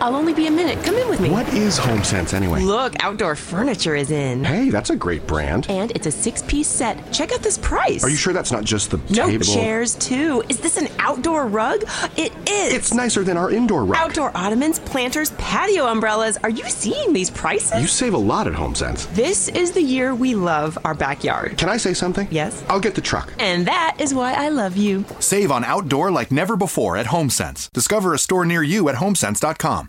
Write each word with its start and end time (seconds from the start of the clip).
I'll 0.00 0.14
only 0.14 0.32
be 0.32 0.46
a 0.46 0.50
minute. 0.50 0.82
Come 0.84 0.94
in 0.94 1.08
with 1.08 1.20
me. 1.20 1.28
What 1.28 1.48
is 1.52 1.78
HomeSense 1.78 2.32
anyway? 2.32 2.62
Look, 2.62 2.94
outdoor 3.02 3.34
furniture 3.34 3.96
is 3.96 4.10
in. 4.12 4.44
Hey, 4.44 4.70
that's 4.70 4.90
a 4.90 4.96
great 4.96 5.26
brand. 5.26 5.66
And 5.68 5.90
it's 5.90 6.06
a 6.06 6.10
six 6.10 6.40
piece 6.42 6.68
set. 6.68 7.12
Check 7.12 7.32
out 7.32 7.40
this 7.42 7.58
price. 7.58 8.04
Are 8.04 8.08
you 8.08 8.16
sure 8.16 8.32
that's 8.32 8.52
not 8.52 8.64
just 8.64 8.90
the 8.92 8.98
no, 9.12 9.26
table? 9.26 9.44
chairs 9.44 9.96
too. 9.96 10.44
Is 10.48 10.60
this 10.60 10.76
an 10.76 10.88
outdoor 11.00 11.46
rug? 11.46 11.82
It 12.16 12.32
is. 12.48 12.72
It's 12.74 12.94
nicer 12.94 13.24
than 13.24 13.36
our 13.36 13.50
indoor 13.50 13.84
rug. 13.84 13.98
Outdoor 13.98 14.30
ottomans, 14.36 14.78
planters, 14.78 15.30
patio 15.32 15.86
umbrellas. 15.86 16.38
Are 16.44 16.50
you 16.50 16.64
seeing 16.68 17.12
these 17.12 17.30
prices? 17.30 17.80
You 17.80 17.88
save 17.88 18.14
a 18.14 18.18
lot 18.18 18.46
at 18.46 18.54
HomeSense. 18.54 19.12
This 19.14 19.48
is 19.48 19.72
the 19.72 19.82
year 19.82 20.14
we 20.14 20.34
love 20.34 20.78
our 20.84 20.94
backyard. 20.94 21.58
Can 21.58 21.68
I 21.68 21.76
say 21.76 21.92
something? 21.92 22.28
Yes. 22.30 22.64
I'll 22.68 22.80
get 22.80 22.94
the 22.94 23.00
truck. 23.00 23.32
And 23.40 23.66
that 23.66 23.96
is 23.98 24.14
why 24.14 24.34
I 24.34 24.48
love 24.48 24.76
you. 24.76 25.04
Save 25.18 25.50
on 25.50 25.64
outdoor 25.64 26.10
like 26.12 26.30
never 26.30 26.56
before 26.56 26.96
at 26.96 27.06
HomeSense. 27.06 27.70
Discover 27.72 28.14
a 28.14 28.18
store 28.18 28.44
near 28.46 28.62
you 28.62 28.88
at 28.88 28.96
homesense.com. 28.96 29.87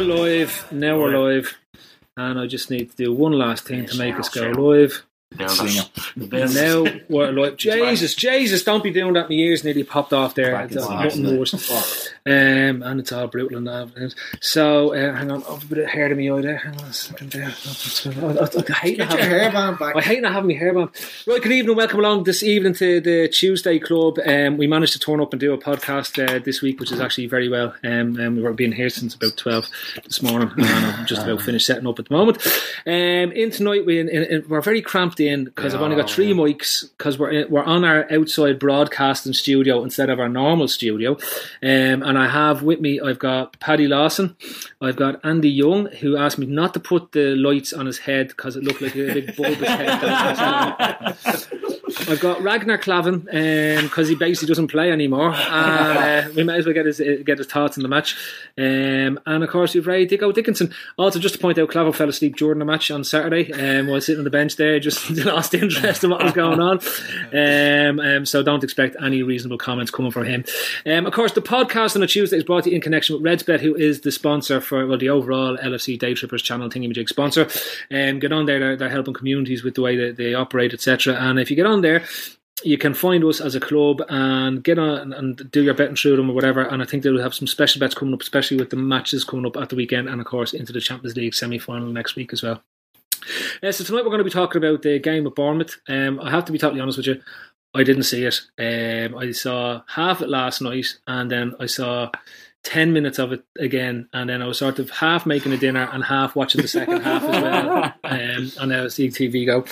we're 0.00 0.14
live. 0.14 0.66
Now 0.72 0.98
we're 0.98 1.16
live. 1.18 1.58
And 2.16 2.38
I 2.40 2.46
just 2.46 2.70
need 2.70 2.90
to 2.90 2.96
do 2.96 3.12
one 3.12 3.32
last 3.32 3.64
thing 3.64 3.86
to 3.86 3.98
make 3.98 4.16
us 4.16 4.28
go 4.28 4.50
live. 4.50 5.04
And 5.38 6.54
now 6.54 6.86
we're 7.08 7.32
live. 7.32 7.56
Jesus, 7.56 8.14
Jesus, 8.14 8.64
don't 8.64 8.82
be 8.82 8.90
doing 8.90 9.12
that. 9.14 9.28
My 9.28 9.34
ears 9.36 9.62
nearly 9.62 9.84
popped 9.84 10.12
off 10.12 10.34
there. 10.34 10.60
It's 10.62 10.74
nothing 10.74 11.38
worse. 11.38 12.10
Um, 12.26 12.82
and 12.82 13.00
it's 13.00 13.12
all 13.12 13.28
brutal 13.28 13.56
and 13.56 13.66
that. 13.66 14.14
So, 14.40 14.92
uh, 14.94 15.14
hang 15.14 15.30
on. 15.30 15.42
I've 15.48 15.62
a 15.62 15.66
bit 15.66 15.78
of 15.78 15.86
hair 15.88 16.08
to 16.08 16.14
me 16.14 16.30
eye 16.30 16.42
there. 16.42 16.58
Hang 16.58 16.78
on 16.78 16.84
a 16.84 16.92
second 16.92 17.30
there. 17.32 17.46
I, 17.46 18.44
I, 18.44 18.62
I 18.68 18.72
hate 18.74 18.98
not 18.98 19.10
Get 19.10 19.30
your 19.30 19.38
having- 19.38 19.52
hairband 19.58 19.78
back. 19.78 19.96
I 19.96 20.00
hate 20.02 20.20
not 20.20 20.32
having 20.34 20.48
my 20.54 20.62
hairband. 20.62 21.26
Right, 21.26 21.42
good 21.42 21.52
evening. 21.52 21.76
Welcome 21.76 22.00
along 22.00 22.24
this 22.24 22.42
evening 22.42 22.74
to 22.74 23.00
the 23.00 23.28
Tuesday 23.28 23.78
Club. 23.78 24.18
Um, 24.26 24.58
we 24.58 24.66
managed 24.66 24.92
to 24.92 24.98
turn 24.98 25.20
up 25.20 25.32
and 25.32 25.40
do 25.40 25.54
a 25.54 25.58
podcast 25.58 26.22
uh, 26.22 26.38
this 26.44 26.60
week, 26.60 26.78
which 26.78 26.92
is 26.92 27.00
actually 27.00 27.26
very 27.26 27.48
well. 27.48 27.74
Um, 27.84 28.18
and 28.20 28.42
we've 28.42 28.54
been 28.54 28.72
here 28.72 28.90
since 28.90 29.14
about 29.14 29.38
12 29.38 29.68
this 30.04 30.20
morning. 30.20 30.50
And 30.58 30.66
I'm 30.66 31.06
just 31.06 31.22
about 31.22 31.40
finished 31.40 31.66
setting 31.66 31.86
up 31.86 31.98
at 31.98 32.08
the 32.08 32.14
moment. 32.14 32.46
Um, 32.86 33.32
in 33.32 33.50
tonight, 33.50 33.86
we, 33.86 33.98
in, 33.98 34.08
in, 34.10 34.44
we're 34.46 34.60
very 34.60 34.82
cramped 34.82 35.20
in 35.20 35.44
because 35.44 35.74
I've 35.74 35.80
only 35.80 35.96
got 35.96 36.10
three 36.10 36.32
mics 36.34 36.84
because 36.98 37.18
we're, 37.18 37.30
in, 37.30 37.50
we're 37.50 37.64
on 37.64 37.82
our 37.82 38.06
outside 38.12 38.58
broadcasting 38.58 39.32
studio 39.32 39.82
instead 39.82 40.10
of 40.10 40.20
our 40.20 40.28
normal 40.28 40.68
studio. 40.68 41.12
Um, 41.62 42.02
and 42.10 42.18
I 42.18 42.28
have 42.28 42.62
with 42.64 42.80
me, 42.80 43.00
I've 43.00 43.20
got 43.20 43.58
Paddy 43.60 43.86
Lawson, 43.86 44.36
I've 44.80 44.96
got 44.96 45.24
Andy 45.24 45.48
Young, 45.48 45.86
who 45.86 46.16
asked 46.16 46.38
me 46.38 46.46
not 46.46 46.74
to 46.74 46.80
put 46.80 47.12
the 47.12 47.36
lights 47.36 47.72
on 47.72 47.86
his 47.86 47.98
head 47.98 48.28
because 48.28 48.56
it 48.56 48.64
looked 48.64 48.82
like 48.82 48.96
a 48.96 49.14
big 49.14 49.36
bulbous 49.36 49.68
head. 49.68 51.16
I've 52.08 52.20
got 52.20 52.40
Ragnar 52.42 52.78
Klavan 52.78 53.20
because 53.20 54.08
he 54.08 54.14
basically 54.14 54.48
doesn't 54.48 54.68
play 54.68 54.90
anymore, 54.90 55.32
and 55.32 56.28
uh, 56.28 56.32
we 56.34 56.44
might 56.44 56.56
as 56.56 56.66
well 56.66 56.74
get 56.74 56.86
his 56.86 57.00
uh, 57.00 57.22
get 57.24 57.38
his 57.38 57.46
thoughts 57.46 57.76
on 57.78 57.82
the 57.82 57.88
match. 57.88 58.16
Um, 58.58 59.20
and 59.26 59.44
of 59.44 59.50
course, 59.50 59.74
we've 59.74 59.86
Ray 59.86 60.06
Dicko 60.06 60.32
Dickinson. 60.32 60.74
Also, 60.98 61.18
just 61.18 61.34
to 61.34 61.40
point 61.40 61.58
out, 61.58 61.70
Clavin 61.70 61.94
fell 61.94 62.08
asleep 62.08 62.36
during 62.36 62.58
the 62.58 62.64
match 62.64 62.90
on 62.90 63.04
Saturday 63.04 63.52
um, 63.52 63.86
while 63.86 64.00
sitting 64.00 64.20
on 64.20 64.24
the 64.24 64.30
bench 64.30 64.56
there, 64.56 64.80
just 64.80 65.10
lost 65.24 65.54
interest 65.54 66.04
in 66.04 66.10
what 66.10 66.22
was 66.22 66.32
going 66.32 66.60
on. 66.60 66.80
Um, 67.32 68.00
um, 68.00 68.26
so 68.26 68.42
don't 68.42 68.64
expect 68.64 68.96
any 69.00 69.22
reasonable 69.22 69.58
comments 69.58 69.90
coming 69.90 70.10
from 70.10 70.24
him. 70.24 70.44
Um, 70.84 71.06
of 71.06 71.12
course, 71.12 71.32
the 71.32 71.40
podcast 71.40 71.94
on 72.00 72.04
a 72.04 72.06
Tuesday 72.06 72.38
is 72.38 72.44
brought 72.44 72.64
to 72.64 72.70
you 72.70 72.76
in 72.76 72.82
connection 72.82 73.14
with 73.14 73.22
RedsBet, 73.22 73.60
who 73.60 73.74
is 73.74 74.00
the 74.00 74.10
sponsor 74.10 74.60
for 74.60 74.86
well 74.86 74.98
the 74.98 75.10
overall 75.10 75.56
LFC 75.58 75.98
Day 75.98 76.14
Trippers 76.14 76.42
channel 76.42 76.70
thingamajig 76.70 77.08
sponsor. 77.08 77.48
Um, 77.90 78.18
get 78.18 78.32
on 78.32 78.46
there; 78.46 78.58
they're, 78.58 78.76
they're 78.76 78.88
helping 78.88 79.14
communities 79.14 79.62
with 79.62 79.74
the 79.74 79.82
way 79.82 79.96
that 79.96 80.16
they 80.16 80.34
operate, 80.34 80.72
etc. 80.72 81.14
And 81.14 81.38
if 81.38 81.50
you 81.50 81.56
get 81.56 81.66
on 81.66 81.82
there 81.82 82.04
you 82.62 82.76
can 82.76 82.92
find 82.92 83.24
us 83.24 83.40
as 83.40 83.54
a 83.54 83.60
club 83.60 84.02
and 84.10 84.62
get 84.62 84.78
on 84.78 85.14
and 85.14 85.50
do 85.50 85.62
your 85.62 85.72
betting 85.72 85.96
through 85.96 86.16
them 86.16 86.28
or 86.28 86.34
whatever. 86.34 86.60
And 86.60 86.82
I 86.82 86.84
think 86.84 87.02
they'll 87.02 87.18
have 87.18 87.32
some 87.32 87.46
special 87.46 87.80
bets 87.80 87.94
coming 87.94 88.12
up, 88.12 88.20
especially 88.20 88.58
with 88.58 88.68
the 88.68 88.76
matches 88.76 89.24
coming 89.24 89.46
up 89.46 89.56
at 89.56 89.70
the 89.70 89.76
weekend, 89.76 90.10
and 90.10 90.20
of 90.20 90.26
course 90.26 90.52
into 90.52 90.70
the 90.70 90.80
Champions 90.80 91.16
League 91.16 91.32
semi 91.32 91.58
final 91.58 91.88
next 91.88 92.16
week 92.16 92.34
as 92.34 92.42
well. 92.42 92.62
Uh, 93.62 93.72
so 93.72 93.84
tonight 93.84 94.02
we're 94.02 94.10
going 94.10 94.18
to 94.18 94.24
be 94.24 94.30
talking 94.30 94.62
about 94.62 94.82
the 94.82 94.98
game 94.98 95.24
with 95.24 95.34
Bournemouth. 95.34 95.78
Um, 95.88 96.20
I 96.20 96.30
have 96.30 96.44
to 96.46 96.52
be 96.52 96.58
totally 96.58 96.80
honest 96.80 96.98
with 96.98 97.06
you. 97.06 97.22
I 97.74 97.82
didn't 97.84 98.04
see 98.04 98.24
it. 98.24 98.40
Um, 98.58 99.16
I 99.16 99.32
saw 99.32 99.82
half 99.88 100.20
it 100.22 100.28
last 100.28 100.60
night, 100.60 100.98
and 101.06 101.30
then 101.30 101.54
I 101.60 101.66
saw. 101.66 102.10
10 102.62 102.92
minutes 102.92 103.18
of 103.18 103.32
it 103.32 103.42
again, 103.58 104.06
and 104.12 104.28
then 104.28 104.42
I 104.42 104.46
was 104.46 104.58
sort 104.58 104.78
of 104.78 104.90
half 104.90 105.24
making 105.24 105.52
a 105.52 105.56
dinner 105.56 105.88
and 105.94 106.04
half 106.04 106.36
watching 106.36 106.60
the 106.60 106.68
second 106.68 107.00
half 107.00 107.22
as 107.22 107.42
well 107.42 107.84
um, 108.04 108.52
on 108.60 108.68
LFC 108.68 109.08
TV 109.08 109.46
Go. 109.46 109.64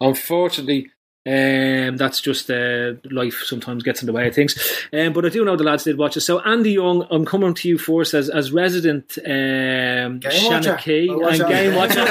Unfortunately, 0.00 0.92
um, 1.26 1.96
that's 1.96 2.20
just 2.20 2.50
uh, 2.50 2.92
life 3.10 3.42
sometimes 3.44 3.82
gets 3.82 4.02
in 4.02 4.06
the 4.06 4.12
way 4.12 4.28
of 4.28 4.34
things. 4.34 4.56
Um, 4.92 5.12
but 5.12 5.24
I 5.24 5.28
do 5.28 5.44
know 5.44 5.56
the 5.56 5.64
lads 5.64 5.84
did 5.84 5.98
watch 5.98 6.16
it. 6.16 6.20
So, 6.20 6.40
Andy 6.40 6.72
Young, 6.72 7.06
I'm 7.10 7.24
coming 7.24 7.52
to 7.54 7.68
you 7.68 7.78
first 7.78 8.14
as, 8.14 8.30
as 8.30 8.52
resident 8.52 9.18
um. 9.18 10.20
Shanachie 10.20 11.10
and 11.10 11.42
on. 11.42 11.48
game 11.50 11.74
watcher. 11.74 12.04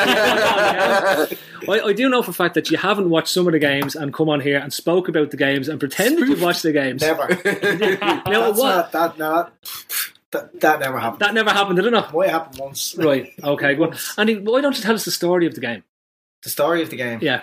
I, 1.69 1.79
I 1.79 1.93
do 1.93 2.09
know 2.09 2.21
for 2.21 2.31
a 2.31 2.33
fact 2.33 2.55
that 2.55 2.69
you 2.69 2.77
haven't 2.77 3.09
watched 3.09 3.29
some 3.29 3.47
of 3.47 3.53
the 3.53 3.59
games 3.59 3.95
and 3.95 4.13
come 4.13 4.29
on 4.29 4.39
here 4.39 4.59
and 4.59 4.73
spoke 4.73 5.07
about 5.07 5.31
the 5.31 5.37
games 5.37 5.69
and 5.69 5.79
pretended 5.79 6.27
you've 6.27 6.41
watched 6.41 6.63
the 6.63 6.71
games. 6.71 7.01
Never. 7.01 7.27
That's 7.43 8.59
what? 8.59 8.91
that, 8.91 9.17
no, 9.17 9.47
that, 10.31 10.59
that 10.59 10.79
never 10.79 10.99
happened. 10.99 11.21
That 11.21 11.33
never 11.33 11.51
happened, 11.51 11.77
did 11.77 11.85
it 11.85 11.91
not? 11.91 12.13
Well, 12.13 12.27
it 12.27 12.31
happened 12.31 12.59
once. 12.59 12.95
Right, 12.97 13.33
okay, 13.43 13.75
go 13.75 13.85
on. 13.85 13.95
Andy, 14.17 14.39
why 14.39 14.61
don't 14.61 14.75
you 14.75 14.83
tell 14.83 14.95
us 14.95 15.05
the 15.05 15.11
story 15.11 15.47
of 15.47 15.55
the 15.55 15.61
game? 15.61 15.83
The 16.43 16.49
story 16.49 16.81
of 16.81 16.89
the 16.89 16.97
game. 16.97 17.19
Yeah. 17.21 17.41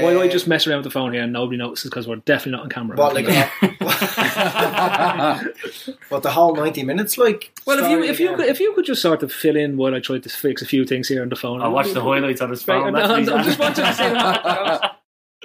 Why 0.00 0.12
do 0.12 0.22
I 0.22 0.26
Uh, 0.26 0.30
just 0.30 0.48
mess 0.48 0.66
around 0.66 0.78
with 0.78 0.84
the 0.84 0.90
phone 0.90 1.12
here 1.12 1.22
and 1.22 1.32
nobody 1.32 1.58
notices 1.58 1.90
because 1.90 2.08
we're 2.08 2.16
definitely 2.16 2.52
not 2.52 2.62
on 2.62 2.68
camera? 2.70 2.96
What, 2.96 3.14
like, 3.14 3.26
what 6.08 6.22
the 6.22 6.30
whole 6.30 6.54
ninety 6.56 6.82
minutes 6.82 7.18
like? 7.18 7.52
well, 7.66 7.78
if 7.78 7.84
you 7.90 7.96
story 7.96 8.08
if 8.08 8.20
you 8.20 8.36
could, 8.36 8.46
if 8.46 8.60
you 8.60 8.72
could 8.74 8.86
just 8.86 9.02
sort 9.02 9.22
of 9.22 9.30
fill 9.32 9.56
in 9.56 9.76
while 9.76 9.94
I 9.94 10.00
tried 10.00 10.22
to 10.22 10.28
fix 10.30 10.62
a 10.62 10.66
few 10.66 10.84
things 10.86 11.08
here 11.08 11.22
on 11.22 11.28
the 11.28 11.36
phone. 11.36 11.60
I 11.60 11.68
watched 11.68 11.92
the 11.94 12.02
highlights 12.02 12.40
on 12.40 12.50
his 12.50 12.62
phone. 12.62 12.94
Right, 12.94 13.04
I'm, 13.04 13.28
I'm 13.28 13.44
just 13.44 13.58
watching 13.58 13.84
to 13.84 13.94
say 13.94 14.80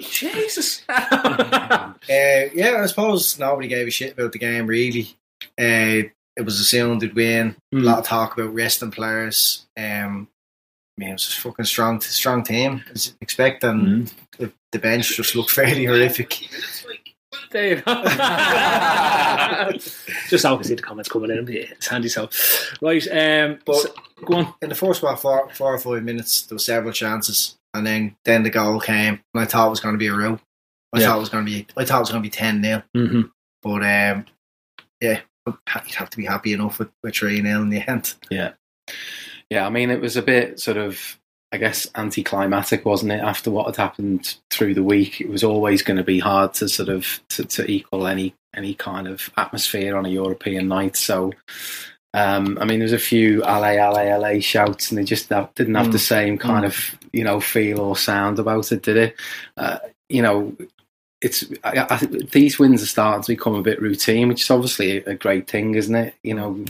Jesus. 0.00 0.82
Uh, 0.88 1.92
yeah, 2.08 2.80
I 2.82 2.86
suppose 2.86 3.38
nobody 3.38 3.68
gave 3.68 3.86
a 3.86 3.90
shit 3.90 4.12
about 4.12 4.32
the 4.32 4.38
game 4.38 4.66
really. 4.66 5.14
Uh, 5.58 6.08
it 6.36 6.44
was 6.44 6.72
a 6.72 6.96
they'd 6.98 7.14
win. 7.14 7.56
Mm. 7.74 7.82
A 7.82 7.84
lot 7.84 7.98
of 7.98 8.06
talk 8.06 8.38
about 8.38 8.54
resting 8.54 8.92
players. 8.92 9.66
Um, 9.76 10.28
I 10.30 10.37
mean, 10.98 11.10
it 11.10 11.12
was 11.14 11.28
a 11.28 11.40
fucking 11.40 11.64
strong, 11.64 12.00
strong 12.00 12.42
team. 12.44 12.82
I 12.88 12.92
was 12.92 13.14
expecting 13.20 13.70
Mm. 13.70 14.12
the, 14.38 14.52
the 14.72 14.78
bench 14.78 15.16
just 15.16 15.34
looked 15.34 15.50
fairly 15.50 15.84
horrific. 15.84 16.48
There 17.50 17.68
you 17.68 17.76
go. 17.82 18.02
just 20.28 20.42
so 20.42 20.52
I 20.52 20.56
can 20.56 20.64
see 20.64 20.74
the 20.74 20.82
comments 20.82 21.08
coming 21.08 21.30
in. 21.30 21.46
Yeah, 21.46 21.62
it's 21.70 21.86
handy 21.86 22.08
so. 22.08 22.28
Right, 22.82 23.06
um, 23.10 23.58
But 23.64 23.76
so- 23.76 23.94
go 24.24 24.34
on. 24.34 24.54
in 24.62 24.68
the 24.68 24.74
first 24.74 25.02
about 25.02 25.20
four, 25.20 25.48
four 25.54 25.74
or 25.74 25.78
five 25.78 26.02
minutes, 26.02 26.42
there 26.42 26.56
were 26.56 26.60
several 26.60 26.92
chances, 26.92 27.56
and 27.74 27.86
then 27.86 28.16
then 28.24 28.42
the 28.42 28.50
goal 28.50 28.80
came, 28.80 29.20
and 29.34 29.42
I 29.42 29.44
thought 29.46 29.68
it 29.68 29.70
was 29.70 29.80
going 29.80 29.94
to 29.94 29.98
be 29.98 30.08
a 30.08 30.14
row. 30.14 30.38
I 30.92 31.00
Yeah. 31.00 31.06
thought 31.08 31.16
it 31.16 31.20
was 31.20 31.28
going 31.28 31.44
to 31.46 31.50
be, 31.50 31.66
I 31.76 31.84
thought 31.84 31.98
it 31.98 32.00
was 32.00 32.10
going 32.10 32.22
to 32.22 32.26
be 32.26 32.30
ten 32.30 32.62
0 32.62 32.82
Mm-hmm. 32.96 33.20
But 33.62 33.82
um, 33.82 34.26
yeah, 35.00 35.20
you'd 35.46 35.94
have 35.94 36.10
to 36.10 36.16
be 36.16 36.24
happy 36.26 36.52
enough 36.52 36.78
with, 36.78 36.88
with 37.02 37.14
three 37.14 37.40
0 37.42 37.62
in 37.62 37.70
the 37.70 37.88
end. 37.88 38.14
Yeah. 38.30 38.52
Yeah, 39.50 39.66
I 39.66 39.70
mean, 39.70 39.90
it 39.90 40.00
was 40.00 40.16
a 40.16 40.22
bit 40.22 40.60
sort 40.60 40.76
of, 40.76 41.18
I 41.52 41.56
guess, 41.56 41.86
anticlimactic, 41.94 42.84
wasn't 42.84 43.12
it? 43.12 43.20
After 43.20 43.50
what 43.50 43.66
had 43.66 43.76
happened 43.76 44.36
through 44.50 44.74
the 44.74 44.82
week, 44.82 45.20
it 45.20 45.28
was 45.28 45.42
always 45.42 45.82
going 45.82 45.96
to 45.96 46.04
be 46.04 46.18
hard 46.18 46.54
to 46.54 46.68
sort 46.68 46.90
of 46.90 47.20
to, 47.30 47.44
to 47.44 47.70
equal 47.70 48.06
any 48.06 48.34
any 48.54 48.74
kind 48.74 49.06
of 49.06 49.30
atmosphere 49.36 49.96
on 49.96 50.06
a 50.06 50.10
European 50.10 50.68
night. 50.68 50.96
So, 50.96 51.32
um, 52.12 52.58
I 52.60 52.64
mean, 52.64 52.78
there's 52.78 52.92
a 52.92 52.98
few 52.98 53.40
LA, 53.40 53.72
LA, 53.72 54.16
LA 54.16 54.40
shouts, 54.40 54.90
and 54.90 54.98
they 54.98 55.04
just 55.04 55.28
didn't 55.54 55.74
have 55.74 55.92
the 55.92 55.98
same 55.98 56.36
kind 56.36 56.64
of 56.64 56.98
you 57.12 57.24
know 57.24 57.40
feel 57.40 57.80
or 57.80 57.96
sound 57.96 58.38
about 58.38 58.70
it, 58.72 58.82
did 58.82 58.96
it? 58.96 59.16
Uh, 59.56 59.78
you 60.10 60.22
know, 60.22 60.54
it's 61.20 61.44
I, 61.64 61.86
I, 61.90 61.96
these 62.32 62.58
wins 62.58 62.82
are 62.82 62.86
starting 62.86 63.22
to 63.22 63.32
become 63.32 63.54
a 63.54 63.62
bit 63.62 63.82
routine, 63.82 64.28
which 64.28 64.42
is 64.42 64.50
obviously 64.50 64.98
a, 64.98 65.10
a 65.10 65.14
great 65.14 65.48
thing, 65.48 65.74
isn't 65.74 65.94
it? 65.94 66.14
You 66.22 66.34
know, 66.34 66.64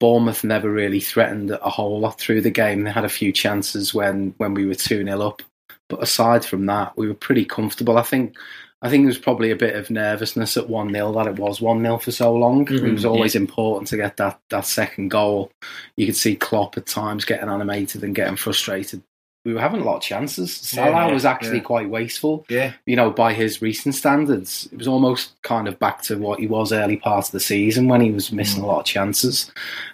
Bournemouth 0.00 0.44
never 0.44 0.70
really 0.70 1.00
threatened 1.00 1.50
a 1.50 1.70
whole 1.70 2.00
lot 2.00 2.18
through 2.18 2.40
the 2.40 2.50
game. 2.50 2.82
They 2.82 2.90
had 2.90 3.04
a 3.04 3.10
few 3.10 3.32
chances 3.32 3.94
when 3.94 4.34
when 4.38 4.54
we 4.54 4.66
were 4.66 4.74
two 4.74 5.04
0 5.04 5.20
up, 5.20 5.42
but 5.88 6.02
aside 6.02 6.44
from 6.44 6.66
that, 6.66 6.96
we 6.96 7.06
were 7.06 7.14
pretty 7.14 7.44
comfortable. 7.44 7.98
I 7.98 8.02
think. 8.02 8.36
I 8.80 8.88
think 8.88 9.02
there 9.02 9.08
was 9.08 9.18
probably 9.18 9.50
a 9.50 9.56
bit 9.56 9.74
of 9.74 9.90
nervousness 9.90 10.56
at 10.56 10.68
1 10.68 10.92
0 10.92 11.12
that 11.14 11.26
it 11.26 11.34
was 11.34 11.60
1 11.60 11.82
0 11.82 11.98
for 11.98 12.12
so 12.12 12.32
long. 12.32 12.62
it 12.62 12.68
mm-hmm. 12.68 12.92
was 12.92 13.04
always 13.04 13.34
important 13.34 13.88
to 13.88 13.96
get 13.96 14.18
that, 14.18 14.38
that 14.50 14.66
second 14.66 15.08
goal. 15.08 15.50
You 15.96 16.06
could 16.06 16.14
see 16.14 16.36
Klopp 16.36 16.78
at 16.78 16.86
times 16.86 17.24
getting 17.24 17.48
animated 17.48 18.04
and 18.04 18.14
getting 18.14 18.36
frustrated. 18.36 19.02
We 19.44 19.54
were 19.54 19.60
having 19.60 19.80
a 19.80 19.84
lot 19.84 19.96
of 19.96 20.02
chances. 20.02 20.52
Salah 20.54 21.06
Yeah, 21.06 21.12
was 21.14 21.24
actually 21.24 21.58
yeah. 21.58 21.62
quite 21.62 21.88
wasteful 21.88 22.44
Yeah. 22.50 22.72
you 22.86 22.96
know, 22.96 23.10
by 23.10 23.32
his 23.32 23.62
recent 23.62 23.94
standards, 23.94 24.68
it 24.72 24.76
was 24.78 24.88
almost 24.88 25.40
kind 25.42 25.68
of 25.68 25.78
back 25.78 26.02
to 26.02 26.18
what 26.18 26.38
he 26.40 26.46
was 26.46 26.70
early 26.72 26.96
part 26.96 27.26
of 27.26 27.30
the 27.32 27.40
season 27.40 27.88
when 27.88 28.00
he 28.00 28.10
was 28.10 28.30
missing 28.32 28.62
a 28.62 28.66
lot 28.66 28.80
of 28.80 28.84
chances. 28.84 29.50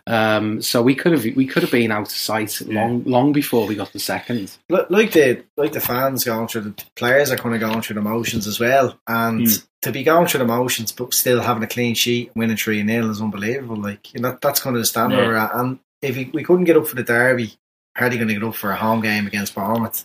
Um, 0.07 0.61
so 0.61 0.83
we 0.83 0.95
could 0.95 1.13
have 1.13 1.25
we 1.37 1.47
could 1.47 1.63
have 1.63 1.73
been 1.73 1.93
out 1.93 2.03
of 2.09 2.11
sight 2.11 2.61
long 2.67 3.05
long 3.05 3.33
before 3.33 3.67
we 3.67 3.75
got 3.75 3.93
the 3.93 3.99
second. 4.01 4.57
Like 4.69 5.13
the 5.13 5.43
like 5.57 5.73
the 5.73 5.81
fans 5.81 6.25
going 6.25 6.49
through 6.49 6.63
the 6.63 6.85
players 6.97 7.31
are 7.31 7.37
kind 7.37 7.55
of 7.55 7.61
going 7.61 7.81
through 7.83 7.95
the 7.95 8.03
motions 8.03 8.47
as 8.47 8.59
well, 8.61 8.99
and 9.07 9.47
to 9.83 9.93
be 9.93 10.03
going 10.03 10.27
through 10.27 10.39
the 10.41 10.47
motions 10.47 10.93
but 10.93 11.15
still 11.15 11.41
having 11.41 11.63
a 11.63 11.67
clean 11.69 11.95
sheet, 11.95 12.29
and 12.29 12.37
winning 12.37 12.57
three 12.57 12.85
0 12.87 13.09
is 13.11 13.21
unbelievable. 13.21 13.77
Like 13.77 14.13
you 14.15 14.21
know, 14.21 14.37
that's 14.43 14.61
kind 14.61 14.75
of 14.77 14.83
the 14.83 14.87
standard 14.87 15.17
Yeah. 15.21 15.27
we're 15.29 15.35
at. 15.37 15.55
And 15.55 15.79
if 16.03 16.17
we, 16.17 16.31
we 16.35 16.43
couldn't 16.45 16.65
get 16.65 16.77
up 16.77 16.87
for 16.87 16.97
the 16.97 17.03
derby, 17.03 17.55
how 17.95 18.07
are 18.07 18.11
you 18.11 18.17
going 18.17 18.29
to 18.29 18.35
get 18.35 18.43
up 18.45 18.55
for 18.55 18.71
a 18.71 18.77
home 18.77 19.01
game 19.01 19.27
against 19.27 19.55
Bournemouth? 19.55 20.05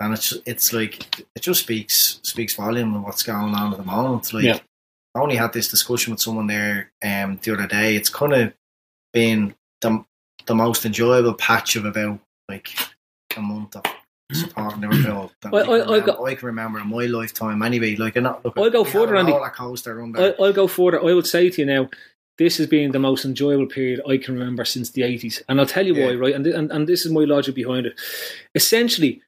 And 0.00 0.14
it's 0.14 0.32
it's 0.46 0.72
like 0.72 1.18
it 1.34 1.40
just 1.42 1.60
speaks 1.62 2.20
speaks 2.22 2.54
volume 2.54 2.94
of 2.94 3.02
what's 3.02 3.22
going 3.24 3.54
on 3.54 3.72
at 3.72 3.78
the 3.78 3.84
moment. 3.84 4.32
Like 4.32 4.44
Yeah. 4.44 4.58
I 5.14 5.20
only 5.20 5.36
had 5.36 5.52
this 5.52 5.68
discussion 5.68 6.12
with 6.12 6.20
someone 6.20 6.46
there 6.46 6.92
um, 7.04 7.38
the 7.42 7.52
other 7.54 7.66
day. 7.66 7.96
It's 7.96 8.08
kind 8.10 8.32
of 8.32 8.52
been 9.12 9.54
the 9.80 10.04
the 10.46 10.54
most 10.54 10.86
enjoyable 10.86 11.34
patch 11.34 11.74
of 11.76 11.84
about 11.84 12.20
like 12.48 12.70
a 13.36 13.40
month 13.40 13.74
of 13.76 13.82
supporting 14.32 14.82
Liverpool. 14.82 15.32
that 15.42 15.52
I- 15.54 15.58
I, 15.58 15.64
can 15.64 15.70
I- 15.70 15.76
remember, 15.96 16.26
I 16.26 16.34
can 16.36 16.46
remember 16.46 16.78
in 16.80 16.88
my 16.88 17.06
lifetime. 17.06 17.62
Anyway, 17.62 17.96
like 17.96 18.16
I'm 18.16 18.22
not 18.22 18.44
looking. 18.44 18.62
I'll 18.62 18.70
go 18.70 18.84
further, 18.84 19.16
Andy. 19.16 19.32
roller 19.32 19.50
coaster 19.50 20.00
under. 20.00 20.20
I, 20.38 20.42
I'll 20.44 20.52
go 20.52 20.68
further. 20.68 21.00
I 21.04 21.12
would 21.12 21.26
say 21.26 21.50
to 21.50 21.60
you 21.62 21.66
now, 21.66 21.90
this 22.38 22.56
has 22.58 22.66
been 22.66 22.92
the 22.92 22.98
most 22.98 23.24
enjoyable 23.24 23.66
period 23.66 24.00
I 24.08 24.16
can 24.16 24.34
remember 24.34 24.64
since 24.64 24.90
the 24.90 25.02
80s. 25.02 25.42
And 25.48 25.60
I'll 25.60 25.66
tell 25.66 25.86
you 25.86 25.94
why, 25.94 26.14
right? 26.14 26.34
And, 26.34 26.44
th- 26.44 26.56
and, 26.56 26.70
and 26.70 26.86
this 26.86 27.04
is 27.04 27.12
my 27.12 27.24
logic 27.24 27.56
behind 27.56 27.86
it. 27.86 28.00
Essentially, 28.54 29.22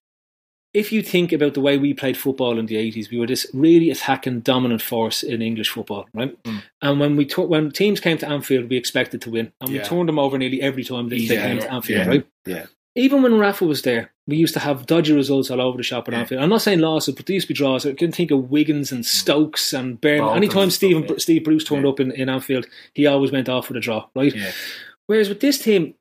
if 0.72 0.92
you 0.92 1.02
think 1.02 1.32
about 1.32 1.54
the 1.54 1.60
way 1.60 1.76
we 1.76 1.92
played 1.92 2.16
football 2.16 2.56
in 2.56 2.66
the 2.66 2.76
80s, 2.76 3.10
we 3.10 3.18
were 3.18 3.26
this 3.26 3.46
really 3.52 3.90
attacking, 3.90 4.40
dominant 4.40 4.80
force 4.80 5.24
in 5.24 5.42
English 5.42 5.70
football, 5.70 6.06
right? 6.14 6.40
Mm. 6.44 6.62
And 6.80 7.00
when 7.00 7.16
we 7.16 7.26
tu- 7.26 7.42
when 7.42 7.72
teams 7.72 7.98
came 7.98 8.18
to 8.18 8.28
Anfield, 8.28 8.70
we 8.70 8.76
expected 8.76 9.20
to 9.22 9.30
win. 9.30 9.52
And 9.60 9.70
we 9.70 9.80
turned 9.80 10.08
them 10.08 10.18
over 10.18 10.38
nearly 10.38 10.62
every 10.62 10.84
time 10.84 11.08
they, 11.08 11.26
they 11.26 11.36
came 11.36 11.58
to 11.58 11.72
Anfield, 11.72 12.06
yeah. 12.06 12.08
right? 12.08 12.26
Yeah. 12.46 12.66
Even 12.96 13.22
when 13.22 13.38
Rafa 13.38 13.64
was 13.64 13.82
there, 13.82 14.10
we 14.26 14.36
used 14.36 14.54
to 14.54 14.60
have 14.60 14.86
dodgy 14.86 15.12
results 15.12 15.50
all 15.50 15.60
over 15.60 15.76
the 15.76 15.82
shop 15.84 16.08
at 16.08 16.14
Yeah. 16.14 16.20
Anfield. 16.20 16.42
I'm 16.42 16.48
not 16.48 16.62
saying 16.62 16.80
losses, 16.80 17.14
but 17.14 17.26
there 17.26 17.34
used 17.34 17.46
to 17.46 17.52
be 17.54 17.56
draws. 17.56 17.86
I 17.86 17.92
can 17.92 18.10
think 18.10 18.30
of 18.32 18.50
Wiggins 18.50 18.90
and 18.90 19.06
Stokes 19.06 19.72
and 19.72 20.00
Byrne. 20.00 20.36
Anytime 20.36 20.64
and 20.64 21.08
yeah. 21.08 21.14
Steve 21.18 21.44
Bruce 21.44 21.64
turned 21.64 21.84
Yeah. 21.84 21.90
up 21.90 22.00
in, 22.00 22.10
in 22.12 22.28
Anfield, 22.28 22.66
he 22.94 23.06
always 23.06 23.30
went 23.30 23.48
off 23.48 23.68
with 23.68 23.76
a 23.76 23.80
draw, 23.80 24.06
right? 24.14 24.34
Yeah. 24.34 24.50
Whereas 25.06 25.28
with 25.28 25.40
this 25.40 25.58
team, 25.58 25.94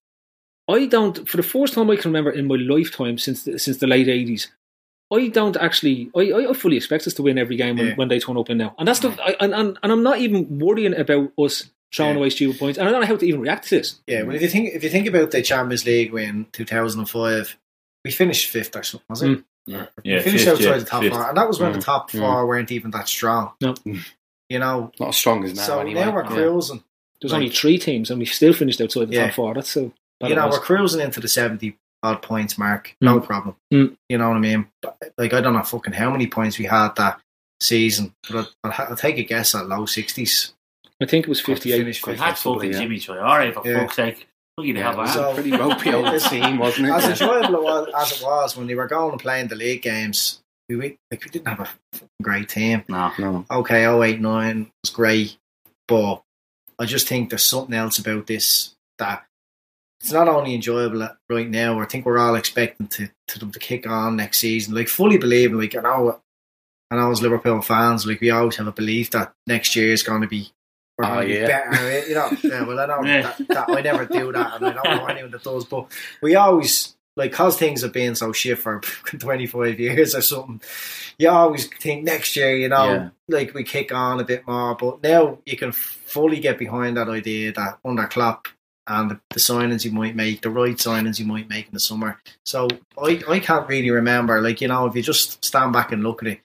I 0.67 0.85
don't. 0.87 1.27
For 1.29 1.37
the 1.37 1.43
first 1.43 1.73
time 1.73 1.89
I 1.89 1.95
can 1.95 2.09
remember 2.11 2.31
in 2.31 2.47
my 2.47 2.55
lifetime 2.55 3.17
since 3.17 3.43
the, 3.43 3.57
since 3.59 3.77
the 3.77 3.87
late 3.87 4.07
eighties, 4.07 4.51
I 5.11 5.27
don't 5.27 5.57
actually. 5.57 6.11
I, 6.15 6.31
I 6.49 6.53
fully 6.53 6.77
expect 6.77 7.07
us 7.07 7.13
to 7.15 7.23
win 7.23 7.37
every 7.39 7.55
game 7.55 7.77
when, 7.77 7.87
Yeah. 7.87 7.95
when 7.95 8.07
they 8.07 8.19
turn 8.19 8.37
up 8.37 8.49
in 8.49 8.57
now, 8.59 8.75
and 8.77 8.87
that's 8.87 8.99
the. 8.99 9.09
I, 9.23 9.35
and, 9.39 9.53
and 9.53 9.79
and 9.81 9.91
I'm 9.91 10.03
not 10.03 10.19
even 10.19 10.59
worrying 10.59 10.95
about 10.95 11.31
us 11.39 11.69
throwing 11.93 12.13
Yeah. 12.13 12.17
away 12.19 12.29
stupid 12.29 12.59
points, 12.59 12.77
and 12.77 12.87
I 12.87 12.91
don't 12.91 13.01
know 13.01 13.07
how 13.07 13.15
to 13.17 13.25
even 13.25 13.41
react 13.41 13.65
to 13.69 13.77
this. 13.77 13.99
Yeah, 14.07 14.23
well, 14.23 14.35
if 14.35 14.41
you 14.41 14.47
think 14.47 14.73
if 14.73 14.83
you 14.83 14.89
think 14.89 15.07
about 15.07 15.31
the 15.31 15.41
Champions 15.41 15.85
League 15.85 16.11
win 16.11 16.47
two 16.51 16.65
thousand 16.65 17.01
and 17.01 17.09
five, 17.09 17.57
we 18.05 18.11
finished 18.11 18.49
fifth 18.49 18.75
or 18.75 18.83
something, 18.83 19.05
was 19.09 19.21
it? 19.23 19.27
Mm. 19.27 19.43
Yeah, 19.67 19.85
we 20.17 20.19
finished 20.21 20.45
fifth, 20.45 20.53
outside 20.55 20.65
yeah, 20.65 20.77
the 20.77 20.85
top 20.85 21.01
fifth. 21.03 21.13
four, 21.13 21.27
and 21.29 21.37
that 21.37 21.47
was 21.47 21.59
when 21.59 21.71
Mm. 21.71 21.75
the 21.75 21.81
top 21.81 22.11
Mm. 22.11 22.19
four 22.19 22.47
weren't 22.47 22.71
even 22.71 22.91
that 22.91 23.07
strong. 23.07 23.51
No. 23.61 23.75
You 24.49 24.57
know, 24.59 24.91
Not 24.99 25.09
as 25.09 25.17
strong 25.17 25.43
as 25.43 25.53
now 25.55 25.61
so 25.63 25.79
anyway. 25.79 26.01
now 26.01 26.13
we're 26.15 26.23
Yeah. 26.23 26.29
cruising. 26.29 26.83
There's 27.21 27.33
Like- 27.33 27.39
only 27.41 27.49
three 27.53 27.77
teams, 27.77 28.09
and 28.09 28.17
we 28.19 28.25
still 28.25 28.53
finished 28.53 28.81
outside 28.81 29.09
the 29.09 29.13
Yeah. 29.15 29.25
top 29.27 29.35
four. 29.35 29.53
That's 29.53 29.69
so. 29.69 29.93
you 30.21 30.35
know, 30.35 30.47
we're 30.49 30.59
cruising 30.59 30.99
into 31.01 31.19
the 31.21 31.27
70 31.29 31.77
odd 32.03 32.21
points 32.21 32.57
mark. 32.57 32.95
No 32.99 33.19
problem. 33.19 33.55
Mm. 33.73 33.95
You 34.09 34.17
know 34.17 34.27
what 34.29 34.37
I 34.37 34.39
mean? 34.39 34.67
But, 34.81 34.97
like, 35.17 35.33
I 35.33 35.39
don't 35.41 35.53
know 35.53 35.61
fucking 35.63 35.93
how 35.93 36.09
many 36.11 36.27
points 36.27 36.57
we 36.57 36.65
had 36.65 36.95
that 36.97 37.21
season, 37.61 38.13
but 38.29 38.49
I'll, 38.63 38.71
I'll, 38.71 38.87
I'll 38.89 38.95
take 38.97 39.17
a 39.17 39.23
guess 39.23 39.53
at 39.55 39.67
low 39.67 39.85
60s. 39.85 40.53
I 41.01 41.05
think 41.05 41.25
it 41.25 41.29
was 41.29 41.41
58. 41.41 41.77
finish 41.79 42.05
We 42.05 42.13
fifth. 42.13 42.21
had 42.21 42.37
fucking 42.37 42.73
yeah. 42.73 42.79
Djimi 42.79 42.95
Traoré. 42.97 43.21
All 43.23 43.37
right, 43.37 43.53
for 43.53 43.61
Yeah. 43.67 43.79
fuck's 43.79 43.95
sake. 43.95 44.27
Lucky 44.57 44.73
to 44.73 44.79
Yeah, 44.79 44.85
have 44.85 44.95
it 44.95 44.97
was. 45.01 45.13
So- 45.13 45.31
a 45.31 45.33
pretty 45.33 45.51
ropey 45.51 45.93
old 45.93 46.19
team, 46.29 46.57
wasn't 46.57 46.87
it? 46.87 46.91
As 46.91 47.05
enjoyable 47.05 47.55
it 47.55 47.63
was, 47.63 47.87
as 47.97 48.11
it 48.19 48.23
was 48.25 48.57
when 48.57 48.67
they 48.67 48.75
were 48.75 48.87
going 48.87 49.11
and 49.13 49.21
playing 49.21 49.47
the 49.47 49.55
league 49.55 49.81
games, 49.81 50.41
we, 50.67 50.75
we, 50.75 50.97
like, 51.09 51.23
we 51.23 51.29
didn't 51.31 51.47
have 51.47 51.61
a 51.61 51.69
great 52.21 52.49
team. 52.49 52.83
No. 52.89 53.11
No. 53.17 53.45
Okay, 53.49 53.85
089 53.85 54.71
was 54.83 54.89
great, 54.91 55.37
but 55.87 56.21
I 56.77 56.85
just 56.85 57.07
think 57.07 57.29
there's 57.29 57.43
something 57.43 57.73
else 57.75 57.97
about 57.99 58.27
this 58.27 58.75
that 58.97 59.25
it's 60.01 60.11
not 60.11 60.27
only 60.27 60.53
enjoyable 60.55 61.09
right 61.29 61.49
now. 61.49 61.79
I 61.79 61.85
think 61.85 62.05
we're 62.05 62.19
all 62.19 62.35
expecting 62.35 62.87
to, 62.87 63.09
to 63.29 63.39
them 63.39 63.51
to 63.51 63.59
kick 63.59 63.87
on 63.87 64.15
next 64.17 64.39
season. 64.39 64.73
Like 64.75 64.87
fully 64.89 65.17
believing, 65.17 65.57
like 65.57 65.75
I 65.75 65.81
know, 65.81 66.19
I 66.91 66.95
know 66.97 67.11
as 67.11 67.21
Liverpool 67.21 67.61
fans, 67.61 68.05
like 68.05 68.21
we 68.21 68.29
always 68.29 68.55
have 68.57 68.67
a 68.67 68.71
belief 68.73 69.11
that 69.11 69.33
next 69.47 69.75
year 69.75 69.91
is 69.93 70.03
going 70.03 70.21
to 70.21 70.27
be. 70.27 70.49
We're 70.99 71.05
Oh, 71.05 71.21
yeah. 71.21 71.47
better, 71.47 72.07
you 72.09 72.13
know. 72.15 72.29
Yeah, 72.43 72.63
well, 72.65 72.79
I 72.79 72.85
know 72.85 73.03
Yeah. 73.03 73.21
that, 73.21 73.47
that 73.47 73.69
I 73.69 73.81
never 73.81 74.05
do 74.05 74.31
that, 74.33 74.55
and 74.55 74.65
I 74.67 74.73
don't 74.73 74.83
know 74.97 75.05
anyone 75.05 75.31
that 75.31 75.43
does. 75.43 75.63
But 75.65 75.85
we 76.21 76.35
always 76.35 76.95
like 77.15 77.31
because 77.31 77.57
things 77.57 77.81
have 77.83 77.93
been 77.93 78.15
so 78.15 78.31
shit 78.33 78.59
for 78.59 78.79
25 79.05 79.79
years 79.79 80.13
or 80.13 80.21
something. 80.21 80.61
You 81.17 81.29
always 81.29 81.67
think 81.67 82.03
next 82.03 82.35
year, 82.35 82.55
you 82.55 82.67
know, 82.69 82.85
Yeah. 82.93 83.09
like 83.29 83.53
we 83.53 83.63
kick 83.63 83.93
on 83.93 84.19
a 84.19 84.23
bit 84.25 84.45
more. 84.45 84.75
But 84.75 85.01
now 85.01 85.39
you 85.45 85.55
can 85.57 85.71
fully 85.71 86.39
get 86.41 86.57
behind 86.57 86.97
that 86.97 87.07
idea 87.09 87.53
that 87.53 87.79
under 87.85 88.05
Klopp 88.07 88.47
and 88.87 89.11
the, 89.11 89.19
the 89.31 89.39
signings 89.39 89.85
you 89.85 89.91
might 89.91 90.15
make, 90.15 90.41
the 90.41 90.49
right 90.49 90.75
signings 90.77 91.19
you 91.19 91.25
might 91.25 91.47
make 91.49 91.67
in 91.67 91.73
the 91.73 91.79
summer. 91.79 92.19
So 92.45 92.67
I, 93.01 93.21
I 93.27 93.39
can't 93.39 93.67
really 93.69 93.91
remember. 93.91 94.41
Like 94.41 94.59
you 94.61 94.67
know, 94.67 94.85
if 94.85 94.95
you 94.95 95.01
just 95.01 95.43
stand 95.45 95.71
back 95.73 95.91
and 95.91 96.03
look 96.03 96.23
at 96.23 96.27
it, 96.29 96.39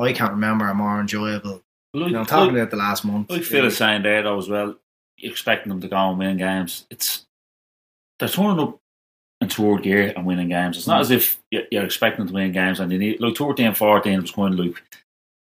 I 0.00 0.12
can't 0.12 0.32
remember 0.32 0.66
a 0.68 0.74
more 0.74 1.00
enjoyable. 1.00 1.62
Like, 1.94 2.08
You 2.08 2.14
know, 2.14 2.24
talking 2.24 2.56
about 2.56 2.70
the 2.70 2.76
last 2.76 3.04
month. 3.04 3.30
like 3.30 3.42
Phil 3.42 3.66
is 3.66 3.76
saying 3.76 4.02
there, 4.02 4.22
though, 4.22 4.38
as 4.38 4.48
well, 4.48 4.76
you're 5.16 5.30
expecting 5.32 5.70
them 5.70 5.80
to 5.80 5.88
go 5.88 5.96
and 5.96 6.18
win 6.18 6.36
games. 6.36 6.86
It's 6.90 7.24
They're 8.18 8.28
turning 8.28 8.60
up 8.60 8.78
in 9.40 9.48
third 9.48 9.82
gear 9.82 10.12
and 10.16 10.26
winning 10.26 10.48
games. 10.48 10.76
It's 10.76 10.86
not 10.86 11.00
as 11.00 11.10
if 11.10 11.38
you're 11.50 11.62
you're 11.70 11.84
expecting 11.84 12.24
them 12.24 12.28
to 12.28 12.34
win 12.34 12.52
games 12.52 12.80
and 12.80 12.90
they 12.90 12.98
need, 12.98 13.20
like 13.20 13.36
13 13.36 13.74
14 13.74 14.20
was 14.22 14.30
going 14.32 14.56
like, 14.56 14.82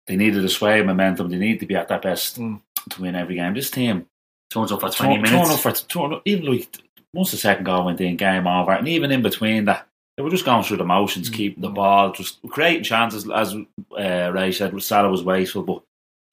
they 0.08 0.16
needed 0.18 0.44
a 0.44 0.50
sway 0.50 0.80
of 0.82 0.86
momentum. 0.86 1.30
They 1.30 1.38
need 1.38 1.60
to 1.62 1.66
be 1.66 1.76
at 1.76 1.88
their 1.88 2.00
best 2.00 2.38
Mm. 2.40 2.62
to 2.90 3.02
win 3.02 3.16
every 3.16 3.36
game. 3.36 3.54
This 3.54 3.72
team, 3.72 4.06
Turns 4.52 4.72
up 4.72 4.82
for 4.82 4.90
20 4.90 5.14
turn, 5.16 5.22
minutes. 5.24 5.48
turn 5.50 5.54
up 5.56 5.60
for, 5.62 5.88
turn 5.88 6.14
up, 6.14 6.22
even 6.26 6.46
like, 6.46 6.68
once 7.14 7.32
the 7.32 7.38
second 7.38 7.64
goal 7.64 7.86
went 7.86 8.00
in, 8.02 8.18
game 8.18 8.46
over, 8.46 8.72
and 8.74 8.88
even 8.88 9.12
in 9.12 9.22
between 9.24 9.66
that, 9.66 9.88
they 10.16 10.22
were 10.24 10.30
just 10.30 10.46
going 10.46 10.64
through 10.64 10.78
the 10.78 10.84
motions, 10.84 11.30
keeping 11.30 11.62
the 11.62 11.70
ball, 11.70 12.12
just 12.12 12.38
creating 12.50 12.84
chances. 12.84 13.28
As 13.30 13.56
uh, 13.56 14.32
Ray 14.32 14.52
said, 14.52 14.80
Salah 14.84 15.10
was 15.10 15.24
wasteful, 15.24 15.64
but 15.64 15.82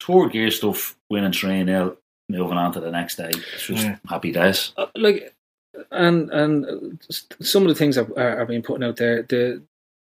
third 0.05 0.31
gear 0.31 0.51
stuff, 0.51 0.95
winning 1.09 1.31
3 1.31 1.65
0, 1.65 1.97
moving 2.29 2.57
on 2.57 2.73
to 2.73 2.79
the 2.79 2.91
next 2.91 3.15
day. 3.17 3.29
It's 3.33 3.67
just 3.67 3.83
Yeah. 3.85 3.97
happy 4.07 4.31
days. 4.31 4.73
Uh, 4.77 4.87
like 4.95 5.33
and 5.91 6.29
and 6.31 6.65
uh, 6.65 7.13
some 7.41 7.63
of 7.63 7.69
the 7.69 7.75
things 7.75 7.95
that 7.95 8.09
are, 8.17 8.39
are 8.41 8.45
being 8.45 8.61
put 8.61 8.83
out 8.83 8.97
there 8.97 9.23
the 9.23 9.61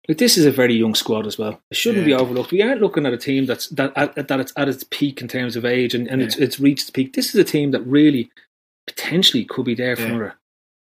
like 0.09 0.17
this 0.17 0.39
is 0.39 0.47
a 0.47 0.51
very 0.51 0.75
young 0.75 0.95
squad 0.95 1.27
as 1.27 1.37
well 1.39 1.61
it 1.71 1.77
shouldn't 1.77 2.07
be 2.07 2.15
overlooked 2.15 2.51
we 2.51 2.63
aren't 2.63 2.81
looking 2.81 3.05
at 3.05 3.13
a 3.13 3.19
team 3.19 3.45
that's 3.45 3.69
that 3.69 3.93
at, 3.95 4.27
that 4.29 4.41
it's 4.41 4.53
at 4.57 4.71
its 4.71 4.85
peak 4.91 5.21
in 5.21 5.29
terms 5.29 5.57
of 5.57 5.65
age 5.67 5.95
and, 5.95 6.09
and 6.09 6.23
it's, 6.23 6.37
it's 6.37 6.59
reached 6.59 6.83
its 6.85 6.91
peak 6.91 7.13
this 7.13 7.29
is 7.29 7.35
a 7.35 7.45
team 7.45 7.73
that 7.73 7.83
really 7.83 8.31
potentially 8.87 9.45
could 9.45 9.67
be 9.67 9.75
there 9.75 9.97
for 9.97 10.25
Yeah. 10.25 10.33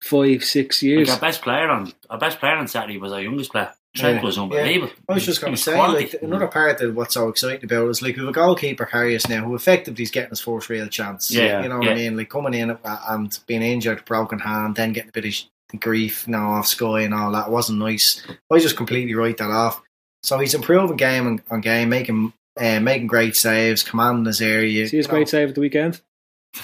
five 0.02 0.44
six 0.44 0.82
years 0.82 1.08
Like 1.08 1.14
our 1.22 1.28
best 1.28 1.42
player 1.42 1.68
on 1.70 1.92
our 2.10 2.18
best 2.18 2.40
player 2.40 2.56
on 2.56 2.66
Saturday 2.66 2.98
was 2.98 3.12
our 3.12 3.22
youngest 3.22 3.52
player. 3.52 3.72
Trent 3.94 4.16
Yeah. 4.16 4.22
was 4.22 4.38
unbelievable. 4.38 4.92
I 5.08 5.14
was 5.14 5.24
just 5.24 5.40
going 5.40 5.54
to 5.54 5.60
say, 5.60 5.74
quality. 5.74 6.04
like 6.12 6.22
another 6.22 6.48
part 6.48 6.80
of 6.80 6.96
what's 6.96 7.14
so 7.14 7.28
exciting 7.28 7.64
about 7.64 7.86
it 7.86 7.90
is 7.90 8.02
like 8.02 8.16
we 8.16 8.20
have 8.22 8.28
a 8.28 8.32
goalkeeper 8.32 8.86
Karius 8.86 9.28
now, 9.28 9.44
who 9.44 9.54
effectively 9.54 10.02
is 10.02 10.10
getting 10.10 10.30
his 10.30 10.40
first 10.40 10.68
real 10.68 10.88
chance. 10.88 11.30
Yeah, 11.30 11.62
you 11.62 11.68
know 11.68 11.78
what 11.78 11.86
yeah. 11.86 11.92
I 11.92 11.96
mean. 11.96 12.16
Like 12.16 12.28
coming 12.28 12.54
in 12.54 12.76
and 12.84 13.40
being 13.46 13.62
injured, 13.62 14.04
broken 14.04 14.40
hand, 14.40 14.74
then 14.76 14.92
getting 14.92 15.10
a 15.10 15.12
bit 15.12 15.26
of 15.26 15.80
grief 15.80 16.26
now 16.28 16.52
off 16.52 16.66
Sky 16.66 17.00
and 17.02 17.14
all 17.14 17.32
that 17.32 17.50
wasn't 17.50 17.78
nice. 17.78 18.26
I 18.50 18.58
just 18.58 18.76
completely 18.76 19.14
write 19.14 19.38
that 19.38 19.50
off. 19.50 19.80
So 20.22 20.38
he's 20.38 20.54
improving 20.54 20.96
game 20.96 21.26
on, 21.26 21.42
on 21.50 21.60
game, 21.60 21.88
making 21.88 22.32
uh, 22.58 22.80
making 22.80 23.06
great 23.08 23.36
saves, 23.36 23.82
commanding 23.82 24.24
his 24.24 24.40
area. 24.40 24.88
See 24.88 24.96
his 24.96 25.06
you 25.06 25.12
know. 25.12 25.18
great 25.18 25.28
save 25.28 25.50
at 25.50 25.54
the 25.54 25.60
weekend. 25.60 26.00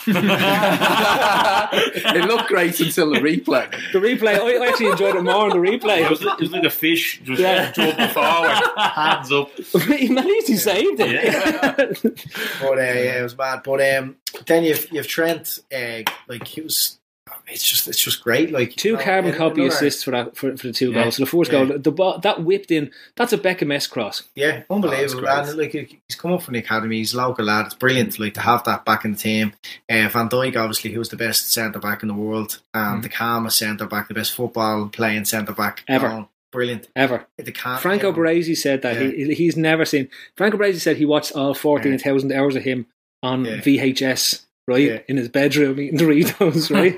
It 0.06 0.14
looked 2.26 2.48
great 2.48 2.78
until 2.80 3.10
the 3.10 3.18
replay. 3.20 3.70
The 3.92 3.98
replay, 3.98 4.38
I 4.38 4.64
I 4.64 4.68
actually 4.68 4.90
enjoyed 4.90 5.16
it 5.16 5.22
more 5.22 5.50
in 5.50 5.50
the 5.50 5.56
replay. 5.70 6.04
It 6.04 6.10
was, 6.10 6.22
it 6.22 6.38
was 6.40 6.52
like 6.52 6.64
a 6.64 6.70
fish 6.70 7.20
just 7.24 7.40
Yeah. 7.40 7.70
jumping 7.72 8.08
forward, 8.08 8.56
hands 8.76 9.32
up. 9.32 9.50
At 9.74 10.26
least 10.26 10.48
he 10.48 10.56
saved 10.56 11.00
it. 11.00 12.00
But 12.60 12.78
uh, 12.78 12.82
yeah, 12.82 13.18
it 13.18 13.22
was 13.22 13.34
bad. 13.34 13.62
But 13.64 13.80
um, 13.96 14.16
then 14.46 14.64
you've 14.64 14.90
you've 14.92 15.06
Trent. 15.08 15.58
Uh, 15.74 16.02
like 16.28 16.46
he 16.46 16.60
was. 16.60 16.98
It's 17.48 17.68
just 17.68 17.88
it's 17.88 18.02
just 18.02 18.22
great. 18.22 18.52
Like 18.52 18.76
Two 18.76 18.90
you 18.90 18.96
know, 18.96 19.02
carbon 19.02 19.32
copy 19.34 19.62
another- 19.62 19.74
assists 19.74 20.02
for 20.04 20.12
that 20.12 20.36
for, 20.36 20.56
for 20.56 20.68
the 20.68 20.72
two 20.72 20.92
Yeah. 20.92 21.02
goals. 21.02 21.16
So 21.16 21.24
the 21.24 21.30
fourth 21.30 21.52
Yeah. 21.52 21.64
goal, 21.64 21.78
the 21.78 21.90
ball, 21.90 22.18
that 22.20 22.42
whipped 22.44 22.70
in. 22.70 22.90
That's 23.16 23.32
a 23.32 23.38
Beckham 23.38 23.74
S 23.74 23.86
cross. 23.86 24.22
Yeah, 24.36 24.62
Oh, 24.70 24.76
unbelievable. 24.76 25.22
that's 25.22 25.50
and 25.50 25.58
like 25.58 25.72
he's 25.72 26.16
come 26.16 26.32
up 26.32 26.42
from 26.42 26.54
the 26.54 26.60
academy. 26.60 26.98
He's 26.98 27.12
a 27.14 27.16
local 27.18 27.44
lad. 27.44 27.66
It's 27.66 27.74
brilliant. 27.74 28.18
Like 28.18 28.34
to 28.34 28.40
have 28.40 28.62
that 28.64 28.84
back 28.84 29.04
in 29.04 29.12
the 29.12 29.18
team. 29.18 29.52
Uh, 29.90 30.08
Van 30.08 30.28
Dijk, 30.28 30.56
obviously, 30.56 30.92
who 30.92 30.98
was 31.00 31.08
the 31.08 31.16
best 31.16 31.50
centre 31.52 31.80
back 31.80 32.02
in 32.02 32.08
the 32.08 32.14
world, 32.14 32.60
and 32.72 33.02
the 33.02 33.08
calmest 33.08 33.58
centre 33.58 33.86
back, 33.86 34.08
the 34.08 34.14
best 34.14 34.32
football 34.34 34.88
playing 34.88 35.24
centre 35.24 35.52
back 35.52 35.82
Ever. 35.88 36.08
going. 36.08 36.28
Brilliant. 36.52 36.88
Ever. 36.96 37.26
The 37.36 37.52
calm, 37.52 37.78
Franco 37.78 38.10
yeah. 38.10 38.16
Baresi 38.16 38.56
said 38.56 38.82
that 38.82 38.96
he 39.00 39.34
he's 39.34 39.56
never 39.56 39.84
seen. 39.84 40.08
Franco 40.36 40.56
Baresi 40.58 40.80
said 40.80 40.96
he 40.96 41.04
watched 41.06 41.32
all 41.36 41.54
fourteen 41.54 41.96
thousand 41.98 42.32
hours 42.32 42.56
of 42.56 42.64
him 42.64 42.86
on 43.22 43.44
Yeah. 43.44 43.56
VHS. 43.60 44.46
Right 44.70 44.82
Yeah. 44.88 44.98
in 45.08 45.16
his 45.16 45.28
bedroom 45.28 45.80
eating 45.80 45.98
Doritos, 45.98 46.70
right? 46.74 46.96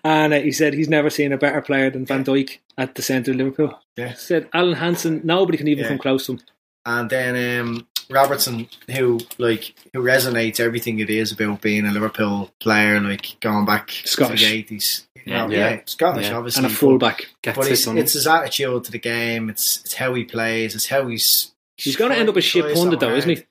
and 0.04 0.34
uh, 0.34 0.40
he 0.40 0.50
said 0.52 0.74
he's 0.74 0.88
never 0.88 1.08
seen 1.08 1.32
a 1.32 1.38
better 1.38 1.62
player 1.62 1.88
than 1.90 2.04
Van 2.04 2.24
Dijk 2.24 2.58
at 2.76 2.94
the 2.96 3.02
centre 3.02 3.30
of 3.30 3.36
Liverpool. 3.36 3.78
Yeah. 3.96 4.14
Said 4.14 4.48
Alan 4.52 4.74
Hansen, 4.74 5.20
nobody 5.24 5.56
can 5.58 5.68
even 5.68 5.84
Yeah. 5.84 5.88
come 5.90 5.98
close 5.98 6.26
to 6.26 6.32
him. 6.32 6.40
And 6.84 7.08
then 7.08 7.60
um, 7.60 7.86
Robertson, 8.10 8.66
who 8.90 9.20
like 9.38 9.72
who 9.92 10.02
resonates 10.02 10.58
everything 10.58 10.98
it 10.98 11.10
is 11.10 11.30
about 11.30 11.60
being 11.60 11.86
a 11.86 11.92
Liverpool 11.92 12.50
player, 12.60 12.98
like 13.00 13.36
going 13.40 13.64
back 13.66 13.90
Scottish. 14.04 14.40
to 14.42 14.46
the 14.48 14.52
eighties. 14.52 15.06
Yeah. 15.24 15.46
yeah, 15.48 15.70
Yeah. 15.70 15.80
Scottish, 15.84 16.26
Yeah. 16.28 16.36
obviously, 16.38 16.64
And 16.64 16.72
a 16.72 16.74
fullback. 16.74 17.28
Gets 17.42 17.56
But 17.56 17.68
it's, 17.68 17.84
done. 17.84 17.98
it's 17.98 18.14
his 18.14 18.26
attitude 18.26 18.82
to 18.84 18.90
the 18.90 18.98
game. 18.98 19.48
It's 19.48 19.80
it's 19.84 19.94
how 19.94 20.12
he 20.14 20.24
plays. 20.24 20.74
It's 20.74 20.88
how 20.88 21.06
he's. 21.06 21.52
He's 21.76 21.94
going 21.96 22.10
to 22.12 22.18
end 22.18 22.28
up 22.28 22.36
a 22.36 22.40
shit 22.40 22.64
tries 22.64 22.76
so 22.76 22.82
pundit, 22.82 23.00
though, 23.00 23.14
isn't 23.14 23.30
he? 23.30 23.44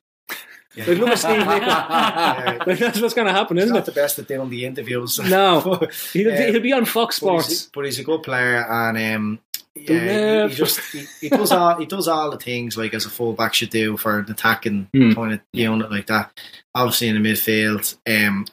Yeah. 0.75 0.85
Like, 0.87 0.97
look 0.99 1.09
at 1.09 1.19
Steve. 1.19 1.37
Yeah. 1.37 2.63
Like, 2.65 2.79
that's 2.79 3.01
what's 3.01 3.13
going 3.13 3.27
to 3.27 3.33
happen, 3.33 3.57
isn't 3.57 3.75
it? 3.75 3.85
the 3.85 3.91
best 3.91 4.17
at 4.19 4.27
doing 4.27 4.49
the 4.49 4.65
interviews. 4.65 5.19
No, 5.19 5.61
But, 5.79 5.93
he'll, 6.13 6.31
um, 6.31 6.37
he'll 6.37 6.61
be 6.61 6.71
on 6.73 6.85
Fox 6.85 7.19
but 7.19 7.33
he's, 7.35 7.45
Sports. 7.45 7.69
but 7.73 7.85
he's 7.85 7.99
a 7.99 8.03
good 8.03 8.23
player, 8.23 8.65
and 8.69 8.97
um, 8.97 9.39
yeah, 9.75 10.43
he, 10.47 10.49
he 10.49 10.55
just 10.55 10.79
he, 10.93 11.05
he 11.21 11.29
does 11.29 11.51
all 11.51 11.75
he 11.77 11.85
does 11.85 12.07
all 12.07 12.29
the 12.31 12.37
things 12.37 12.77
like 12.77 12.93
as 12.93 13.05
a 13.05 13.09
fullback 13.09 13.53
should 13.53 13.69
do 13.69 13.97
for 13.97 14.19
an 14.19 14.31
attacking 14.31 14.87
Hmm. 14.93 15.11
kind 15.13 15.33
of 15.33 15.39
unit 15.53 15.91
like 15.91 16.07
that. 16.07 16.31
Obviously 16.75 17.07
in 17.09 17.21
the 17.21 17.29
midfield, 17.29 17.97
um, 18.07 18.45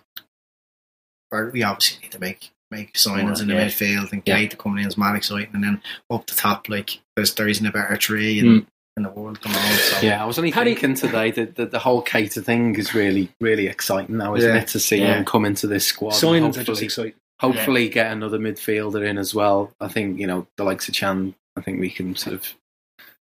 we 1.53 1.63
obviously 1.63 2.01
need 2.03 2.13
to 2.13 2.19
make 2.21 2.51
make 2.71 2.95
signings 2.95 3.41
in 3.41 3.49
the 3.49 3.55
Yeah. 3.55 3.67
midfield 3.67 4.13
and 4.13 4.23
Yeah. 4.27 4.39
Keita 4.39 4.59
coming 4.59 4.83
in 4.83 4.89
is 4.89 4.99
mad 4.99 5.17
exciting, 5.17 5.51
and 5.55 5.63
then 5.65 5.81
up 6.11 6.27
the 6.27 6.35
top 6.35 6.69
like 6.69 7.01
there's 7.17 7.35
there 7.35 7.49
isn't 7.49 7.67
a 7.67 7.73
better 7.73 7.97
tree 7.97 8.39
in, 8.39 8.47
Hmm. 8.47 8.59
In 8.99 9.05
the 9.05 9.11
world 9.11 9.41
come 9.41 9.55
on. 9.55 9.73
So. 9.79 10.01
Yeah, 10.07 10.23
I 10.23 10.27
was 10.27 10.39
only 10.39 10.51
Paddy- 10.51 10.75
thinking 10.75 10.95
today 10.95 11.31
that 11.31 11.55
the, 11.55 11.67
the 11.67 11.79
whole 11.79 12.03
Keita 12.05 12.43
thing 12.45 12.75
is 12.77 12.95
really, 12.95 13.31
really 13.41 13.69
exciting 13.69 14.17
now, 14.17 14.35
isn't 14.35 14.53
Yeah. 14.55 14.61
it? 14.63 14.69
To 14.69 14.81
see 14.81 14.99
Yeah. 14.99 15.19
him 15.19 15.25
come 15.25 15.45
into 15.45 15.67
this 15.69 15.87
squad. 15.87 16.15
and 16.15 16.17
Signings 16.23 16.49
are 16.57 16.65
just 16.65 16.67
hopefully- 16.67 16.85
exciting. 16.87 17.15
hopefully 17.41 17.89
get 17.89 18.11
another 18.13 18.39
midfielder 18.39 19.07
in 19.09 19.17
as 19.17 19.33
well. 19.35 19.73
I 19.81 19.87
think 19.89 20.19
you 20.19 20.27
know 20.27 20.47
the 20.57 20.65
likes 20.65 20.89
of 20.89 20.95
Chan. 20.95 21.35
I 21.57 21.61
think 21.61 21.79
we 21.81 21.91
can 21.91 22.17
sort 22.17 22.35
of 22.35 22.55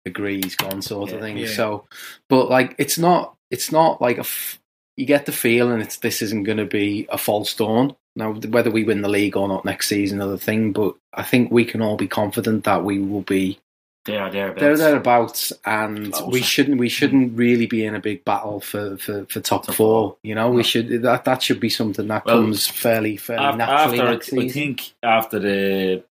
agree 0.06 0.40
he's 0.42 0.56
gone, 0.56 0.80
sort 0.82 1.12
of 1.12 1.20
thing. 1.20 1.36
Yeah. 1.36 1.48
So, 1.48 1.84
but 2.30 2.48
like 2.48 2.74
it's 2.78 2.98
not, 2.98 3.34
it's 3.50 3.70
not 3.70 4.00
like 4.00 4.16
a. 4.16 4.20
F- 4.20 4.58
you 4.96 5.04
get 5.04 5.26
the 5.26 5.32
feeling 5.32 5.82
it's 5.82 5.96
this 5.98 6.22
isn't 6.22 6.44
going 6.44 6.56
to 6.56 6.64
be 6.64 7.06
a 7.10 7.18
false 7.18 7.52
dawn. 7.54 7.94
Now, 8.18 8.32
whether 8.32 8.70
we 8.70 8.82
win 8.84 9.02
the 9.02 9.10
league 9.10 9.36
or 9.36 9.46
not 9.46 9.66
next 9.66 9.88
season, 9.88 10.22
another 10.22 10.38
thing. 10.38 10.72
But 10.72 10.94
I 11.12 11.22
think 11.22 11.50
we 11.52 11.66
can 11.66 11.82
all 11.82 11.96
be 11.98 12.08
confident 12.08 12.64
that 12.64 12.82
we 12.82 12.98
will 12.98 13.20
be 13.20 13.58
There, 14.06 14.30
there, 14.30 14.54
there 14.54 14.76
thereabouts, 14.76 15.52
and 15.64 16.12
Closer. 16.12 16.30
we 16.30 16.40
shouldn't 16.42 16.78
we 16.78 16.88
shouldn't 16.88 17.36
really 17.36 17.66
be 17.66 17.84
in 17.84 17.94
a 17.94 18.00
big 18.00 18.24
battle 18.24 18.60
for 18.60 18.96
for, 18.98 19.26
for 19.26 19.40
top 19.40 19.66
four. 19.74 20.16
You 20.22 20.34
know, 20.34 20.50
we 20.50 20.62
should 20.62 21.02
that 21.02 21.24
that 21.24 21.42
should 21.42 21.60
be 21.60 21.68
something 21.70 22.06
that 22.08 22.24
Well, 22.24 22.36
comes 22.42 22.66
fairly 22.66 23.16
fairly 23.16 23.44
Af- 23.44 23.56
naturally 23.56 23.98
after, 24.00 24.12
next 24.12 24.32
I 24.32 24.48
think 24.48 24.92
after 25.02 25.38
the 25.40 26.04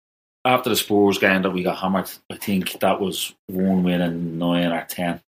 after 0.43 0.69
the 0.69 0.75
Spurs 0.75 1.17
game 1.17 1.41
that 1.41 1.51
we 1.51 1.63
got 1.63 1.77
hammered, 1.77 2.09
I 2.29 2.35
think 2.35 2.79
that 2.81 2.99
was 2.99 3.33
one 3.47 3.83
win 3.83 4.01
and 4.01 4.37
nine 4.37 4.71
or 4.71 4.85
ten. 4.87 5.21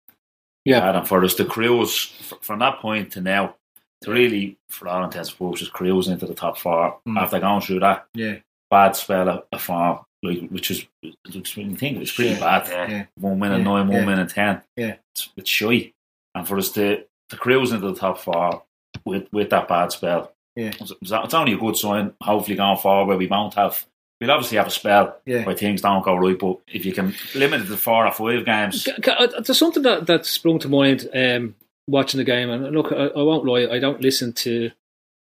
Yeah. 0.64 0.96
and 0.98 1.06
for 1.06 1.22
us 1.24 1.34
to 1.36 1.44
cruise 1.44 2.12
f- 2.20 2.38
from 2.42 2.58
that 2.58 2.80
point 2.80 3.12
to 3.12 3.20
now, 3.20 3.54
to 4.02 4.10
really, 4.10 4.56
for 4.68 4.88
all 4.88 5.04
intents 5.04 5.28
and 5.30 5.38
purposes, 5.38 5.68
cruise 5.68 6.08
into 6.08 6.26
the 6.26 6.34
top 6.34 6.58
four 6.58 6.98
Mm. 7.08 7.16
after 7.20 7.38
going 7.38 7.60
through 7.60 7.80
that 7.80 8.06
yeah, 8.14 8.38
bad 8.68 8.96
spell 8.96 9.28
of, 9.28 9.44
of 9.52 9.62
form, 9.62 10.00
like 10.26 10.48
which 10.50 10.70
is, 10.70 10.86
which 11.34 11.56
when 11.56 11.70
you 11.70 11.76
think 11.76 11.96
it 11.96 12.00
was 12.00 12.12
pretty 12.12 12.30
Yeah. 12.32 12.40
bad. 12.40 12.68
Yeah. 12.68 12.90
yeah, 12.90 13.04
One 13.20 13.38
win 13.38 13.52
and 13.52 13.64
Yeah. 13.64 13.70
nine, 13.72 13.88
one 13.88 13.96
Yeah. 13.98 14.06
win 14.06 14.18
and 14.18 14.30
ten. 14.30 14.62
Yeah. 14.76 14.96
it's, 15.14 15.28
it's 15.36 15.50
shy, 15.50 15.92
and 16.34 16.46
for 16.46 16.58
us 16.58 16.70
to 16.72 17.04
to 17.30 17.36
cruise 17.36 17.72
into 17.72 17.88
the 17.88 17.94
top 17.98 18.18
four 18.18 18.62
with 19.04 19.26
with 19.32 19.50
that 19.50 19.68
bad 19.68 19.92
spell, 19.92 20.32
Yeah. 20.54 20.72
it's, 20.80 20.92
it's 21.02 21.34
only 21.34 21.52
a 21.52 21.58
good 21.58 21.76
sign. 21.76 22.12
Hopefully, 22.22 22.56
going 22.56 22.78
forward, 22.78 23.06
where 23.08 23.18
we 23.18 23.26
won't 23.26 23.54
have. 23.54 23.86
We'll 24.20 24.30
obviously 24.30 24.56
have 24.56 24.68
a 24.68 24.70
spell 24.70 25.18
yeah. 25.26 25.44
where 25.44 25.54
things 25.54 25.82
don't 25.82 26.02
go 26.02 26.14
right, 26.16 26.38
but 26.38 26.56
if 26.66 26.86
you 26.86 26.94
can 26.94 27.12
limit 27.34 27.60
it 27.60 27.66
to 27.66 27.76
four 27.76 28.06
or 28.06 28.12
five 28.12 28.46
games, 28.46 28.84
Ca- 28.84 29.00
ca- 29.02 29.12
uh, 29.36 29.40
There's 29.42 29.58
something 29.58 29.82
that, 29.82 30.06
that 30.06 30.24
sprung 30.24 30.58
to 30.60 30.70
mind 30.70 31.06
um, 31.14 31.54
watching 31.86 32.16
the 32.16 32.24
game, 32.24 32.48
and 32.48 32.74
look, 32.74 32.92
I, 32.92 33.08
I 33.08 33.22
won't 33.22 33.44
lie, 33.44 33.66
I 33.70 33.78
don't 33.78 34.00
listen 34.00 34.32
to. 34.32 34.70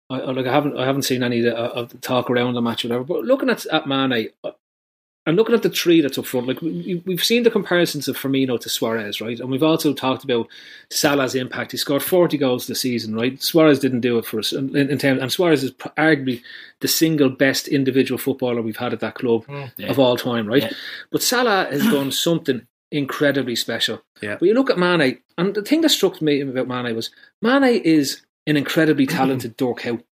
I, 0.08 0.20
I, 0.20 0.30
like 0.30 0.46
I 0.46 0.52
haven't, 0.52 0.78
I 0.78 0.84
haven't 0.86 1.02
seen 1.02 1.24
any 1.24 1.40
of 1.40 1.44
the, 1.46 1.56
of 1.56 1.88
the 1.88 1.98
talk 1.98 2.30
around 2.30 2.54
the 2.54 2.62
match 2.62 2.84
or 2.84 2.88
whatever. 2.90 3.02
But 3.04 3.24
looking 3.24 3.50
at 3.50 3.66
at 3.66 3.88
Mane, 3.88 4.28
and 5.26 5.36
looking 5.36 5.56
at 5.56 5.62
the 5.62 5.70
three 5.70 6.00
that's 6.00 6.18
up 6.18 6.24
front, 6.24 6.46
like 6.46 6.62
we, 6.62 7.02
we've 7.04 7.24
seen 7.24 7.42
the 7.42 7.50
comparisons 7.50 8.06
of 8.06 8.16
Firmino 8.16 8.58
to 8.60 8.68
Suarez, 8.68 9.20
right? 9.20 9.40
And 9.40 9.50
we've 9.50 9.62
also 9.62 9.92
talked 9.92 10.22
about 10.22 10.46
Salah's 10.90 11.34
impact. 11.34 11.72
He 11.72 11.78
scored 11.78 12.04
40 12.04 12.38
goals 12.38 12.68
this 12.68 12.82
season, 12.82 13.14
right? 13.16 13.42
Suarez 13.42 13.80
didn't 13.80 14.00
do 14.00 14.18
it 14.18 14.24
for 14.24 14.38
us 14.38 14.52
in, 14.52 14.74
in 14.76 14.98
terms, 14.98 15.20
and 15.20 15.32
Suarez 15.32 15.64
is 15.64 15.72
arguably 15.72 16.42
the 16.80 16.88
single 16.88 17.28
best 17.28 17.66
individual 17.66 18.18
footballer 18.18 18.62
we've 18.62 18.76
had 18.76 18.92
at 18.92 19.00
that 19.00 19.16
club 19.16 19.44
mm. 19.46 19.70
Yeah. 19.76 19.88
of 19.88 19.98
all 19.98 20.16
time, 20.16 20.46
right? 20.46 20.62
Yeah. 20.62 20.72
But 21.10 21.22
Salah 21.22 21.66
has 21.70 21.82
done 21.90 22.12
something 22.12 22.64
incredibly 22.92 23.56
special. 23.56 24.02
Yeah. 24.22 24.36
But 24.38 24.46
you 24.46 24.54
look 24.54 24.70
at 24.70 24.78
Mane, 24.78 25.18
and 25.36 25.54
the 25.54 25.62
thing 25.62 25.80
that 25.80 25.88
struck 25.88 26.22
me 26.22 26.40
about 26.40 26.68
Mane 26.68 26.94
was 26.94 27.10
Mane 27.42 27.82
is 27.82 28.22
an 28.46 28.56
incredibly 28.56 29.06
talented 29.08 29.56
Dirk 29.56 29.80
Kuyt. 29.80 30.02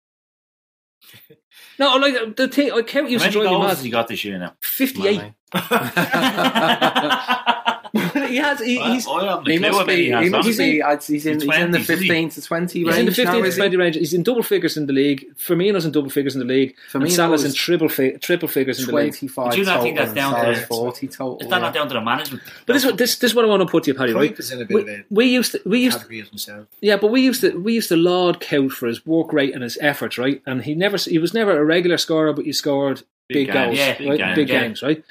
No, 1.79 1.97
like 1.97 2.37
the 2.37 2.49
thing, 2.49 2.71
like 2.73 2.91
Howe 2.91 3.03
how 3.03 3.09
used 3.09 3.25
to 3.25 3.31
many 3.31 3.33
drive 3.33 3.45
me 3.45 3.51
goals 3.51 3.63
mad. 3.65 3.69
has 3.71 3.83
he 3.83 3.91
got 3.91 4.09
this 4.09 4.25
year 4.25 4.39
now? 4.39 4.55
Fifty-eight. 4.61 5.21
Mane. 8.25 8.33
he 8.33 8.37
has. 8.39 8.59
He, 8.61 8.79
he's, 8.79 9.07
I 9.07 9.25
haven't 9.25 9.47
He 9.51 9.59
must 9.59 9.79
how 9.79 9.85
many 9.85 9.97
be. 10.07 10.11
has, 10.11 10.25
He 10.25 10.31
must 10.31 10.47
honestly. 10.47 10.81
be. 10.81 11.15
He's 11.15 11.27
in. 11.27 11.41
He's 11.41 11.49
in 11.57 11.71
the 11.71 11.79
20s, 11.79 11.81
is 11.81 11.87
he? 11.89 11.97
fifteen 11.97 12.29
to 12.31 12.43
twenty 12.43 12.79
He's 12.81 12.89
range. 12.89 12.99
in 13.01 13.07
the 13.07 13.13
15 13.13 13.25
now, 13.43 13.49
to 13.51 13.57
20 13.57 13.77
range. 13.77 13.97
He's 13.97 14.15
in 14.15 14.23
double 14.23 14.43
figures 14.43 14.77
in 14.77 14.87
the 14.87 14.93
league. 14.93 15.25
Firmino's 15.37 15.85
in 15.85 15.93
double 15.93 16.11
figures 16.11 16.35
in 16.35 16.41
the 16.41 16.47
league. 16.47 16.75
and 16.93 17.03
Firmino 17.05 17.11
Salah's 17.11 17.43
in 17.45 17.49
is 17.49 17.55
triple 17.55 17.89
fi- 17.89 18.17
triple 18.17 18.49
figures 18.49 18.81
in 18.81 18.87
the 18.87 18.93
league. 18.95 19.13
Twenty-five. 19.13 19.53
Do 19.53 19.59
you 19.59 19.65
not 19.67 19.83
think 19.83 19.97
that's 19.97 20.13
down 20.13 20.35
and 20.35 20.43
to- 20.47 20.55
Salah's 20.55 20.67
forty 20.67 21.09
total? 21.09 21.39
Is 21.41 21.49
that 21.49 21.57
yeah. 21.57 21.59
not 21.63 21.75
down 21.75 21.89
to 21.89 21.95
the 21.95 22.01
management? 22.01 22.43
But 22.67 22.73
this, 22.75 22.83
is 22.83 22.87
what- 22.91 22.99
this, 22.99 23.17
this 23.19 23.31
is 23.31 23.35
what 23.35 23.45
I 23.45 23.49
want 23.49 23.63
to 23.63 23.67
put 23.69 23.85
to 23.85 23.91
you, 23.91 23.95
Paddy. 23.95 24.13
Right? 24.13 24.35
Cruyff 24.35 24.39
is 24.41 24.51
in 24.53 24.63
a 24.63 24.65
bit 24.65 24.87
We, 24.87 25.05
we 25.11 25.27
used 25.27 25.53
to 25.53 25.61
we 25.65 25.81
used 25.81 25.97
category 25.99 26.21
of 26.21 26.29
himself. 26.29 26.67
Yeah, 26.81 26.97
but 26.97 27.11
we 27.11 27.21
used 27.23 27.41
to 27.43 27.59
we 27.61 27.75
used 27.75 27.89
to 27.89 27.97
laud 27.97 28.41
Kuyt 28.41 28.71
for 28.73 28.87
his 28.87 29.05
work 29.07 29.33
rate 29.33 29.55
and 29.55 29.63
his 29.63 29.79
effort, 29.81 30.19
right? 30.19 30.43
And 30.47 30.63
he 30.63 30.75
never 30.75 30.97
he 30.97 31.19
was 31.19 31.35
never 31.35 31.59
a 31.59 31.65
regular 31.65 31.99
scorer, 31.99 32.33
but 32.33 32.45
he 32.45 32.53
scored 32.53 33.03
big, 33.29 33.47
Big 33.47 33.53
goals, 33.55 33.77
yeah, 33.79 33.97
big 33.99 34.09
right? 34.09 34.19
games, 34.19 34.35
big 34.37 34.49
yeah. 34.51 34.61
games, 34.61 34.83
right? 34.83 35.05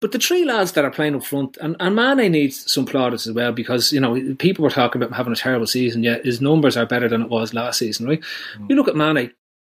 But 0.00 0.12
the 0.12 0.18
three 0.18 0.44
lads 0.44 0.72
that 0.72 0.84
are 0.84 0.92
playing 0.92 1.16
up 1.16 1.24
front, 1.24 1.56
and, 1.60 1.74
and 1.80 1.96
Mane 1.96 2.30
needs 2.30 2.70
some 2.70 2.86
plaudits 2.86 3.26
as 3.26 3.32
well 3.34 3.52
because 3.52 3.92
you 3.92 3.98
know 4.00 4.34
people 4.36 4.62
were 4.62 4.70
talking 4.70 5.00
about 5.00 5.10
him 5.10 5.16
having 5.16 5.32
a 5.32 5.36
terrible 5.36 5.66
season. 5.66 6.04
Yet 6.04 6.24
his 6.24 6.40
numbers 6.40 6.76
are 6.76 6.86
better 6.86 7.08
than 7.08 7.22
it 7.22 7.28
was 7.28 7.52
last 7.52 7.80
season, 7.80 8.06
right? 8.06 8.22
You 8.68 8.76
look 8.76 8.86
at 8.88 8.94
Mane; 8.96 9.32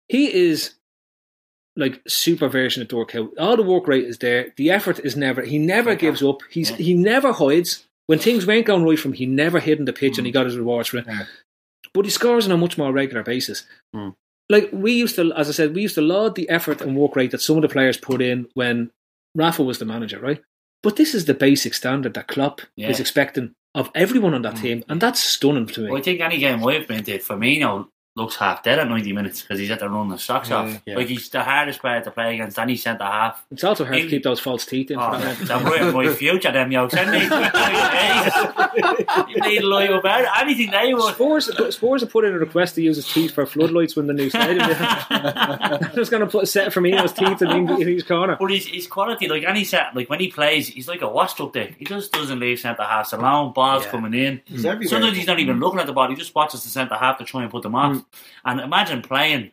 he 0.09 0.33
is 0.33 0.75
like 1.75 2.01
super 2.07 2.49
version 2.49 2.83
of 2.83 2.89
Dirk 2.89 3.11
Kuyt. 3.11 3.31
All 3.39 3.57
the 3.57 3.63
work 3.63 3.89
rate 3.89 4.05
is 4.05 4.19
there. 4.19 4.53
The 4.57 4.71
effort 4.71 5.01
is 5.01 5.17
never. 5.17 5.43
He 5.43 5.59
never 5.59 5.95
gives 5.97 6.23
up. 6.23 6.41
He's 6.51 6.71
Yeah. 6.71 6.77
he 6.77 6.95
never 6.95 7.33
hides. 7.33 7.85
When 8.07 8.19
things 8.19 8.47
weren't 8.47 8.67
going 8.67 8.85
right 8.85 8.99
for 8.99 9.09
him, 9.09 9.15
he 9.15 9.27
never 9.27 9.59
hid 9.59 9.79
in 9.79 9.87
the 9.87 9.93
pitch 9.93 10.19
and 10.19 10.27
he 10.27 10.33
got 10.33 10.45
his 10.47 10.57
rewards 10.59 10.89
for 10.89 10.99
it. 10.99 11.07
Yeah. 11.07 11.25
But 11.95 12.05
he 12.05 12.11
scores 12.11 12.47
on 12.47 12.53
a 12.53 12.57
much 12.57 12.77
more 12.77 12.93
regular 12.93 13.23
basis. 13.23 13.65
Hmm. 13.95 14.11
Like 14.51 14.69
we 14.73 14.93
used 14.93 15.17
to, 15.17 15.33
as 15.33 15.49
I 15.49 15.53
said, 15.53 15.75
we 15.75 15.83
used 15.83 15.95
to 15.95 16.03
laud 16.03 16.35
the 16.35 16.49
effort 16.49 16.81
and 16.81 16.97
work 16.97 17.17
rate 17.17 17.31
that 17.31 17.41
some 17.41 17.57
of 17.57 17.63
the 17.63 17.69
players 17.69 17.97
put 17.97 18.21
in 18.21 18.49
when 18.55 18.91
Rafa 19.35 19.63
was 19.63 19.79
the 19.79 19.85
manager, 19.85 20.19
right? 20.21 20.43
But 20.83 20.97
this 20.97 21.15
is 21.15 21.25
the 21.25 21.35
basic 21.35 21.75
standard 21.75 22.15
that 22.15 22.29
Klopp 22.29 22.61
Yeah. 22.77 22.91
is 22.91 23.01
expecting 23.01 23.55
of 23.75 23.91
everyone 23.95 24.35
on 24.35 24.43
that 24.43 24.57
mm. 24.57 24.63
team, 24.63 24.85
and 24.89 25.01
that's 25.01 25.23
stunning 25.23 25.67
to 25.67 25.81
me. 25.83 25.89
Well, 25.89 25.99
I 25.99 26.03
think 26.03 26.21
any 26.21 26.39
game 26.39 26.67
I've 26.67 26.87
been 26.87 27.05
to, 27.05 27.19
Firmino 27.19 27.89
looks 28.15 28.37
half 28.37 28.63
dead 28.63 28.79
at 28.79 28.87
90 28.89 29.13
minutes 29.15 29.41
because 29.41 29.59
he's 29.59 29.71
at 29.71 29.81
the 29.81 29.89
run 29.89 30.09
the 30.11 30.19
socks 30.19 30.51
Yeah, 30.51 30.57
off. 30.57 30.83
yeah. 30.85 30.97
Like 30.97 31.07
he's 31.09 31.29
the 31.31 31.43
hardest 31.43 31.81
player 31.81 32.03
to 32.03 32.11
play 32.11 32.35
against. 32.35 32.59
Any 32.59 32.77
centre 32.77 33.05
half. 33.05 33.43
It's 33.51 33.65
also 33.65 33.85
hard 33.87 33.97
to 34.03 34.09
keep 34.09 34.23
those 34.23 34.39
false 34.39 34.67
teeth 34.67 34.91
in. 34.91 34.99
Oh, 34.99 35.13
for 35.13 35.19
that. 35.19 35.51
I'm 35.51 35.65
ruining 35.65 35.95
my 35.95 36.13
future, 36.13 36.53
them 36.53 36.71
yokes. 36.71 36.95
I 36.95 37.05
need, 37.11 37.23
you 39.29 39.41
need 39.41 39.61
to 39.61 39.67
lie 39.67 39.85
about 39.85 40.43
anything 40.43 40.71
they 40.71 40.93
want. 40.95 41.15
Spurs, 41.15 41.75
Spurs 41.75 42.01
have 42.03 42.11
put 42.11 42.25
in 42.25 42.35
a 42.35 42.39
request 42.39 42.75
to 42.77 42.83
use 42.83 42.97
his 42.97 43.11
teeth 43.11 43.33
for 43.33 43.47
floodlights 43.47 43.97
when 43.97 44.07
the 44.07 44.13
new 44.15 44.29
stadium. 44.31 44.61
I'm 44.71 45.93
just 45.95 46.11
going 46.11 46.21
to 46.23 46.27
put 46.27 46.45
a 46.45 46.47
set 46.47 46.73
Firmino's 46.73 47.13
teeth 47.13 47.41
in, 47.43 47.51
in 47.81 47.89
each 47.89 48.07
corner. 48.07 48.37
But 48.39 48.51
his, 48.51 48.67
his 48.67 48.87
quality, 48.87 49.29
like 49.29 49.45
any 49.45 49.65
set, 49.65 49.95
like 49.95 50.09
when 50.11 50.21
he 50.21 50.29
plays, 50.29 50.69
he's 50.69 50.89
like 50.89 51.03
a 51.03 51.09
washed 51.09 51.41
up 51.41 51.53
there. 51.53 51.71
He 51.79 51.85
just 51.85 52.13
doesn't 52.13 52.39
leave 52.39 52.61
centre 52.61 52.83
halves 52.83 53.13
alone. 53.13 53.53
Balls 53.53 53.85
Yeah. 53.85 53.91
coming 53.91 54.15
in. 54.15 54.43
He's. 54.45 54.63
Sometimes 54.63 55.17
he's 55.17 55.27
not 55.27 55.39
even 55.39 55.61
looking 55.61 55.81
at 55.81 55.87
the 55.87 55.93
ball. 55.93 56.09
He 56.09 56.17
just 56.17 56.35
watches 56.35 56.63
the 56.63 56.69
centre 56.69 56.95
half 56.97 57.19
to 57.19 57.25
try 57.25 57.43
and 57.43 57.51
put 57.51 57.63
them 57.63 57.75
off. 57.75 57.97
Mm. 57.97 58.02
And 58.45 58.61
imagine 58.61 59.03
playing 59.03 59.53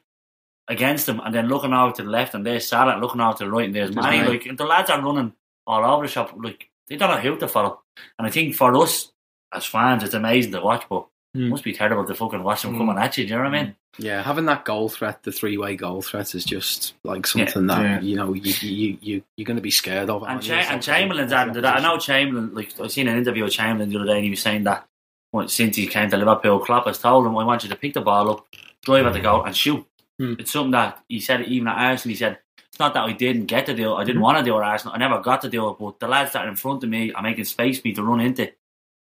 against 0.68 1.06
them 1.06 1.20
and 1.24 1.34
then 1.34 1.48
looking 1.48 1.74
over 1.74 1.94
to 1.94 2.03
the 2.03 2.10
left 2.10 2.34
and 2.36 2.46
there's 2.46 2.68
Salah, 2.68 3.00
looking 3.00 3.22
over 3.22 3.38
to 3.39 3.44
the 3.46 3.51
right 3.51 3.65
and 3.65 3.75
there's 3.75 3.94
Manny. 3.96 4.20
Mane. 4.20 4.27
Like 4.29 4.58
the 4.58 4.65
lads 4.65 4.89
are 4.89 5.01
running 5.01 5.34
all 5.65 5.84
over 5.84 6.06
the 6.06 6.12
shop. 6.12 6.34
Like 6.38 6.70
they 6.88 6.96
don't 6.96 7.10
know 7.10 7.18
who 7.22 7.38
to 7.38 7.48
follow. 7.48 7.82
And 8.18 8.27
I 8.27 8.32
think 8.32 8.56
for 8.56 8.75
us 8.75 9.12
as 9.53 9.65
fans, 9.65 10.03
it's 10.03 10.13
amazing 10.13 10.51
to 10.53 10.62
watch, 10.62 10.86
but 10.89 11.01
it 11.36 11.39
Mm. 11.39 11.50
must 11.50 11.63
be 11.63 11.74
terrible 11.74 12.06
to 12.06 12.15
fucking 12.15 12.41
watch 12.41 12.63
them 12.63 12.75
coming 12.75 12.98
at 12.98 13.15
you. 13.20 13.24
Do 13.24 13.29
you 13.29 13.38
know 13.38 13.44
what 13.44 13.53
I 13.53 13.63
mean? 13.63 13.75
Yeah, 14.00 14.24
having 14.24 14.46
that 14.46 14.65
goal 14.65 14.89
threat, 14.89 15.22
the 15.22 15.32
three 15.32 15.58
way 15.60 15.75
goal 15.75 16.01
threat, 16.01 16.34
is 16.34 16.44
just 16.44 16.96
like 17.03 17.27
something 17.27 17.68
that 17.68 17.82
Yeah. 17.84 18.01
you 18.01 18.15
know 18.15 18.34
you 18.34 18.51
you 18.62 18.98
you 19.00 19.24
you're 19.38 19.46
going 19.46 19.58
to 19.58 19.62
be 19.62 19.70
scared 19.70 20.10
of. 20.10 20.24
And, 20.24 20.32
aren't? 20.32 20.44
Cha- 20.44 20.53
and 20.56 20.82
Chamberlain's 20.82 21.32
adding 21.32 21.53
to 21.53 21.62
that. 21.62 21.77
I 21.77 21.82
know 21.84 22.00
Chamberlain, 22.00 22.56
like 22.56 22.74
I 22.82 22.88
seen 22.88 23.08
an 23.08 23.15
interview 23.20 23.44
with 23.44 23.53
Chamberlain 23.53 23.89
the 23.91 23.98
other 23.98 24.08
day, 24.08 24.15
and 24.15 24.24
he 24.24 24.32
was 24.32 24.41
saying 24.41 24.63
that 24.63 24.88
well, 25.32 25.48
since 25.48 25.76
he 25.76 25.88
came 25.88 26.10
to 26.10 26.18
Liverpool, 26.18 26.60
Klopp 26.60 26.86
has 26.88 27.00
told 27.00 27.26
him, 27.26 27.38
"I 27.38 27.44
want 27.44 27.64
you 27.64 27.70
to 27.70 27.76
pick 27.76 27.94
the 27.94 28.02
ball 28.02 28.32
up, 28.32 28.48
drive 28.84 29.06
at 29.06 29.14
the 29.14 29.20
goal, 29.20 29.44
and 29.44 29.56
shoot." 29.56 29.86
Hmm. 30.20 30.34
It's 30.40 30.52
something 30.52 30.72
that 30.72 31.04
he 31.08 31.20
said 31.20 31.42
even 31.44 31.68
at 31.68 31.78
Arsenal. 31.78 32.12
He 32.12 32.16
said, 32.18 32.40
"It's 32.70 32.80
not 32.80 32.94
that 32.94 33.04
I 33.04 33.14
didn't 33.14 33.46
get 33.46 33.66
to 33.68 33.74
do 33.76 33.92
it. 33.94 33.96
I 33.96 34.04
didn't 34.04 34.22
want 34.22 34.38
to 34.38 34.44
do 34.44 34.56
it 34.56 34.60
at 34.62 34.64
Arsenal. 34.66 34.96
I 34.96 34.98
never 34.98 35.20
got 35.22 35.42
to 35.42 35.50
do 35.50 35.70
it. 35.70 35.78
But 35.80 36.00
the 36.00 36.08
lads 36.08 36.34
that 36.34 36.46
are 36.46 36.50
in 36.50 36.56
front 36.56 36.84
of 36.84 36.90
me 36.90 37.12
are 37.14 37.22
making 37.24 37.46
space 37.46 37.80
for 37.80 37.88
me 37.88 37.94
to 37.94 38.04
run 38.04 38.20
into 38.20 38.52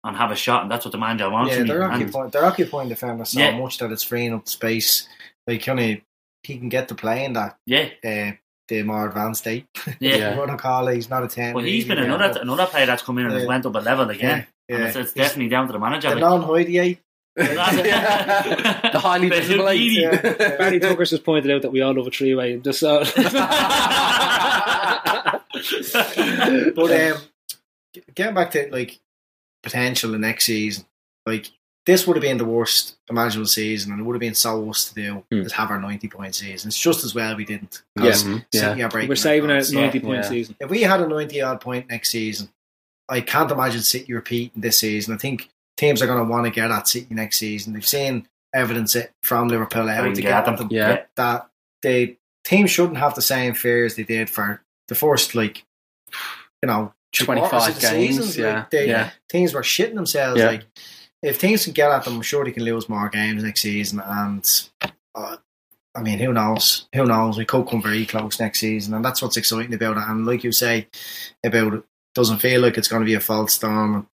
and 0.05 0.17
have 0.17 0.31
a 0.31 0.35
shot, 0.35 0.63
and 0.63 0.71
that's 0.71 0.83
what 0.85 0.91
the 0.91 0.97
manager 0.97 1.29
wants 1.29 1.51
Yeah, 1.55 1.63
they're 1.63 2.29
they're 2.29 2.45
occupying 2.45 2.89
the 2.89 2.95
defender 2.95 3.23
so 3.25 3.39
Yeah. 3.39 3.57
much 3.57 3.77
that 3.77 3.91
it's 3.91 4.03
freeing 4.03 4.33
up 4.33 4.47
space. 4.49 5.07
Like, 5.47 5.63
kind 5.63 5.79
of, 5.79 5.97
he 6.43 6.57
can 6.57 6.67
get 6.69 6.87
to 6.89 6.95
play 6.95 7.23
in 7.25 7.33
that 7.33 7.57
yeah, 7.65 7.87
uh, 8.03 8.31
the 8.67 8.83
more 8.83 9.07
advanced 9.07 9.41
state. 9.41 9.65
yeah. 9.99 10.15
Yeah. 10.17 10.37
What 10.37 10.49
I 10.49 10.57
call 10.57 10.87
it, 10.89 10.95
he's 10.95 11.09
not 11.09 11.23
a 11.23 11.27
10. 11.27 11.53
Well, 11.53 11.63
he's 11.63 11.85
been 11.85 11.99
another 11.99 12.39
another 12.41 12.65
player 12.65 12.85
that's 12.85 13.01
come 13.03 13.17
in 13.19 13.27
and 13.27 13.39
Yeah. 13.41 13.45
went 13.47 13.65
up 13.65 13.75
a 13.75 13.79
level 13.79 14.09
again. 14.09 14.47
Yeah, 14.69 14.75
And 14.75 14.83
yeah. 14.83 14.87
it's, 14.87 14.95
it's 14.97 15.13
definitely 15.13 15.49
down 15.49 15.67
to 15.67 15.73
the 15.73 15.79
manager. 15.79 16.09
The 16.09 16.15
like. 16.15 16.21
non 16.21 16.41
hoidier. 16.43 16.97
Yeah. 17.35 17.41
the 18.91 18.99
highly 18.99 19.29
The 19.29 19.35
visible 19.35 19.69
eight. 19.69 19.79
Houdini. 20.03 20.57
Barry 20.57 20.79
Tucker's 20.79 21.09
just 21.09 21.23
pointed 21.23 21.51
out 21.51 21.63
that 21.63 21.71
we 21.71 21.81
all 21.81 21.93
love 21.93 22.07
a 22.07 22.11
three 22.11 22.35
way. 22.35 22.57
Just 22.57 22.83
uh, 22.83 23.03
But 26.75 26.91
um, 26.91 27.21
getting 28.15 28.35
back 28.35 28.51
to 28.51 28.69
like 28.71 28.99
potential 29.61 30.11
the 30.11 30.19
next 30.19 30.45
season, 30.45 30.85
like 31.25 31.49
this 31.85 32.07
would 32.07 32.15
have 32.15 32.21
been 32.21 32.37
the 32.37 32.45
worst 32.45 32.95
imaginable 33.09 33.47
season, 33.47 33.91
and 33.91 34.01
it 34.01 34.03
would 34.03 34.13
have 34.13 34.19
been 34.19 34.35
so 34.35 34.59
worse 34.59 34.89
to 34.89 34.95
do 34.95 35.23
is 35.31 35.53
have 35.53 35.69
our 35.69 35.79
ninety 35.79 36.07
point 36.07 36.35
season. 36.35 36.69
It's 36.69 36.79
just 36.79 37.03
as 37.03 37.15
well 37.15 37.35
we 37.35 37.45
didn't. 37.45 37.81
Yeah. 37.99 38.11
City 38.11 38.45
Yeah. 38.53 38.89
we're 38.93 39.15
saving 39.15 39.51
our 39.51 39.61
ninety 39.71 39.99
point 39.99 40.23
yeah. 40.23 40.29
season. 40.29 40.55
If 40.59 40.69
we 40.69 40.81
had 40.81 41.01
a 41.01 41.07
ninety 41.07 41.41
odd 41.41 41.61
point 41.61 41.89
next 41.89 42.09
season, 42.09 42.49
I 43.09 43.21
can't 43.21 43.51
imagine 43.51 43.81
City 43.81 44.13
repeating 44.13 44.61
this 44.61 44.77
season. 44.79 45.13
I 45.13 45.17
think 45.17 45.49
teams 45.77 46.01
are 46.01 46.07
going 46.07 46.23
to 46.25 46.29
want 46.31 46.45
to 46.45 46.51
get 46.51 46.71
at 46.71 46.87
City 46.87 47.07
next 47.13 47.39
season. 47.39 47.73
They've 47.73 47.85
seen 47.87 48.27
evidence 48.53 48.95
it 48.95 49.11
from 49.23 49.47
Liverpool 49.47 49.89
out 49.89 50.03
to 50.15 50.21
get 50.21 50.29
get 50.29 50.45
them. 50.45 50.55
them 50.55 50.67
Yeah. 50.71 51.03
that 51.15 51.49
they 51.81 52.17
teams 52.43 52.71
shouldn't 52.71 52.97
have 52.97 53.15
the 53.15 53.21
same 53.21 53.53
fears 53.53 53.95
they 53.95 54.03
did 54.03 54.29
for 54.29 54.61
the 54.87 54.95
first 54.95 55.33
like 55.35 55.63
you 56.61 56.67
know 56.67 56.93
25 57.13 57.49
quarters 57.49 57.67
of 57.69 57.75
the 57.75 57.81
games, 57.89 58.17
season. 58.17 58.43
yeah, 58.43 58.55
Like, 58.59 58.69
they, 58.71 58.87
yeah. 58.87 59.09
teams 59.29 59.53
were 59.53 59.61
shitting 59.61 59.95
themselves. 59.95 60.39
Yeah. 60.39 60.47
Like 60.47 60.65
if 61.21 61.39
teams 61.39 61.63
can 61.63 61.73
get 61.73 61.91
at 61.91 62.03
them, 62.05 62.15
I'm 62.15 62.21
sure 62.21 62.43
they 62.43 62.51
can 62.51 62.63
lose 62.63 62.89
more 62.89 63.09
games 63.09 63.43
next 63.43 63.61
season. 63.61 64.01
And 64.03 64.69
uh, 65.15 65.37
I 65.95 66.01
mean, 66.01 66.19
who 66.19 66.33
knows? 66.33 66.87
Who 66.95 67.05
knows? 67.05 67.37
We 67.37 67.45
could 67.45 67.67
come 67.67 67.81
very 67.81 68.05
close 68.05 68.39
next 68.39 68.59
season, 68.59 68.93
and 68.93 69.05
that's 69.05 69.21
what's 69.21 69.37
exciting 69.37 69.73
about 69.73 69.97
it. 69.97 70.03
And 70.07 70.25
like 70.25 70.43
you 70.43 70.51
say 70.51 70.87
about 71.45 71.73
it, 71.75 71.83
doesn't 72.15 72.39
feel 72.39 72.61
like 72.61 72.77
it's 72.77 72.87
going 72.87 73.01
to 73.01 73.05
be 73.05 73.13
a 73.15 73.19
false 73.19 73.53
storm. 73.53 74.07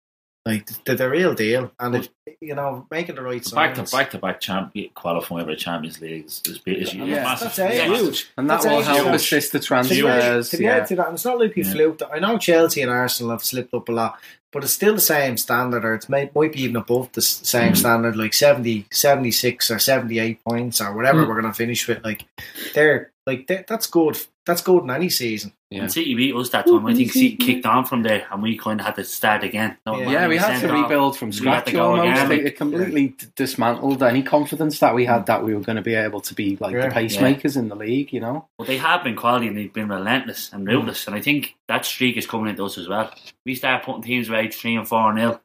Like 0.45 0.69
they're 0.85 0.95
the 0.95 1.11
real 1.11 1.35
deal, 1.35 1.73
and 1.81 1.97
if, 1.97 2.09
you 2.41 2.55
know, 2.55 2.87
making 2.89 3.17
the 3.17 3.23
right 3.23 3.43
Back 3.53 3.75
to 3.75 3.83
back 3.83 4.11
to 4.13 4.19
back 4.19 4.39
champion 4.39 4.91
qualifying 4.95 5.45
for 5.45 5.51
the 5.51 5.57
Champions 5.57 6.01
League 6.01 6.27
is, 6.27 6.41
is, 6.47 6.61
is, 6.65 6.95
Yeah, 6.95 7.05
massive. 7.25 7.47
that's 7.57 7.59
it. 7.59 7.89
Massive. 7.89 8.07
Huge. 8.07 8.31
And 8.39 8.49
that 8.49 8.63
That's 8.63 8.67
will 8.73 8.83
help 8.83 9.01
ago. 9.07 9.15
assist 9.15 9.51
the 9.51 9.59
to 9.59 9.63
get, 9.63 9.67
transfers. 9.67 10.51
to 10.51 10.57
get 10.59 10.63
Yeah. 10.79 10.85
to 10.85 10.97
that, 10.97 11.07
and 11.09 11.15
it's 11.17 11.25
not 11.25 11.41
like 11.41 11.57
we 11.57 11.65
Yeah. 11.65 11.73
fluked. 11.73 12.03
I 12.13 12.21
know 12.21 12.39
Chelsea 12.39 12.81
and 12.81 12.93
Arsenal 12.93 13.33
have 13.33 13.43
slipped 13.43 13.75
up 13.75 13.89
a 13.89 13.93
lot, 13.93 14.21
but 14.53 14.63
it's 14.63 14.73
still 14.73 14.95
the 14.95 15.01
same 15.01 15.37
standard, 15.37 15.85
or 15.85 15.95
it 15.95 16.09
may, 16.09 16.31
might 16.33 16.53
be 16.53 16.63
even 16.63 16.77
above 16.77 17.11
the 17.15 17.23
same 17.23 17.73
Mm. 17.73 17.77
standard, 17.79 18.15
like 18.15 18.33
70, 18.33 18.87
76 18.93 19.69
or 19.69 19.81
seventy 19.81 20.21
eight 20.21 20.45
points 20.45 20.81
or 20.81 20.95
whatever 20.95 21.25
Mm. 21.25 21.29
we're 21.29 21.41
going 21.41 21.53
to 21.53 21.59
finish 21.59 21.89
with. 21.89 22.05
Like 22.05 22.25
they're 22.73 23.11
like 23.27 23.47
they, 23.47 23.65
that's 23.67 23.87
good. 23.89 24.19
That's 24.45 24.63
good 24.63 24.85
in 24.85 24.91
any 24.91 25.09
season. 25.09 25.53
Yeah. 25.71 25.81
When 25.81 25.89
City 25.89 26.15
beat 26.15 26.33
us 26.37 26.51
that 26.51 26.67
time, 26.69 26.87
I 26.87 26.95
think 26.95 27.11
City 27.11 27.35
kicked 27.35 27.67
on 27.67 27.85
from 27.85 28.05
there, 28.05 28.25
and 28.31 28.41
we 28.41 28.57
kind 28.57 28.79
of 28.79 28.87
had 28.87 28.95
to 28.95 29.05
start 29.05 29.43
again. 29.43 29.77
No, 29.85 29.99
Yeah. 29.99 30.11
Yeah, 30.11 30.29
we 30.29 30.37
had 30.37 30.53
to 30.55 30.59
sent 30.61 30.73
off. 30.73 30.83
rebuild 30.85 31.19
from 31.19 31.31
We 31.31 31.35
had 31.35 31.41
scratch 31.41 31.65
to 31.67 31.73
go 31.73 31.91
almost. 31.97 32.23
again. 32.23 32.33
It, 32.33 32.47
it 32.47 32.57
completely 32.57 33.09
d- 33.09 33.27
dismantled 33.35 34.05
any 34.05 34.23
confidence 34.23 34.79
that 34.79 34.95
we 34.95 35.05
had 35.05 35.27
that 35.27 35.43
we 35.43 35.53
were 35.55 35.63
going 35.63 35.75
to 35.75 35.83
be 35.83 35.95
able 35.95 36.21
to 36.21 36.35
be 36.35 36.57
like 36.61 36.75
Yeah. 36.75 36.89
the 36.89 36.95
pacemakers 36.95 37.57
in 37.57 37.69
the 37.69 37.75
league, 37.75 38.13
you 38.13 38.21
know? 38.21 38.47
But 38.57 38.69
they 38.69 38.77
have 38.79 39.03
been 39.03 39.17
quality 39.17 39.49
and 39.49 39.57
they've 39.57 39.73
been 39.73 39.89
relentless 39.89 40.53
and 40.53 40.65
ruthless. 40.65 41.09
And 41.09 41.17
I 41.17 41.21
think 41.21 41.57
that 41.67 41.85
streak 41.85 42.17
is 42.17 42.27
coming 42.29 42.49
into 42.51 42.65
us 42.65 42.79
as 42.79 42.87
well. 42.87 43.13
We 43.45 43.57
start 43.57 43.83
putting 43.83 44.03
teams 44.03 44.29
away 44.29 44.49
three 44.49 44.77
and 44.77 44.87
four 44.87 45.13
nil. 45.13 45.41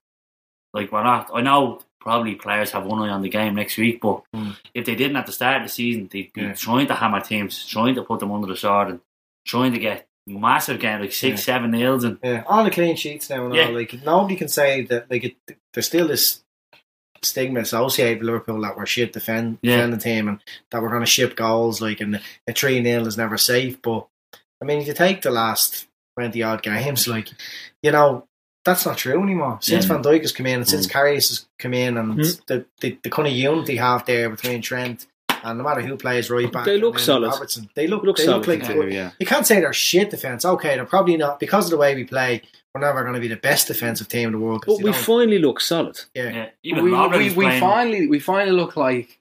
Like 0.74 0.92
we're 0.92 1.04
not. 1.04 1.30
I 1.34 1.42
know 1.42 1.82
probably 2.00 2.36
players 2.36 2.72
have 2.72 2.86
one 2.86 3.00
eye 3.08 3.12
on 3.12 3.22
the 3.22 3.30
game 3.30 3.56
next 3.56 3.78
week, 3.78 4.02
but 4.02 4.24
Mm. 4.36 4.56
if 4.74 4.86
they 4.86 4.96
didn't 4.96 5.18
at 5.18 5.26
the 5.28 5.32
start 5.32 5.58
of 5.62 5.68
the 5.68 5.70
season, 5.74 6.10
they'd 6.12 6.34
be 6.34 6.42
Yeah. 6.42 6.54
trying 6.54 6.88
to 6.88 6.96
hammer 6.96 7.22
teams, 7.22 7.66
trying 7.68 7.96
to 7.96 8.04
put 8.04 8.20
them 8.20 8.32
under 8.32 8.48
the 8.48 8.56
sword, 8.58 8.88
and 8.90 9.00
trying 9.46 9.74
to 9.74 9.80
get 9.80 10.08
massive 10.26 10.80
games 10.80 11.02
like 11.02 11.12
six, 11.12 11.42
Yeah. 11.42 11.54
seven 11.56 11.72
nils. 11.72 12.04
And 12.04 12.18
Yeah, 12.24 12.44
all 12.48 12.64
the 12.64 12.72
clean 12.72 12.96
sheets 12.96 13.30
now 13.30 13.46
and 13.46 13.54
Yeah. 13.56 13.66
all. 13.68 13.74
Like 13.74 13.94
nobody 14.04 14.36
can 14.36 14.48
say 14.48 14.82
that. 14.86 15.12
Like 15.12 15.24
it, 15.26 15.36
there's 15.74 15.86
still 15.88 16.08
this 16.08 16.44
stigma 17.24 17.60
associated 17.60 18.20
with 18.20 18.26
Liverpool 18.28 18.62
that 18.62 18.76
we're 18.78 18.86
shit 18.88 19.14
defend 19.14 19.60
Yeah. 19.62 19.76
defending 19.78 20.00
team 20.00 20.28
and 20.28 20.40
that 20.72 20.82
we're 20.82 20.90
going 20.90 21.02
to 21.02 21.06
ship 21.06 21.36
goals. 21.36 21.82
Like 21.82 22.02
and 22.02 22.20
a 22.48 22.54
three 22.54 22.82
0 22.84 23.06
is 23.06 23.18
never 23.18 23.38
safe. 23.38 23.82
But 23.82 24.08
I 24.62 24.66
mean, 24.66 24.80
if 24.80 24.88
you 24.88 24.94
take 24.94 25.22
the 25.22 25.32
last 25.32 25.88
twenty 26.18 26.42
odd 26.42 26.64
games, 26.64 27.08
like 27.16 27.30
you 27.84 27.92
know. 27.92 28.28
That's 28.64 28.86
not 28.86 28.98
true 28.98 29.22
anymore. 29.22 29.58
Since 29.62 29.86
Yeah. 29.88 29.94
Van 29.96 30.04
Dijk 30.04 30.22
has 30.22 30.32
come 30.32 30.46
in 30.46 30.56
and 30.60 30.68
since 30.68 30.88
Mm. 30.88 30.92
Karius 30.92 31.30
has 31.30 31.46
come 31.58 31.74
in 31.74 31.98
and 31.98 32.20
Mm. 32.20 32.46
the, 32.46 32.66
the 32.82 32.98
the 33.04 33.10
kind 33.10 33.28
of 33.28 33.34
unity 33.34 33.74
you 33.74 33.80
have 33.80 34.06
there 34.06 34.30
between 34.30 34.62
Trent 34.62 35.08
and 35.44 35.58
no 35.58 35.64
matter 35.64 35.82
who 35.82 35.98
plays 35.98 36.30
right 36.30 36.52
back, 36.52 36.66
They 36.66 36.78
look 36.78 37.00
solid. 37.00 37.30
Robertson, 37.30 37.70
they 37.74 37.88
look 37.88 38.04
Look 38.04 38.18
they 38.18 38.26
solid. 38.26 38.46
look 38.48 38.60
like 38.62 38.70
Yeah, 38.70 38.84
yeah. 38.86 39.12
you 39.20 39.26
can't 39.26 39.48
say 39.48 39.60
they're 39.60 39.74
shit 39.74 40.12
defense. 40.12 40.46
Okay, 40.46 40.76
they're 40.76 40.86
probably 40.86 41.18
not 41.18 41.40
because 41.40 41.66
of 41.66 41.72
the 41.72 41.78
way 41.78 41.96
we 41.96 42.04
play. 42.04 42.44
We're 42.76 42.82
never 42.82 43.02
going 43.02 43.16
to 43.16 43.20
be 43.20 43.28
the 43.28 43.36
best 43.36 43.68
defensive 43.68 44.08
team 44.08 44.28
in 44.28 44.34
the 44.34 44.40
world. 44.40 44.64
But 44.66 44.78
we 44.78 44.84
don't- 44.92 44.96
finally 44.96 45.40
look 45.40 45.60
solid. 45.60 46.00
yeah. 46.14 46.30
yeah, 46.30 46.50
even 46.64 46.84
we, 46.86 46.92
we, 46.92 47.34
we 47.34 47.60
finally 47.60 48.08
we 48.08 48.20
finally 48.20 48.56
look 48.56 48.78
like 48.78 49.20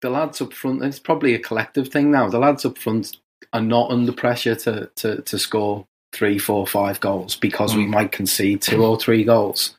the 0.00 0.08
lads 0.10 0.40
up 0.40 0.52
front. 0.54 0.82
It's 0.84 0.98
probably 1.00 1.34
a 1.34 1.38
collective 1.40 1.88
thing 1.88 2.10
now. 2.12 2.28
The 2.30 2.38
lads 2.38 2.64
up 2.64 2.78
front 2.78 3.16
are 3.52 3.60
not 3.60 3.90
under 3.90 4.12
pressure 4.12 4.54
to 4.54 4.88
to, 4.96 5.20
to 5.22 5.38
score 5.38 5.86
three, 6.12 6.38
four, 6.38 6.66
five 6.66 7.00
goals 7.00 7.36
because 7.36 7.76
we 7.76 7.84
hmm. 7.84 7.90
might 7.90 8.12
concede 8.12 8.62
two 8.62 8.84
or 8.84 8.98
three 8.98 9.24
goals. 9.24 9.76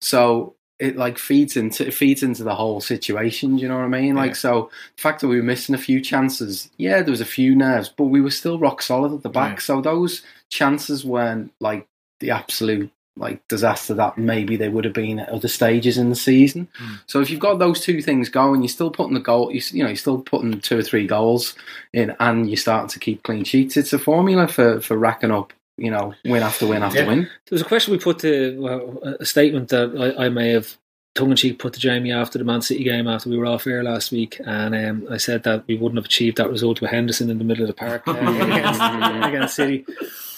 So 0.00 0.54
it 0.78 0.96
like 0.96 1.18
feeds 1.18 1.56
into 1.56 1.86
it 1.86 1.94
feeds 1.94 2.22
into 2.22 2.42
the 2.42 2.54
whole 2.54 2.80
situation. 2.80 3.56
Do 3.56 3.62
you 3.62 3.68
know 3.68 3.76
what 3.76 3.84
I 3.84 3.88
mean? 3.88 4.14
Like 4.14 4.34
so, 4.36 4.70
the 4.96 5.02
fact 5.02 5.20
that 5.20 5.28
we 5.28 5.36
were 5.36 5.42
missing 5.42 5.74
a 5.74 5.78
few 5.78 6.00
chances, 6.00 6.70
yeah, 6.76 7.02
there 7.02 7.12
was 7.12 7.20
a 7.20 7.26
few 7.26 7.54
nerves, 7.54 7.88
but 7.88 8.04
we 8.04 8.20
were 8.20 8.30
still 8.30 8.58
rock 8.58 8.82
solid 8.82 9.12
at 9.12 9.22
the 9.22 9.28
back. 9.28 9.56
Yeah. 9.56 9.62
So 9.62 9.80
those 9.80 10.22
chances 10.50 11.04
weren't 11.04 11.52
like 11.60 11.86
the 12.20 12.30
absolute 12.30 12.90
like 13.16 13.46
disaster 13.46 13.94
that 13.94 14.18
maybe 14.18 14.56
they 14.56 14.68
would 14.68 14.84
have 14.84 14.94
been 14.94 15.20
at 15.20 15.28
other 15.28 15.46
stages 15.46 15.96
in 15.96 16.10
the 16.10 16.16
season. 16.16 16.66
Hmm. 16.76 16.94
So 17.06 17.20
if 17.20 17.30
you've 17.30 17.38
got 17.38 17.60
those 17.60 17.80
two 17.80 18.02
things 18.02 18.28
going, 18.28 18.62
you're 18.62 18.68
still 18.68 18.90
putting 18.90 19.14
the 19.14 19.20
goal, 19.20 19.52
you, 19.52 19.60
you 19.70 19.82
know, 19.84 19.88
you're 19.88 19.96
still 19.96 20.20
putting 20.20 20.60
two 20.60 20.78
or 20.78 20.82
three 20.82 21.06
goals 21.06 21.54
in, 21.92 22.16
and 22.18 22.48
you're 22.48 22.56
starting 22.56 22.88
to 22.88 22.98
keep 22.98 23.22
clean 23.22 23.44
sheets. 23.44 23.76
It's 23.76 23.92
a 23.92 23.98
formula 23.98 24.48
for 24.48 24.80
for 24.80 24.98
racking 24.98 25.30
up, 25.30 25.52
you 25.76 25.90
know, 25.90 26.14
win 26.24 26.42
after 26.42 26.66
win 26.66 26.82
after 26.82 27.00
Yeah. 27.00 27.06
win. 27.08 27.22
There 27.22 27.30
was 27.52 27.62
a 27.62 27.64
question 27.66 27.92
we 27.92 27.98
put 27.98 28.18
to 28.20 28.56
well, 28.60 28.98
a 29.20 29.24
statement 29.24 29.68
that 29.70 30.14
I, 30.18 30.26
I 30.26 30.28
may 30.28 30.50
have 30.50 30.76
tongue 31.14 31.30
in 31.30 31.36
cheek 31.36 31.58
put 31.60 31.72
to 31.72 31.80
Jamie 31.80 32.12
after 32.12 32.38
the 32.38 32.44
Man 32.44 32.60
City 32.60 32.82
game 32.84 33.06
after 33.06 33.30
we 33.30 33.36
were 33.36 33.46
off 33.46 33.66
air 33.66 33.82
last 33.84 34.10
week, 34.12 34.40
and 34.44 34.74
um, 34.74 35.06
I 35.10 35.16
said 35.16 35.44
that 35.44 35.64
we 35.66 35.76
wouldn't 35.76 35.96
have 35.98 36.06
achieved 36.06 36.38
that 36.38 36.50
result 36.50 36.80
with 36.80 36.90
Henderson 36.90 37.30
in 37.30 37.38
the 37.38 37.44
middle 37.44 37.62
of 37.64 37.68
the 37.68 37.74
park 37.74 38.06
uh, 38.08 38.12
against, 38.16 38.80
against 39.24 39.56
City. 39.56 39.84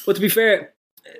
But 0.04 0.16
to 0.16 0.20
be 0.22 0.28
fair, 0.28 0.72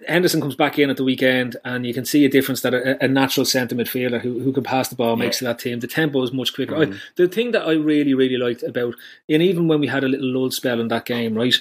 Henderson 0.06 0.40
comes 0.40 0.56
back 0.56 0.78
in 0.78 0.90
at 0.90 0.96
the 0.96 1.04
weekend, 1.04 1.56
and 1.64 1.86
you 1.86 1.94
can 1.94 2.04
see 2.04 2.24
a 2.24 2.28
difference 2.28 2.60
that 2.62 2.74
a, 2.74 3.02
a 3.04 3.08
natural 3.08 3.46
centre 3.46 3.74
midfielder 3.74 4.20
who, 4.20 4.40
who 4.40 4.52
can 4.52 4.62
pass 4.64 4.88
the 4.88 4.96
ball 4.96 5.16
makes 5.16 5.38
to 5.38 5.44
that 5.44 5.58
team. 5.58 5.80
The 5.80 5.86
tempo 5.86 6.22
is 6.22 6.32
much 6.32 6.54
quicker. 6.54 6.76
I, 6.76 6.92
the 7.16 7.28
thing 7.28 7.52
that 7.52 7.66
I 7.66 7.72
really, 7.72 8.12
really 8.14 8.36
liked 8.36 8.62
about, 8.62 8.94
and 9.28 9.42
even 9.42 9.68
when 9.68 9.80
we 9.80 9.86
had 9.86 10.04
a 10.04 10.08
little 10.08 10.28
lull 10.28 10.50
spell 10.50 10.80
in 10.80 10.88
that 10.88 11.06
game, 11.06 11.34
right? 11.34 11.54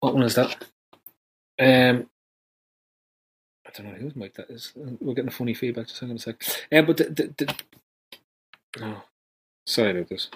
What 0.00 0.14
one 0.14 0.22
is 0.22 0.34
that? 0.36 0.64
Um, 1.62 2.08
I 3.66 3.70
don't 3.70 3.86
know 3.86 3.98
whose 3.98 4.16
mic 4.16 4.34
that 4.34 4.50
is. 4.50 4.72
We're 4.74 5.14
getting 5.14 5.28
a 5.28 5.32
funny 5.32 5.54
feedback. 5.54 5.86
Just 5.86 6.00
hang 6.00 6.10
on 6.10 6.16
a 6.16 6.18
sec. 6.18 6.42
Um, 6.72 6.86
but 6.86 6.96
the, 6.96 7.04
the, 7.04 7.34
the, 7.38 7.54
oh, 8.82 9.02
sorry 9.66 9.92
about 9.92 10.08
this. 10.08 10.28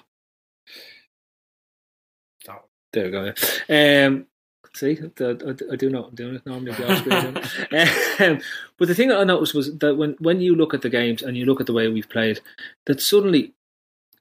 There 2.97 3.05
we 3.05 3.11
go. 3.11 3.33
Yeah. 3.69 4.07
Um, 4.07 4.27
see, 4.75 4.95
the, 4.95 5.37
I, 5.45 5.73
I 5.73 5.77
do 5.77 5.95
I'm 5.95 6.15
doing. 6.15 6.37
It 6.37 6.47
normally 6.47 6.71
um, 8.21 8.41
but 8.79 8.89
the 8.89 8.95
thing 8.95 9.09
that 9.09 9.19
I 9.19 9.25
noticed 9.25 9.53
was 9.53 9.77
that 9.77 9.97
when, 9.97 10.17
when 10.19 10.41
you 10.41 10.55
look 10.55 10.73
at 10.73 10.81
the 10.81 10.89
games 10.89 11.21
and 11.21 11.37
you 11.37 11.45
look 11.45 11.61
at 11.61 11.67
the 11.67 11.75
way 11.75 11.89
we've 11.89 12.09
played, 12.09 12.41
that 12.87 13.03
suddenly, 13.03 13.53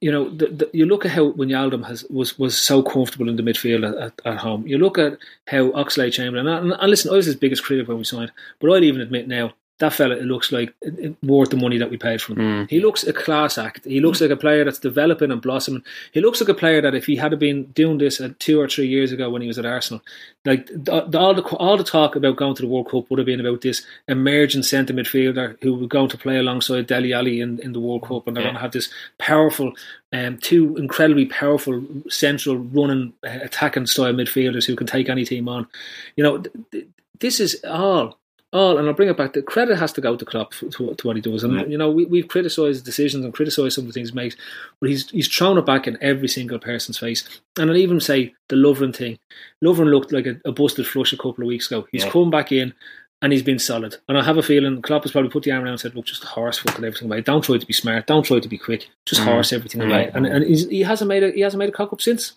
you 0.01 0.11
know, 0.11 0.29
the, 0.29 0.47
the, 0.47 0.69
you 0.73 0.85
look 0.85 1.05
at 1.05 1.11
how 1.11 1.31
Wijnaldum 1.31 1.85
has 1.85 2.03
was 2.09 2.37
was 2.37 2.59
so 2.59 2.83
comfortable 2.83 3.29
in 3.29 3.35
the 3.35 3.43
midfield 3.43 3.87
at, 3.87 3.97
at, 3.97 4.21
at 4.25 4.37
home. 4.39 4.67
You 4.67 4.77
look 4.77 4.97
at 4.97 5.17
how 5.47 5.71
Oxlade 5.71 6.13
Chamberlain 6.13 6.47
and, 6.47 6.73
and 6.73 6.89
listen, 6.89 7.11
I 7.11 7.15
was 7.15 7.25
his 7.25 7.35
biggest 7.35 7.63
critic 7.63 7.87
when 7.87 7.97
we 7.97 8.03
signed, 8.03 8.31
but 8.59 8.71
I'd 8.71 8.83
even 8.83 9.01
admit 9.01 9.27
now 9.27 9.53
that 9.79 9.93
fella 9.93 10.15
it 10.15 10.23
looks 10.23 10.51
like 10.53 10.73
it, 10.81 11.15
worth 11.21 11.49
the 11.49 11.57
money 11.57 11.77
that 11.77 11.89
we 11.89 11.97
paid 11.97 12.21
for 12.21 12.33
him. 12.33 12.65
He 12.69 12.79
looks 12.79 13.03
a 13.03 13.11
class 13.11 13.57
act. 13.57 13.83
He 13.85 13.99
looks 13.99 14.21
like 14.21 14.29
a 14.31 14.37
player 14.37 14.63
that's 14.63 14.79
developing 14.79 15.31
and 15.31 15.41
blossoming. 15.41 15.83
He 16.13 16.21
looks 16.21 16.39
like 16.39 16.49
a 16.49 16.53
player 16.53 16.81
that 16.81 16.95
if 16.95 17.05
he 17.07 17.17
had 17.17 17.37
been 17.39 17.65
doing 17.73 17.97
this 17.97 18.21
uh, 18.21 18.29
two 18.39 18.59
or 18.61 18.69
three 18.69 18.87
years 18.87 19.11
ago 19.11 19.29
when 19.29 19.41
he 19.41 19.49
was 19.49 19.59
at 19.59 19.65
Arsenal, 19.65 20.01
like 20.45 20.67
the, 20.67 21.05
the, 21.09 21.19
all 21.19 21.33
the 21.33 21.41
all 21.57 21.75
the 21.75 21.83
talk 21.83 22.15
about 22.15 22.37
going 22.37 22.55
to 22.55 22.61
the 22.61 22.67
World 22.69 22.89
Cup 22.89 23.09
would 23.09 23.19
have 23.19 23.25
been 23.25 23.41
about 23.41 23.61
this 23.61 23.85
emerging 24.07 24.63
centre 24.63 24.93
midfielder 24.93 25.57
who 25.61 25.73
was 25.73 25.87
going 25.87 26.07
to 26.09 26.17
play 26.17 26.37
alongside 26.37 26.87
Dele 26.87 27.13
Alli 27.13 27.41
in, 27.41 27.59
in 27.59 27.73
the 27.73 27.79
World 27.81 28.03
Cup, 28.03 28.27
and 28.27 28.37
they're 28.37 28.43
Yeah. 28.43 28.51
going 28.51 28.55
to 28.55 28.61
have 28.61 28.71
this 28.71 28.89
powerful, 29.17 29.73
um, 30.13 30.37
two 30.37 30.77
incredibly 30.77 31.25
powerful 31.25 31.83
central 32.07 32.57
running 32.57 33.11
uh, 33.25 33.39
attacking 33.43 33.87
style 33.87 34.13
midfielders 34.13 34.65
who 34.65 34.75
can 34.77 34.87
take 34.87 35.09
any 35.09 35.25
team 35.25 35.49
on. 35.49 35.67
You 36.15 36.23
know, 36.23 36.37
th- 36.37 36.55
th- 36.71 36.87
this 37.19 37.39
is 37.39 37.61
all 37.67 38.17
all, 38.55 38.77
and 38.77 38.87
I'll 38.87 38.93
bring 38.93 39.09
it 39.09 39.17
back. 39.17 39.33
The 39.33 39.41
credit 39.41 39.77
has 39.77 39.91
to 39.93 40.01
go 40.01 40.15
to 40.15 40.25
Klopp 40.25 40.53
to, 40.53 40.69
to, 40.95 41.07
what 41.07 41.15
he 41.15 41.21
does. 41.21 41.43
And 41.43 41.53
Yeah. 41.53 41.65
you 41.65 41.77
know, 41.77 41.91
we, 41.91 42.05
we've 42.05 42.27
criticised 42.27 42.85
decisions 42.85 43.23
and 43.25 43.33
criticised 43.33 43.75
some 43.75 43.83
of 43.83 43.87
the 43.87 43.93
things 43.93 44.09
he 44.09 44.15
makes, 44.15 44.35
but 44.79 44.89
he's 44.89 45.09
he's 45.11 45.27
thrown 45.27 45.57
it 45.57 45.65
back 45.65 45.87
in 45.87 45.97
every 46.01 46.27
single 46.27 46.59
person's 46.59 46.97
face. 46.97 47.27
And 47.57 47.69
I'll 47.69 47.77
even 47.77 47.99
say 47.99 48.33
the 48.49 48.55
Lovren 48.55 48.95
thing. 48.95 49.19
Lovren 49.63 49.91
looked 49.91 50.11
like 50.11 50.25
a, 50.25 50.39
a 50.45 50.51
busted 50.51 50.87
flush 50.87 51.13
a 51.13 51.17
couple 51.17 51.43
of 51.43 51.47
weeks 51.47 51.67
ago. 51.71 51.87
He's 51.91 52.03
Yeah. 52.05 52.11
come 52.11 52.29
back 52.31 52.51
in. 52.51 52.73
And 53.21 53.31
he's 53.31 53.43
been 53.43 53.59
solid. 53.59 53.95
And 54.09 54.17
I 54.19 54.23
have 54.23 54.37
a 54.37 54.43
feeling 54.43 54.81
Klopp 54.83 55.03
has 55.03 55.11
probably 55.13 55.31
put 55.31 55.43
the 55.43 55.51
arm 55.51 55.63
around 55.63 55.71
and 55.71 55.79
said, 55.79 55.95
look, 55.95 56.05
just 56.05 56.23
horse 56.25 56.57
fucking 56.59 56.83
everything 56.83 57.07
away. 57.07 57.21
Don't 57.21 57.43
try 57.43 57.57
to 57.57 57.65
be 57.65 57.73
smart. 57.73 58.05
Don't 58.07 58.23
try 58.25 58.39
to 58.39 58.47
be 58.49 58.57
quick. 58.57 58.89
Just 59.05 59.21
Mm. 59.21 59.25
horse 59.25 59.53
everything 59.53 59.81
away. 59.81 60.11
And, 60.13 60.27
and 60.27 60.43
he's, 60.45 60.67
he 60.67 60.81
hasn't 60.81 61.07
made 61.07 61.23
a 61.23 61.31
he 61.31 61.39
hasn't 61.39 61.57
made 61.59 61.69
a 61.69 61.71
cock 61.71 61.93
up 61.93 62.01
since. 62.01 62.33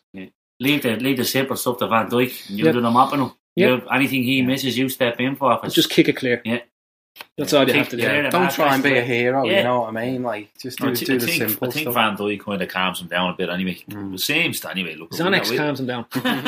Leave 0.60 0.82
the 0.82 0.96
leave 0.96 1.16
the 1.18 1.24
simple 1.24 1.56
stuff 1.56 1.78
to 1.78 1.88
Van 1.88 2.08
Dijk. 2.08 2.48
You 2.48 2.64
Yep. 2.66 2.74
do 2.74 2.80
the 2.80 2.90
mopping 2.90 3.20
him. 3.20 3.32
Yep. 3.58 3.82
You, 3.82 3.88
anything 3.90 4.22
he 4.22 4.42
misses, 4.42 4.78
you 4.78 4.88
step 4.88 5.20
in 5.20 5.36
for. 5.36 5.58
Just 5.68 5.90
kick 5.90 6.08
it 6.08 6.14
clear. 6.14 6.40
Yeah. 6.44 6.60
That's 7.36 7.52
all 7.52 7.68
you 7.68 7.74
have 7.74 7.88
to 7.90 7.96
do. 7.96 8.02
clear 8.02 8.22
and 8.24 8.32
Don't 8.32 8.50
try 8.50 8.74
and 8.74 8.82
be 8.82 8.90
a 8.90 8.94
rest 8.94 9.04
of 9.04 9.10
it. 9.10 9.14
hero. 9.14 9.44
Yeah. 9.44 9.58
You 9.58 9.62
know 9.64 9.80
what 9.82 9.96
I 9.96 10.06
mean? 10.06 10.22
Like 10.24 10.50
just 10.60 10.80
do, 10.80 10.88
I, 10.88 10.94
thi- 10.94 11.04
do 11.04 11.14
I 11.14 11.18
the 11.18 11.26
think, 11.26 11.38
simple 11.38 11.68
I 11.68 11.70
think 11.70 11.82
stuff. 11.84 11.94
Van 11.94 12.16
Dijk 12.16 12.40
kind 12.40 12.62
of 12.62 12.68
calms 12.68 13.00
him 13.00 13.06
down 13.06 13.30
a 13.30 13.36
bit 13.36 13.48
anyway. 13.48 13.78
It 13.88 14.20
seems 14.20 14.58
to 14.60 14.70
anyway. 14.70 14.96
Look, 14.96 15.10
Xanax 15.10 15.50
we, 15.50 15.56
calms 15.56 15.78
him 15.78 15.86
down. 15.86 16.06
we 16.14 16.20
don't 16.20 16.44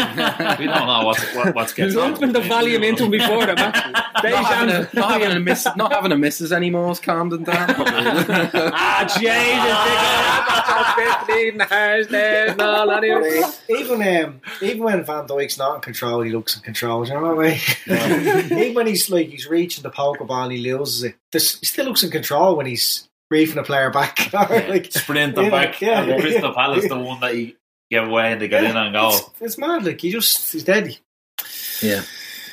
know 0.87 1.03
what's, 1.05 1.35
what, 1.35 1.55
what's 1.55 1.73
getting 1.75 1.97
on. 1.97 2.11
Lumping 2.11 2.33
the 2.33 2.41
Valium 2.41 2.85
into 2.85 3.05
him 3.05 3.11
before 3.13 3.47
that, 3.47 3.57
man. 3.57 3.93
not, 4.25 4.45
having 4.45 4.75
a, 4.75 4.89
not 4.93 5.11
having 5.13 5.37
a 5.37 5.41
miss, 5.41 5.69
not 5.77 5.93
having 5.93 6.11
a 6.13 6.19
missus 6.19 6.53
anymore 6.53 6.89
has 6.89 6.99
calmed 6.99 7.33
him 7.33 7.45
down. 7.45 7.71
ah, 7.79 9.05
Jesus, 9.19 11.27
fifteen 11.27 11.61
hours 11.71 12.09
there. 12.09 12.55
No, 12.57 13.01
even. 13.03 13.45
even 13.69 14.25
um, 14.25 14.41
even 14.61 14.83
when 14.83 15.05
Van 15.05 15.27
Dijk's 15.27 15.59
not 15.59 15.77
in 15.77 15.81
control, 15.81 16.23
he 16.23 16.31
looks 16.33 16.57
in 16.57 16.63
control. 16.63 17.05
Do 17.05 17.13
you 17.13 17.21
know 17.21 17.35
what 17.35 17.47
I 17.47 17.61
mean? 17.87 18.53
even 18.59 18.75
when 18.75 18.87
he's 18.87 19.09
like 19.11 19.29
he's 19.29 19.47
reaching 19.47 19.83
the 19.83 19.91
pokeball 19.91 20.45
and 20.45 20.53
he 20.53 20.59
loses 20.61 21.05
it, 21.05 21.17
this, 21.33 21.59
he 21.61 21.67
still 21.67 21.87
looks 21.87 22.03
in 22.03 22.11
control 22.11 22.57
when 22.57 22.67
he's 22.67 23.09
briefing 23.29 23.59
a 23.59 23.63
player 23.63 23.91
back. 23.91 24.33
like 24.69 24.91
Sprinting 24.93 25.45
Yeah, 25.45 25.51
back. 25.51 25.81
yeah, 25.81 26.03
and 26.03 26.21
Crystal 26.21 26.49
yeah. 26.51 26.55
Palace, 26.55 26.89
the 26.89 26.99
one 26.99 27.21
that 27.21 27.35
he 27.35 27.57
gave 27.91 28.05
away 28.09 28.33
and 28.33 28.41
they 28.41 28.49
got 28.49 28.65
in 28.65 28.77
and 28.77 28.93
go. 28.95 29.09
it's, 29.11 29.31
it's 29.41 29.59
mad. 29.59 29.85
Like 29.85 30.01
he 30.01 30.11
just 30.11 30.53
he's 30.53 30.65
dead. 30.65 30.97
Yeah. 31.83 32.03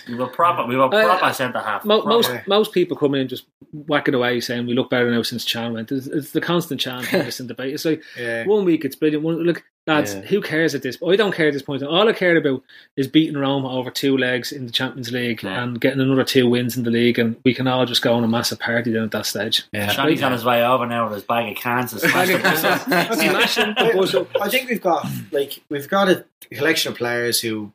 We 0.08 0.16
were 0.16 0.28
proper. 0.28 0.66
We 0.68 0.76
were 0.76 0.86
Uh, 0.86 0.90
proper 1.18 1.34
centre 1.34 1.60
half. 1.60 1.84
Mo- 1.86 2.02
Proper. 2.02 2.10
most 2.34 2.48
most 2.48 2.74
people 2.74 2.96
come 2.98 3.16
in 3.16 3.22
and 3.22 3.30
just 3.30 3.46
whack 3.74 4.08
it 4.08 4.14
away, 4.16 4.40
saying 4.40 4.66
we 4.66 4.74
look 4.74 4.90
better 4.90 5.10
now 5.12 5.22
since 5.22 5.44
Chan 5.46 5.74
went. 5.74 5.92
It's, 5.92 6.08
it's 6.08 6.32
the 6.32 6.42
constant 6.42 6.80
Chan 6.80 7.04
in 7.14 7.26
this 7.26 7.38
debate. 7.38 7.74
It's 7.74 7.86
like 7.86 8.02
Yeah. 8.20 8.46
one 8.46 8.66
week 8.66 8.86
it's 8.86 8.96
brilliant. 8.96 9.24
One, 9.24 9.38
look, 9.44 9.64
lads, 9.86 10.16
Yeah. 10.16 10.22
who 10.22 10.42
cares 10.42 10.74
at 10.76 10.82
this? 10.84 10.98
I 11.06 11.16
don't 11.16 11.34
care 11.34 11.48
at 11.48 11.54
this 11.54 11.62
point. 11.62 11.84
All 11.84 12.08
I 12.08 12.14
cared 12.14 12.38
about 12.38 12.64
is 12.96 13.08
beating 13.08 13.38
Roma 13.38 13.70
over 13.78 13.90
two 13.92 14.18
legs 14.18 14.52
in 14.52 14.66
the 14.66 14.72
Champions 14.72 15.12
League 15.12 15.44
Yeah. 15.44 15.64
and 15.64 15.80
getting 15.80 16.00
another 16.02 16.24
two 16.24 16.50
wins 16.50 16.78
in 16.78 16.84
the 16.84 16.92
league, 16.92 17.20
and 17.20 17.36
we 17.44 17.54
can 17.54 17.68
all 17.68 17.86
just 17.86 18.02
go 18.02 18.14
on 18.14 18.24
a 18.24 18.28
massive 18.28 18.60
party 18.60 18.92
then 18.92 19.04
at 19.04 19.12
that 19.12 19.26
stage. 19.26 19.64
Yeah. 19.74 19.92
Johnny's 19.94 20.24
on 20.24 20.32
his 20.32 20.46
way 20.46 20.64
over 20.66 20.86
now 20.86 21.06
with 21.06 21.14
his 21.16 21.24
bag 21.24 21.52
of 21.52 21.58
cans. 21.62 21.92
and 21.92 22.02
smashed 22.02 22.32
the 22.32 23.16
Smashing 23.16 23.76
the 23.78 23.92
buzz 23.96 24.16
up. 24.16 24.28
I 24.42 24.50
think 24.50 24.70
we've 24.70 24.82
got 24.82 25.06
like 25.32 25.62
we've 25.70 25.88
got 25.90 26.10
a 26.10 26.26
collection 26.54 26.92
of 26.94 26.98
players 26.98 27.42
who 27.42 27.72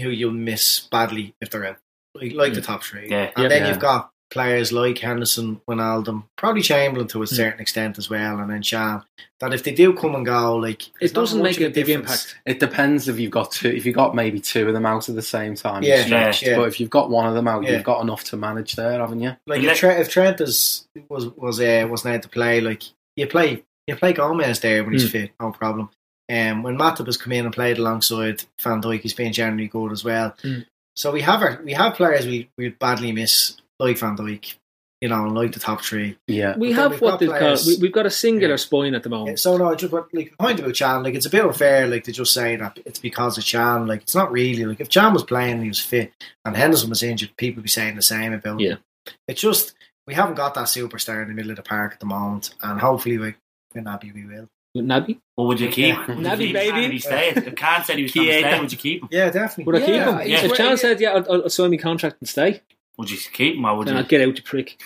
who 0.00 0.10
you'll 0.10 0.32
miss 0.32 0.80
badly 0.90 1.34
if 1.40 1.50
they're 1.50 1.66
out, 1.66 1.76
like, 2.14 2.32
like 2.34 2.54
the 2.54 2.60
top 2.62 2.82
three. 2.82 3.08
Yeah. 3.08 3.30
and 3.36 3.42
Yeah. 3.44 3.48
then 3.48 3.62
Yeah. 3.62 3.68
you've 3.68 3.78
got 3.78 4.10
players 4.30 4.72
like 4.72 4.96
Henderson, 4.98 5.60
Wijnaldum, 5.68 6.22
probably 6.38 6.62
Chamberlain 6.62 7.08
to 7.08 7.20
a 7.22 7.26
certain 7.26 7.58
extent 7.60 7.98
as 7.98 8.08
well, 8.08 8.38
and 8.38 8.48
then 8.48 8.62
Shan. 8.62 9.02
That 9.40 9.52
if 9.54 9.64
they 9.64 9.72
do 9.72 9.92
come 9.92 10.14
and 10.14 10.24
go, 10.24 10.54
like 10.54 10.82
It 11.00 11.12
doesn't 11.14 11.42
make 11.42 11.56
a 11.60 11.68
big 11.68 11.74
difference. 11.86 11.96
impact. 12.26 12.36
It 12.46 12.60
depends 12.60 13.08
if 13.08 13.18
you've 13.18 13.32
got 13.32 13.50
two. 13.50 13.70
If 13.70 13.84
you've 13.86 13.96
got 13.96 14.14
maybe 14.14 14.38
two 14.38 14.68
of 14.68 14.74
them 14.74 14.86
out 14.86 15.08
at 15.08 15.16
the 15.16 15.22
same 15.22 15.56
time, 15.56 15.82
Yeah, 15.82 15.96
you're 15.96 16.04
stretched. 16.06 16.42
yeah. 16.44 16.56
But 16.56 16.68
if 16.68 16.78
you've 16.78 16.90
got 16.90 17.10
one 17.10 17.26
of 17.26 17.34
them 17.34 17.48
out, 17.48 17.64
Yeah. 17.64 17.72
you've 17.72 17.82
got 17.84 18.02
enough 18.02 18.22
to 18.24 18.36
manage 18.36 18.76
there, 18.76 19.00
haven't 19.00 19.20
you? 19.20 19.34
Like 19.48 19.62
if 19.64 19.76
Trent, 19.78 19.98
if 20.00 20.08
Trent 20.10 20.40
is 20.40 20.86
was 21.08 21.26
was 21.36 21.58
uh, 21.60 21.86
wasn't 21.90 22.14
able 22.14 22.22
to 22.22 22.28
play, 22.28 22.60
like 22.60 22.84
you 23.16 23.26
play 23.26 23.64
you 23.88 23.96
play 23.96 24.12
Gomez 24.12 24.60
there 24.60 24.84
when 24.84 24.92
he's 24.92 25.06
Mm. 25.08 25.10
fit, 25.10 25.30
no 25.40 25.50
problem. 25.50 25.90
Um, 26.30 26.62
when 26.62 26.78
Matip 26.78 27.06
has 27.06 27.16
come 27.16 27.32
in 27.32 27.44
and 27.44 27.54
played 27.54 27.78
alongside 27.78 28.44
Van 28.62 28.80
Dijk, 28.80 29.00
he's 29.00 29.14
been 29.14 29.32
generally 29.32 29.66
good 29.68 29.92
as 29.92 30.04
well. 30.04 30.34
Mm. 30.42 30.64
So 30.96 31.10
we 31.12 31.22
have 31.22 31.42
our, 31.42 31.60
we 31.64 31.72
have 31.72 31.94
players 31.94 32.26
we 32.26 32.48
we 32.56 32.68
badly 32.68 33.12
miss, 33.12 33.56
like 33.78 33.98
Van 33.98 34.16
Dijk, 34.16 34.54
you 35.00 35.08
know, 35.08 35.24
like 35.24 35.52
the 35.52 35.60
top 35.60 35.82
three. 35.82 36.18
Yeah. 36.26 36.56
We 36.56 36.68
But 36.68 36.74
then 36.76 36.82
have 36.82 36.90
we've 36.92 37.00
what 37.00 37.10
got 37.12 37.20
they 37.20 37.26
call 37.26 37.38
players- 37.38 37.66
we, 37.66 37.76
we've 37.80 37.92
got 37.92 38.06
a 38.06 38.10
singular 38.10 38.52
Yeah. 38.54 38.56
spine 38.56 38.94
at 38.94 39.02
the 39.02 39.08
Yeah, 39.10 39.16
moment. 39.16 39.40
So 39.40 39.56
no, 39.56 39.74
just 39.74 39.92
what 39.92 40.12
like 40.14 40.30
the 40.30 40.36
point 40.36 40.60
about 40.60 40.74
Chan, 40.74 41.02
like 41.02 41.14
it's 41.14 41.26
a 41.26 41.30
bit 41.30 41.44
unfair, 41.44 41.86
like 41.86 42.04
to 42.04 42.12
just 42.12 42.32
say 42.34 42.56
that 42.56 42.78
it's 42.84 42.98
because 42.98 43.38
of 43.38 43.44
Chan. 43.44 43.86
Like 43.86 44.02
it's 44.02 44.14
not 44.14 44.30
really. 44.30 44.64
Like 44.66 44.80
if 44.80 44.88
Chan 44.88 45.12
was 45.12 45.24
playing 45.24 45.52
and 45.54 45.62
he 45.62 45.68
was 45.68 45.80
fit 45.80 46.12
and 46.44 46.56
Henderson 46.56 46.90
was 46.90 47.02
injured, 47.02 47.30
people 47.36 47.56
would 47.60 47.64
be 47.64 47.68
saying 47.70 47.96
the 47.96 48.02
same 48.02 48.32
about. 48.34 48.60
Yeah. 48.60 48.72
him. 48.72 48.78
It's 49.26 49.40
just 49.40 49.74
we 50.06 50.14
haven't 50.14 50.34
got 50.36 50.54
that 50.54 50.66
superstar 50.66 51.22
in 51.22 51.28
the 51.28 51.34
middle 51.34 51.50
of 51.52 51.56
the 51.56 51.62
park 51.62 51.92
at 51.94 52.00
the 52.00 52.06
moment, 52.06 52.54
and 52.62 52.78
hopefully 52.80 53.16
we, 53.18 53.34
we're 53.74 53.84
happy 53.88 54.12
we 54.12 54.26
will. 54.26 54.48
With 54.74 54.84
Naby, 54.86 55.18
What 55.34 55.48
would 55.48 55.60
you 55.60 55.68
keep? 55.68 55.94
Yeah. 55.96 56.06
Would 56.06 56.18
you 56.18 56.24
Naby, 56.24 56.38
keep 56.38 56.52
baby. 56.54 56.80
Can 56.82 56.92
he 56.92 56.98
stay? 57.00 57.28
If 57.34 57.54
Khan 57.56 57.84
said 57.84 57.96
he 57.96 58.04
was 58.04 58.12
going 58.12 58.26
to 58.28 58.38
stay, 58.38 58.60
would 58.60 58.70
you 58.72 58.78
keep 58.78 59.02
him? 59.02 59.08
Yeah, 59.10 59.30
definitely. 59.30 59.64
would 59.64 59.74
I 59.76 59.80
keep 59.80 59.88
Yeah, 59.96 60.18
him? 60.20 60.28
he's 60.28 60.38
If 60.38 60.42
ready. 60.52 60.54
Chan 60.56 60.76
said, 60.78 61.00
"Yeah, 61.00 61.10
I'll, 61.10 61.42
I'll 61.42 61.48
sign 61.48 61.70
my 61.72 61.76
contract 61.76 62.16
and 62.20 62.28
stay," 62.28 62.60
Would 63.00 63.10
you 63.10 63.16
keep 63.32 63.56
him 63.56 63.64
or 63.64 63.76
would 63.78 63.88
then 63.88 63.94
you? 63.94 64.00
I'd 64.00 64.08
get 64.08 64.20
out, 64.20 64.36
you 64.36 64.42
prick. 64.42 64.78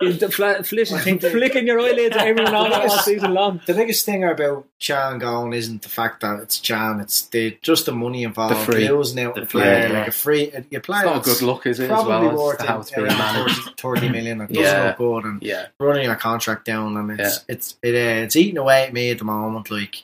You're 0.00 0.28
fla- 0.28 0.62
flick- 0.64 0.90
I 0.92 0.98
think 0.98 1.20
that- 1.22 1.30
flicking 1.32 1.66
your 1.66 1.78
eyelids 1.80 2.16
at 2.16 2.26
everyone 2.26 2.54
all, 2.54 2.70
all 2.72 2.90
season 2.98 3.32
long. 3.32 3.60
The 3.64 3.72
biggest 3.74 4.04
thing 4.04 4.24
about 4.24 4.66
Chan 4.80 5.20
going 5.20 5.52
isn't 5.52 5.82
the 5.82 5.88
fact 5.88 6.20
that 6.20 6.40
it's 6.40 6.58
Chan; 6.58 6.98
it's 7.00 7.22
the 7.28 7.56
just 7.62 7.86
the 7.86 7.92
money 7.92 8.24
involved. 8.24 8.54
The 8.56 8.72
free. 8.72 8.88
losing 8.88 9.20
out 9.24 9.36
The 9.36 9.42
the 9.42 9.46
free, 9.46 9.60
player 9.62 9.88
yeah. 9.88 9.98
like 10.00 10.08
a 10.08 10.12
free. 10.12 10.52
You 10.70 10.80
play 10.80 10.98
It's 10.98 11.06
not 11.06 11.16
a 11.26 11.30
good 11.30 11.42
look, 11.42 11.66
is 11.66 11.78
it? 11.78 11.84
As 11.84 11.88
Probably 11.90 12.26
well, 12.28 12.36
worth 12.36 12.60
as 12.60 12.66
to 12.66 12.72
how 12.72 12.80
it's 12.80 12.90
it, 12.90 12.96
being 12.96 13.06
around 13.06 13.18
managed. 13.18 13.80
30, 13.80 14.00
30 14.00 14.08
million. 14.10 14.40
It 14.40 14.48
doesn't 14.52 14.62
Yeah. 14.64 14.86
look 14.88 14.96
good, 14.98 15.24
and 15.30 15.42
Yeah. 15.42 15.66
running 15.78 16.10
a 16.10 16.16
contract 16.16 16.64
down, 16.64 16.96
and 16.96 17.20
it's 17.20 17.44
it's 17.48 17.76
it, 17.82 17.94
uh, 17.94 18.24
it's 18.24 18.34
eating 18.36 18.58
away 18.58 18.82
at 18.82 18.92
me 18.92 19.10
at 19.10 19.18
the 19.18 19.24
moment. 19.24 19.70
Like 19.70 20.02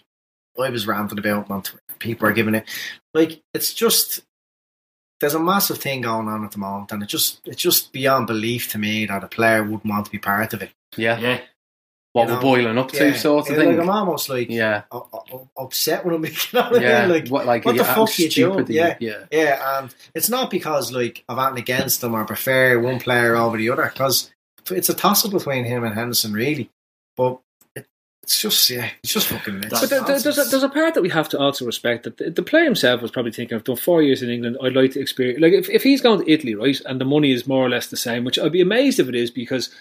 I 0.59 0.71
was 0.71 0.87
ranting 0.87 1.19
about, 1.19 1.51
man, 1.51 1.63
people 1.99 2.29
are 2.29 2.33
giving 2.33 2.55
it 2.55 2.67
like 3.13 3.43
it's 3.53 3.75
just 3.75 4.21
there's 5.21 5.35
a 5.35 5.41
massive 5.41 5.79
thing 5.79 6.01
going 6.03 6.29
on 6.29 6.45
at 6.45 6.53
the 6.53 6.59
moment, 6.59 6.93
and 6.93 7.03
it 7.03 7.07
just 7.07 7.41
it's 7.47 7.61
just 7.63 7.93
beyond 7.93 8.27
belief 8.27 8.71
to 8.73 8.79
me 8.79 9.07
that 9.07 9.25
a 9.25 9.29
player 9.29 9.63
wouldn't 9.63 9.85
want 9.87 10.07
to 10.07 10.11
be 10.11 10.19
part 10.19 10.53
of 10.55 10.63
it. 10.63 10.71
Yeah. 10.97 11.19
yeah. 11.19 11.41
What 12.13 12.23
You 12.25 12.29
we're 12.31 12.35
know? 12.37 12.41
boiling 12.43 12.79
up 12.79 12.91
to, 12.93 13.07
Yeah. 13.11 13.15
sort 13.15 13.47
of 13.49 13.53
Yeah, 13.57 13.63
thing. 13.63 13.77
Like 13.77 13.83
I'm 13.85 13.91
almost 13.91 14.29
like 14.29 14.51
yeah. 14.51 14.83
u- 14.93 15.07
u- 15.31 15.49
upset 15.57 16.05
when 16.05 16.17
I'm 16.17 16.25
you 16.25 16.31
know 16.53 16.61
what 16.63 16.77
I 16.79 16.83
Yeah. 16.83 17.01
mean? 17.03 17.11
Like 17.15 17.29
what, 17.29 17.47
like, 17.47 17.65
what 17.65 17.77
the 17.77 17.83
yeah, 17.85 17.95
how 17.95 18.07
fuck 18.07 18.19
you 18.19 18.29
doing? 18.29 18.67
Yeah. 18.69 18.97
Yeah. 18.99 19.25
Yeah, 19.31 19.79
and 19.79 19.95
it's 20.15 20.29
not 20.29 20.51
because 20.51 20.91
like 20.93 21.23
I've 21.29 21.39
acting 21.39 21.63
against 21.63 22.01
them 22.01 22.15
or 22.15 22.25
prefer 22.25 22.81
one 22.81 22.99
player 22.99 23.37
over 23.37 23.57
the 23.57 23.71
other 23.71 23.91
because 23.93 24.33
it's 24.73 24.89
a 24.89 24.95
toss 24.95 25.25
up 25.25 25.31
between 25.31 25.65
him 25.65 25.85
and 25.85 25.95
Henderson 25.95 26.33
really. 26.33 26.69
But 27.17 27.35
it, 27.35 27.41
it's 28.31 28.41
just 28.41 28.71
yeah, 28.71 28.89
it's 29.03 29.13
just 29.13 29.27
fucking. 29.27 29.65
It's 29.65 29.81
But 29.81 29.91
there, 29.91 30.05
there- 30.05 30.21
there's, 30.21 30.39
a, 30.39 30.45
there's 30.45 30.63
a 30.63 30.69
part 30.69 30.95
that 30.95 31.03
we 31.03 31.09
have 31.09 31.29
to 31.31 31.39
also 31.41 31.67
respect 31.67 32.05
that 32.05 32.19
the, 32.19 32.31
the 32.31 32.45
player 32.45 32.63
himself 32.63 33.03
was 33.03 33.11
probably 33.11 33.33
thinking, 33.33 33.57
I've 33.57 33.65
done 33.65 33.75
four 33.75 34.03
years 34.03 34.23
in 34.23 34.31
England, 34.31 34.57
I'd 34.63 34.77
like 34.77 34.93
to 34.93 35.01
experience. 35.01 35.41
Like, 35.41 35.53
if, 35.53 35.69
if 35.69 35.83
he's 35.83 36.01
going 36.01 36.25
to 36.25 36.31
Italy, 36.31 36.55
right, 36.55 36.81
and 36.87 37.01
the 37.01 37.05
money 37.05 37.33
is 37.33 37.49
more 37.49 37.67
or 37.67 37.69
less 37.69 37.89
the 37.89 37.97
same, 37.97 38.23
which 38.23 38.39
I'd 38.39 38.53
be 38.53 38.61
amazed 38.61 39.01
if 39.01 39.09
it 39.09 39.17
is 39.17 39.33
because 39.33 39.75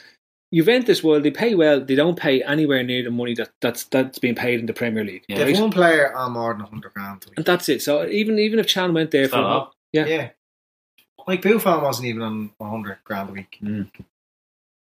Juventus, 0.51 1.03
well, 1.03 1.21
they 1.21 1.29
pay 1.29 1.53
well, 1.53 1.79
they 1.79 1.93
don't 1.93 2.17
pay 2.17 2.41
anywhere 2.41 2.81
near 2.81 3.03
the 3.03 3.11
money 3.11 3.35
that, 3.35 3.51
that's 3.61 3.83
that's 3.83 4.17
being 4.17 4.33
paid 4.33 4.59
in 4.59 4.65
the 4.65 4.73
Premier 4.73 5.03
League. 5.03 5.25
Yeah. 5.27 5.43
right? 5.43 5.59
one 5.59 5.69
player 5.69 6.11
on 6.15 6.31
more 6.31 6.51
than 6.55 6.65
hundred 6.65 6.91
grand, 6.95 7.23
a 7.27 7.29
week. 7.29 7.37
And 7.37 7.45
that's 7.45 7.69
it. 7.69 7.83
So 7.83 8.07
even 8.07 8.39
even 8.39 8.57
if 8.57 8.65
Chan 8.65 8.91
went 8.95 9.11
there 9.11 9.25
for. 9.27 9.33
Stop. 9.33 9.73
Yeah. 9.93 10.05
yeah. 10.07 10.29
Like 11.27 11.43
Buffon 11.43 11.83
wasn't 11.83 12.07
even 12.07 12.23
on 12.23 12.51
hundred 12.59 12.97
grand 13.03 13.29
a 13.29 13.33
week. 13.33 13.59
Mm. 13.61 13.91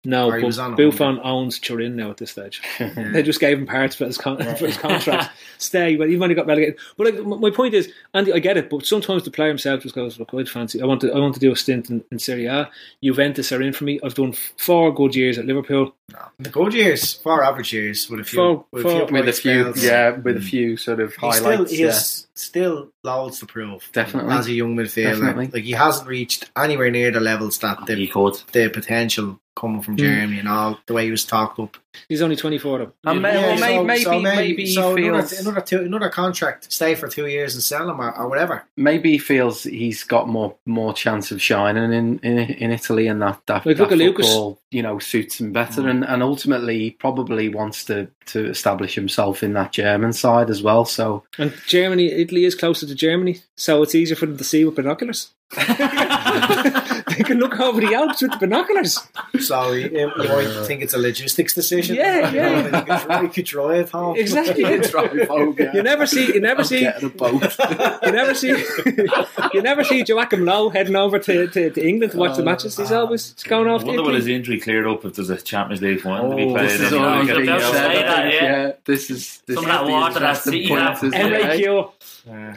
No, 0.06 0.28
Or 0.28 0.40
but 0.40 0.46
was 0.46 0.58
on 0.58 0.76
Buffon 0.76 1.18
owns 1.24 1.58
Turin 1.58 1.96
now 1.96 2.10
at 2.10 2.18
this 2.18 2.30
stage. 2.30 2.62
they 2.78 3.22
just 3.22 3.40
gave 3.40 3.58
him 3.58 3.66
parts 3.66 3.96
for 3.96 4.06
his, 4.06 4.16
con- 4.16 4.38
for 4.38 4.66
his 4.66 4.76
contract. 4.76 5.30
Stay, 5.58 5.96
but 5.96 6.08
he 6.08 6.18
only 6.18 6.34
got 6.34 6.46
relegated. 6.46 6.78
But 6.96 7.14
like, 7.14 7.24
my 7.26 7.50
point 7.50 7.74
is, 7.74 7.92
Andy, 8.14 8.32
I 8.32 8.38
get 8.38 8.56
it, 8.56 8.70
but 8.70 8.86
sometimes 8.86 9.24
the 9.24 9.30
player 9.32 9.48
himself 9.48 9.82
just 9.82 9.94
goes, 9.94 10.18
"Look, 10.18 10.32
I'd 10.32 10.48
fancy. 10.48 10.80
I 10.80 10.86
want 10.86 11.00
to. 11.00 11.12
I 11.12 11.18
want 11.18 11.34
to 11.34 11.40
do 11.40 11.50
a 11.50 11.56
stint 11.56 11.90
in, 11.90 12.04
in 12.12 12.18
Serie 12.20 12.46
A. 12.46 12.70
Juventus 13.02 13.50
are 13.50 13.60
in 13.60 13.72
for 13.72 13.84
me. 13.84 13.98
I've 14.04 14.14
done 14.14 14.32
four 14.56 14.94
good 14.94 15.16
years 15.16 15.38
at 15.38 15.46
Liverpool. 15.46 15.94
The 16.38 16.50
good 16.50 16.72
years, 16.72 17.14
far 17.14 17.42
average 17.42 17.72
years, 17.72 18.08
with 18.08 18.20
a 18.20 18.24
few, 18.24 18.36
For- 18.36 18.64
with 18.70 18.82
for- 18.82 19.02
a 19.02 19.06
few, 19.06 19.14
with 19.16 19.28
a 19.28 19.32
few, 19.32 19.60
spells. 19.62 19.84
yeah, 19.84 20.10
with 20.10 20.36
a 20.36 20.40
few 20.40 20.76
sort 20.76 21.00
of 21.00 21.14
He's 21.16 21.36
still, 21.36 21.50
highlights. 21.50 21.70
he 21.72 21.80
yeah. 21.80 21.86
has 21.86 22.26
still 22.34 22.90
loads 23.02 23.40
to 23.40 23.46
prove. 23.46 23.88
Definitely. 23.92 24.34
as 24.34 24.46
a 24.46 24.52
young 24.52 24.76
midfielder, 24.76 25.10
Definitely. 25.12 25.46
like 25.48 25.64
he 25.64 25.72
hasn't 25.72 26.06
reached 26.08 26.50
anywhere 26.56 26.90
near 26.90 27.10
the 27.10 27.20
levels 27.20 27.58
that 27.58 27.80
He 27.88 27.94
the, 27.94 28.06
could. 28.06 28.40
the 28.52 28.68
potential 28.68 29.40
coming 29.56 29.82
from 29.82 29.94
hmm. 29.94 29.98
Germany 29.98 30.38
and 30.38 30.48
all 30.48 30.78
the 30.86 30.94
way 30.94 31.06
he 31.06 31.10
was 31.10 31.24
talked 31.24 31.58
up. 31.58 31.76
He's 32.08 32.22
only 32.22 32.36
twenty 32.36 32.58
four. 32.58 32.78
Though. 32.78 32.92
And 33.04 33.22
may- 33.22 33.34
Yeah, 33.34 33.40
well, 33.40 33.58
so- 33.58 33.84
maybe, 33.84 34.02
so 34.04 34.20
maybe, 34.20 34.66
so 34.66 34.94
he 34.96 35.06
another, 35.08 35.22
feels 35.26 35.40
another, 35.40 35.60
two, 35.60 35.80
another 35.82 36.08
contract, 36.08 36.72
stay 36.72 36.94
for 36.94 37.08
two 37.08 37.26
years 37.26 37.54
and 37.54 37.62
sell 37.62 37.88
him 37.90 38.00
or, 38.00 38.16
or 38.16 38.28
whatever. 38.28 38.64
maybe 38.76 39.12
he 39.12 39.18
feels 39.18 39.62
he's 39.64 40.04
got 40.04 40.28
more 40.28 40.54
more 40.66 40.92
chance 40.92 41.30
of 41.30 41.40
shining 41.42 41.92
in 41.92 42.18
in, 42.20 42.38
in 42.38 42.70
Italy, 42.70 43.06
and 43.06 43.20
that 43.22 43.40
that, 43.46 43.64
Like, 43.66 43.76
that 43.78 43.92
at 43.92 43.98
Lucas. 43.98 44.26
football, 44.26 44.60
you 44.70 44.82
know, 44.82 44.98
suits 44.98 45.40
him 45.40 45.52
better, 45.52 45.88
and, 45.88 46.04
and 46.04 46.22
ultimately 46.22 46.78
he 46.78 46.90
probably 46.90 47.48
wants 47.48 47.84
to 47.86 48.08
to 48.26 48.46
establish 48.48 48.94
himself 48.94 49.42
in 49.42 49.52
that 49.54 49.72
German 49.72 50.12
side 50.12 50.50
as 50.50 50.62
well. 50.62 50.84
So 50.84 51.22
And 51.38 51.52
Germany, 51.66 52.10
Italy 52.12 52.44
is 52.44 52.54
closer 52.54 52.86
to 52.86 52.94
Germany, 52.94 53.40
so 53.56 53.82
it's 53.82 53.94
easier 53.94 54.16
for 54.16 54.26
them 54.26 54.36
to 54.38 54.44
see 54.44 54.64
with 54.64 54.74
binoculars. 54.74 55.32
they 57.18 57.24
can 57.24 57.38
look 57.38 57.58
over 57.60 57.80
the 57.80 57.94
Alps 57.94 58.22
with 58.22 58.32
the 58.32 58.38
binoculars. 58.38 58.98
So 59.40 59.58
um, 59.70 59.74
you, 59.78 59.86
uh, 60.16 60.22
you 60.22 60.28
might 60.28 60.66
think 60.66 60.82
it's 60.82 60.94
a 60.94 60.98
logistics 60.98 61.54
decision. 61.54 61.96
Yeah, 61.96 62.30
You 62.30 62.40
know, 62.40 62.50
yeah. 62.50 62.68
that 62.68 62.86
you 62.88 63.08
could, 63.08 63.22
you 63.22 63.28
could 63.30 63.44
drive 63.44 63.90
home. 63.90 64.16
Exactly. 64.16 64.62
drive 64.90 65.28
home, 65.28 65.56
yeah. 65.58 65.72
You 65.74 65.82
never 65.82 66.06
see. 66.06 66.26
You 66.34 66.40
never 66.40 66.60
I'm 66.60 66.66
see. 66.66 66.80
getting 66.80 67.06
a 67.08 67.10
boat. 67.12 67.56
You 68.04 68.12
never 68.12 68.34
see. 68.34 68.48
you 69.54 69.62
never 69.62 69.84
see 69.84 70.04
Joachim 70.06 70.40
Löw 70.40 70.72
heading 70.72 70.96
over 70.96 71.18
to, 71.18 71.46
to, 71.48 71.70
to 71.70 71.86
England 71.88 72.12
to 72.12 72.18
watch 72.18 72.36
the 72.36 72.42
uh, 72.42 72.44
matches. 72.46 72.76
He's 72.76 72.92
uh, 72.92 73.00
always 73.00 73.32
going 73.44 73.68
off. 73.68 73.80
to 73.82 73.86
wonder 73.86 74.02
will 74.02 74.14
his 74.14 74.26
injury 74.26 74.60
cleared 74.60 74.86
up 74.86 75.04
if 75.04 75.14
there's 75.14 75.30
a 75.30 75.36
Champions 75.36 75.82
League 75.82 76.00
final 76.00 76.30
to 76.30 76.36
be 76.36 76.44
Oh, 76.44 76.50
played. 76.52 76.70
this 76.70 76.80
is 76.80 76.92
in 76.92 76.98
all 77.02 77.22
United. 77.22 77.34
being 77.34 77.46
They'll 77.46 77.72
said, 77.72 77.92
say 77.92 78.02
that, 78.02 78.22
think, 78.30 78.42
yeah. 78.42 78.72
This 78.84 79.10
is 79.10 79.42
this 79.46 79.56
Some 79.56 79.64
of 79.64 79.70
that 79.70 79.84
water 79.86 80.14
that 80.20 80.22
interesting 80.36 80.52
City 80.52 80.68
point, 80.68 80.80
have. 80.82 80.96
isn't 80.96 81.14
it? 81.14 81.22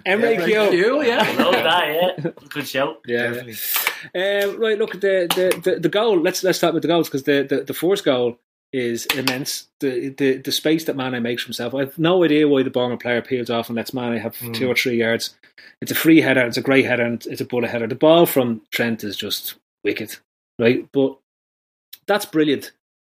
Emre 0.06 0.46
Q. 0.46 0.70
Q. 0.70 0.70
Q, 0.72 1.04
yeah. 1.04 1.18
Love 1.38 1.54
that, 1.54 1.88
yeah. 2.18 2.32
Good 2.50 2.68
show. 2.68 2.98
Yeah. 3.06 3.32
Definitely. 3.32 3.54
Um, 4.16 4.49
right. 4.58 4.78
Look, 4.78 4.94
the, 4.94 5.28
the, 5.36 5.62
the, 5.72 5.80
the 5.80 5.90
goal. 5.90 6.20
Let's 6.20 6.44
let's 6.44 6.58
start 6.58 6.74
with 6.74 6.84
the 6.84 6.88
goals 6.88 7.08
because 7.08 7.24
the, 7.24 7.44
the, 7.44 7.64
the 7.64 7.74
first 7.74 8.04
goal 8.04 8.40
is 8.72 9.06
immense. 9.08 9.68
The, 9.80 10.10
the 10.10 10.38
the 10.38 10.52
space 10.52 10.86
that 10.86 10.96
Mane 10.96 11.22
makes 11.22 11.44
for 11.44 11.48
himself. 11.48 11.74
I 11.76 11.80
have 11.82 11.98
no 11.98 12.24
idea 12.24 12.48
why 12.48 12.64
the 12.64 12.70
Bournemouth 12.70 13.02
player 13.02 13.22
peels 13.22 13.50
off 13.50 13.70
and 13.70 13.76
lets 13.76 13.94
Mane 13.94 14.18
have 14.18 14.36
hmm. 14.38 14.52
two 14.52 14.70
or 14.70 14.76
three 14.76 14.98
yards. 14.98 15.36
It's 15.82 15.92
a 15.92 15.96
free 15.96 16.22
header. 16.22 16.46
It's 16.46 16.58
a 16.58 16.62
great 16.62 16.86
header. 16.86 17.04
And 17.04 17.26
it's 17.26 17.42
a 17.42 17.46
bullet 17.46 17.70
header. 17.70 17.88
The 17.88 17.96
ball 17.96 18.26
from 18.26 18.62
Trent 18.72 19.04
is 19.04 19.16
just 19.16 19.56
wicked, 19.84 20.18
right? 20.58 20.88
But 20.92 21.18
that's 22.06 22.26
brilliant. 22.26 22.72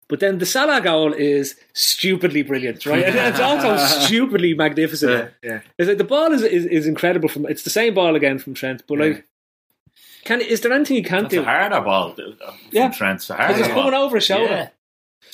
But 0.08 0.20
then 0.20 0.38
the 0.38 0.46
Salah 0.46 0.80
goal 0.80 1.12
is 1.12 1.56
stupidly 1.72 2.42
brilliant, 2.42 2.84
right? 2.84 3.04
And 3.04 3.16
it's 3.16 3.40
also 3.40 3.76
stupidly 4.04 4.54
magnificent. 4.54 5.32
Yeah. 5.42 5.60
It's 5.78 5.88
like 5.88 5.98
the 5.98 6.04
ball 6.04 6.32
is, 6.32 6.42
is 6.42 6.66
is 6.66 6.86
incredible 6.86 7.28
from. 7.28 7.46
It's 7.46 7.62
the 7.62 7.70
same 7.70 7.94
ball 7.94 8.14
again 8.14 8.38
from 8.38 8.54
Trent, 8.54 8.82
but 8.86 8.98
like, 8.98 9.26
can 10.24 10.40
is 10.40 10.60
there 10.62 10.72
anything 10.72 10.96
you 10.96 11.02
can't 11.04 11.24
That's 11.24 11.34
do? 11.34 11.40
a 11.42 11.44
harder 11.44 11.80
ball 11.80 12.10
uh, 12.12 12.14
from 12.14 12.54
Yeah. 12.70 12.90
Trent. 12.90 13.16
It's 13.16 13.30
a 13.30 13.34
harder 13.34 13.58
it's 13.60 13.68
coming 13.68 13.94
over 13.94 14.16
his 14.16 14.24
shoulder. 14.26 14.44
Yeah. 14.44 14.68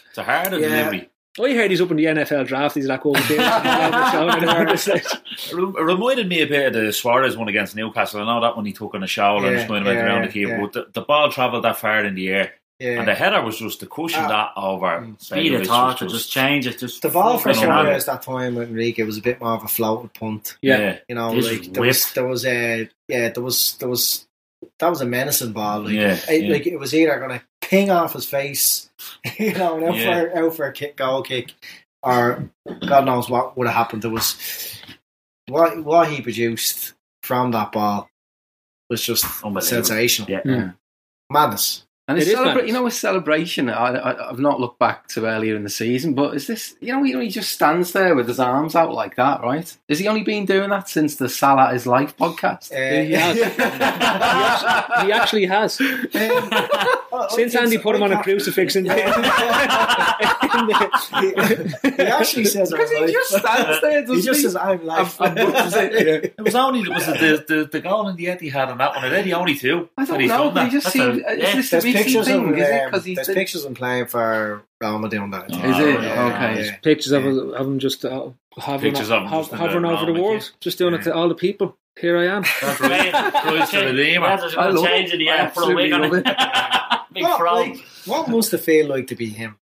It's 0.08 0.18
a 0.18 0.22
harder 0.24 0.58
Yeah. 0.58 0.68
delivery. 0.68 1.08
I 1.40 1.54
heard 1.54 1.70
he's 1.70 1.80
up 1.80 1.90
in 1.92 1.96
the 1.96 2.04
NFL 2.06 2.44
draft. 2.46 2.74
He's 2.74 2.86
like 2.86 3.06
over 3.06 3.18
there. 3.20 3.40
over 3.40 4.02
his 4.02 4.10
shoulder 4.12 4.40
there 4.46 4.66
at 4.66 4.68
this 4.68 4.82
stage. 4.82 5.52
It 5.52 5.54
reminded 5.56 6.28
me 6.28 6.42
a 6.42 6.46
bit 6.46 6.66
of 6.66 6.72
the 6.84 6.92
Suarez 6.92 7.36
one 7.36 7.48
against 7.48 7.76
Newcastle. 7.76 8.20
I 8.20 8.24
know 8.26 8.40
that 8.42 8.56
one 8.56 8.66
he 8.66 8.72
took 8.72 8.94
on 8.94 9.02
a 9.04 9.06
shower 9.06 9.38
and 9.38 9.46
Yeah, 9.46 9.52
was 9.52 9.64
going 9.64 9.82
about 9.82 9.94
yeah, 9.94 10.04
around 10.06 10.22
the 10.26 10.28
keeper, 10.32 10.50
yeah. 10.50 10.60
but 10.60 10.72
the, 10.72 10.86
the 10.92 11.02
ball 11.02 11.30
travelled 11.30 11.64
that 11.64 11.78
far 11.78 12.04
in 12.04 12.14
the 12.16 12.28
air. 12.30 12.52
Yeah. 12.80 12.98
And 12.98 13.08
the 13.08 13.14
header 13.14 13.42
was 13.42 13.58
just 13.58 13.80
to 13.80 13.86
cushion 13.86 14.24
Ah. 14.24 14.28
that 14.54 14.60
over. 14.60 15.06
Speed 15.18 15.52
of 15.54 15.60
Segovic 15.62 15.66
thought, 15.66 15.98
to 15.98 16.08
just 16.08 16.32
change 16.32 16.66
it. 16.66 16.78
Just 16.78 17.02
The 17.02 17.10
ball 17.10 17.38
for. 17.38 17.52
Suarez 17.54 18.06
that 18.06 18.22
time 18.22 18.54
with 18.56 18.68
Enrique 18.70 19.02
was 19.04 19.18
a 19.18 19.22
bit 19.22 19.38
more 19.40 19.52
of 19.52 19.62
a 19.62 19.68
floated 19.68 20.12
punt. 20.14 20.56
Yeah. 20.62 20.98
You 21.08 21.14
know, 21.14 21.30
like 21.30 21.72
there 21.72 21.82
was 21.84 22.12
there 22.14 22.26
was 22.26 22.44
a 22.46 22.88
yeah 23.06 23.28
there 23.28 23.42
was 23.42 23.76
there 23.78 23.88
was 23.88 24.26
that 24.80 24.88
was 24.88 25.00
a 25.00 25.06
menacing 25.06 25.52
ball. 25.52 25.80
Like, 25.84 25.92
Yeah, 25.94 26.18
it, 26.28 26.44
yeah. 26.44 26.52
like 26.52 26.66
it 26.66 26.78
was 26.78 26.94
either 26.94 27.18
going 27.18 27.38
to 27.38 27.42
ping 27.60 27.90
off 27.90 28.14
his 28.14 28.26
face, 28.26 28.90
you 29.38 29.52
know, 29.54 29.76
and 29.76 29.84
out 29.84 29.96
Yeah. 29.96 30.20
for 30.32 30.38
out 30.38 30.56
for 30.56 30.66
a 30.66 30.72
kick, 30.72 30.96
goal 30.96 31.22
kick, 31.22 31.52
or 32.02 32.50
God 32.86 33.04
knows 33.06 33.28
what 33.30 33.56
would 33.56 33.66
have 33.66 33.76
happened. 33.76 34.02
There 34.02 34.10
was 34.10 34.36
what 35.48 35.82
what 35.84 36.08
he 36.10 36.20
produced 36.22 36.94
from 37.22 37.52
that 37.52 37.72
ball 37.72 38.08
was 38.88 39.02
just 39.02 39.24
Unbelievable. 39.44 39.60
sensational, 39.62 40.30
Yeah. 40.30 40.42
Mm. 40.42 40.76
madness. 41.30 41.84
And 42.10 42.18
it's 42.18 42.26
is 42.28 42.34
celebra- 42.34 42.66
you 42.66 42.72
know, 42.72 42.86
a 42.86 42.90
celebration. 42.90 43.70
I, 43.70 43.94
I, 43.94 44.30
I've 44.30 44.38
not 44.38 44.58
looked 44.60 44.78
back 44.78 45.06
to 45.08 45.26
earlier 45.26 45.54
in 45.56 45.62
the 45.62 45.70
season, 45.70 46.14
but 46.14 46.34
is 46.34 46.46
this? 46.46 46.74
You 46.80 46.92
know, 46.92 47.02
you 47.04 47.14
know, 47.14 47.20
he 47.20 47.28
just 47.28 47.52
stands 47.52 47.92
there 47.92 48.14
with 48.14 48.26
his 48.28 48.38
arms 48.40 48.74
out 48.74 48.92
like 48.92 49.16
that, 49.16 49.40
right? 49.42 49.76
Has 49.88 49.98
he 50.00 50.08
only 50.08 50.22
been 50.22 50.44
doing 50.46 50.70
that 50.70 50.88
since 50.88 51.16
the 51.16 51.28
Salah 51.28 51.72
is 51.72 51.86
Life 51.86 52.16
podcast? 52.16 52.72
Uh, 52.72 53.02
He 53.04 53.12
has. 53.22 53.36
He 55.06 55.12
actually 55.12 55.46
has. 55.46 55.80
Um, 55.80 56.50
Since 57.30 57.54
Andy 57.56 57.76
put 57.78 57.96
him 57.96 58.02
on 58.04 58.12
a 58.12 58.22
crucifix 58.22 58.76
in 58.76 58.84
the, 58.84 58.92
in 58.92 59.10
the- 60.66 61.94
he 61.96 62.02
actually 62.02 62.44
says, 62.44 62.70
Because 62.70 62.90
I'm 62.96 63.06
he 63.06 63.12
just 63.12 63.30
stands 63.36 63.80
there, 63.80 64.00
He 64.00 64.06
doesn't 64.06 64.22
just 64.24 64.36
he? 64.38 64.42
says, 64.44 64.56
"I'm 64.56 64.84
life." 64.86 65.20
I'm- 65.20 65.36
I'm- 65.38 65.48
It 65.92 66.34
was 66.40 66.54
only 66.54 66.88
was 66.88 67.08
it 67.08 67.18
the, 67.48 67.54
the, 67.54 67.64
the 67.64 67.80
goal 67.80 68.08
in 68.08 68.16
the 68.16 68.26
Etihad 68.26 68.70
and 68.70 68.80
that 68.80 68.94
one. 68.94 69.04
Are 69.04 69.10
they 69.10 69.22
the 69.22 69.34
only 69.34 69.54
two? 69.56 69.88
I 69.96 70.04
that 70.04 70.18
don't 70.18 70.28
know, 70.28 70.44
done 70.44 70.54
but 70.54 70.64
he 70.66 70.70
just 70.70 70.84
That's 70.84 70.92
seems. 70.94 71.22
a- 71.22 71.58
Is 71.58 71.70
this 71.70 71.72
a 71.72 71.80
There's 72.04 72.16
recent 72.16 72.26
pictures 72.26 72.28
of 72.28 72.34
thing? 72.34 72.48
him. 72.48 72.54
Is 72.58 72.68
it? 72.68 72.72
um, 72.82 72.90
Because 72.90 73.04
he's 73.04 73.16
there's 73.16 73.26
been- 73.28 73.34
pictures 73.36 73.64
of 73.64 73.68
him 73.70 73.74
playing 73.74 74.06
for 74.06 74.62
Real 74.80 74.98
Madrid 74.98 75.32
that. 75.32 75.44
Oh, 75.52 75.70
Is 75.70 75.78
it? 75.78 76.02
Yeah, 76.02 76.26
okay. 76.26 76.64
yeah. 76.66 76.76
pictures 76.76 77.12
of, 77.12 77.24
of 77.26 77.66
him 77.66 77.78
just 77.78 78.04
uh, 78.04 78.30
hovering, 78.56 78.92
Pictures 78.92 79.10
of 79.10 79.22
him 79.22 79.28
hov- 79.28 79.48
just 79.50 79.54
hovering 79.60 79.82
the 79.82 79.88
over 79.90 80.06
the 80.12 80.20
world, 80.20 80.42
yeah. 80.42 80.48
just 80.60 80.78
doing 80.78 80.94
it 80.94 81.02
to 81.02 81.14
all 81.14 81.28
the 81.28 81.34
people. 81.34 81.76
Here 82.00 82.16
I 82.16 82.26
am. 82.28 82.44
That's 82.62 82.80
right. 82.80 83.12
Christ 83.42 83.72
the 83.72 83.78
Redeemer. 83.86 84.26
Yeah, 84.26 84.36
there's 84.36 84.56
I 84.56 84.68
a 84.68 84.72
love 84.72 84.84
change 84.86 85.12
it. 85.12 85.18
the 85.18 85.28
I 85.30 85.36
air 85.38 85.50
for 85.50 85.70
a 85.70 85.74
wig 85.74 85.92
it. 85.92 86.24
Big 87.12 87.24
What, 87.24 87.42
like, 87.54 87.84
what 88.06 88.28
must 88.28 88.54
it 88.54 88.58
feel 88.58 88.86
like 88.88 89.08
to 89.08 89.16
be 89.16 89.26
him? 89.28 89.56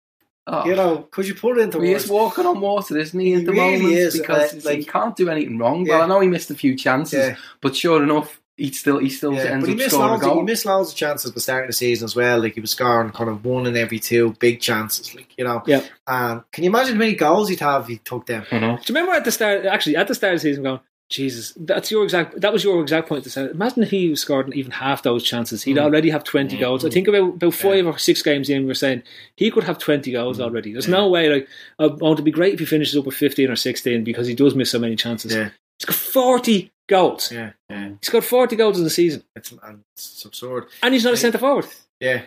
Oh. 0.46 0.64
You 0.66 0.74
know, 0.74 0.98
could 1.10 1.26
you 1.28 1.34
put 1.34 1.58
it 1.58 1.62
into 1.62 1.80
He 1.80 1.92
words? 1.92 2.04
is 2.04 2.10
walking 2.10 2.44
on 2.46 2.60
water, 2.60 2.96
isn't 2.98 3.18
he, 3.18 3.28
He 3.28 3.34
at 3.34 3.44
the 3.46 3.52
really 3.52 3.78
moment? 3.82 3.94
is, 3.98 4.18
because 4.18 4.52
uh, 4.66 4.68
like- 4.68 4.78
he 4.78 4.84
can't 4.84 5.14
do 5.16 5.28
anything 5.30 5.58
wrong. 5.58 5.86
Yeah. 5.86 5.94
Well, 5.94 6.02
I 6.02 6.06
know 6.06 6.20
he 6.20 6.28
missed 6.28 6.50
a 6.50 6.54
few 6.54 6.74
chances, 6.76 7.18
Yeah. 7.18 7.36
but 7.60 7.76
sure 7.76 8.02
enough, 8.02 8.40
he 8.56 8.70
still 8.72 8.98
he 8.98 9.08
still 9.08 9.34
Yeah, 9.34 9.44
ends 9.44 9.62
but 9.62 9.68
he 9.68 9.72
up 9.74 9.78
missed, 9.78 9.90
scoring 9.90 10.08
a 10.08 10.12
loads 10.12 10.26
of, 10.26 10.36
he 10.36 10.42
missed 10.42 10.66
loads 10.66 10.90
of 10.90 10.96
chances 10.96 11.28
at 11.28 11.34
the 11.34 11.40
start 11.40 11.64
of 11.64 11.68
the 11.68 11.72
season 11.72 12.04
as 12.04 12.14
well. 12.14 12.40
Like 12.40 12.54
he 12.54 12.60
was 12.60 12.70
scoring 12.70 13.10
kind 13.10 13.30
of 13.30 13.44
one 13.44 13.66
in 13.66 13.76
every 13.76 13.98
two 13.98 14.34
big 14.38 14.60
chances. 14.60 15.14
Like 15.14 15.36
you 15.36 15.44
know, 15.44 15.62
Yeah. 15.66 15.82
Um, 16.06 16.44
can 16.52 16.64
you 16.64 16.70
imagine 16.70 16.94
how 16.94 17.00
many 17.00 17.14
goals 17.14 17.48
he'd 17.48 17.60
have 17.60 17.82
if 17.82 17.88
he 17.88 17.98
took 17.98 18.26
them? 18.26 18.46
Do 18.50 18.56
you 18.56 18.78
remember 18.88 19.12
at 19.12 19.24
the 19.24 19.32
start? 19.32 19.66
Actually, 19.66 19.96
at 19.96 20.08
the 20.08 20.14
start 20.14 20.34
of 20.34 20.40
the 20.40 20.48
season, 20.48 20.62
going, 20.62 20.80
Jesus, 21.10 21.52
that's 21.56 21.90
your 21.90 22.02
exact. 22.04 22.40
That 22.40 22.52
was 22.52 22.64
your 22.64 22.80
exact 22.80 23.08
point. 23.08 23.24
To 23.24 23.30
say, 23.30 23.50
imagine 23.50 23.82
if 23.82 23.90
he 23.90 24.16
scored 24.16 24.54
even 24.54 24.72
half 24.72 25.02
those 25.02 25.22
chances. 25.22 25.62
He'd 25.62 25.76
mm-hmm. 25.76 25.84
already 25.84 26.10
have 26.10 26.24
twenty 26.24 26.56
goals. 26.56 26.84
I 26.84 26.90
think 26.90 27.08
about 27.08 27.34
about 27.34 27.54
five 27.54 27.86
or 27.86 27.98
six 27.98 28.22
games 28.22 28.48
in, 28.48 28.62
we 28.62 28.68
we're 28.68 28.74
saying 28.74 29.02
he 29.36 29.50
could 29.50 29.64
have 29.64 29.78
twenty 29.78 30.12
goals 30.12 30.38
mm-hmm. 30.38 30.44
already. 30.44 30.72
There's 30.72 30.88
no 30.88 31.08
way. 31.08 31.28
Like, 31.28 31.48
oh, 31.78 31.98
oh, 32.00 32.12
it'd 32.12 32.24
be 32.24 32.30
great 32.30 32.54
if 32.54 32.60
he 32.60 32.66
finishes 32.66 32.96
up 32.96 33.04
with 33.04 33.16
fifteen 33.16 33.50
or 33.50 33.56
sixteen 33.56 34.02
because 34.02 34.26
he 34.26 34.34
does 34.34 34.54
miss 34.54 34.70
so 34.70 34.78
many 34.78 34.96
chances. 34.96 35.34
Yeah. 35.34 35.50
He's 35.78 35.86
got 35.86 35.96
forty 35.96 36.72
goals. 36.88 37.30
Yeah, 37.32 37.52
yeah. 37.68 37.90
He's 38.00 38.10
got 38.10 38.24
forty 38.24 38.56
goals 38.56 38.78
in 38.78 38.84
the 38.84 38.90
season, 38.90 39.24
It's, 39.36 39.52
and 39.52 39.82
it's 39.96 40.24
absurd. 40.24 40.66
and 40.82 40.94
he's 40.94 41.04
not 41.04 41.14
a 41.14 41.16
centre 41.16 41.38
forward. 41.38 41.66
Yeah, 42.00 42.22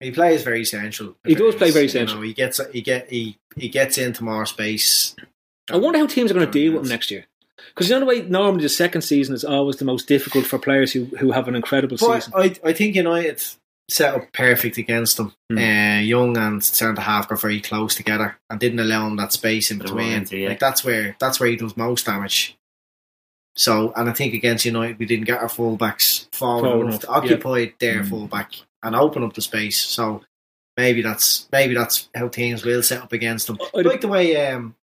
he 0.00 0.10
plays 0.10 0.42
very 0.42 0.64
central. 0.64 1.16
He 1.24 1.34
does 1.34 1.54
play 1.54 1.70
very 1.70 1.84
You 1.84 1.88
central. 1.90 2.18
know, 2.18 2.22
he 2.22 2.32
gets 2.34 2.60
he 2.72 2.80
get 2.82 3.10
he 3.10 3.38
he 3.56 3.68
gets 3.68 3.98
into 3.98 4.24
more 4.24 4.46
space. 4.46 5.14
I 5.70 5.76
wonder 5.78 5.98
how 5.98 6.06
teams 6.06 6.30
are 6.30 6.34
going 6.34 6.46
to 6.46 6.52
deal 6.52 6.72
with 6.74 6.82
him 6.82 6.88
next 6.88 7.10
year. 7.10 7.26
Because 7.74 7.88
you 7.88 7.94
know 7.94 8.00
the 8.00 8.06
way 8.06 8.22
normally 8.22 8.62
the 8.62 8.68
second 8.68 9.02
season 9.02 9.34
is 9.34 9.44
always 9.44 9.76
the 9.76 9.84
most 9.84 10.06
difficult 10.06 10.46
for 10.46 10.58
players 10.58 10.92
who, 10.92 11.06
who 11.18 11.32
have 11.32 11.48
an 11.48 11.56
incredible 11.56 11.96
But 11.98 12.22
season. 12.22 12.32
I 12.36 12.54
I 12.64 12.72
think 12.72 12.94
United 12.94 13.42
set 13.88 14.14
up 14.14 14.32
perfect 14.32 14.78
against 14.78 15.16
them. 15.16 15.32
Hmm. 15.50 15.58
Uh, 15.58 16.00
Young 16.00 16.36
and 16.36 16.62
centre 16.62 17.00
half 17.00 17.28
got 17.28 17.40
very 17.40 17.60
close 17.60 17.94
together 17.94 18.36
and 18.50 18.60
didn't 18.60 18.80
allow 18.80 19.06
him 19.06 19.16
that 19.16 19.32
space 19.32 19.70
in 19.70 19.78
between. 19.78 20.08
run 20.10 20.12
into, 20.20 20.36
yeah. 20.36 20.48
Like 20.50 20.58
that's 20.60 20.84
where 20.84 21.16
that's 21.18 21.40
where 21.40 21.48
he 21.48 21.56
does 21.56 21.76
most 21.76 22.06
damage. 22.06 22.56
So, 23.56 23.92
and 23.96 24.08
I 24.08 24.12
think 24.12 24.34
against 24.34 24.64
United, 24.66 24.98
we 24.98 25.06
didn't 25.06 25.24
get 25.24 25.40
our 25.40 25.48
fullbacks 25.48 26.26
forward 26.34 26.62
Forward 26.68 26.80
enough 26.88 26.90
enough, 26.94 27.00
to 27.02 27.08
occupy 27.08 27.72
their 27.80 28.02
Mm. 28.02 28.08
fullback 28.10 28.52
and 28.82 28.94
open 28.94 29.22
up 29.24 29.32
the 29.32 29.40
space. 29.42 29.78
So 29.78 30.22
maybe 30.76 31.00
that's 31.02 31.48
maybe 31.50 31.74
that's 31.74 32.08
how 32.14 32.28
teams 32.28 32.64
will 32.64 32.82
set 32.82 33.02
up 33.02 33.12
against 33.12 33.46
them. 33.46 33.58
I- 33.74 33.80
like 33.80 34.00
the 34.02 34.08
way 34.08 34.36
um, 34.50 34.74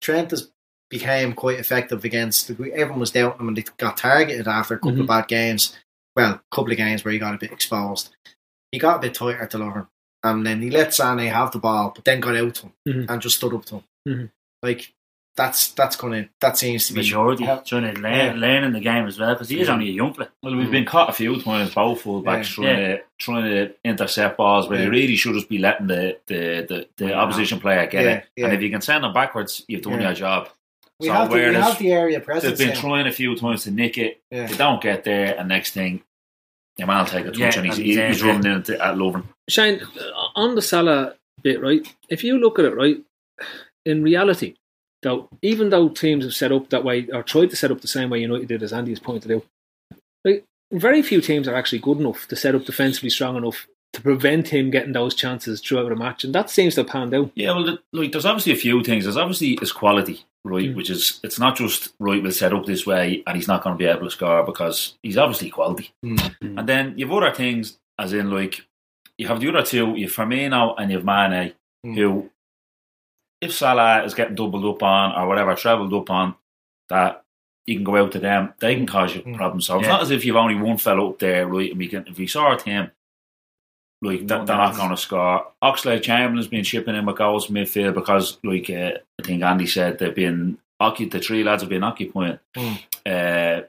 Trent 0.00 0.30
has 0.30 0.48
became 0.88 1.32
quite 1.34 1.58
effective 1.58 2.04
against. 2.04 2.50
Everyone 2.50 3.00
was 3.00 3.10
doubting 3.10 3.40
him 3.40 3.48
and 3.48 3.56
they 3.56 3.64
got 3.78 3.96
targeted 3.96 4.46
after 4.48 4.74
a 4.74 4.78
couple 4.78 4.92
Mhm. 4.92 5.00
of 5.00 5.06
bad 5.08 5.28
games. 5.28 5.76
Well, 6.16 6.34
a 6.34 6.42
couple 6.54 6.70
of 6.72 6.76
games 6.78 7.04
where 7.04 7.12
he 7.12 7.18
got 7.18 7.34
a 7.34 7.38
bit 7.38 7.52
exposed. 7.52 8.14
He 8.72 8.78
got 8.78 8.96
a 8.96 9.00
bit 9.00 9.14
tighter 9.14 9.46
to 9.46 9.58
Lovren, 9.58 9.88
and 10.24 10.46
then 10.46 10.62
he 10.62 10.70
let 10.70 10.94
Sane 10.94 11.18
have 11.18 11.50
the 11.52 11.58
ball, 11.58 11.92
but 11.94 12.04
then 12.04 12.20
got 12.20 12.36
out 12.36 12.54
to 12.56 12.62
him 12.66 12.72
Mhm. 12.88 13.10
and 13.10 13.22
just 13.22 13.36
stood 13.36 13.54
up 13.54 13.64
to 13.66 13.76
him. 13.76 13.84
Mhm. 14.08 14.30
Like 14.62 14.92
that's 15.36 15.68
that's 15.72 15.96
gonna 15.96 16.28
that 16.40 16.58
seems 16.58 16.86
to 16.88 16.92
be 16.92 17.00
Maturity, 17.00 17.44
help- 17.44 17.64
trying 17.64 17.94
to 17.94 18.00
learn, 18.00 18.12
Yeah. 18.14 18.32
learning 18.36 18.72
the 18.72 18.80
game 18.80 19.06
as 19.06 19.18
well 19.18 19.32
because 19.34 19.48
he 19.48 19.60
is 19.60 19.68
only 19.68 19.88
a 19.88 19.92
young 19.92 20.12
player. 20.12 20.28
Well, 20.42 20.56
we've 20.56 20.70
been 20.70 20.84
caught 20.84 21.08
a 21.08 21.12
few 21.12 21.40
times, 21.40 21.72
both 21.74 22.02
fullbacks 22.02 22.56
Yeah. 22.58 22.64
trying 22.64 22.76
to 22.76 23.02
trying 23.18 23.44
to 23.44 23.74
intercept 23.84 24.36
balls 24.36 24.68
where 24.68 24.78
Yeah. 24.78 24.84
you 24.86 24.90
really 24.90 25.16
should 25.16 25.34
just 25.34 25.48
be 25.48 25.58
letting 25.58 25.86
the 25.86 26.18
the, 26.26 26.66
the, 26.68 26.88
the 26.96 27.06
Yeah. 27.10 27.20
opposition 27.20 27.60
player 27.60 27.86
get 27.86 28.04
Yeah, 28.04 28.10
it. 28.10 28.26
yeah. 28.36 28.44
And 28.46 28.54
if 28.54 28.60
you 28.60 28.70
can 28.70 28.80
send 28.80 29.04
them 29.04 29.12
backwards, 29.12 29.64
you've 29.68 29.82
done 29.82 29.94
Yeah. 30.00 30.08
your 30.08 30.14
job. 30.14 30.48
We 30.98 31.06
So 31.06 31.12
have 31.14 31.28
the, 31.30 31.34
we 31.36 31.40
whereas 31.42 31.64
have 31.64 31.78
the 31.78 31.92
area 31.92 32.20
They've 32.42 32.58
been 32.58 32.68
now. 32.68 32.74
trying 32.80 33.06
a 33.06 33.12
few 33.12 33.34
times 33.36 33.64
to 33.64 33.70
nick 33.70 33.96
it. 33.96 34.20
Yeah. 34.30 34.46
They 34.46 34.56
don't 34.56 34.82
get 34.82 35.04
there, 35.04 35.34
and 35.38 35.48
next 35.48 35.70
thing, 35.72 36.02
your 36.76 36.86
man 36.88 36.98
will 36.98 37.06
take 37.06 37.24
a 37.24 37.30
touch 37.30 37.38
Yeah, 37.38 37.52
and 37.56 37.66
he's, 37.66 37.76
he's 37.78 37.96
he's 37.96 38.22
running 38.22 38.52
into 38.52 38.74
at 38.84 38.96
Lovren. 38.96 39.24
Shane, 39.48 39.80
uh, 39.80 40.10
on 40.36 40.56
the 40.56 40.60
Salah 40.62 41.14
bit, 41.42 41.62
right? 41.62 41.86
If 42.10 42.22
you 42.22 42.38
look 42.38 42.58
at 42.58 42.66
it, 42.66 42.74
right, 42.74 42.98
in 43.86 44.02
reality, 44.02 44.56
though, 45.02 45.28
even 45.42 45.70
though 45.70 45.88
teams 45.88 46.24
have 46.24 46.34
set 46.34 46.52
up 46.52 46.70
that 46.70 46.84
way 46.84 47.06
or 47.12 47.22
tried 47.22 47.50
to 47.50 47.56
set 47.56 47.70
up 47.70 47.80
the 47.80 47.88
same 47.88 48.10
way 48.10 48.20
United 48.20 48.48
did, 48.48 48.62
as 48.62 48.72
Andy 48.72 48.90
has 48.92 48.98
pointed 49.00 49.32
out, 49.32 49.44
right, 50.24 50.44
very 50.72 51.02
few 51.02 51.20
teams 51.20 51.48
are 51.48 51.54
actually 51.54 51.78
good 51.80 51.98
enough 51.98 52.26
to 52.28 52.36
set 52.36 52.54
up 52.54 52.64
defensively 52.64 53.10
strong 53.10 53.36
enough 53.36 53.66
to 53.92 54.00
prevent 54.00 54.48
him 54.48 54.70
getting 54.70 54.92
those 54.92 55.16
chances 55.16 55.60
throughout 55.60 55.88
the 55.88 55.96
match, 55.96 56.22
and 56.22 56.32
that 56.34 56.48
seems 56.48 56.74
to 56.76 56.82
have 56.82 56.90
panned 56.90 57.12
out. 57.14 57.30
Yeah, 57.34 57.52
well, 57.52 57.64
the- 57.64 57.80
like 57.92 58.12
there's 58.12 58.24
obviously 58.26 58.52
a 58.52 58.56
few 58.56 58.82
things. 58.84 59.02
There's 59.04 59.16
obviously 59.16 59.56
his 59.58 59.72
quality, 59.72 60.24
right? 60.44 60.70
Mm. 60.70 60.76
Which 60.76 60.90
is 60.90 61.18
it's 61.24 61.40
not 61.40 61.56
just 61.56 61.92
right. 61.98 62.22
We'll 62.22 62.30
set 62.30 62.52
up 62.52 62.66
this 62.66 62.86
way, 62.86 63.24
and 63.26 63.34
he's 63.36 63.48
not 63.48 63.64
going 63.64 63.74
to 63.74 63.78
be 63.78 63.86
able 63.90 64.04
to 64.04 64.10
score 64.10 64.44
because 64.44 64.94
he's 65.02 65.16
obviously 65.16 65.50
quality. 65.50 65.90
Mm. 66.04 66.58
And 66.58 66.68
then 66.68 66.94
you've 66.96 67.10
other 67.10 67.32
things, 67.34 67.78
as 67.98 68.12
in 68.12 68.30
like 68.30 68.64
you 69.18 69.26
have 69.26 69.40
the 69.40 69.48
other 69.48 69.64
two. 69.66 69.96
You 69.96 70.06
have 70.06 70.14
Firmino 70.14 70.74
and 70.78 70.90
you 70.92 70.96
have 70.98 71.04
Mane, 71.04 71.52
Mm. 71.84 71.94
who, 71.96 72.30
if 73.40 73.52
Salah 73.54 74.04
is 74.04 74.14
getting 74.14 74.34
doubled 74.34 74.64
up 74.64 74.82
on 74.82 75.12
or 75.18 75.26
whatever, 75.26 75.54
trebled 75.54 75.94
up 75.94 76.10
on, 76.10 76.34
that 76.88 77.24
you 77.66 77.76
can 77.76 77.84
go 77.84 77.96
out 77.96 78.12
to 78.12 78.18
them. 78.18 78.52
They 78.58 78.74
can 78.74 78.86
cause 78.86 79.14
you 79.14 79.22
Mm. 79.22 79.36
problems. 79.36 79.66
So 79.66 79.76
it's 79.78 79.86
Yeah. 79.86 79.92
not 79.92 80.02
as 80.02 80.10
if 80.10 80.24
you've 80.24 80.36
only 80.36 80.56
one 80.56 80.76
fellow 80.76 81.10
up 81.10 81.18
there, 81.18 81.46
right? 81.46 81.70
And 81.70 81.78
we 81.78 81.88
can 81.88 82.06
if 82.08 82.18
we 82.18 82.26
sort 82.26 82.62
him. 82.62 82.90
Like 84.02 84.26
that, 84.28 84.46
they're 84.46 84.56
not 84.56 84.76
going 84.76 84.90
to 84.90 84.96
score. 84.96 85.46
Oxlade 85.62 86.02
Chamberlain's 86.02 86.48
been 86.48 86.64
shipping 86.64 86.94
in 86.96 87.04
with 87.04 87.16
goals 87.18 87.44
from 87.46 87.56
midfield 87.56 87.94
because, 87.94 88.38
like 88.42 88.70
uh, 88.70 88.92
I 89.18 89.22
think 89.22 89.42
Andy 89.42 89.66
said, 89.66 89.98
they've 89.98 90.14
been 90.14 90.56
occup- 90.80 91.10
the 91.10 91.20
three 91.20 91.44
lads 91.44 91.62
have 91.62 91.68
been 91.68 91.84
occupying 91.84 92.38
Mm. 92.56 92.78
uh, 93.04 93.66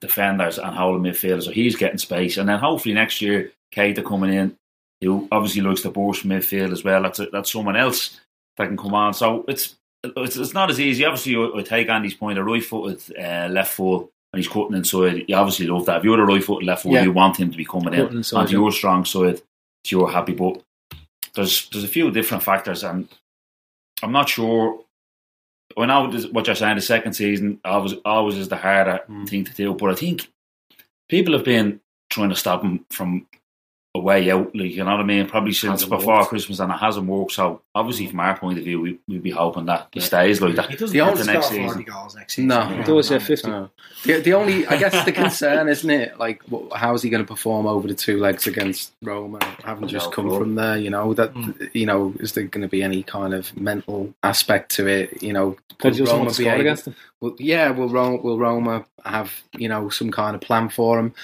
defenders 0.00 0.58
and 0.58 0.76
holding 0.76 1.02
midfielders, 1.12 1.44
so 1.44 1.52
he's 1.52 1.76
getting 1.76 1.98
space. 1.98 2.36
And 2.38 2.48
then 2.48 2.58
hopefully 2.58 2.94
next 2.94 3.22
year, 3.22 3.52
Keita 3.72 4.04
coming 4.04 4.32
in, 4.32 4.56
who 5.00 5.28
obviously 5.30 5.62
likes 5.62 5.82
to 5.82 5.90
burst 5.90 6.26
midfield 6.26 6.72
as 6.72 6.82
well. 6.82 7.02
That's 7.02 7.20
a, 7.20 7.26
that's 7.26 7.52
someone 7.52 7.76
else 7.76 8.18
that 8.58 8.66
can 8.66 8.76
come 8.76 8.94
on. 8.94 9.14
So 9.14 9.44
it's 9.48 9.76
it's, 10.04 10.36
it's 10.36 10.54
not 10.54 10.70
as 10.70 10.78
easy. 10.78 11.04
Obviously, 11.04 11.36
I, 11.36 11.62
take 11.62 11.88
Andy's 11.88 12.14
point. 12.14 12.38
A 12.38 12.44
right-footed 12.44 13.18
uh, 13.18 13.48
left 13.50 13.72
foot. 13.72 14.10
And 14.32 14.42
he's 14.42 14.52
cutting 14.52 14.76
inside. 14.76 15.24
You 15.26 15.36
obviously 15.36 15.66
love 15.66 15.86
that. 15.86 15.98
If 15.98 16.04
you're 16.04 16.20
a 16.20 16.26
right 16.26 16.44
footed 16.44 16.66
left 16.66 16.82
foot, 16.82 16.92
Yeah. 16.92 17.02
you 17.02 17.12
want 17.12 17.38
him 17.38 17.50
to 17.50 17.56
be 17.56 17.64
coming 17.64 17.94
in 17.94 18.00
Cutting 18.02 18.18
inside, 18.18 18.40
onto 18.40 18.52
yeah. 18.52 18.58
your 18.58 18.72
strong 18.72 19.06
side 19.06 19.38
so 19.38 19.98
you're 19.98 20.10
happy. 20.10 20.34
But 20.34 20.62
there's 21.34 21.68
there's 21.70 21.84
a 21.84 21.88
few 21.88 22.10
different 22.10 22.42
factors, 22.42 22.84
and 22.84 23.08
I'm 24.02 24.12
not 24.12 24.28
sure. 24.28 24.80
I 25.76 25.86
know 25.86 26.10
what 26.32 26.46
you're 26.46 26.56
saying. 26.56 26.76
The 26.76 26.82
second 26.82 27.14
season 27.14 27.60
always 27.64 27.94
always 28.04 28.36
is 28.36 28.48
the 28.48 28.56
harder 28.56 29.02
thing 29.26 29.44
to 29.44 29.54
do, 29.54 29.74
but 29.74 29.90
I 29.90 29.94
think 29.94 30.28
people 31.08 31.32
have 31.34 31.44
been 31.44 31.80
trying 32.10 32.30
to 32.30 32.36
stop 32.36 32.62
him 32.62 32.84
from 32.90 33.26
a 33.94 34.00
way 34.00 34.30
out. 34.30 34.54
Like 34.54 34.72
you 34.72 34.84
know 34.84 34.90
what 34.90 35.00
I 35.00 35.04
mean? 35.04 35.26
Probably 35.28 35.52
since 35.52 35.82
Hasn't 35.82 35.90
before 35.90 36.18
worked. 36.18 36.28
Christmas, 36.28 36.60
and 36.60 36.70
it 36.70 36.76
hasn't 36.76 37.06
worked. 37.06 37.32
So 37.32 37.62
obviously, 37.74 38.06
mm. 38.06 38.10
from 38.10 38.20
our 38.20 38.36
point 38.38 38.58
of 38.58 38.64
view, 38.64 38.80
we 38.80 38.98
we'd 39.08 39.22
be 39.22 39.30
hoping 39.30 39.66
that 39.66 39.88
he 39.92 40.00
stays 40.00 40.40
like 40.40 40.56
that. 40.56 40.70
He 40.70 40.76
doesn't 40.76 40.96
The 40.96 41.04
have 41.04 41.18
only 41.18 41.32
next 41.32 41.48
season. 41.48 41.82
goals 41.82 42.14
next 42.16 42.34
season. 42.34 42.48
No, 42.48 42.62
He 42.66 42.82
does, 42.82 43.10
yeah, 43.10 43.18
50. 43.18 43.48
no. 43.48 43.70
The, 44.04 44.20
the 44.20 44.34
only, 44.34 44.66
I 44.66 44.76
guess, 44.78 45.04
the 45.04 45.12
concern, 45.12 45.68
isn't 45.68 45.90
it? 45.90 46.18
Like, 46.18 46.42
wh- 46.52 46.72
how 46.76 46.94
is 46.94 47.02
he 47.02 47.10
going 47.10 47.22
to 47.24 47.26
perform 47.26 47.66
over 47.66 47.88
the 47.88 47.94
two 47.94 48.18
legs 48.20 48.46
against 48.46 48.92
Roma? 49.02 49.38
Having 49.64 49.88
just 49.88 50.12
come 50.12 50.28
from 50.30 50.54
there, 50.54 50.76
you 50.76 50.90
know 50.90 51.14
that 51.14 51.32
mm. 51.34 51.70
you 51.74 51.86
know, 51.86 52.14
is 52.20 52.32
there 52.32 52.44
going 52.44 52.62
to 52.62 52.68
be 52.68 52.82
any 52.82 53.02
kind 53.02 53.32
of 53.34 53.56
mental 53.56 54.14
aspect 54.22 54.70
to 54.76 54.86
it? 54.86 55.22
You 55.22 55.32
know, 55.32 55.56
Because 55.68 55.96
he 55.96 56.02
will 56.02 56.06
doesn't 56.06 56.18
want 56.20 56.28
to 56.30 56.34
score 56.34 56.52
able- 56.52 56.60
against 56.60 56.84
them. 56.84 56.94
Will, 57.20 57.34
yeah, 57.38 57.70
will 57.70 57.88
Roma, 57.88 58.18
will 58.22 58.38
Roma 58.38 58.84
have 59.04 59.32
you 59.56 59.68
know 59.68 59.88
some 59.88 60.10
kind 60.10 60.34
of 60.36 60.40
plan 60.40 60.68
for 60.68 60.98
him? 60.98 61.14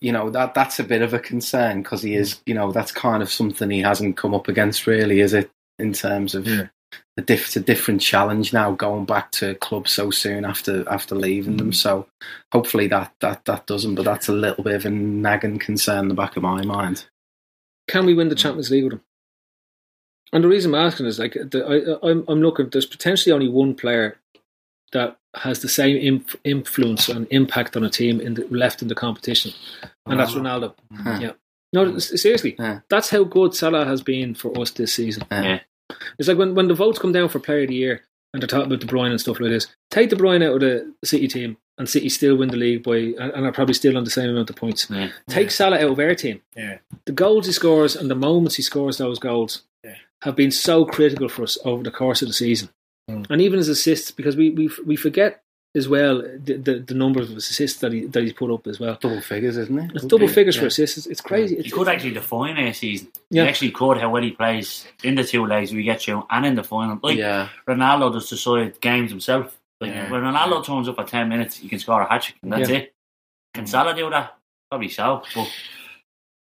You 0.00 0.12
know 0.12 0.30
that 0.30 0.54
that's 0.54 0.78
a 0.80 0.84
bit 0.84 1.02
of 1.02 1.14
a 1.14 1.18
concern 1.20 1.82
because 1.82 2.02
he 2.02 2.14
is, 2.14 2.40
you 2.46 2.54
know, 2.54 2.72
that's 2.72 2.90
kind 2.92 3.22
of 3.22 3.30
something 3.30 3.70
he 3.70 3.80
hasn't 3.80 4.16
come 4.16 4.34
up 4.34 4.48
against, 4.48 4.86
really, 4.86 5.20
is 5.20 5.32
it? 5.34 5.50
In 5.78 5.92
terms 5.92 6.34
of 6.34 6.44
Yeah. 6.48 6.66
a, 7.16 7.22
diff- 7.22 7.46
it's 7.46 7.56
a 7.56 7.60
different 7.60 8.00
challenge 8.00 8.52
now, 8.52 8.72
going 8.72 9.04
back 9.04 9.30
to 9.32 9.54
club 9.56 9.86
so 9.86 10.10
soon 10.10 10.44
after 10.44 10.88
after 10.88 11.14
leaving 11.14 11.56
them. 11.56 11.68
Mm-hmm. 11.68 11.74
So 11.74 12.08
hopefully 12.50 12.88
that 12.88 13.14
that 13.20 13.44
that 13.44 13.66
doesn't. 13.66 13.94
But 13.94 14.04
that's 14.06 14.28
a 14.28 14.32
little 14.32 14.64
bit 14.64 14.74
of 14.74 14.86
a 14.86 14.90
nagging 14.90 15.60
concern 15.60 16.00
in 16.00 16.08
the 16.08 16.14
back 16.14 16.36
of 16.36 16.42
my 16.42 16.64
mind. 16.64 17.06
Can 17.86 18.06
we 18.06 18.14
win 18.14 18.28
the 18.28 18.34
Champions 18.34 18.70
League 18.72 18.84
with 18.84 18.94
him? 18.94 19.02
And 20.32 20.44
the 20.44 20.48
reason 20.48 20.74
I'm 20.74 20.84
asking 20.86 21.06
is 21.06 21.18
like 21.18 21.32
the, 21.34 21.98
I, 22.02 22.10
I'm, 22.10 22.24
I'm 22.28 22.42
looking. 22.42 22.68
There's 22.70 22.84
potentially 22.84 23.32
only 23.32 23.48
one 23.48 23.74
player 23.74 24.18
that 24.92 25.18
has 25.34 25.60
the 25.60 25.68
same 25.68 25.96
inf- 25.96 26.36
influence 26.44 27.08
and 27.08 27.26
impact 27.30 27.76
on 27.76 27.84
a 27.84 27.90
team 27.90 28.20
in 28.20 28.34
the, 28.34 28.46
left 28.50 28.82
in 28.82 28.88
the 28.88 28.94
competition, 28.94 29.52
and 30.06 30.18
that's 30.18 30.34
oh. 30.34 30.40
Ronaldo. 30.40 30.74
Huh. 30.92 31.18
Yeah. 31.20 31.32
No, 31.72 31.90
hmm. 31.90 31.98
seriously, 31.98 32.56
Yeah. 32.58 32.80
that's 32.88 33.10
how 33.10 33.24
good 33.24 33.54
Salah 33.54 33.84
has 33.84 34.02
been 34.02 34.34
for 34.34 34.58
us 34.58 34.70
this 34.70 34.94
season. 34.94 35.24
Yeah. 35.30 35.60
It's 36.18 36.28
like 36.28 36.38
when, 36.38 36.54
when 36.54 36.68
the 36.68 36.74
votes 36.74 36.98
come 36.98 37.12
down 37.12 37.28
for 37.28 37.40
Player 37.40 37.62
of 37.62 37.68
the 37.68 37.74
Year 37.74 38.02
and 38.32 38.42
they're 38.42 38.46
talking 38.48 38.66
about 38.66 38.80
De 38.80 38.86
Bruyne 38.86 39.10
and 39.10 39.20
stuff 39.20 39.40
like 39.40 39.50
this. 39.50 39.66
Take 39.90 40.10
De 40.10 40.16
Bruyne 40.16 40.44
out 40.44 40.54
of 40.54 40.60
the 40.60 40.94
City 41.04 41.28
team, 41.28 41.56
and 41.78 41.88
City 41.88 42.08
still 42.08 42.36
win 42.36 42.48
the 42.50 42.56
league 42.56 42.82
by 42.82 42.96
and, 42.96 43.18
and 43.32 43.46
are 43.46 43.52
probably 43.52 43.74
still 43.74 43.96
on 43.96 44.04
the 44.04 44.10
same 44.10 44.30
amount 44.30 44.50
of 44.50 44.56
points. 44.56 44.88
Yeah. 44.90 45.10
Take 45.28 45.50
Salah 45.50 45.76
out 45.76 45.90
of 45.92 45.98
our 45.98 46.14
team. 46.14 46.40
Yeah. 46.56 46.78
The 47.06 47.12
goals 47.12 47.46
he 47.46 47.52
scores 47.52 47.96
and 47.96 48.10
the 48.10 48.14
moments 48.14 48.56
he 48.56 48.62
scores 48.62 48.98
those 48.98 49.18
goals 49.18 49.62
Yeah. 49.84 49.94
have 50.22 50.36
been 50.36 50.50
so 50.50 50.84
critical 50.84 51.28
for 51.28 51.42
us 51.42 51.58
over 51.64 51.82
the 51.82 51.90
course 51.90 52.20
of 52.22 52.28
the 52.28 52.34
season, 52.34 52.68
Mm. 53.08 53.26
and 53.30 53.40
even 53.40 53.56
his 53.58 53.68
assists 53.68 54.10
because 54.10 54.36
we 54.36 54.50
we 54.50 54.70
we 54.84 54.94
forget 54.96 55.42
as 55.74 55.88
well 55.88 56.18
the, 56.20 56.54
the, 56.56 56.78
the 56.80 56.94
numbers 56.94 57.30
of 57.30 57.36
assists 57.36 57.80
that 57.80 57.92
he 57.92 58.04
that 58.06 58.22
he's 58.22 58.32
put 58.34 58.50
up 58.50 58.66
as 58.66 58.78
well. 58.80 58.98
Double 59.00 59.20
figures, 59.20 59.56
isn't 59.56 59.78
it? 59.78 59.90
It's 59.94 60.04
double 60.04 60.28
figures 60.28 60.56
Yeah. 60.56 60.60
for 60.62 60.66
assists. 60.66 60.98
It's, 60.98 61.06
it's 61.06 61.20
crazy. 61.20 61.54
He 61.56 61.60
It's, 61.62 61.72
could 61.72 61.88
actually 61.88 62.12
define 62.12 62.58
a 62.58 62.74
season. 62.74 63.08
Yeah. 63.30 63.44
He 63.44 63.48
actually 63.48 63.70
could 63.70 63.96
how 63.98 64.10
well 64.10 64.22
he 64.22 64.32
plays 64.32 64.86
in 65.02 65.14
the 65.14 65.24
two 65.24 65.46
legs 65.46 65.72
we 65.72 65.84
get 65.84 66.06
you 66.06 66.26
and 66.30 66.44
in 66.44 66.54
the 66.54 66.64
final. 66.64 66.98
Like 67.02 67.16
yeah, 67.18 67.48
Ronaldo 67.66 68.12
does 68.12 68.28
decide 68.28 68.80
games 68.80 69.10
himself. 69.10 69.58
Like 69.80 69.92
Yeah. 69.92 70.10
when 70.10 70.20
Ronaldo 70.22 70.64
turns 70.64 70.88
up 70.88 70.96
for 70.96 71.04
ten 71.04 71.28
minutes, 71.30 71.62
you 71.62 71.68
can 71.70 71.78
score 71.78 72.02
a 72.02 72.08
hat 72.08 72.22
trick 72.22 72.36
and 72.42 72.52
that's 72.52 72.68
Yeah. 72.68 72.76
it. 72.78 72.94
Can 73.54 73.66
Salah 73.66 73.94
do 73.94 74.10
that? 74.10 74.36
Probably 74.70 74.90
so, 74.90 75.22
but 75.34 75.50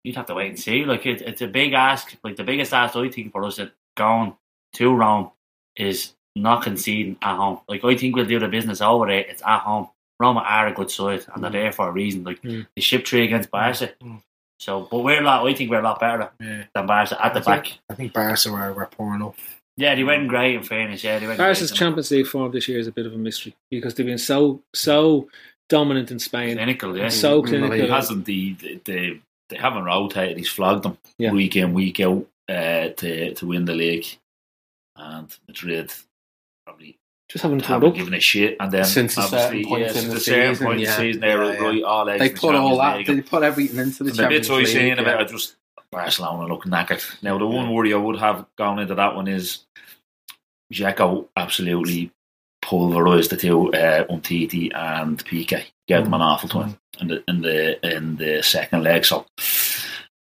you'd 0.03 0.15
have 0.15 0.25
to 0.27 0.33
wait 0.33 0.49
and 0.49 0.59
see. 0.59 0.83
Like 0.83 1.05
it, 1.05 1.21
it's 1.21 1.41
a 1.43 1.47
big 1.47 1.73
ask. 1.73 2.15
Like 2.23 2.37
the 2.37 2.43
biggest 2.43 2.73
ask 2.73 2.95
I 2.95 3.09
think 3.09 3.31
for 3.31 3.43
us 3.43 3.59
at 3.59 3.71
going 3.95 4.35
to 4.73 4.93
Rome 4.95 5.29
is 5.75 6.13
not 6.35 6.63
conceding 6.63 7.17
at 7.21 7.35
home. 7.35 7.59
Like 7.67 7.83
I 7.83 7.95
think 7.95 8.15
we'll 8.15 8.25
do 8.25 8.39
the 8.39 8.47
business 8.47 8.81
over 8.81 9.07
there. 9.07 9.19
It's 9.19 9.41
at 9.45 9.59
home. 9.61 9.89
Roma 10.19 10.41
are 10.41 10.67
a 10.67 10.73
good 10.73 10.89
side 10.91 11.25
and 11.33 11.43
they're 11.43 11.51
there 11.51 11.71
for 11.71 11.89
a 11.89 11.91
reason. 11.91 12.23
Like 12.23 12.41
Mm. 12.41 12.67
they 12.75 12.81
shipped 12.81 13.07
three 13.07 13.23
against 13.25 13.51
Barca. 13.51 13.91
Mm. 14.01 14.21
So, 14.59 14.87
but 14.89 14.99
we're 14.99 15.19
a 15.21 15.23
lot. 15.23 15.45
I 15.45 15.53
think 15.53 15.69
we're 15.69 15.79
a 15.79 15.83
lot 15.83 15.99
better 15.99 16.31
Yeah. 16.39 16.63
than 16.73 16.85
Barca 16.87 17.23
at 17.23 17.33
the 17.33 17.39
I 17.39 17.43
think- 17.43 17.63
back. 17.65 17.79
I 17.89 17.93
think 17.95 18.13
Barca 18.13 18.51
were, 18.51 18.73
were 18.73 18.85
poor 18.85 19.15
enough. 19.15 19.35
Yeah, 19.77 19.93
they 19.95 20.05
went 20.05 20.29
great. 20.29 20.55
In 20.55 20.63
fairness, 20.63 21.03
yeah, 21.03 21.19
they 21.19 21.27
went. 21.27 21.37
Barca's 21.37 21.69
great. 21.71 21.77
Champions 21.79 22.09
League 22.11 22.27
form 22.27 22.51
this 22.53 22.67
year 22.69 22.79
is 22.79 22.87
a 22.87 22.93
bit 22.93 23.05
of 23.05 23.13
a 23.13 23.17
mystery 23.17 23.53
because 23.69 23.93
they've 23.95 24.05
been 24.05 24.17
so 24.17 24.61
so 24.73 25.27
dominant 25.67 26.11
in 26.11 26.19
Spain, 26.19 26.55
clinical, 26.55 26.95
yeah. 26.97 27.09
so 27.09 27.41
Mm, 27.41 27.47
clinical. 27.47 27.75
He 27.77 27.87
hasn't 27.89 28.23
the 28.25 28.53
they 28.85 29.19
they 29.49 29.57
haven't 29.57 29.83
rotated. 29.83 30.37
He's 30.37 30.47
flogged 30.49 30.83
them 30.83 30.97
Yeah. 31.19 31.31
week 31.33 31.57
in 31.57 31.73
week 31.73 31.99
out 31.99 32.25
uh, 32.47 32.89
to 32.89 33.33
to 33.33 33.45
win 33.45 33.65
the 33.65 33.75
league, 33.75 34.05
and 34.95 35.27
Madrid 35.47 35.91
probably 36.65 36.99
just 37.29 37.43
haven't 37.43 37.65
haven't 37.65 37.89
up. 37.89 37.95
given 37.95 38.13
a 38.13 38.19
shit. 38.19 38.57
And 38.59 38.71
then 38.71 38.85
Since 38.85 39.17
a 39.17 39.23
certain 39.23 39.65
point 39.65 39.81
yeah, 39.81 39.99
in 39.99 40.09
the 40.09 40.15
a 40.15 40.19
season, 40.19 40.67
point 40.67 40.79
yeah. 40.79 40.97
season, 40.97 41.21
they 41.21 41.35
were 41.35 41.45
Yeah, 41.45 41.53
yeah. 41.53 41.59
right 41.61 41.83
all 41.83 42.05
they 42.05 42.13
in 42.15 42.19
the 42.19 42.29
put 42.39 42.55
all 42.55 42.77
that. 42.77 43.05
They 43.05 43.21
put 43.21 43.43
everything 43.43 43.79
into 43.79 44.03
the 44.03 44.09
And 44.11 44.19
the 44.19 44.27
bits 44.27 44.47
Champions 44.47 44.49
I 44.49 44.55
League. 44.57 44.67
seen 44.67 44.99
about 44.99 45.21
yeah. 45.21 45.27
just 45.27 45.55
Barcelona 45.91 46.47
look 46.47 46.65
knackered. 46.65 47.03
Now, 47.23 47.37
the 47.37 47.47
one 47.47 47.71
worry 47.73 47.93
I 47.93 47.97
would 47.97 48.19
have 48.19 48.45
going 48.57 48.79
into 48.79 48.95
that 48.95 49.15
one 49.15 49.27
is 49.27 49.59
Dzeko 50.73 51.27
absolutely 51.35 52.11
pulverised 52.63 53.29
the 53.29 53.37
two, 53.37 53.71
uh, 53.73 54.05
Umtiti 54.05 54.71
and 54.75 55.23
Piqué. 55.23 55.63
Gave 55.87 56.03
them 56.03 56.13
an 56.15 56.21
awful 56.21 56.49
time 56.49 56.77
in 56.99 57.07
the 57.07 57.23
in 57.27 57.41
the 57.41 57.95
in 57.95 58.15
the 58.17 58.41
second 58.41 58.83
leg. 58.83 59.05
So 59.05 59.25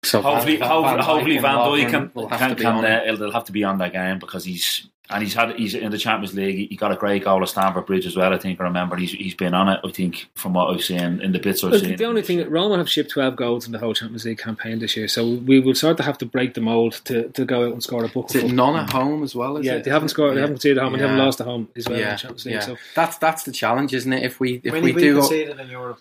So 0.03 0.21
hopefully, 0.21 0.57
Van- 0.57 0.67
hopefully, 0.69 0.97
Van 0.97 0.99
Dijk 0.99 1.03
hopefully 1.03 1.35
and 1.35 1.41
Van 1.41 1.57
Dijk 1.57 1.89
can, 1.91 2.11
will 2.15 2.27
have 2.29 2.39
can, 2.39 2.49
to 2.49 2.55
be 2.55 2.63
can 2.63 2.75
on 2.75 2.85
uh, 2.85 2.87
it. 2.87 3.03
it'll- 3.07 3.17
they'll 3.17 3.31
have 3.31 3.45
to 3.45 3.51
be 3.51 3.63
on 3.63 3.77
that 3.79 3.93
game 3.93 4.17
because 4.19 4.43
he's 4.43 4.87
and 5.11 5.21
he's 5.21 5.33
had 5.33 5.55
he's 5.57 5.75
in 5.75 5.91
the 5.91 5.97
Champions 5.97 6.33
League. 6.33 6.55
He, 6.55 6.65
he 6.67 6.75
got 6.77 6.91
a 6.93 6.95
great 6.95 7.25
goal 7.25 7.41
at 7.43 7.49
Stamford 7.49 7.85
Bridge 7.85 8.05
as 8.05 8.15
well. 8.15 8.33
I 8.33 8.37
think 8.37 8.59
I 8.59 8.63
remember 8.63 8.95
he's 8.95 9.11
he's 9.11 9.35
been 9.35 9.53
on 9.53 9.67
it. 9.67 9.79
I 9.83 9.91
think 9.91 10.29
from 10.35 10.53
what 10.53 10.73
I've 10.73 10.81
seen 10.83 11.21
in 11.21 11.33
the 11.33 11.39
bits 11.39 11.63
I've 11.63 11.71
Look, 11.71 11.83
seen. 11.83 11.97
the 11.97 12.05
only 12.05 12.21
thing, 12.21 12.49
Roma 12.49 12.77
have 12.77 12.89
shipped 12.89 13.11
12 13.11 13.35
goals 13.35 13.65
in 13.65 13.73
the 13.73 13.77
whole 13.79 13.93
Champions 13.93 14.23
League 14.25 14.37
campaign 14.39 14.79
this 14.79 14.95
year, 14.95 15.07
so 15.09 15.27
we 15.35 15.59
will 15.59 15.75
sort 15.75 15.99
of 15.99 16.05
have 16.05 16.17
to 16.19 16.25
break 16.25 16.53
the 16.53 16.61
mould 16.61 16.93
to, 17.05 17.27
to 17.29 17.43
go 17.45 17.65
out 17.67 17.73
and 17.73 17.83
score 17.83 18.05
a 18.05 18.07
book. 18.07 18.33
Is 18.33 18.43
it 18.43 18.51
none 18.53 18.77
at 18.77 18.89
home 18.89 19.21
as 19.21 19.35
well? 19.35 19.57
Is 19.57 19.65
yeah, 19.65 19.73
it? 19.73 19.83
they 19.83 19.91
haven't 19.91 20.09
scored, 20.09 20.35
they 20.37 20.41
haven't 20.41 20.55
conceded 20.55 20.77
at 20.77 20.83
home, 20.85 20.93
and 20.93 21.03
they 21.03 21.07
haven't 21.07 21.23
lost 21.23 21.41
at 21.41 21.47
home 21.47 21.67
as 21.75 21.87
well 21.89 21.97
in 21.97 22.03
yeah, 22.05 22.11
the 22.13 22.17
Champions 22.17 22.45
League. 22.45 22.55
yeah. 22.55 22.59
So, 22.61 22.77
That's 22.95 23.17
that's 23.17 23.43
the 23.43 23.51
challenge, 23.51 23.93
isn't 23.93 24.13
it? 24.13 24.23
If 24.23 24.39
we 24.39 24.61
if 24.63 24.71
When 24.71 24.81
we 24.83 24.93
we 24.93 25.01
do, 25.01 25.15
conceded 25.19 25.59
in 25.59 25.69
Europe. 25.69 25.99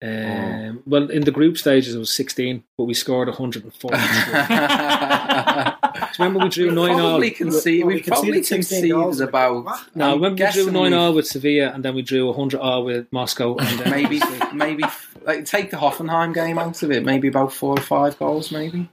Um, 0.00 0.82
well, 0.86 1.10
in 1.10 1.24
the 1.24 1.32
group 1.32 1.58
stages 1.58 1.94
it 1.94 1.98
was 1.98 2.12
16, 2.12 2.62
but 2.76 2.84
we 2.84 2.94
scored 2.94 3.26
140. 3.28 3.96
remember 6.18 6.40
we 6.44 6.48
drew 6.48 6.66
We've 6.66 6.74
9 6.74 6.90
all? 6.90 6.96
probably 6.98 7.30
conceded. 7.32 7.86
we 7.86 7.94
We've 7.94 8.06
probably 8.06 8.32
conceded 8.34 8.64
16 8.66 8.90
goals. 8.92 9.06
conceded 9.18 9.28
about. 9.28 9.64
No, 9.94 10.12
I'm 10.12 10.22
remember 10.22 10.30
we 10.30 10.36
drew 10.36 10.46
guessing 10.46 10.72
9 10.72 10.82
we've- 10.82 10.94
all 10.94 11.14
with 11.14 11.26
Sevilla, 11.26 11.72
and 11.72 11.84
then 11.84 11.94
we 11.94 12.02
drew 12.02 12.26
100 12.26 12.60
all 12.60 12.84
with 12.84 13.12
Moscow. 13.12 13.56
And 13.56 13.78
then 13.80 13.90
maybe 14.02 14.20
maybe 14.54 14.84
like 15.24 15.44
take 15.44 15.70
the 15.70 15.76
Hoffenheim 15.76 16.34
game 16.34 16.58
out 16.58 16.82
of 16.82 16.90
it. 16.90 17.04
Maybe 17.04 17.28
about 17.28 17.52
four 17.52 17.78
or 17.78 17.82
five 17.82 18.18
goals, 18.18 18.52
maybe 18.52 18.88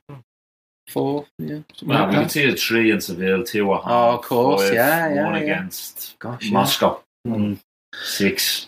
four. 0.90 1.26
Yeah, 1.38 1.60
something 1.76 1.88
well, 1.88 2.00
like 2.00 2.10
we 2.10 2.16
that. 2.16 2.22
conceded 2.22 2.60
three 2.60 2.92
in 2.92 3.02
Seville, 3.02 3.44
two 3.44 3.72
at 3.74 3.82
home. 3.82 3.92
Oh, 3.92 4.16
of 4.16 4.22
course, 4.24 4.64
five, 4.64 4.74
yeah, 4.74 5.14
yeah, 5.14 5.24
one 5.26 5.36
yeah. 5.36 5.42
against 5.42 6.16
Gosh, 6.20 6.46
yeah. 6.46 6.54
Moscow, 6.54 7.02
Mm. 7.28 7.60
six. 8.04 8.68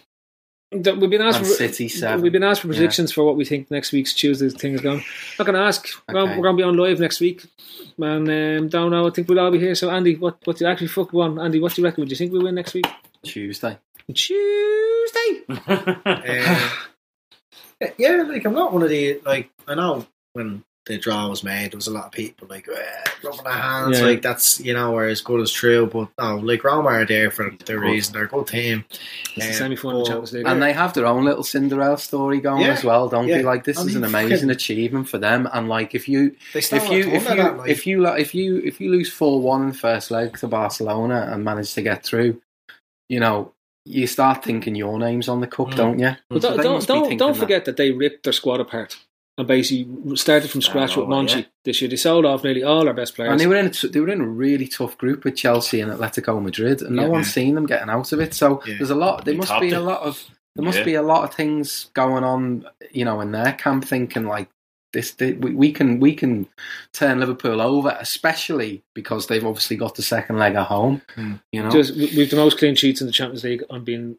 That 0.72 0.98
we've 0.98 1.10
been 1.10 1.22
asked 1.22 1.40
for 1.40 1.46
City 1.46 1.88
seven. 1.88 2.22
We've 2.22 2.32
been 2.32 2.44
asked 2.44 2.62
for 2.62 2.68
Yeah. 2.68 2.74
predictions 2.74 3.14
for 3.14 3.24
what 3.24 3.38
we 3.38 3.46
think 3.46 3.72
next 3.72 3.94
week's 3.94 4.14
Tuesday's 4.14 4.54
thing 4.54 4.74
is 4.74 4.82
going. 4.82 5.02
Not 5.40 5.46
going 5.46 5.56
to 5.56 5.62
ask. 5.62 5.88
We're 6.10 6.14
going 6.26 6.44
to 6.44 6.54
be 6.58 6.64
on 6.64 6.76
live 6.76 7.00
next 7.00 7.22
week, 7.22 7.46
and 7.98 8.30
um, 8.30 8.68
don't 8.68 8.92
know. 8.92 9.08
I 9.08 9.12
think 9.12 9.30
we'll 9.30 9.40
all 9.40 9.50
be 9.50 9.60
here. 9.60 9.76
So 9.76 9.90
Andy, 9.90 10.16
what 10.16 10.40
what 10.44 10.58
do 10.58 10.66
you 10.66 10.70
actually 10.72 10.88
fuck 10.88 11.14
one? 11.14 11.40
Andy, 11.40 11.62
what 11.62 11.74
do 11.74 11.82
you 11.82 11.86
reckon? 11.88 12.02
Would 12.02 12.12
you 12.12 12.18
think 12.18 12.34
we 12.34 12.40
win 12.40 12.56
next 12.56 12.74
week? 12.74 12.86
Tuesday. 13.24 13.78
Tuesday. 14.14 15.44
Uh, 17.80 17.90
yeah, 17.98 18.24
like 18.28 18.44
I'm 18.46 18.54
not 18.54 18.74
one 18.74 18.84
of 18.84 18.90
the 18.90 19.22
like 19.26 19.50
I 19.68 19.76
know 19.76 20.06
when 20.34 20.64
the 20.88 20.98
draw 20.98 21.28
was 21.30 21.44
made, 21.44 21.72
there 21.72 21.78
was 21.78 21.88
a 21.88 21.92
lot 21.92 22.06
of 22.06 22.12
people 22.12 22.48
like 22.50 22.68
eh, 22.68 23.10
rubbing 23.24 23.44
their 23.44 23.54
hands, 23.54 24.00
Yeah. 24.00 24.06
like 24.06 24.22
that's 24.22 24.60
you 24.60 24.74
know 24.74 24.92
where 24.92 25.08
as 25.08 25.22
good 25.22 25.42
as 25.42 25.52
true. 25.52 25.86
But 25.86 26.10
no, 26.20 26.38
like 26.38 26.64
Roma 26.64 26.90
are 26.90 27.06
there 27.06 27.30
for 27.30 27.52
their 27.66 27.80
reason. 27.80 28.14
They're 28.14 28.24
a 28.24 28.28
good 28.28 28.48
team. 28.48 28.86
It's 29.36 29.46
the 29.46 29.48
Um, 29.48 29.54
semi-final 29.54 30.00
but- 30.02 30.08
Champions 30.08 30.34
League. 30.34 30.48
And 30.48 30.62
they 30.64 30.74
have 30.74 30.94
their 30.94 31.06
own 31.06 31.26
little 31.26 31.44
Cinderella 31.44 31.98
story 31.98 32.40
going 32.40 32.62
Yeah, 32.64 32.74
as 32.74 32.84
well, 32.84 33.08
don't 33.10 33.28
yeah. 33.28 33.38
they? 33.38 33.44
Like 33.44 33.64
this 33.64 33.78
I 33.78 33.84
is 33.84 33.96
an 33.96 34.04
amazing 34.04 34.50
achievement 34.50 35.10
for 35.10 35.18
them. 35.18 35.48
And 35.54 35.70
like 35.70 35.94
if 35.94 36.08
you 36.10 36.36
They 36.54 36.62
still 36.62 36.82
if 36.82 36.90
you 36.90 37.04
to 37.04 37.10
if 37.16 37.30
you 37.30 37.36
that, 37.36 37.58
like- 37.58 37.70
if 37.70 37.86
you 37.88 38.06
if 38.08 38.34
you 38.34 38.58
if 38.66 38.82
you 38.82 38.90
lose 38.92 39.12
four 39.12 39.42
one 39.42 39.62
in 39.64 39.68
the 39.70 39.74
first 39.78 40.10
leg 40.12 40.38
to 40.40 40.48
Barcelona 40.48 41.30
and 41.32 41.44
manage 41.44 41.74
to 41.76 41.82
get 41.82 42.04
through, 42.04 42.42
you 43.10 43.20
know 43.20 43.54
you 43.90 44.06
start 44.06 44.44
thinking 44.44 44.76
your 44.76 45.00
name's 45.00 45.30
on 45.30 45.40
the 45.40 45.48
cup, 45.48 45.68
Mm. 45.70 45.76
don't 45.78 46.00
you? 46.00 46.12
But 46.30 46.42
So 46.42 46.50
don't 46.50 46.58
don't 46.58 46.86
don't, 46.86 47.02
thinking 47.04 47.18
don't 47.18 47.34
that. 47.34 47.40
forget 47.40 47.64
that. 47.66 47.78
they 47.78 47.92
ripped 47.92 48.24
their 48.26 48.34
squad 48.34 48.60
apart 48.60 48.98
and 49.38 49.48
basically 49.48 50.16
started 50.16 50.50
from 50.50 50.62
scratch 50.62 50.96
with 50.96 51.06
over, 51.06 51.14
Monchi 51.14 51.36
yeah. 51.42 51.46
this 51.64 51.82
year. 51.82 51.90
They 51.90 51.96
sold 51.96 52.26
off 52.26 52.44
nearly 52.44 52.64
all 52.64 52.88
our 52.88 52.94
best 52.94 53.16
players. 53.16 53.32
And 53.32 53.40
they 53.40 53.48
were 53.48 53.56
in 53.56 53.68
a 53.68 53.70
t- 53.70 53.88
they 53.88 54.00
were 54.00 54.10
in 54.10 54.22
a 54.22 54.28
really 54.28 54.68
tough 54.68 54.98
group 54.98 55.24
with 55.24 55.36
Chelsea 55.36 55.80
and 55.82 55.92
Atletico 55.92 56.42
Madrid, 56.42 56.82
and 56.82 56.96
no 56.96 57.10
one's 57.10 57.32
seen 57.32 57.56
them 57.56 57.66
getting 57.66 57.90
out 57.90 58.12
of 58.12 58.20
it. 58.20 58.34
So 58.34 58.62
Yeah. 58.66 58.76
there's 58.78 58.90
a 58.90 58.96
lot. 58.96 59.26
There 59.26 59.34
They 59.34 59.38
must 59.38 59.60
be 59.60 59.70
it. 59.70 59.74
a 59.74 59.80
lot 59.80 60.02
of 60.02 60.24
there 60.56 60.66
must 60.66 60.80
Yeah. 60.80 60.86
be 60.86 60.96
a 60.96 61.04
lot 61.04 61.24
of 61.24 61.36
things 61.36 61.92
going 61.94 62.24
on, 62.24 62.66
you 62.92 63.06
know, 63.06 63.22
in 63.22 63.32
their 63.32 63.54
camp, 63.54 63.86
thinking 63.86 64.26
like 64.26 64.50
this. 64.92 65.12
thi- 65.12 65.34
we, 65.34 65.52
we 65.54 65.72
can 65.72 66.00
we 66.00 66.16
can 66.16 66.48
turn 66.94 67.20
Liverpool 67.20 67.62
over, 67.62 67.96
especially 68.00 68.84
because 68.96 69.28
they've 69.28 69.46
obviously 69.46 69.76
got 69.78 69.94
the 69.96 70.02
second 70.02 70.40
leg 70.40 70.56
at 70.56 70.66
home. 70.66 71.04
Hmm. 71.14 71.34
You 71.52 71.62
know, 71.62 71.70
Just 71.70 71.96
we- 71.96 72.12
we've 72.18 72.30
the 72.32 72.38
most 72.38 72.58
clean 72.58 72.74
sheets 72.74 73.02
in 73.02 73.08
the 73.08 73.14
Champions 73.14 73.44
League. 73.44 73.64
I'm 73.70 73.84
being 73.84 74.18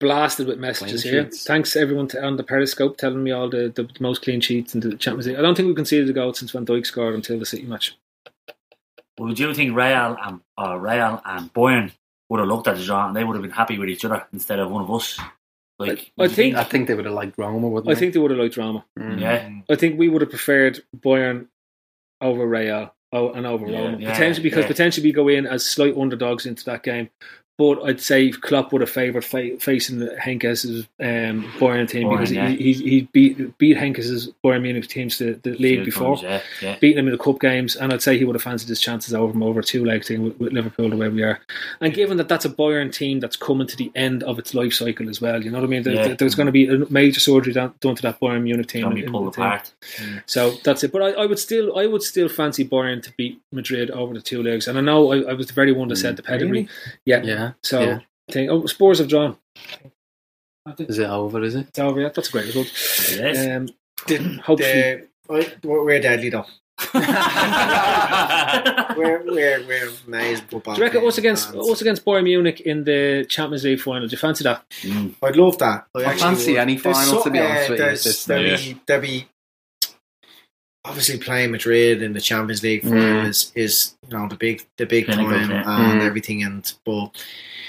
blasted 0.00 0.46
with 0.46 0.58
messages 0.58 1.02
Clean 1.02 1.14
here. 1.14 1.24
sheets. 1.24 1.44
Thanks 1.44 1.76
everyone 1.76 2.08
to, 2.08 2.22
on 2.24 2.36
the 2.36 2.42
Periscope 2.44 2.96
telling 2.96 3.22
me 3.22 3.30
all 3.32 3.48
the, 3.48 3.72
the 3.74 3.88
most 4.00 4.22
clean 4.22 4.40
sheets 4.40 4.74
in 4.74 4.80
the 4.80 4.96
Champions 4.96 5.26
League. 5.26 5.38
I 5.38 5.42
don't 5.42 5.54
think 5.56 5.68
we 5.68 5.74
conceded 5.74 6.08
a 6.08 6.12
goal 6.12 6.34
since 6.34 6.50
Van 6.50 6.66
Dijk 6.66 6.86
scored 6.86 7.14
until 7.14 7.38
the 7.38 7.46
City 7.46 7.64
match. 7.64 7.96
Would 9.18 9.38
you 9.38 9.54
think 9.54 9.74
Real 9.74 10.16
and 10.22 10.40
uh, 10.58 10.76
Real 10.78 11.22
and 11.24 11.52
Bayern 11.54 11.92
would 12.28 12.40
have 12.40 12.48
looked 12.48 12.68
at 12.68 12.76
the 12.76 12.84
draw 12.84 13.06
and 13.06 13.16
they 13.16 13.24
would 13.24 13.34
have 13.34 13.42
been 13.42 13.50
happy 13.50 13.78
with 13.78 13.88
each 13.88 14.04
other 14.04 14.26
instead 14.32 14.58
of 14.58 14.70
one 14.70 14.82
of 14.82 14.90
us? 14.92 15.18
Like, 15.78 16.10
I 16.18 16.22
would 16.22 16.30
you 16.30 16.36
think- 16.36 16.56
I 16.56 16.64
think 16.64 16.88
they 16.88 16.94
would 16.94 17.04
have 17.06 17.14
liked 17.14 17.38
Roma, 17.38 17.68
wouldn't 17.68 17.90
I 17.90 17.94
they? 17.94 18.00
think 18.00 18.12
they 18.14 18.18
would 18.20 18.30
have 18.30 18.40
liked 18.40 18.54
drama. 18.54 18.84
Mm. 18.98 19.20
yeah, 19.20 19.50
I 19.70 19.76
think 19.76 19.98
we 19.98 20.08
would 20.08 20.22
have 20.22 20.30
preferred 20.30 20.80
Bayern 20.98 21.48
over 22.20 22.46
Real 22.46 22.94
oh, 23.12 23.32
and 23.32 23.46
over 23.46 23.66
Yeah, 23.66 23.78
Roma. 23.84 23.98
yeah, 23.98 24.10
potentially 24.12 24.42
because 24.42 24.62
yeah. 24.64 24.68
potentially 24.68 25.06
we 25.06 25.12
go 25.12 25.28
in 25.28 25.46
as 25.46 25.64
slight 25.64 25.96
underdogs 25.96 26.46
into 26.46 26.64
that 26.64 26.82
game. 26.82 27.10
But 27.58 27.82
I'd 27.84 28.02
say 28.02 28.30
Klopp 28.32 28.70
would 28.72 28.82
have 28.82 28.90
favoured 28.90 29.24
fa- 29.24 29.58
facing 29.58 29.98
the 29.98 30.08
Heynckes's 30.22 30.86
um, 31.00 31.44
Bayern 31.58 31.88
team 31.88 32.06
Bayern, 32.08 32.10
because 32.10 32.30
yeah. 32.32 32.48
he, 32.48 32.72
he 32.74 32.90
he 32.90 33.00
beat 33.12 33.56
beat 33.56 33.78
Heynckes's 33.78 34.30
Bayern 34.44 34.60
Munich 34.60 34.86
teams 34.88 35.16
to 35.18 35.40
the 35.42 35.52
league 35.52 35.76
Few 35.78 35.84
before. 35.86 36.16
times, 36.16 36.22
yeah, 36.22 36.42
yeah. 36.60 36.76
beating 36.80 36.96
them 36.96 37.06
in 37.06 37.12
the 37.12 37.18
cup 37.18 37.40
games, 37.40 37.74
and 37.74 37.94
I'd 37.94 38.02
say 38.02 38.18
he 38.18 38.26
would 38.26 38.34
have 38.36 38.42
fancied 38.42 38.68
his 38.68 38.78
chances 38.78 39.14
over 39.14 39.32
him 39.32 39.42
over 39.42 39.60
a 39.60 39.62
two 39.64 39.86
leg 39.86 40.04
thing 40.04 40.22
with, 40.24 40.38
with 40.38 40.52
Liverpool 40.52 40.90
the 40.90 40.96
way 40.96 41.08
we 41.08 41.22
are. 41.22 41.40
And 41.80 41.94
given 41.94 42.18
that 42.18 42.28
that's 42.28 42.44
a 42.44 42.50
Bayern 42.50 42.92
team 42.92 43.20
that's 43.20 43.36
coming 43.36 43.66
to 43.68 43.76
the 43.76 43.90
end 43.94 44.22
of 44.24 44.38
its 44.38 44.52
life 44.52 44.74
cycle 44.74 45.08
as 45.08 45.22
well, 45.22 45.42
you 45.42 45.50
know 45.50 45.56
what 45.58 45.64
I 45.64 45.68
mean? 45.68 45.82
There, 45.82 45.94
Yeah. 45.94 46.14
There's 46.14 46.34
going 46.34 46.46
to 46.46 46.52
be 46.52 46.66
a 46.68 46.78
major 46.90 47.20
surgery 47.20 47.54
done, 47.54 47.72
done 47.80 47.94
to 47.96 48.02
that 48.02 48.20
Bayern 48.20 48.42
Munich 48.42 48.66
team. 48.68 48.82
Can 48.82 48.94
be 48.94 49.00
in- 49.04 49.06
in 49.06 49.12
the 49.12 49.30
team. 49.30 49.42
apart. 49.44 49.72
So 50.26 50.52
that's 50.62 50.84
it. 50.84 50.92
But 50.92 51.00
I, 51.02 51.22
I 51.22 51.26
would 51.26 51.38
still, 51.38 51.78
I 51.78 51.86
would 51.86 52.02
still 52.02 52.28
fancy 52.28 52.66
Bayern 52.68 53.02
to 53.04 53.12
beat 53.16 53.40
Madrid 53.50 53.90
over 53.92 54.12
the 54.12 54.20
two 54.20 54.42
legs. 54.42 54.68
And 54.68 54.76
I 54.76 54.82
know 54.82 55.10
I, 55.12 55.30
I 55.30 55.32
was 55.32 55.46
the 55.46 55.54
very 55.54 55.72
one 55.72 55.88
that 55.88 55.96
said 55.96 56.16
the 56.16 56.22
pedigree. 56.22 56.68
Yeah. 57.06 57.22
Yeah. 57.22 57.45
So 57.62 57.80
yeah. 57.80 57.98
I 58.28 58.32
think, 58.32 58.50
oh, 58.50 58.66
Spurs 58.66 58.98
have 58.98 59.08
drawn. 59.08 59.36
Is 60.78 60.98
it 60.98 61.08
over? 61.08 61.42
Is 61.44 61.54
it? 61.54 61.68
It's 61.68 61.78
over. 61.78 62.00
Yeah, 62.00 62.08
that's 62.14 62.28
a 62.28 62.32
great 62.32 62.46
result. 62.46 62.66
Yes. 63.16 63.46
Um, 63.56 63.68
Did- 64.06 64.40
hopefully, 64.40 64.72
the- 64.72 65.08
I- 65.30 65.52
we're, 65.62 65.84
we're 65.84 66.00
deadly 66.00 66.30
though. 66.30 66.44
We're 68.96 69.22
we're 69.24 69.66
we're 69.66 69.90
amazing 70.06 70.46
football. 70.46 70.74
do 70.74 70.80
you 70.80 70.86
reckon 70.86 71.06
us 71.06 71.18
against 71.18 71.50
and 71.50 71.60
us 71.60 71.80
against 71.80 72.04
Bayern 72.04 72.24
Munich 72.24 72.60
in 72.60 72.84
the 72.84 73.24
Champions 73.28 73.64
League 73.64 73.80
final? 73.80 74.06
Do 74.08 74.12
you 74.12 74.18
fancy 74.18 74.44
that? 74.44 74.64
I'd 75.22 75.36
love 75.36 75.58
that. 75.58 75.86
I, 75.94 76.00
I 76.00 76.02
actually 76.04 76.20
fancy 76.20 76.52
would. 76.52 76.60
any 76.60 76.76
There's 76.76 76.96
final, 76.96 77.22
to 77.22 77.30
be 77.30 77.38
honest 77.38 77.70
uh, 77.70 77.72
with 77.72 78.06
you, 78.06 78.12
There'll 78.26 78.44
year. 78.46 78.56
be, 78.58 78.80
there'll 78.86 79.02
be 79.02 79.28
obviously 80.86 81.18
playing 81.18 81.50
Madrid 81.50 82.02
in 82.02 82.12
the 82.12 82.20
Champions 82.20 82.62
League 82.62 82.82
final 82.82 82.98
Mm. 83.24 83.28
is, 83.28 83.52
is 83.54 83.94
you 84.08 84.16
know 84.16 84.28
the 84.28 84.36
big 84.36 84.64
the 84.76 84.86
big 84.86 85.06
Pinnacle, 85.06 85.30
time 85.32 85.50
yeah. 85.50 85.90
and 85.92 86.00
Mm. 86.00 86.06
everything. 86.06 86.42
And 86.44 86.72
but 86.84 87.10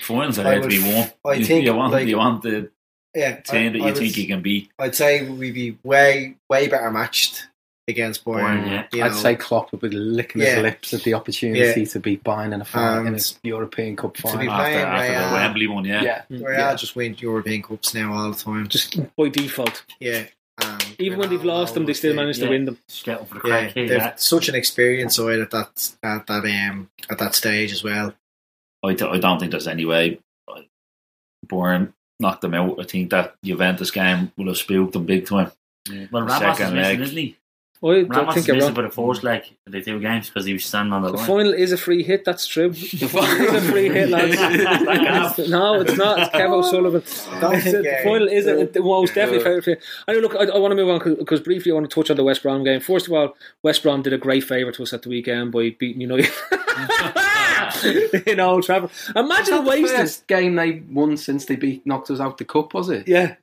Finals 0.03 0.39
are 0.39 0.47
I 0.47 0.59
to 0.59 0.67
be 0.67 0.79
would- 0.79 0.93
won. 0.93 1.11
I 1.25 1.33
You- 1.33 1.45
think, 1.45 1.65
you 1.65 1.73
want 1.73 1.91
like- 1.93 2.07
you 2.07 2.17
want 2.17 2.41
the 2.43 2.69
yeah, 3.15 3.37
team 3.41 3.73
that 3.73 3.81
I- 3.81 3.85
you 3.85 3.89
I 3.89 3.93
think 3.93 4.11
would- 4.11 4.17
you 4.17 4.27
can 4.27 4.41
beat. 4.41 4.69
I'd 4.79 4.95
say 4.95 5.27
we'd 5.27 5.53
be 5.53 5.77
way 5.83 6.35
way 6.49 6.67
better 6.67 6.89
matched 6.91 7.47
against 7.89 8.25
Bayern. 8.25 8.41
Bayern, 8.63 8.67
yeah. 8.69 8.83
you 8.91 9.03
I'd 9.03 9.11
know. 9.11 9.17
say 9.17 9.35
Klopp 9.35 9.71
would 9.71 9.79
be 9.81 9.89
licking 9.89 10.41
Yeah. 10.41 10.55
his 10.55 10.63
lips 10.63 10.93
at 10.93 11.03
the 11.03 11.13
opportunity 11.13 11.79
Yeah. 11.81 11.85
to 11.85 11.99
be 12.01 12.17
buying 12.17 12.51
in 12.51 12.59
a 12.61 12.65
final 12.65 12.99
in 13.07 13.07
And 13.07 13.17
a 13.17 13.47
European 13.47 13.95
Cup 13.95 14.13
be 14.15 14.21
final. 14.23 14.39
After, 14.51 14.63
playing 14.73 14.77
after 14.85 15.11
Real. 15.13 15.27
the 15.29 15.33
Wembley 15.35 15.67
one, 15.67 15.85
yeah. 15.85 16.03
yeah, 16.03 16.21
Real 16.29 16.51
yeah. 16.51 16.75
just 16.75 16.95
win 16.97 17.15
European 17.17 17.61
Cups 17.63 17.93
now 17.93 18.13
all 18.13 18.29
the 18.31 18.37
time. 18.37 18.67
Just 18.67 18.99
by 19.15 19.29
default. 19.29 19.83
yeah. 20.01 20.23
And 20.99 21.05
Even 21.05 21.19
when 21.19 21.29
they've 21.29 21.43
lost 21.43 21.73
them, 21.75 21.85
they 21.85 21.93
still 21.93 22.13
manage 22.15 22.39
to 22.39 22.49
win 22.49 22.65
them. 22.65 22.77
Just 22.87 23.05
get 23.05 23.19
up 23.21 23.29
the 23.29 23.35
Yeah, 23.35 23.41
crack. 23.41 23.69
Eh, 23.77 23.87
they've 23.87 23.91
Yeah. 23.91 24.15
such 24.15 24.49
an 24.49 24.55
experience 24.55 25.15
side 25.15 25.39
eh, 25.39 25.43
at 25.43 25.51
that 25.51 25.91
at 26.03 26.27
that 26.27 26.43
um 26.69 26.89
at 27.09 27.17
that 27.19 27.35
stage 27.35 27.71
as 27.71 27.83
well. 27.83 28.13
I, 28.83 28.93
d- 28.93 29.05
I 29.05 29.17
don't 29.19 29.39
think 29.39 29.51
there's 29.51 29.67
any 29.67 29.85
way 29.85 30.19
uh, 30.47 30.61
Bayern 31.47 31.93
knocked 32.19 32.41
them 32.41 32.53
out. 32.53 32.79
I 32.79 32.83
think 32.83 33.09
that 33.11 33.35
Juventus 33.43 33.91
game 33.91 34.31
will 34.37 34.47
have 34.47 34.57
spooked 34.57 34.93
them 34.93 35.05
big 35.05 35.25
time. 35.25 35.51
Well, 35.89 35.97
The 35.99 36.07
Ramos 36.11 36.33
is 36.33 36.39
second 36.57 36.75
missing, 36.75 36.99
leg. 36.99 37.01
isn't 37.01 37.17
he? 37.17 37.37
I 37.83 37.87
don't 37.87 38.09
Ramos 38.09 38.33
think 38.33 38.37
is 38.43 38.47
you're 38.47 38.55
missing 38.55 38.67
wrong. 38.69 38.75
for 38.75 38.81
the 38.81 38.89
first 39.13 39.23
leg 39.23 39.43
of 39.67 39.71
the 39.71 39.81
two 39.83 39.99
games 39.99 40.27
because 40.29 40.45
he 40.45 40.53
was 40.53 40.65
standing 40.65 40.93
on 40.93 41.03
the, 41.03 41.11
The 41.11 41.17
line. 41.17 41.27
final 41.27 41.53
is 41.53 41.71
a 41.71 41.77
free 41.77 42.01
hit. 42.03 42.25
That's 42.25 42.47
true. 42.47 42.69
The 42.73 43.07
final 43.07 43.55
is 43.55 43.63
a 43.63 43.71
free 43.71 43.89
hit, 43.89 44.09
lads. 44.09 45.37
no, 45.49 45.81
it's 45.81 45.95
not. 45.95 46.19
It's 46.19 46.29
Kev 46.29 46.49
O'Sullivan. 46.51 47.03
don't 47.39 47.61
think, 47.61 47.75
the 47.83 47.99
final 48.03 48.27
is 48.27 48.47
a, 48.47 48.55
the- 48.55 48.65
the 48.65 48.81
most 48.81 49.13
definitely 49.13 49.43
favourite. 49.43 49.63
play. 49.63 49.77
I 50.07 50.13
know, 50.13 50.19
look, 50.19 50.35
I, 50.35 50.45
I 50.45 50.57
want 50.57 50.71
to 50.71 50.75
move 50.75 50.89
on 50.89 51.15
because 51.19 51.39
briefly 51.41 51.71
I 51.71 51.75
want 51.75 51.89
to 51.89 51.93
touch 51.93 52.09
on 52.09 52.17
the 52.17 52.23
West 52.23 52.41
Brom 52.43 52.63
game. 52.63 52.79
First 52.79 53.07
of 53.07 53.13
all, 53.13 53.35
West 53.61 53.83
Brom 53.83 54.01
did 54.01 54.13
a 54.13 54.17
great 54.17 54.43
favour 54.43 54.71
to 54.71 54.83
us 54.83 54.93
at 54.93 55.03
the 55.03 55.09
weekend 55.09 55.51
by 55.51 55.75
beating 55.79 56.01
United 56.01 56.31
in 57.83 58.39
Old 58.39 58.63
Trafford. 58.63 58.89
Imagine 59.15 59.55
the 59.55 59.61
that 59.61 59.63
the 59.63 59.69
wasted. 59.69 59.97
first 59.97 60.27
game 60.27 60.55
they 60.55 60.83
won 60.91 61.17
since 61.17 61.45
they 61.45 61.55
beat 61.55 61.85
knocked 61.85 62.09
us 62.11 62.19
out 62.19 62.37
the 62.37 62.45
cup, 62.45 62.73
was 62.73 62.89
it? 62.89 63.07
Yeah, 63.07 63.35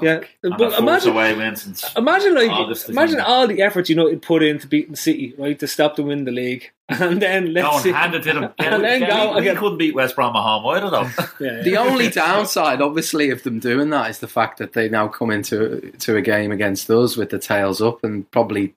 Yeah, 0.00 0.20
And 0.42 0.54
but 0.58 0.78
imagine 0.78 1.12
away 1.12 1.34
win 1.36 1.56
since 1.56 1.84
Imagine 1.96 2.34
like 2.34 2.50
August, 2.50 2.88
I 2.88 2.92
imagine 2.92 3.16
think. 3.16 3.28
all 3.28 3.46
the 3.46 3.62
effort 3.62 3.88
you 3.88 3.94
know 3.96 4.06
it 4.08 4.22
put 4.22 4.42
into 4.42 4.66
beating 4.66 4.96
City, 4.96 5.34
right, 5.38 5.58
to 5.58 5.66
stop 5.66 5.96
them 5.96 6.06
winning 6.06 6.24
the 6.24 6.32
league, 6.32 6.70
and 6.88 7.22
then 7.22 7.52
let's 7.54 7.66
Go 7.68 7.74
and 7.74 7.82
see, 7.82 7.92
hand 7.92 8.14
it 8.14 8.22
to 8.24 8.32
them. 8.32 8.42
Yeah, 8.58 8.74
and 8.74 8.84
then 8.84 9.00
yeah, 9.02 9.08
go 9.08 9.28
we, 9.28 9.34
we 9.34 9.40
again. 9.48 9.56
couldn't 9.56 9.78
beat 9.78 9.94
West 9.94 10.16
Brom 10.16 10.34
at 10.36 10.42
home 10.42 10.66
either, 10.66 10.90
though. 10.90 11.02
Yeah, 11.40 11.56
yeah. 11.58 11.62
The 11.62 11.76
only 11.76 12.08
downside, 12.10 12.80
obviously, 12.82 13.30
of 13.30 13.42
them 13.44 13.58
doing 13.60 13.90
that 13.90 14.10
is 14.10 14.18
the 14.18 14.28
fact 14.28 14.58
that 14.58 14.72
they 14.74 14.88
now 14.88 15.08
come 15.08 15.30
into 15.30 15.92
to 16.00 16.16
a 16.16 16.22
game 16.22 16.52
against 16.52 16.90
us 16.90 17.16
with 17.16 17.30
the 17.30 17.38
tails 17.38 17.80
up 17.80 18.02
and 18.04 18.30
probably 18.30 18.74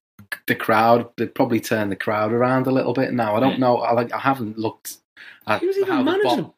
the 0.47 0.55
crowd. 0.55 1.09
they'd 1.17 1.33
probably 1.33 1.59
turn 1.59 1.89
the 1.89 1.95
crowd 1.95 2.31
around 2.31 2.67
a 2.67 2.71
little 2.71 2.93
bit 2.93 3.13
now. 3.13 3.35
I 3.35 3.39
don't 3.39 3.55
hmm. 3.55 3.61
know. 3.61 3.77
I, 3.77 3.93
like, 3.93 4.13
I 4.13 4.19
haven't 4.19 4.57
looked 4.57 4.97
at 5.47 5.61
Who's 5.61 5.77
even 5.77 5.89
how 5.89 5.97
the 5.99 6.03
managing 6.03 6.29
bo- 6.29 6.35
them? 6.35 6.51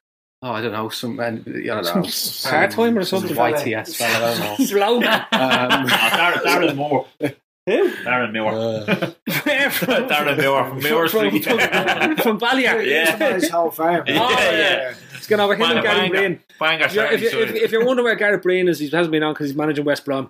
Oh, 0.43 0.51
I 0.51 0.61
don't 0.61 0.71
know. 0.71 0.89
Some, 0.89 1.19
uh, 1.19 1.23
I 1.23 1.31
don't 1.31 1.83
know. 1.83 2.03
Some 2.03 2.51
part-timer 2.51 3.01
or 3.01 3.05
some 3.05 3.19
something? 3.21 3.37
YTS 3.37 3.95
fella. 3.95 4.31
I 4.31 4.37
don't 4.37 4.59
know. 4.59 4.65
Slow. 4.65 4.97
Um, 4.97 5.03
ah, 5.31 6.41
Darren, 6.43 6.43
Darren 6.43 6.75
Moore. 6.75 7.07
Who? 7.67 7.91
Darren 7.97 8.33
Moore. 8.33 8.53
Uh, 8.53 9.11
where 9.43 9.69
from? 9.77 10.07
Darren 10.07 10.41
Moore 10.41 10.69
from 10.69 10.79
Moore 10.89 11.07
from, 11.09 11.29
Street. 11.29 11.43
from, 11.43 12.15
from 12.17 12.37
Balliar. 12.37 12.81
Yeah. 12.81 13.33
His 13.33 13.49
whole 13.49 13.69
farm. 13.71 14.05
Yeah, 14.07 14.19
Oh, 14.23 14.29
yeah. 14.31 14.51
yeah. 14.51 14.93
It's 15.15 15.27
going 15.27 15.39
over 15.41 15.55
him 15.55 15.63
and 15.63 15.69
Banger, 15.73 15.81
Gary 15.83 15.99
banger. 16.09 16.09
Brain. 16.09 16.39
Banger 16.59 16.85
If 16.85 16.93
you're, 16.93 17.05
if, 17.11 17.21
if, 17.21 17.55
if 17.55 17.71
you're 17.71 17.85
wondering 17.85 18.05
where 18.05 18.15
Gareth 18.15 18.41
Brain 18.43 18.67
is, 18.69 18.79
he 18.79 18.87
hasn't 18.89 19.11
been 19.11 19.23
on 19.23 19.33
because 19.33 19.47
he's 19.49 19.57
managing 19.57 19.83
West 19.83 20.05
Brom. 20.05 20.29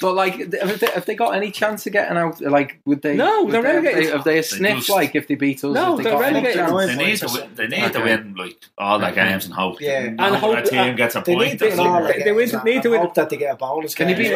but 0.00 0.14
like, 0.14 0.34
have 0.52 0.80
they, 0.80 0.86
have 0.88 1.06
they 1.06 1.14
got 1.14 1.34
any 1.34 1.50
chance 1.50 1.86
of 1.86 1.92
getting 1.92 2.16
out? 2.16 2.40
Like, 2.40 2.80
would 2.84 3.02
they? 3.02 3.16
No, 3.16 3.44
would 3.44 3.52
they're 3.54 3.62
they, 3.62 3.68
have 3.74 3.82
relegated. 3.84 4.06
they, 4.08 4.10
have 4.16 4.24
they 4.24 4.38
a 4.38 4.42
sniff? 4.42 4.76
just- 4.78 4.90
like, 4.90 5.14
if 5.14 5.28
they 5.28 5.34
beat 5.36 5.58
us, 5.64 5.72
No, 5.74 5.96
they 5.96 6.02
they're 6.04 6.18
relegated. 6.18 6.66
They 6.66 6.96
need 6.96 7.16
to 7.18 7.28
win. 7.32 7.54
They 7.54 7.66
need 7.68 7.92
to 7.92 8.00
win 8.00 8.34
like 8.36 8.56
all 8.76 8.98
their 8.98 9.12
games 9.12 9.44
and 9.46 9.54
hope. 9.54 9.80
Yeah. 9.80 10.00
and 10.00 10.20
And 10.20 10.36
hope 10.36 10.54
hope- 10.56 10.64
that 10.64 10.70
team 10.70 10.96
gets 10.96 11.14
a 11.16 11.20
They 11.20 11.34
point. 11.34 11.50
need 11.52 11.58
to 11.60 11.68
win 11.70 11.78
all 11.80 12.04
it. 12.04 12.08
the 12.08 12.12
They 12.18 12.24
games 12.24 12.36
win- 12.36 12.54
and 12.60 12.64
need 12.64 12.82
to 12.82 12.90
win- 12.90 13.00
hope 13.00 13.14
that 13.14 13.30
they 13.30 13.36
get 13.36 13.54
a 13.54 13.56
bonus. 13.56 13.94
Can 13.94 14.08
he 14.08 14.14
be 14.14 14.28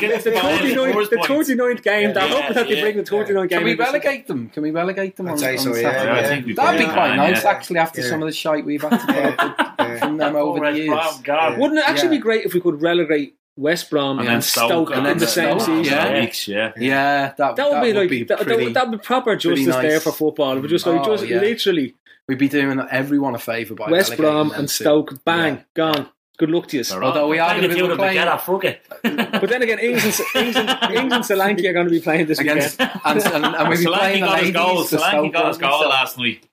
game. 0.00 0.10
relegated? 0.10 0.32
Yeah, 0.34 0.40
Spurs 0.40 0.58
get 0.58 0.64
It's 0.68 0.70
the 0.70 0.74
the 0.74 0.76
39th, 0.76 1.10
the 1.10 1.16
points. 1.16 1.50
39th 1.50 1.82
game. 1.82 2.12
They're 2.14 2.22
Yeah, 2.26 2.28
hoping 2.42 2.54
that 2.54 2.68
they 2.68 2.80
bring 2.80 2.96
the 2.96 3.02
39th 3.02 3.48
game. 3.48 3.58
Can 3.58 3.64
we 3.64 3.74
relegate 3.74 4.26
them? 4.26 4.48
Can 4.50 4.62
we 4.62 4.70
relegate 4.70 5.16
them 5.16 5.28
I'd 5.28 5.32
on, 5.32 5.38
say 5.38 5.52
on 5.52 5.58
so, 5.58 5.74
yeah, 5.76 6.04
Yeah, 6.04 6.14
I 6.14 6.22
think 6.22 6.56
That'd 6.56 6.78
be 6.80 6.84
quite 6.92 7.08
yeah. 7.10 7.16
nice, 7.16 7.44
actually, 7.44 7.78
after 7.78 8.00
Yeah. 8.00 8.08
some 8.08 8.22
of 8.22 8.28
the 8.28 8.32
shite 8.34 8.64
we've 8.64 8.82
had 8.82 8.90
to 8.98 9.06
put 9.06 9.40
up 9.40 9.74
Yeah. 9.78 9.96
from 9.98 10.16
them 10.16 10.36
over 10.36 10.60
the 10.72 10.78
years. 10.78 11.58
Wouldn't 11.58 11.78
it 11.78 11.88
actually 11.88 12.16
be 12.16 12.18
great 12.18 12.44
if 12.44 12.54
we 12.54 12.60
could 12.60 12.80
relegate 12.82 13.34
West 13.56 13.90
Brom 13.90 14.20
And 14.20 14.28
and, 14.28 14.44
Stoke, 14.44 14.68
Stoke 14.68 14.90
in 14.92 15.04
and 15.06 15.18
the 15.20 15.26
same 15.26 15.58
Stoke, 15.58 15.84
season? 15.84 15.84
yeah. 15.84 16.30
Yeah. 16.46 16.72
Yeah, 16.76 17.32
that, 17.36 17.56
That 17.56 17.70
would 17.72 17.82
be 17.82 17.92
like 17.92 18.08
be 18.08 18.18
that, 18.24 18.38
that, 18.38 18.46
pretty, 18.46 18.64
would, 18.66 18.74
that 18.74 18.88
would 18.88 19.00
be 19.00 19.04
proper 19.04 19.36
pretty 19.36 19.64
justice 19.64 19.76
there 19.82 20.00
for 20.00 20.12
football. 20.12 20.56
It 20.56 20.60
would 20.60 20.70
just 20.70 20.86
like 20.86 21.00
Oh, 21.00 21.16
just 21.16 21.26
yeah. 21.28 21.40
literally 21.40 21.94
We'd 22.28 22.36
be 22.38 22.48
doing 22.48 22.78
everyone 22.90 23.34
a 23.34 23.38
favour 23.38 23.74
by 23.74 23.90
West 23.90 24.14
Brom 24.18 24.50
and 24.52 24.68
to- 24.68 24.74
Stoke, 24.74 25.24
bang, 25.24 25.54
Yeah. 25.54 25.62
gone. 25.74 26.08
Good 26.38 26.50
luck 26.50 26.68
to 26.68 26.76
you. 26.76 26.84
They're 26.84 27.02
Although 27.02 27.28
we 27.28 27.38
are 27.40 27.54
gonna 27.54 27.68
be 27.68 27.74
two 27.74 27.82
of 27.84 27.88
them 27.90 27.98
playing- 27.98 28.14
together, 28.18 28.38
fuck 28.38 28.64
it. 28.64 28.80
But 29.40 29.48
then 29.50 29.62
again, 29.62 29.78
England, 29.80 30.20
England, 30.36 30.78
England, 30.82 31.12
and 31.12 31.24
Sri 31.26 31.36
Lanka 31.36 31.68
are 31.68 31.72
going 31.72 31.86
to 31.86 31.90
be 31.90 32.00
playing 32.00 32.26
this 32.26 32.38
against 32.38 32.78
weekend. 32.78 33.00
and, 33.04 33.22
and, 33.26 33.44
and 33.56 33.68
we'll 33.68 33.78
be 33.78 33.84
Solanke 33.84 33.94
playing 33.94 34.20
the 34.20 34.26
got 34.26 34.40
his 34.42 34.52
goal. 34.52 34.84
for 34.84 34.96
Solanke 34.96 35.32
got 35.32 35.48
his 35.48 35.58
goal 35.58 35.80
So- 35.82 35.88
last 35.88 36.18
night. 36.18 36.44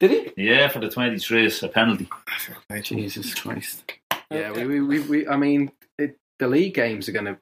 Did 0.00 0.10
he? 0.10 0.44
Yeah, 0.48 0.66
for 0.68 0.80
the 0.80 0.88
23s, 0.88 1.62
a 1.62 1.68
penalty. 1.68 2.08
Jesus 2.82 3.32
Christ! 3.34 3.92
Yeah, 4.28 4.50
we, 4.50 4.66
we, 4.66 4.80
we, 4.80 5.00
we 5.00 5.28
I 5.28 5.36
mean, 5.36 5.70
it, 5.98 6.16
the 6.40 6.48
league 6.48 6.74
games 6.74 7.08
are 7.08 7.12
going 7.12 7.26
to 7.26 7.38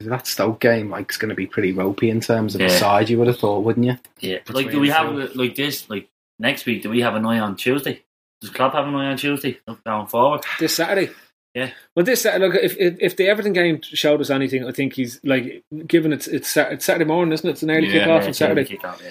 that 0.00 0.26
Stoke 0.26 0.60
game 0.60 0.88
like 0.88 1.10
is 1.10 1.18
going 1.18 1.28
to 1.28 1.34
be 1.34 1.46
pretty 1.46 1.72
ropey 1.72 2.08
in 2.08 2.20
terms 2.20 2.54
of 2.54 2.60
the 2.60 2.68
Yeah. 2.68 2.78
side. 2.78 3.10
You 3.10 3.18
would 3.18 3.26
have 3.26 3.38
thought, 3.38 3.64
wouldn't 3.64 3.84
you? 3.84 3.98
Yeah, 4.20 4.38
Between 4.46 4.64
like 4.64 4.72
do 4.72 4.80
we 4.80 4.88
have 4.88 5.08
two. 5.10 5.38
like 5.38 5.56
this 5.56 5.90
like 5.90 6.08
next 6.38 6.64
week? 6.64 6.82
Do 6.82 6.88
we 6.88 7.02
have 7.02 7.16
an 7.16 7.26
eye 7.26 7.38
on 7.38 7.54
Tuesday? 7.56 8.02
Does 8.40 8.48
Klopp 8.50 8.72
have 8.72 8.86
an 8.88 8.94
eye 8.94 9.10
on 9.10 9.16
Tuesday 9.18 9.58
going 9.86 10.06
forward? 10.06 10.40
this 10.58 10.74
Saturday. 10.76 11.10
Yeah. 11.54 11.70
Well, 11.94 12.04
this 12.04 12.22
Saturday, 12.22 12.44
look, 12.46 12.56
if, 12.62 12.76
if 12.78 12.96
if 13.00 13.16
the 13.16 13.28
Everton 13.28 13.52
game 13.52 13.80
showed 13.82 14.20
us 14.20 14.28
anything, 14.30 14.66
I 14.66 14.72
think 14.72 14.94
he's 14.94 15.20
like 15.24 15.62
given 15.86 16.12
it's 16.12 16.26
it's, 16.26 16.48
Sat- 16.50 16.72
it's 16.72 16.84
Saturday 16.84 17.04
morning, 17.04 17.32
isn't 17.32 17.48
it? 17.48 17.52
It's 17.52 17.62
an 17.62 17.70
early 17.70 17.86
Yeah, 17.86 17.92
kick 18.00 18.08
off 18.08 18.22
Yeah, 18.22 18.26
on 18.28 18.34
Saturday. 18.34 18.64
kick 18.64 18.84
off, 18.84 19.00
yeah. 19.02 19.10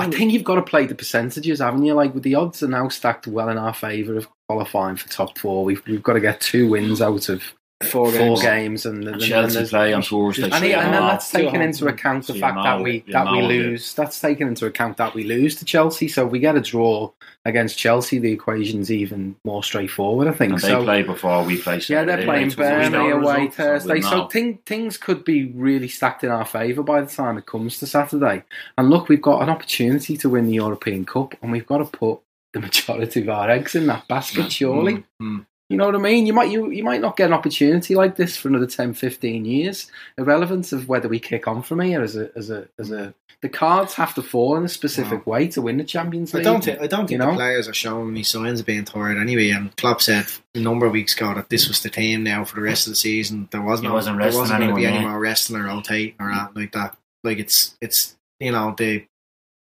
I 0.00 0.08
think 0.10 0.32
you've 0.32 0.44
got 0.44 0.54
to 0.54 0.62
play 0.62 0.86
the 0.86 0.94
percentages, 0.94 1.58
haven't 1.58 1.84
you? 1.84 1.94
Like 1.94 2.14
with 2.14 2.22
the 2.22 2.36
odds 2.36 2.62
are 2.62 2.68
now 2.68 2.88
stacked 2.88 3.26
well 3.26 3.48
in 3.48 3.58
our 3.58 3.74
favour 3.74 4.16
of 4.16 4.28
qualifying 4.48 4.94
for 4.94 5.08
top 5.08 5.36
four. 5.38 5.64
We've 5.64 5.84
we've 5.86 6.02
got 6.02 6.12
to 6.12 6.20
get 6.20 6.40
two 6.40 6.68
wins 6.68 7.02
out 7.02 7.28
of 7.28 7.42
four 7.84 8.10
four 8.12 8.36
games. 8.36 8.42
games, 8.42 8.86
and, 8.86 9.04
and, 9.04 9.14
And 9.14 9.22
Chelsea 9.22 9.54
there's- 9.54 9.70
play 9.70 9.92
on 9.92 10.02
Thursday. 10.02 10.44
And, 10.44 10.54
so 10.54 10.60
he- 10.60 10.70
you 10.70 10.74
and 10.76 10.94
then 10.94 11.02
that's 11.02 11.30
taken 11.30 11.60
into 11.62 11.86
account 11.86 12.26
the 12.26 12.32
So 12.34 12.38
fact 12.40 12.56
that 12.62 12.80
we 12.82 13.04
that 13.08 13.30
we 13.30 13.40
know, 13.40 13.48
yeah. 13.50 13.62
lose. 13.62 13.94
That's 13.94 14.20
taken 14.20 14.48
into 14.48 14.66
account 14.66 14.96
that 14.98 15.14
we 15.14 15.24
lose 15.24 15.56
to 15.56 15.64
Chelsea. 15.64 16.08
So 16.08 16.26
if 16.26 16.32
we 16.32 16.38
get 16.38 16.56
a 16.56 16.60
draw 16.60 17.10
against 17.44 17.76
Chelsea, 17.76 18.18
the 18.18 18.30
equation's 18.32 18.90
even 18.92 19.36
more 19.44 19.62
straightforward. 19.64 20.28
I 20.28 20.32
think. 20.32 20.52
And 20.52 20.62
they 20.62 20.68
so 20.68 20.84
play 20.84 21.02
before 21.02 21.44
we 21.44 21.58
play. 21.58 21.74
yeah, 21.74 21.80
Saturday, 21.80 22.16
they're 22.16 22.24
playing 22.24 22.50
so 22.50 22.62
we 22.62 22.68
know 22.88 22.90
Burnley 22.90 23.10
away 23.10 23.34
results, 23.34 23.56
so 23.56 23.62
Thursday. 23.64 24.00
So 24.00 24.16
know. 24.18 24.28
thing, 24.28 24.58
things 24.66 24.96
could 24.96 25.24
be 25.24 25.46
really 25.46 25.88
stacked 25.88 26.24
in 26.24 26.30
our 26.30 26.44
favour 26.44 26.82
by 26.82 27.00
the 27.00 27.10
time 27.10 27.38
it 27.38 27.46
comes 27.46 27.78
to 27.78 27.86
Saturday. 27.86 28.44
And 28.78 28.90
look, 28.90 29.08
we've 29.08 29.22
got 29.22 29.42
an 29.42 29.48
opportunity 29.48 30.16
to 30.18 30.28
win 30.28 30.46
the 30.46 30.54
European 30.54 31.04
Cup, 31.04 31.34
and 31.42 31.50
we've 31.52 31.66
got 31.66 31.78
to 31.78 31.84
put 31.84 32.20
the 32.52 32.60
majority 32.66 33.22
of 33.22 33.28
our 33.30 33.50
eggs 33.50 33.74
in 33.74 33.86
that 33.86 34.06
basket, 34.08 34.52
surely. 34.52 35.04
Mm. 35.20 35.46
You 35.72 35.78
know 35.78 35.86
what 35.86 35.94
I 35.94 35.98
mean? 35.98 36.26
You 36.26 36.32
might 36.32 36.50
you, 36.50 36.70
you 36.70 36.84
might 36.84 37.00
not 37.00 37.16
get 37.16 37.26
an 37.26 37.32
opportunity 37.32 37.94
like 37.94 38.16
this 38.16 38.36
for 38.36 38.48
another 38.48 38.66
10, 38.66 38.94
15 38.94 39.44
years. 39.44 39.90
Irrelevant 40.18 40.72
of 40.72 40.88
whether 40.88 41.08
we 41.08 41.18
kick 41.18 41.48
on 41.48 41.62
from 41.62 41.80
here 41.80 42.02
as 42.02 42.16
a 42.16 42.30
as 42.36 42.50
a 42.50 42.68
as 42.78 42.90
a 42.90 43.14
the 43.42 43.48
cards 43.48 43.94
have 43.94 44.14
to 44.14 44.22
fall 44.22 44.56
in 44.56 44.64
a 44.64 44.68
specific 44.68 45.26
way 45.26 45.48
to 45.48 45.60
win 45.60 45.76
the 45.76 45.84
Champions 45.84 46.32
League. 46.32 46.46
I 46.46 46.50
don't 46.50 46.62
think 46.62 46.80
I 46.80 46.86
don't 46.86 47.00
think 47.00 47.12
you 47.12 47.18
the 47.18 47.26
know? 47.26 47.34
players 47.34 47.68
are 47.68 47.74
showing 47.74 48.10
any 48.10 48.22
signs 48.22 48.60
of 48.60 48.66
being 48.66 48.84
tired 48.84 49.18
anyway. 49.18 49.50
And 49.50 49.76
Klopp 49.76 50.00
said 50.00 50.26
a 50.54 50.60
number 50.60 50.86
of 50.86 50.92
weeks 50.92 51.16
ago 51.16 51.34
that 51.34 51.48
this 51.48 51.66
was 51.66 51.82
the 51.82 51.90
team 51.90 52.22
now 52.22 52.44
for 52.44 52.54
the 52.54 52.62
rest 52.62 52.86
of 52.86 52.92
the 52.92 52.96
season. 52.96 53.48
There 53.50 53.60
was 53.60 53.82
no, 53.82 53.92
wasn't 53.92 54.18
there 54.18 54.32
wasn't 54.32 54.60
going 54.60 54.70
to 54.70 54.76
be 54.76 54.86
anyone, 54.86 55.02
any 55.02 55.10
more 55.10 55.18
resting 55.18 55.56
or 55.56 55.64
rotating 55.64 56.14
or 56.20 56.30
anything 56.30 56.54
like 56.54 56.72
that. 56.72 56.96
Like 57.24 57.38
it's 57.38 57.76
it's 57.80 58.16
you 58.38 58.52
know 58.52 58.74
the 58.78 59.06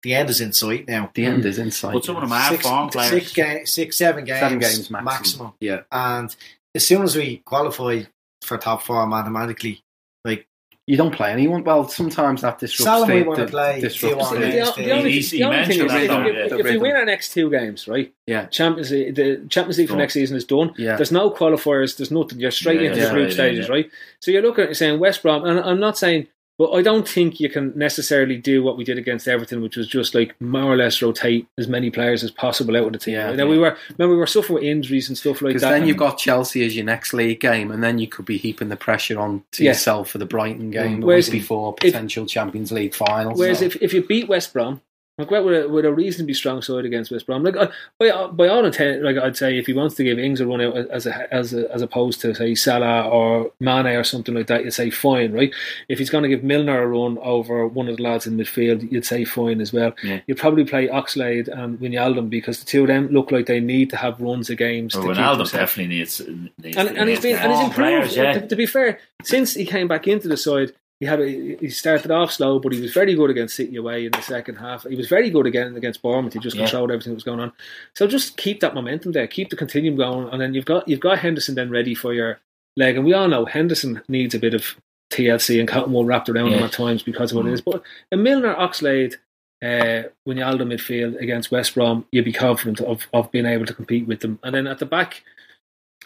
the 0.03 0.13
end 0.15 0.29
is 0.29 0.41
in 0.41 0.51
sight 0.53 0.87
now. 0.87 1.11
the 1.13 1.25
end 1.25 1.45
is 1.45 1.57
inside. 1.59 1.93
But 1.93 2.05
some 2.05 2.15
of 2.17 2.21
them 2.23 2.31
are 2.31 2.49
Six, 2.49 2.67
form 2.67 2.89
players. 2.89 3.09
six, 3.11 3.33
ga- 3.33 3.65
six, 3.65 3.97
seven 3.97 4.25
games, 4.25 4.39
Seven 4.39 4.59
games 4.59 4.89
maximum. 4.89 5.03
maximum. 5.05 5.53
Yeah. 5.59 5.81
And 5.91 6.35
as 6.73 6.87
soon 6.87 7.03
as 7.03 7.15
we 7.15 7.37
qualify 7.45 8.03
for 8.41 8.57
top 8.57 8.81
four 8.83 9.05
mathematically, 9.07 9.81
like 10.25 10.47
You 10.87 10.97
don't 10.97 11.13
play 11.13 11.31
anyone. 11.31 11.63
Well, 11.63 11.87
sometimes 11.87 12.41
that 12.41 12.57
disrupts 12.57 12.83
Salah 12.83 13.05
the, 13.07 13.13
might 13.13 13.27
wanna 13.27 13.47
play 13.47 13.79
disrupts 13.81 14.29
Dion 14.31 14.41
the- 14.41 14.47
the, 14.47 14.73
the 14.83 14.91
only, 14.91 15.11
He- 15.21 15.37
the 15.37 15.43
only 15.43 15.65
thing 15.65 15.85
is, 15.85 15.91
that, 15.91 16.27
if, 16.27 16.51
if, 16.53 16.59
if, 16.59 16.65
we 16.65 16.77
win 16.79 16.95
our 16.95 17.05
next 17.05 17.33
two 17.33 17.49
games, 17.51 17.87
right? 17.87 18.11
Yeah. 18.25 18.47
Champions 18.47 18.89
League, 18.91 19.13
the 19.15 19.45
Champions 19.47 19.77
League 19.77 19.89
for 19.89 19.95
next 19.95 20.13
season 20.15 20.35
is 20.35 20.43
done. 20.45 20.73
Yeah. 20.77 20.95
There's 20.95 21.11
no 21.11 21.29
qualifiers. 21.29 21.95
There's 21.97 22.09
nothing. 22.11 22.39
You're 22.39 22.49
straight 22.51 22.81
Yeah, 22.81 22.87
into 22.89 22.99
yeah, 22.99 23.05
the 23.05 23.11
group 23.13 23.25
right, 23.25 23.33
stages, 23.33 23.67
yeah. 23.67 23.71
right? 23.73 23.91
So 24.21 24.31
you're 24.31 24.41
looking 24.41 24.63
at 24.65 24.71
it 24.71 24.75
saying 24.75 24.99
West 24.99 25.21
Brom, 25.21 25.45
and 25.45 25.59
I'm 25.59 25.79
not 25.79 25.97
saying, 25.99 26.27
but 26.61 26.73
I 26.73 26.83
don't 26.83 27.07
think 27.07 27.39
you 27.39 27.49
can 27.49 27.75
necessarily 27.75 28.37
do 28.37 28.61
what 28.61 28.77
we 28.77 28.83
did 28.83 28.99
against 28.99 29.27
Everton, 29.27 29.63
which 29.63 29.77
was 29.77 29.87
just 29.87 30.13
like 30.13 30.39
more 30.39 30.71
or 30.71 30.77
less 30.77 31.01
rotate 31.01 31.47
as 31.57 31.67
many 31.67 31.89
players 31.89 32.23
as 32.23 32.29
possible 32.29 32.77
out 32.77 32.85
of 32.85 32.93
the 32.93 32.99
team. 32.99 33.15
Yeah. 33.15 33.31
now 33.33 33.47
we 33.47 33.57
were, 33.57 33.75
remember, 33.97 34.13
we 34.13 34.19
were 34.19 34.27
suffering 34.27 34.53
with 34.59 34.63
injuries 34.65 35.09
and 35.09 35.17
stuff 35.17 35.41
like 35.41 35.53
that. 35.53 35.59
Because 35.61 35.61
then 35.63 35.87
you've 35.87 35.97
got 35.97 36.19
Chelsea 36.19 36.63
as 36.63 36.75
your 36.75 36.85
next 36.85 37.13
league 37.13 37.39
game, 37.39 37.71
and 37.71 37.83
then 37.83 37.97
you 37.97 38.05
could 38.05 38.25
be 38.25 38.37
heaping 38.37 38.69
the 38.69 38.75
pressure 38.75 39.19
on 39.19 39.43
to 39.53 39.63
Yeah. 39.63 39.71
yourself 39.71 40.11
for 40.11 40.19
the 40.19 40.27
Brighton 40.27 40.69
game 40.69 40.97
mm. 40.97 40.99
the 40.99 41.07
Whereas 41.07 41.31
before 41.31 41.73
if- 41.81 41.93
potential 41.93 42.27
Champions 42.27 42.71
League 42.71 42.93
final. 42.93 43.33
Whereas 43.33 43.57
so- 43.57 43.65
if, 43.65 43.77
if 43.81 43.91
you 43.91 44.03
beat 44.03 44.27
West 44.27 44.53
Brom, 44.53 44.81
like 45.17 45.29
with 45.29 45.65
a, 45.65 45.69
with 45.69 45.85
a 45.85 45.93
reasonably 45.93 46.33
strong 46.33 46.61
side 46.61 46.85
against 46.85 47.11
West 47.11 47.27
Brom, 47.27 47.43
like 47.43 47.55
uh, 47.55 47.67
by, 47.99 48.27
by 48.27 48.47
all 48.47 48.65
intent, 48.65 49.03
like 49.03 49.17
I'd 49.17 49.37
say 49.37 49.57
if 49.57 49.67
he 49.67 49.73
wants 49.73 49.93
to 49.95 50.03
give 50.03 50.17
Ings 50.17 50.41
a 50.41 50.47
run 50.47 50.61
out 50.61 50.75
as 50.75 51.05
a, 51.05 51.33
as 51.33 51.53
a, 51.53 51.71
as 51.71 51.81
opposed 51.81 52.21
to 52.21 52.33
say 52.33 52.55
Salah 52.55 53.07
or 53.07 53.51
Mane 53.59 53.87
or 53.87 54.03
something 54.03 54.33
like 54.33 54.47
that, 54.47 54.63
you'd 54.63 54.73
say 54.73 54.89
fine, 54.89 55.33
right? 55.33 55.53
If 55.89 55.99
he's 55.99 56.09
going 56.09 56.23
to 56.23 56.29
give 56.29 56.43
Milner 56.43 56.81
a 56.81 56.87
run 56.87 57.17
over 57.19 57.67
one 57.67 57.87
of 57.87 57.97
the 57.97 58.03
lads 58.03 58.25
in 58.25 58.37
midfield, 58.37 58.91
you'd 58.91 59.05
say 59.05 59.25
fine 59.25 59.61
as 59.61 59.71
well. 59.71 59.93
Yeah. 60.03 60.21
You'd 60.27 60.37
probably 60.39 60.63
play 60.63 60.87
Oxlade 60.87 61.47
and 61.47 61.77
Wijnaldum 61.79 62.29
because 62.29 62.59
the 62.59 62.65
two 62.65 62.81
of 62.81 62.87
them 62.87 63.09
look 63.09 63.31
like 63.31 63.45
they 63.45 63.59
need 63.59 63.89
to 63.91 63.97
have 63.97 64.19
runs 64.19 64.49
of 64.49 64.57
games. 64.57 64.95
Well, 64.95 65.03
to 65.03 65.09
keep 65.13 65.17
Ronaldo 65.17 65.37
themselves- 65.37 65.51
definitely 65.51 65.97
needs. 65.97 66.21
needs 66.57 66.77
and, 66.77 66.97
and 66.97 67.09
he's 67.09 67.19
been 67.19 67.35
and 67.37 67.51
he's 67.51 67.61
improved. 67.61 67.75
players, 67.75 68.15
yeah. 68.17 68.33
to, 68.33 68.47
to 68.47 68.55
be 68.55 68.65
fair, 68.65 68.99
since 69.23 69.53
he 69.53 69.65
came 69.65 69.87
back 69.87 70.07
into 70.07 70.27
the 70.27 70.37
side, 70.37 70.71
he 71.01 71.05
had 71.07 71.19
a, 71.19 71.57
he 71.57 71.69
started 71.69 72.11
off 72.11 72.31
slow, 72.31 72.59
but 72.59 72.71
he 72.71 72.79
was 72.79 72.93
very 72.93 73.15
good 73.15 73.29
against 73.29 73.55
City 73.55 73.75
away 73.75 74.05
in 74.05 74.11
the 74.13 74.21
second 74.21 74.55
half. 74.55 74.83
He 74.87 74.95
was 74.95 75.09
very 75.09 75.29
good 75.29 75.45
again 75.47 75.75
against 75.75 76.01
Bournemouth. 76.01 76.31
He 76.33 76.39
just 76.39 76.55
Yeah. 76.55 76.63
controlled 76.65 76.91
everything 76.91 77.11
that 77.11 77.15
was 77.15 77.23
going 77.25 77.39
on. 77.41 77.51
So 77.95 78.07
just 78.07 78.37
keep 78.37 78.59
that 78.61 78.73
momentum 78.75 79.11
there, 79.11 79.27
keep 79.27 79.49
the 79.49 79.55
continuum 79.57 79.97
going, 79.97 80.29
and 80.31 80.39
then 80.39 80.53
you've 80.53 80.63
got 80.65 80.87
you've 80.87 80.99
got 81.01 81.19
Henderson 81.19 81.55
then 81.55 81.69
ready 81.71 81.93
for 81.95 82.13
your 82.13 82.39
leg. 82.77 82.95
And 82.95 83.03
we 83.03 83.13
all 83.13 83.27
know 83.27 83.43
Henderson 83.45 84.01
needs 84.07 84.33
a 84.35 84.39
bit 84.39 84.53
of 84.53 84.75
TLC 85.11 85.59
and 85.59 85.67
cotton 85.67 85.91
wool 85.91 86.05
wrapped 86.05 86.29
around 86.29 86.53
him 86.53 86.63
at 86.63 86.71
times 86.71 87.03
because 87.03 87.31
of 87.31 87.37
what 87.37 87.47
it 87.47 87.51
is. 87.53 87.61
But 87.61 87.83
a 88.13 88.15
Milner, 88.17 88.55
Oxlade. 88.55 89.15
Uh, 89.63 90.09
Wijnaldum 90.27 90.69
midfield 90.73 91.21
against 91.21 91.51
West 91.51 91.75
Brom, 91.75 92.03
you'd 92.11 92.25
be 92.25 92.33
confident 92.33 92.81
of, 92.81 93.05
of 93.13 93.29
being 93.29 93.45
able 93.45 93.67
to 93.67 93.75
compete 93.75 94.07
with 94.07 94.21
them. 94.21 94.39
And 94.41 94.55
then 94.55 94.65
at 94.65 94.79
the 94.79 94.87
back, 94.87 95.21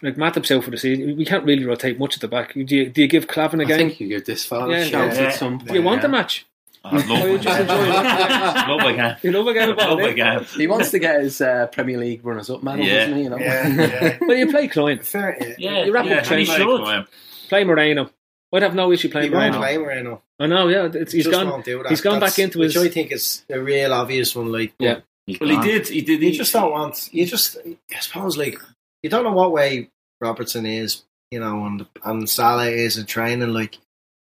like 0.02 0.16
Matip's 0.16 0.50
out 0.50 0.64
for 0.64 0.70
the 0.70 0.76
season, 0.78 1.16
we 1.16 1.24
can't 1.24 1.44
really 1.44 1.64
rotate 1.64 1.98
much 1.98 2.14
at 2.16 2.20
the 2.20 2.28
back. 2.28 2.52
Do 2.54 2.60
you, 2.60 2.90
do 2.90 3.00
you 3.02 3.08
give 3.08 3.26
Klavan 3.28 3.60
a 3.60 3.64
I 3.64 3.66
game? 3.66 3.78
think 3.88 4.00
you 4.00 4.08
give 4.08 4.24
this 4.26 4.44
fella 4.44 4.70
Yeah, 4.70 4.78
a 4.78 4.84
shout 4.86 5.14
yeah. 5.14 5.20
at 5.22 5.34
some 5.34 5.58
do 5.58 5.74
you 5.74 5.82
want 5.82 6.02
yeah. 6.02 6.06
a 6.06 6.10
match? 6.10 6.46
I 6.84 6.96
love 6.98 7.04
Oh, 7.10 7.26
you 7.26 7.34
a 7.34 7.38
just 7.38 7.58
game. 7.58 7.60
enjoy 7.62 7.84
it. 7.84 7.88
love 8.68 8.80
a 8.80 8.92
game. 8.94 9.16
You 9.22 9.32
love 9.32 9.46
a 9.48 9.54
game 9.54 9.70
of 9.70 9.76
ball, 9.76 10.00
Love 10.00 10.18
eh? 10.18 10.44
He 10.56 10.66
wants 10.66 10.90
to 10.92 10.98
get 10.98 11.20
his 11.20 11.40
uh, 11.40 11.66
Premier 11.72 11.98
League 11.98 12.24
runners-up 12.24 12.62
medal, 12.62 12.84
Yeah. 12.84 12.98
doesn't 13.06 13.16
he? 13.16 13.22
You 13.24 13.30
know? 13.30 13.38
Yeah, 13.38 13.68
yeah. 14.02 14.18
Well, 14.20 14.36
you 14.36 14.50
play 14.50 14.68
Cloyne, 14.68 14.98
Fair. 15.00 15.36
Yeah. 15.40 15.54
Yeah, 15.58 15.84
You 15.86 15.92
wrap 15.92 16.04
yeah, 16.04 16.12
up 16.12 16.18
and 16.18 16.26
training. 16.46 16.46
he 16.46 17.04
play 17.48 17.64
Moreno. 17.64 18.10
I'd 18.52 18.62
have 18.62 18.74
no 18.74 18.92
issue 18.92 19.08
playing 19.10 19.32
won't 19.32 19.54
Moreno. 19.54 19.58
play 19.58 19.78
Moreno. 19.78 20.22
I 20.38 20.46
know, 20.46 20.68
yeah. 20.68 20.88
It's, 20.94 21.12
he's 21.12 21.24
Just 21.24 21.34
gone. 21.36 21.48
won't 21.50 21.64
do 21.64 21.82
that. 21.82 21.88
He's 21.90 22.00
gone 22.00 22.14
That's- 22.20 22.36
back 22.36 22.38
into 22.44 22.58
which 22.60 22.74
his. 22.74 22.82
I 22.84 22.88
think 22.88 23.10
is 23.12 23.44
a 23.50 23.58
real 23.60 23.92
obvious 23.92 24.36
one. 24.36 24.52
Like, 24.52 24.72
Yeah. 24.78 25.00
Well, 25.40 25.50
he 25.50 25.56
gone. 25.56 25.64
did. 25.66 25.88
He 25.88 26.02
did. 26.02 26.22
you 26.22 26.30
He 26.30 26.36
just 26.36 26.52
don't 26.52 26.70
want. 26.70 27.08
You 27.12 27.26
just, 27.26 27.56
I 27.66 27.98
suppose, 28.00 28.36
like 28.38 28.58
you 29.02 29.10
don't 29.10 29.24
know 29.24 29.32
what 29.32 29.52
way 29.52 29.90
Robertson 30.20 30.66
is, 30.66 31.04
you 31.30 31.40
know, 31.40 31.64
and 31.66 31.86
and 32.04 32.28
Salah 32.28 32.68
is 32.68 32.96
in 32.98 33.06
training. 33.06 33.52
Like, 33.52 33.78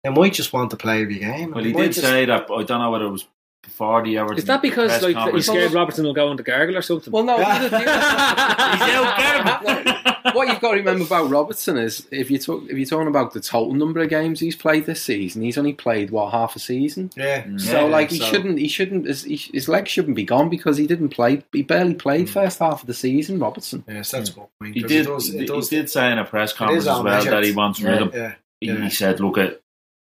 they 0.04 0.10
might 0.10 0.32
just 0.34 0.52
want 0.52 0.70
to 0.70 0.76
play 0.76 1.02
every 1.02 1.18
game. 1.18 1.52
Well, 1.52 1.64
he 1.64 1.72
did 1.72 1.92
just- 1.92 2.00
say 2.06 2.24
that. 2.26 2.46
but 2.48 2.54
I 2.54 2.62
don't 2.64 2.80
know 2.80 2.90
whether 2.90 3.06
it 3.06 3.10
was 3.10 3.26
before 3.62 4.02
the 4.02 4.18
Everton. 4.18 4.38
Is 4.38 4.44
that 4.44 4.60
because 4.62 4.90
press 4.90 5.02
like 5.02 5.14
conference. 5.14 5.46
he's 5.46 5.54
scared 5.54 5.72
Robertson 5.72 6.04
will 6.04 6.14
go 6.14 6.28
on 6.28 6.36
to 6.36 6.42
gargle 6.42 6.76
or 6.76 6.82
something? 6.82 7.12
Well, 7.12 7.24
no. 7.24 7.38
the 7.38 7.46
other- 7.46 7.68
the 7.68 7.76
other- 7.76 8.84
He's 8.84 8.94
out 8.96 9.62
there. 9.64 10.02
what 10.34 10.48
you've 10.48 10.60
got 10.60 10.72
to 10.72 10.76
remember 10.78 11.04
about 11.04 11.30
Robertson 11.30 11.76
is 11.78 12.06
if 12.10 12.30
you 12.30 12.38
talk 12.38 12.64
if 12.68 12.76
you're 12.76 12.86
talking 12.86 13.08
about 13.08 13.32
the 13.32 13.40
total 13.40 13.74
number 13.74 14.00
of 14.00 14.08
games 14.08 14.40
he's 14.40 14.56
played 14.56 14.86
this 14.86 15.02
season, 15.02 15.42
he's 15.42 15.58
only 15.58 15.72
played 15.72 16.10
what 16.10 16.32
half 16.32 16.56
a 16.56 16.58
season. 16.58 17.10
Yeah. 17.16 17.42
Mm. 17.44 17.60
So 17.60 17.72
Yeah, 17.72 17.92
like 17.92 18.10
he 18.10 18.18
so- 18.18 18.24
shouldn't 18.26 18.58
he 18.58 18.68
shouldn't 18.68 19.06
his, 19.06 19.24
his 19.24 19.68
legs 19.68 19.90
shouldn't 19.90 20.16
be 20.16 20.24
gone 20.24 20.48
because 20.48 20.76
he 20.76 20.86
didn't 20.86 21.10
play 21.10 21.42
he 21.52 21.62
barely 21.62 21.94
played 21.94 22.26
mm. 22.26 22.30
first 22.30 22.58
half 22.58 22.80
of 22.82 22.86
the 22.86 22.94
season. 22.94 23.38
Robertson. 23.38 23.84
Yes, 23.88 24.10
that's 24.10 24.30
a 24.30 24.32
mm. 24.32 24.36
good 24.36 24.46
point. 24.60 24.74
He 24.74 24.80
'cause 24.82 24.90
did. 24.90 25.00
It 25.06 25.08
does, 25.08 25.34
it 25.34 25.70
he 25.70 25.76
did 25.76 25.90
say 25.90 26.10
in 26.12 26.18
a 26.18 26.24
press 26.24 26.52
conference 26.52 26.82
as 26.84 26.86
well 26.86 27.02
measured. 27.02 27.32
that 27.32 27.44
he 27.44 27.52
wants 27.52 27.80
rid 27.80 28.00
Yeah. 28.00 28.06
of 28.06 28.12
him. 28.14 28.20
yeah, 28.60 28.74
yeah. 28.74 28.84
he 28.84 28.90
said, 28.90 29.20
"Look 29.20 29.38
at." 29.38 29.60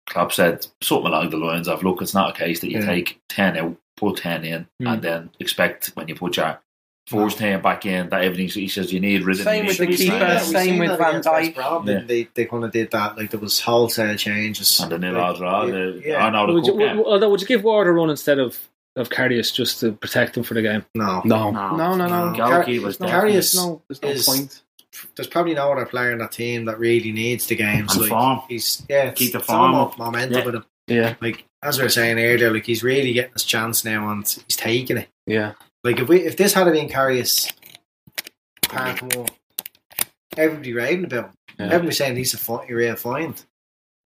Klopp 0.09 0.33
said 0.33 0.65
something 0.81 1.07
along 1.07 1.29
the 1.29 1.37
lines 1.37 1.67
of, 1.67 1.83
"Look, 1.83 2.01
it's 2.01 2.13
not 2.13 2.31
a 2.31 2.33
case 2.33 2.59
that 2.61 2.71
you 2.71 2.79
Yeah. 2.79 2.85
take 2.85 3.19
ten 3.29 3.55
out, 3.57 3.75
put 3.97 4.17
ten 4.17 4.43
in, 4.43 4.67
Mm. 4.81 4.93
and 4.93 5.01
then 5.01 5.29
expect 5.39 5.91
when 5.95 6.07
you 6.07 6.15
put 6.15 6.35
your 6.37 6.59
first 7.07 7.37
ten 7.37 7.61
back 7.61 7.85
in 7.85 8.09
that 8.09 8.23
everything." 8.23 8.47
He 8.49 8.67
says 8.67 8.91
you 8.91 8.99
need 8.99 9.23
rid 9.23 9.37
of 9.39 9.43
Same 9.43 9.65
with 9.65 9.77
the 9.77 9.83
You 9.85 9.89
need 9.89 9.97
to 9.97 10.03
keeper, 10.03 10.15
Yeah, 10.17 10.39
same 10.39 10.77
with 10.79 10.97
Van 10.97 11.09
against 11.15 11.27
Dijk. 11.29 11.85
Yeah. 11.87 12.01
They 12.05 12.27
they 12.33 12.45
kind 12.45 12.63
of 12.65 12.71
did 12.71 12.91
that. 12.91 13.17
Like 13.17 13.31
there 13.31 13.39
was 13.39 13.59
wholesale 13.61 14.15
changes. 14.15 14.79
and 14.79 14.91
the 14.91 14.97
nil 14.99 15.13
Like, 15.13 15.23
odds 15.23 15.39
draw. 15.39 15.65
yeah, 15.65 15.71
the- 15.71 16.01
yeah. 16.05 16.25
I 16.25 16.29
know 16.29 16.45
would 16.53 16.65
you, 16.65 16.73
cup 16.73 16.79
game. 16.79 16.97
would- 16.97 17.05
although, 17.05 17.29
would 17.29 17.41
you 17.41 17.47
give 17.47 17.63
Ward 17.63 17.87
a 17.87 17.91
run 17.91 18.09
instead 18.09 18.39
of 18.39 18.57
of 18.95 19.09
Karius 19.09 19.53
just 19.53 19.79
to 19.79 19.91
protect 19.93 20.35
him 20.35 20.43
for 20.43 20.55
the 20.55 20.61
game? 20.61 20.83
No, 20.95 21.21
No, 21.23 21.51
No. 21.51 21.75
no, 21.77 21.95
no, 21.95 22.07
no. 22.07 22.31
No. 22.31 22.35
Goalkeeper's 22.37 22.97
There's 22.97 22.99
no, 22.99 23.05
definitely- 23.07 23.31
there's 23.33 23.55
no, 23.55 23.81
there's 23.87 24.01
no 24.01 24.09
is- 24.09 24.25
point. 24.25 24.61
There's 25.15 25.27
probably 25.27 25.53
no 25.53 25.71
other 25.71 25.85
player 25.85 26.11
in 26.11 26.17
that 26.19 26.31
team 26.31 26.65
that 26.65 26.79
really 26.79 27.11
needs 27.11 27.47
the 27.47 27.55
games. 27.55 27.91
And 27.93 28.01
like 28.01 28.09
form. 28.09 28.41
he's 28.49 28.85
yeah, 28.89 29.11
Keep 29.11 29.33
the 29.33 29.37
it's 29.39 29.47
form 29.47 29.71
mo- 29.71 29.85
up. 29.85 29.97
momentum 29.97 30.39
Yeah. 30.39 30.45
with 30.45 30.55
him. 30.55 30.65
Yeah, 30.87 31.15
Like 31.21 31.45
as 31.61 31.77
we 31.77 31.83
were 31.83 31.89
saying 31.89 32.17
earlier, 32.17 32.51
like 32.51 32.65
he's 32.65 32.81
really 32.83 33.13
getting 33.13 33.33
his 33.33 33.43
chance 33.43 33.85
now, 33.85 34.09
and 34.11 34.27
he's 34.47 34.55
taking 34.57 34.97
it. 34.97 35.07
yeah. 35.27 35.53
Like 35.83 35.99
if 35.99 36.07
we 36.09 36.21
if 36.21 36.35
this 36.35 36.53
had 36.53 36.65
been 36.71 36.89
Karius 36.89 37.51
part 38.67 39.01
one, 39.15 39.27
everybody 40.37 40.73
raving 40.73 41.05
about 41.05 41.25
him. 41.25 41.31
Yeah. 41.59 41.65
Everybody 41.67 41.91
saying 41.93 42.15
he's 42.17 42.33
a, 42.33 42.37
fi- 42.37 42.65
a 42.69 42.73
real 42.73 42.95
find. 42.95 43.41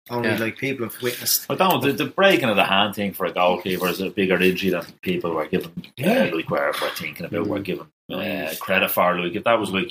Only 0.09 0.29
Yeah. 0.31 0.39
like 0.39 0.57
people 0.59 0.87
have 0.87 1.01
witnessed. 1.03 1.47
But 1.49 1.59
don't 1.59 1.83
the, 1.83 1.93
the 1.93 2.07
breaking 2.07 2.49
of 2.49 2.57
the 2.57 2.65
hand 2.65 2.95
thing 2.95 3.13
for 3.13 3.27
a 3.27 3.33
goalkeeper 3.33 3.87
is 3.89 4.01
a 4.01 4.11
bigger 4.11 4.41
injury 4.41 4.71
than 4.71 4.85
people 5.03 5.33
were 5.33 5.47
giving, 5.47 5.71
Yeah. 5.97 6.31
uh, 6.33 6.37
like 6.37 6.51
were, 6.51 6.67
were 6.81 6.89
thinking 6.97 7.27
about, 7.27 7.43
Mm-hmm. 7.43 7.51
were 7.51 7.61
giving 7.61 7.87
uh, 8.13 8.55
credit 8.59 8.91
for. 8.91 9.21
Like 9.21 9.35
if 9.37 9.45
that 9.45 9.59
was 9.61 9.71
like 9.71 9.91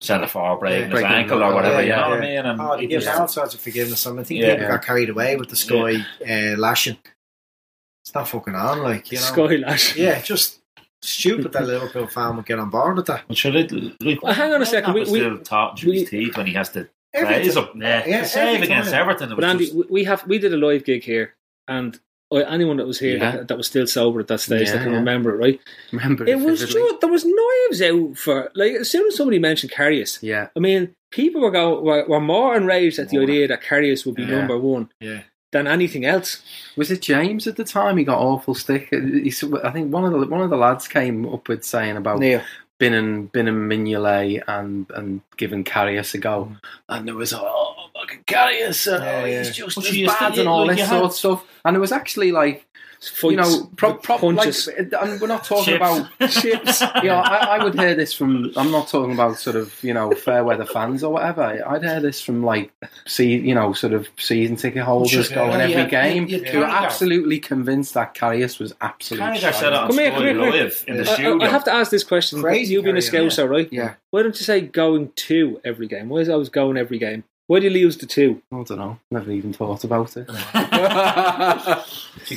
centre 0.00 0.26
forward 0.26 0.60
breaking 0.60 0.78
Yeah. 0.78 0.84
his 0.86 0.92
Breaking 0.92 1.10
ankle 1.12 1.42
or 1.42 1.54
whatever, 1.54 1.76
yeah, 1.76 1.80
you 1.82 1.88
know 1.90 1.96
yeah, 1.96 2.08
what 2.08 2.18
I 2.18 2.20
mean? 2.20 2.46
And 2.46 2.60
Oh, 2.60 2.76
they 2.76 2.84
it 2.84 2.86
give 2.88 2.96
was- 3.00 3.08
all 3.08 3.28
sorts 3.28 3.54
of 3.54 3.60
forgiveness. 3.60 4.06
And 4.06 4.20
I 4.20 4.22
think 4.24 4.40
Yeah. 4.40 4.54
people 4.54 4.68
got 4.68 4.84
carried 4.84 5.10
away 5.10 5.36
with 5.36 5.48
the 5.48 5.56
Sky 5.56 6.04
uh, 6.28 6.56
lashing. 6.58 6.98
It's 8.02 8.14
not 8.14 8.28
fucking 8.28 8.54
on, 8.54 8.82
like 8.82 9.10
you 9.10 9.18
know. 9.18 9.24
Sky 9.24 9.56
lash. 9.56 9.96
Yeah, 9.96 10.20
just 10.20 10.60
stupid 11.00 11.52
that 11.52 11.66
Liverpool 11.66 12.06
fan 12.06 12.36
would 12.36 12.46
get 12.46 12.58
on 12.58 12.70
board 12.70 12.96
with 12.96 13.06
that. 13.06 13.24
But 13.28 13.36
sure, 13.36 13.56
it, 13.56 13.72
like, 14.02 14.22
Well, 14.22 14.32
hang 14.34 14.52
on 14.52 14.60
a 14.62 14.66
second, 14.66 14.90
Redknapp 14.90 14.94
we- 14.94 15.00
is 15.02 15.10
we- 15.10 15.18
still 15.20 15.38
talking 15.38 15.76
through 15.82 15.90
we- 15.92 16.00
his 16.00 16.10
teeth 16.10 16.36
when 16.36 16.46
he 16.46 16.52
has 16.54 16.68
to 16.70 16.88
Every 17.14 17.26
praise 17.34 17.54
ti- 17.54 17.60
up. 17.60 17.72
Yeah. 17.76 18.04
Yeah, 18.06 18.24
save 18.24 18.62
against 18.62 18.90
time. 18.90 19.00
Everton. 19.02 19.34
But 19.34 19.44
Andy, 19.44 19.64
just, 19.66 19.76
we- 19.76 19.86
we 19.88 20.04
have 20.04 20.26
we 20.26 20.38
did 20.38 20.52
a 20.52 20.56
live 20.56 20.84
gig 20.84 21.02
here, 21.04 21.34
and 21.68 21.98
uh, 22.34 22.38
anyone 22.48 22.76
that 22.78 22.86
was 22.86 22.98
here 22.98 23.16
Yeah. 23.18 23.30
that, 23.32 23.48
that 23.48 23.56
was 23.56 23.66
still 23.66 23.86
sober 23.86 24.20
at 24.20 24.28
that 24.28 24.40
stage 24.40 24.66
Yeah, 24.68 24.72
that 24.74 24.82
can 24.82 24.92
yeah. 24.92 24.98
remember 24.98 25.34
it, 25.34 25.38
right? 25.38 25.60
Remember 25.92 26.26
It 26.26 26.38
was 26.40 26.60
just 26.60 26.76
there 27.00 27.10
was 27.10 27.24
knives 27.24 27.82
out 27.82 28.16
for 28.18 28.50
like 28.54 28.72
as 28.72 28.90
soon 28.90 29.06
as 29.06 29.16
somebody 29.16 29.38
mentioned 29.38 29.72
Karius, 29.72 30.18
Yeah, 30.22 30.48
I 30.56 30.60
mean 30.60 30.94
people 31.10 31.40
were 31.40 31.50
going 31.50 31.84
were, 31.84 32.04
were 32.06 32.20
more 32.20 32.56
enraged 32.56 32.98
at 32.98 33.08
the 33.10 33.16
More. 33.18 33.24
idea 33.24 33.48
that 33.48 33.62
Karius 33.62 34.04
would 34.04 34.16
be 34.16 34.26
number 34.26 34.58
one 34.58 34.90
Yeah. 35.00 35.22
than 35.52 35.66
anything 35.68 36.04
else. 36.04 36.42
was 36.76 36.90
it 36.90 37.00
James 37.02 37.46
at 37.46 37.56
the 37.56 37.64
time? 37.64 37.96
He 37.96 38.04
got 38.04 38.18
awful 38.18 38.54
stick. 38.54 38.88
He, 38.90 39.32
I 39.62 39.70
think 39.70 39.92
one 39.92 40.04
of 40.04 40.12
the 40.12 40.26
one 40.26 40.40
of 40.42 40.50
the 40.50 40.56
lads 40.56 40.88
came 40.88 41.26
up 41.32 41.48
with 41.48 41.64
saying 41.64 41.96
about 41.96 42.18
Neil. 42.18 42.42
binning 42.80 43.26
binning 43.26 43.68
Mignolet 43.70 44.42
and 44.48 44.86
and 44.90 45.20
giving 45.36 45.62
Karius 45.62 46.14
a 46.14 46.18
go, 46.18 46.56
and 46.88 47.06
there 47.06 47.14
was 47.14 47.32
oh 47.32 47.63
fucking 48.16 48.24
Karius, 48.26 48.92
uh, 48.92 49.02
Yeah, 49.04 49.24
yeah. 49.26 49.38
he's 49.38 49.50
just 49.56 49.74
But 49.76 49.84
as 49.86 49.92
you 49.96 50.02
used 50.04 50.18
bad 50.18 50.38
and 50.38 50.48
all 50.48 50.66
like, 50.66 50.76
this 50.76 50.88
sort 50.88 50.96
had- 51.02 51.04
of 51.06 51.12
stuff, 51.14 51.44
and 51.64 51.76
it 51.76 51.80
was 51.80 51.92
actually 51.92 52.32
like 52.32 52.66
Fights, 53.00 53.22
you 53.24 53.36
know 53.36 53.70
pro, 53.76 53.94
pro, 53.96 54.16
like, 54.28 54.54
and 54.78 55.20
we're 55.20 55.26
not 55.26 55.44
talking 55.44 55.74
Chips. 55.74 55.76
about 55.76 56.08
chips. 56.30 56.80
you 57.02 57.08
know, 57.10 57.16
I, 57.16 57.58
I 57.58 57.62
would 57.64 57.78
hear 57.78 57.94
this 57.94 58.14
from. 58.14 58.50
I'm 58.56 58.70
not 58.70 58.88
talking 58.88 59.12
about 59.12 59.36
sort 59.38 59.56
of 59.56 59.74
you 59.84 59.92
know 59.92 60.12
fair 60.12 60.42
weather 60.42 60.64
fans 60.64 61.04
or 61.04 61.12
whatever. 61.12 61.42
I'd 61.68 61.82
hear 61.82 62.00
this 62.00 62.22
from 62.22 62.42
like 62.42 62.72
see 63.06 63.34
you 63.36 63.54
know 63.54 63.74
sort 63.74 63.92
of 63.92 64.08
season 64.16 64.56
ticket 64.56 64.84
holders 64.84 65.10
Just- 65.10 65.34
going 65.34 65.50
yeah, 65.58 65.64
every 65.64 65.74
yeah, 65.74 65.88
game 65.88 66.26
yeah, 66.28 66.38
yeah, 66.38 66.50
who 66.52 66.62
are 66.62 66.64
absolutely 66.84 67.40
convinced 67.40 67.92
that 67.92 68.14
Karius 68.14 68.58
was 68.58 68.74
absolutely. 68.80 69.38
Said 69.38 69.52
Come 69.52 69.52
here, 69.52 69.52
Sky 69.52 69.86
come 69.86 69.98
here, 69.98 70.10
come 70.12 70.22
here. 70.22 70.62
Live 70.62 70.84
in 70.88 70.96
the 70.96 71.04
Yeah. 71.04 71.28
I. 71.42 71.44
I 71.46 71.50
have 71.50 71.64
to 71.64 71.72
ask 71.74 71.90
this 71.90 72.04
question. 72.04 72.40
Crazy 72.40 72.72
you 72.72 72.82
being 72.82 72.96
a 72.96 73.00
Carrius, 73.00 73.10
scouser, 73.36 73.46
right? 73.50 73.68
Yeah, 73.70 73.94
Why 74.12 74.22
don't 74.22 74.34
you 74.38 74.44
say 74.46 74.62
going 74.62 75.10
to 75.16 75.60
every 75.62 75.88
game? 75.88 76.08
Why 76.08 76.20
is 76.20 76.28
it 76.28 76.32
always 76.32 76.48
going 76.48 76.78
every 76.78 76.98
game? 76.98 77.24
Why 77.46 77.60
do 77.60 77.66
you 77.66 77.84
lose 77.84 77.98
the 77.98 78.06
two? 78.06 78.40
I 78.50 78.62
don't 78.62 78.78
know. 78.78 78.98
Never 79.10 79.30
even 79.30 79.52
thought 79.52 79.84
about 79.84 80.16
it. 80.16 80.26
To 80.26 80.34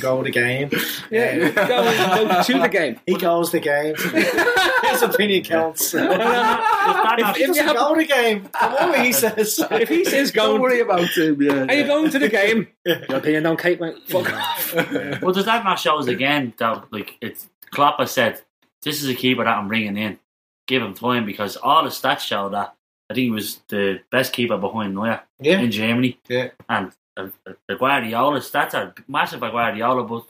go 0.00 0.18
to 0.18 0.24
the 0.24 0.30
game. 0.30 0.70
Yeah, 1.10 1.48
go, 1.48 2.26
go 2.26 2.42
to 2.42 2.58
the 2.58 2.68
game. 2.68 3.00
He 3.06 3.14
goes 3.14 3.50
the 3.50 3.60
game. 3.60 3.94
His 4.90 5.02
opinion 5.02 5.44
counts. 5.44 5.94
if, 5.98 6.02
if 6.02 7.36
He 7.36 7.40
you 7.40 7.46
doesn't 7.48 7.66
have, 7.66 7.76
go 7.76 7.94
to 7.94 8.00
the 8.00 8.06
game. 8.06 8.48
Come 8.52 8.74
on, 8.74 9.04
he 9.04 9.12
says. 9.12 9.58
if 9.70 9.88
he 9.88 10.04
says 10.04 10.30
don't 10.30 10.60
worry 10.60 10.80
about 10.80 11.08
him. 11.16 11.40
Yeah, 11.40 11.64
are 11.64 11.74
you 11.74 11.86
going 11.86 12.10
to 12.10 12.18
the 12.18 12.28
game? 12.28 12.68
Your 12.84 13.16
opinion 13.16 13.44
don't 13.44 13.58
count, 13.58 13.80
mate. 13.80 13.96
Fuck 14.08 14.30
off. 14.32 14.74
Well, 15.22 15.32
does 15.32 15.46
that 15.46 15.64
not 15.64 15.78
show 15.78 15.98
us 15.98 16.06
again 16.06 16.52
that 16.58 16.92
like 16.92 17.16
it's 17.22 17.48
Klopp 17.70 17.98
has 17.98 18.10
said 18.10 18.42
this 18.82 19.02
is 19.02 19.08
a 19.08 19.14
keeper 19.14 19.44
that 19.44 19.56
I'm 19.56 19.68
bringing 19.68 19.96
in, 19.96 20.18
give 20.66 20.82
him 20.82 20.92
time 20.92 21.24
because 21.24 21.56
all 21.56 21.82
the 21.82 21.88
stats 21.90 22.20
show 22.20 22.50
that 22.50 22.58
I 22.58 22.64
think 22.66 22.74
he 23.16 23.30
was 23.30 23.60
the 23.68 24.00
best 24.10 24.32
keeper 24.32 24.58
behind 24.58 24.94
Neuer 24.94 25.20
Yeah. 25.40 25.60
in 25.60 25.70
Germany, 25.70 26.18
Yeah. 26.28 26.48
and 26.68 26.92
uh, 27.16 27.28
uh, 27.46 27.52
the 27.66 27.76
Guardiola 27.76 28.40
stats 28.40 28.74
are 28.74 28.94
massive 29.08 29.40
by 29.40 29.50
Guardiola, 29.50 30.04
but 30.04 30.24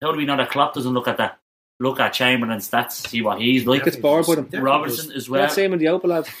how 0.00 0.12
do 0.12 0.18
we 0.18 0.24
know 0.24 0.36
that 0.36 0.50
Klopp 0.50 0.74
doesn't 0.74 0.92
look 0.94 1.08
at 1.08 1.16
that? 1.18 1.38
Look 1.80 1.98
at 1.98 2.12
Chamberlain's 2.12 2.68
stats, 2.70 2.92
see 3.08 3.22
what 3.22 3.40
he's 3.40 3.66
like. 3.66 3.84
Gets 3.84 3.96
bored 3.96 4.26
with 4.28 4.52
him. 4.54 4.62
Robertson 4.62 5.10
as 5.12 5.28
well. 5.28 5.42
Let's 5.42 5.54
see 5.56 5.64
him 5.64 5.72
in 5.72 5.78
the 5.80 5.86
Opel 5.86 6.04
lad. 6.04 6.28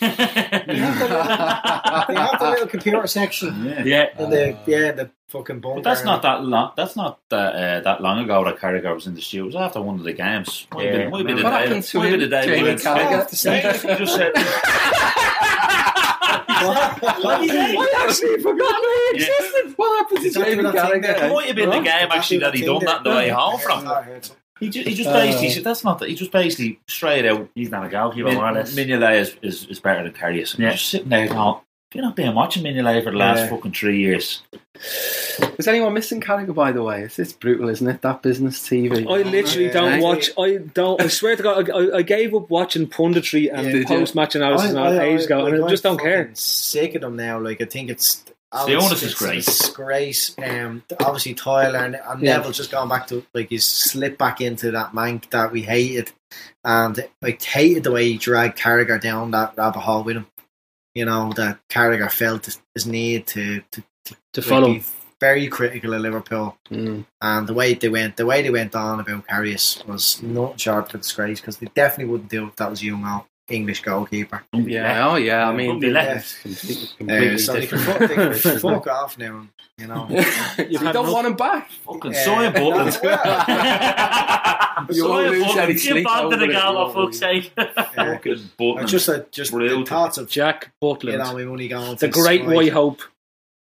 They 2.08 2.14
have 2.14 2.38
the 2.40 2.50
little 2.50 2.66
computer 2.68 3.06
section. 3.06 3.64
Yeah. 3.64 3.82
yeah, 3.84 4.06
And 4.18 4.32
the, 4.32 4.58
yeah, 4.66 4.92
the 4.92 5.10
fucking 5.28 5.60
bunker. 5.60 5.76
But 5.80 5.84
that's 5.84 6.04
not 6.04 6.22
that 6.22 6.44
long. 6.44 6.72
That's 6.76 6.94
not 6.96 7.20
that 7.30 7.54
uh, 7.54 7.80
that 7.80 8.00
long 8.00 8.18
ago 8.24 8.44
that 8.44 8.58
Carragher 8.58 8.94
was 8.94 9.06
in 9.06 9.14
the 9.14 9.20
studio. 9.20 9.44
It 9.44 9.46
was 9.46 9.56
after 9.56 9.80
one 9.82 9.96
of 9.98 10.04
the 10.04 10.12
games. 10.12 10.66
Might 10.72 10.84
Yeah. 10.86 11.04
be, 11.04 11.10
might 11.10 11.26
be 11.26 11.34
the 11.34 11.42
What 11.42 11.50
day. 11.50 11.56
happened 11.58 11.82
to 11.84 11.98
might 11.98 12.06
be 12.06 12.14
him, 12.14 12.20
the 12.20 12.28
day 12.28 12.46
Jamie 12.46 12.74
Carragher? 12.74 13.88
He 13.90 13.96
just 14.04 14.14
said. 14.14 14.32
I 16.70 18.06
actually 18.08 18.40
forgot 18.42 18.74
he 19.14 19.20
Yeah. 19.20 19.26
existed. 19.28 19.72
What 19.76 19.98
happened 19.98 20.20
to 20.20 20.26
Is 20.26 20.34
that 20.34 20.44
Jamie 20.46 20.62
the 20.62 20.72
thing 20.72 20.80
It 20.80 21.02
Gallagher? 21.02 21.34
might 21.34 21.46
have 21.46 21.56
been 21.56 21.70
the 21.70 21.80
game 21.80 22.08
actually 22.10 22.38
the 22.38 22.44
that 22.46 22.54
he 22.54 22.64
done 22.64 22.84
that 22.84 23.04
the 23.04 23.10
way 23.10 23.28
home 23.28 23.58
from. 23.60 23.86
I 23.88 24.02
heard. 24.02 24.28
He 24.60 24.68
just, 24.68 24.88
he 24.88 24.94
just 24.94 25.10
basically 25.10 25.50
said 25.50 25.64
that's 25.64 25.82
not. 25.82 25.98
that 25.98 26.08
He 26.08 26.14
just 26.14 26.30
basically 26.30 26.78
straight 26.86 27.26
out. 27.26 27.48
he's 27.54 27.70
not 27.70 27.84
a 27.84 27.88
goalkeeper, 27.88 28.26
Min- 28.28 28.36
more 28.36 28.48
or 28.48 28.52
less. 28.52 28.74
Mignolet 28.74 29.20
is, 29.20 29.36
is, 29.42 29.64
is 29.66 29.80
better 29.80 30.04
than 30.04 30.12
Karius. 30.12 30.54
And 30.54 30.62
Yeah. 30.64 30.70
just 30.72 30.86
sitting 30.88 31.08
there 31.08 31.26
going, 31.26 31.56
you're 31.94 32.04
not 32.04 32.16
been 32.16 32.34
watching 32.34 32.62
Mignolet 32.64 33.04
for 33.04 33.10
the 33.10 33.16
last 33.18 33.38
Yeah. 33.40 33.48
fucking 33.50 33.72
three 33.72 33.98
years. 34.00 34.42
Is 35.58 35.68
anyone 35.68 35.94
missing 35.94 36.20
Carragher? 36.20 36.54
By 36.54 36.72
the 36.72 36.82
way, 36.82 37.02
it's 37.02 37.18
it's 37.18 37.32
brutal, 37.32 37.68
isn't 37.68 37.86
it? 37.86 38.02
That 38.02 38.22
business 38.22 38.58
TV. 38.60 39.06
I 39.08 39.22
literally 39.22 39.66
Yeah. 39.66 39.72
don't 39.72 40.00
watch. 40.00 40.30
I 40.38 40.56
don't. 40.74 41.00
I 41.00 41.06
swear 41.08 41.36
to 41.36 41.42
God, 41.42 41.70
I, 41.70 41.98
I 41.98 42.02
gave 42.02 42.34
up 42.34 42.50
watching 42.50 42.86
punditry 42.88 43.50
and 43.52 43.70
Yeah. 43.70 43.84
Post 43.86 44.14
match 44.14 44.34
analysis 44.34 44.70
and 44.70 44.78
all 44.78 44.98
ages 45.00 45.26
ago, 45.26 45.46
and 45.46 45.56
I 45.56 45.62
I'm 45.64 45.68
just 45.68 45.82
don't 45.82 45.98
care. 46.00 46.22
fucking 46.24 46.34
Sick 46.34 46.94
of 46.96 47.02
them 47.02 47.16
now. 47.16 47.38
Like 47.38 47.60
I 47.60 47.66
think 47.66 47.90
it's. 47.90 48.24
The 48.66 48.74
onus 48.74 49.02
is 49.02 49.12
it's 49.12 49.14
great. 49.14 49.44
Disgrace. 49.46 50.34
Um, 50.36 50.82
obviously 51.00 51.32
Tyler 51.32 51.78
and, 51.78 51.94
and 52.06 52.22
Yeah. 52.22 52.36
Neville 52.36 52.52
just 52.52 52.70
gone 52.70 52.86
back 52.86 53.06
to 53.06 53.24
like 53.32 53.48
he's 53.48 53.64
slipped 53.64 54.18
back 54.18 54.42
into 54.42 54.70
that 54.72 54.92
mank 54.92 55.30
that 55.30 55.52
we 55.52 55.62
hated, 55.62 56.12
and 56.62 57.02
I 57.22 57.38
hated 57.40 57.84
the 57.84 57.92
way 57.92 58.04
he 58.12 58.18
dragged 58.18 58.58
Carragher 58.58 59.00
down 59.00 59.30
that 59.30 59.54
rabbit 59.56 59.80
hole 59.80 60.02
with 60.02 60.16
him. 60.16 60.26
You 60.94 61.04
know 61.06 61.32
that 61.36 61.58
Carragher 61.68 62.10
felt 62.10 62.46
his, 62.74 62.86
need 62.86 63.26
to 63.28 63.62
to, 63.72 63.82
To 64.34 64.40
like, 64.40 64.48
follow. 64.48 64.66
be- 64.74 64.84
very 65.20 65.46
critical 65.46 65.94
of 65.94 66.00
Liverpool, 66.00 66.58
Mm. 66.68 67.06
and 67.20 67.46
the 67.46 67.54
way 67.54 67.74
they 67.74 67.88
went, 67.88 68.16
the 68.16 68.26
way 68.26 68.42
they 68.42 68.50
went 68.50 68.74
on 68.74 68.98
about 68.98 69.26
Karius 69.28 69.86
was 69.86 70.20
nothing 70.20 70.56
short 70.56 70.92
of 70.92 71.00
disgrace 71.02 71.40
because 71.40 71.58
they 71.58 71.68
definitely 71.74 72.10
wouldn't 72.10 72.28
do 72.30 72.44
it 72.44 72.48
if 72.48 72.56
that 72.56 72.70
was 72.70 72.82
young 72.82 73.04
English 73.52 73.82
goalkeeper. 73.82 74.42
Yeah, 74.52 75.08
oh 75.08 75.16
yeah. 75.16 75.48
I 75.48 75.52
mean, 75.54 75.66
Wouldn't 75.78 75.80
be 75.82 75.90
let. 75.90 76.24
completely, 76.42 77.34
Uh, 77.34 77.38
so 77.38 77.52
they 77.52 77.66
can, 77.66 77.78
different. 77.78 77.98
fuck, 78.00 78.08
they 78.08 78.14
can 78.14 78.32
isn't 78.32 78.58
fuck 78.60 78.86
off 78.86 79.18
now, 79.18 79.46
you 79.78 79.86
know. 79.86 80.08
you 80.68 80.78
don't 80.92 81.12
want 81.12 81.26
him 81.26 81.34
back. 81.34 81.70
Fucking 81.86 82.12
Yeah. 82.12 82.24
sign 82.24 82.52
Butland. 82.54 82.98
You 84.90 85.08
won't 85.08 85.30
lose 85.30 85.56
any 85.56 85.72
Give 85.74 85.80
sleep 85.82 86.06
to 86.06 86.36
the 86.36 86.44
it, 86.44 86.52
goal, 86.52 86.86
you 86.88 86.92
for 86.92 87.04
fuck's 87.06 87.18
sake. 87.18 87.52
Fucking 87.94 88.50
Butland. 88.58 88.88
just, 88.88 89.08
uh, 89.08 89.20
just 89.30 89.52
the 89.52 89.58
Brutal. 89.58 89.86
thoughts 89.86 90.18
of 90.18 90.28
Jack 90.28 90.72
Butland. 90.82 91.02
you 91.04 91.08
Butland, 91.10 91.18
know 91.18 91.32
my 91.34 91.44
money 91.44 91.68
going 91.68 91.96
the 91.96 92.08
great 92.08 92.44
white 92.44 92.72
hope. 92.72 93.00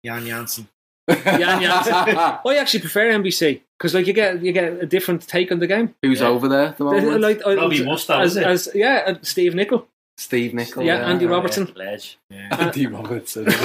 Jan 0.06 0.26
Jansen. 0.26 0.68
Yeah, 1.10 1.60
yeah. 1.60 2.40
I 2.46 2.56
actually 2.58 2.82
prefer 2.82 3.12
NBC 3.12 3.62
because 3.78 3.94
like 3.94 4.08
you 4.08 4.14
get 4.14 4.42
you 4.42 4.52
get 4.52 4.82
a 4.82 4.86
different 4.86 5.28
take 5.28 5.52
on 5.52 5.60
the 5.60 5.68
game. 5.68 5.96
Who's 6.02 6.22
over 6.22 6.48
there 6.48 6.68
at 6.68 6.78
the 6.78 6.84
moment? 6.86 7.22
Like 7.22 7.46
I- 7.46 7.56
Robbie 7.56 7.80
Mustoe, 7.80 8.20
as, 8.22 8.32
is 8.32 8.38
it? 8.38 8.44
as 8.46 8.70
yeah, 8.76 9.04
uh, 9.08 9.16
Steve 9.22 9.56
Nicol. 9.56 9.88
Steve 10.20 10.54
Nicol. 10.54 10.84
Yeah, 10.84 11.04
oh, 11.06 11.06
Andy 11.12 11.26
Robertson. 11.26 11.66
Pledge. 11.66 12.20
Andy 12.30 12.88
Robertson. 12.88 13.46
but, 13.46 13.56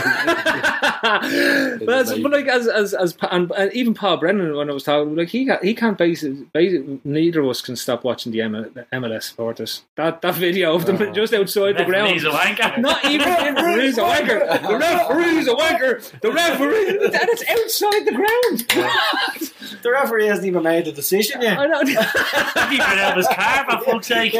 as, 1.89 2.17
but 2.19 2.31
like 2.31 2.47
as 2.47 2.69
as 2.69 2.95
as 2.95 3.17
and, 3.31 3.51
and 3.51 3.73
even 3.73 3.93
Paul 3.93 4.19
Brennan 4.19 4.55
when 4.55 4.71
I 4.71 4.73
was 4.73 4.85
talking 4.85 5.17
like 5.17 5.31
he 5.31 5.45
got, 5.47 5.65
he 5.65 5.75
can't 5.75 5.99
basically, 5.99 6.47
basically 6.53 7.01
neither 7.03 7.41
of 7.41 7.49
us 7.49 7.61
can 7.61 7.75
stop 7.75 8.05
watching 8.05 8.31
the 8.31 8.41
M- 8.41 8.53
the 8.53 8.87
MLS 8.93 9.25
supporters 9.25 9.83
that 9.97 10.23
that 10.23 10.35
video 10.37 10.77
of 10.77 10.87
them 10.87 10.97
oh. 11.03 11.13
just 11.13 11.35
outside 11.35 11.77
the 11.77 11.85
ground 11.85 12.13
Referee's 12.23 12.25
a 12.25 12.31
wanker. 12.31 12.79
not 12.79 13.05
even 13.05 13.29
the 13.29 13.63
referee's 13.63 13.99
a 13.99 14.03
wanker 14.03 14.69
the 14.69 14.79
referee's 14.79 15.49
a 15.49 15.55
wanker 15.55 16.21
the 16.21 16.31
referee 16.31 16.89
and 16.89 17.29
it's 17.31 17.45
outside 17.51 18.05
the 18.07 18.13
ground 18.13 19.51
The 19.83 19.91
referee 19.91 20.27
hasn't 20.27 20.47
even 20.47 20.63
made 20.63 20.87
a 20.89 20.93
decision 20.93 21.43
yet. 21.43 21.59
I 21.59 21.67
know 21.67 21.81
He 22.71 22.79
ran 22.79 22.99
out 22.99 23.11
of 23.13 23.17
his 23.19 23.29
car, 23.29 23.67
for 23.69 23.85
fuck's 23.85 24.07
sake. 24.09 24.33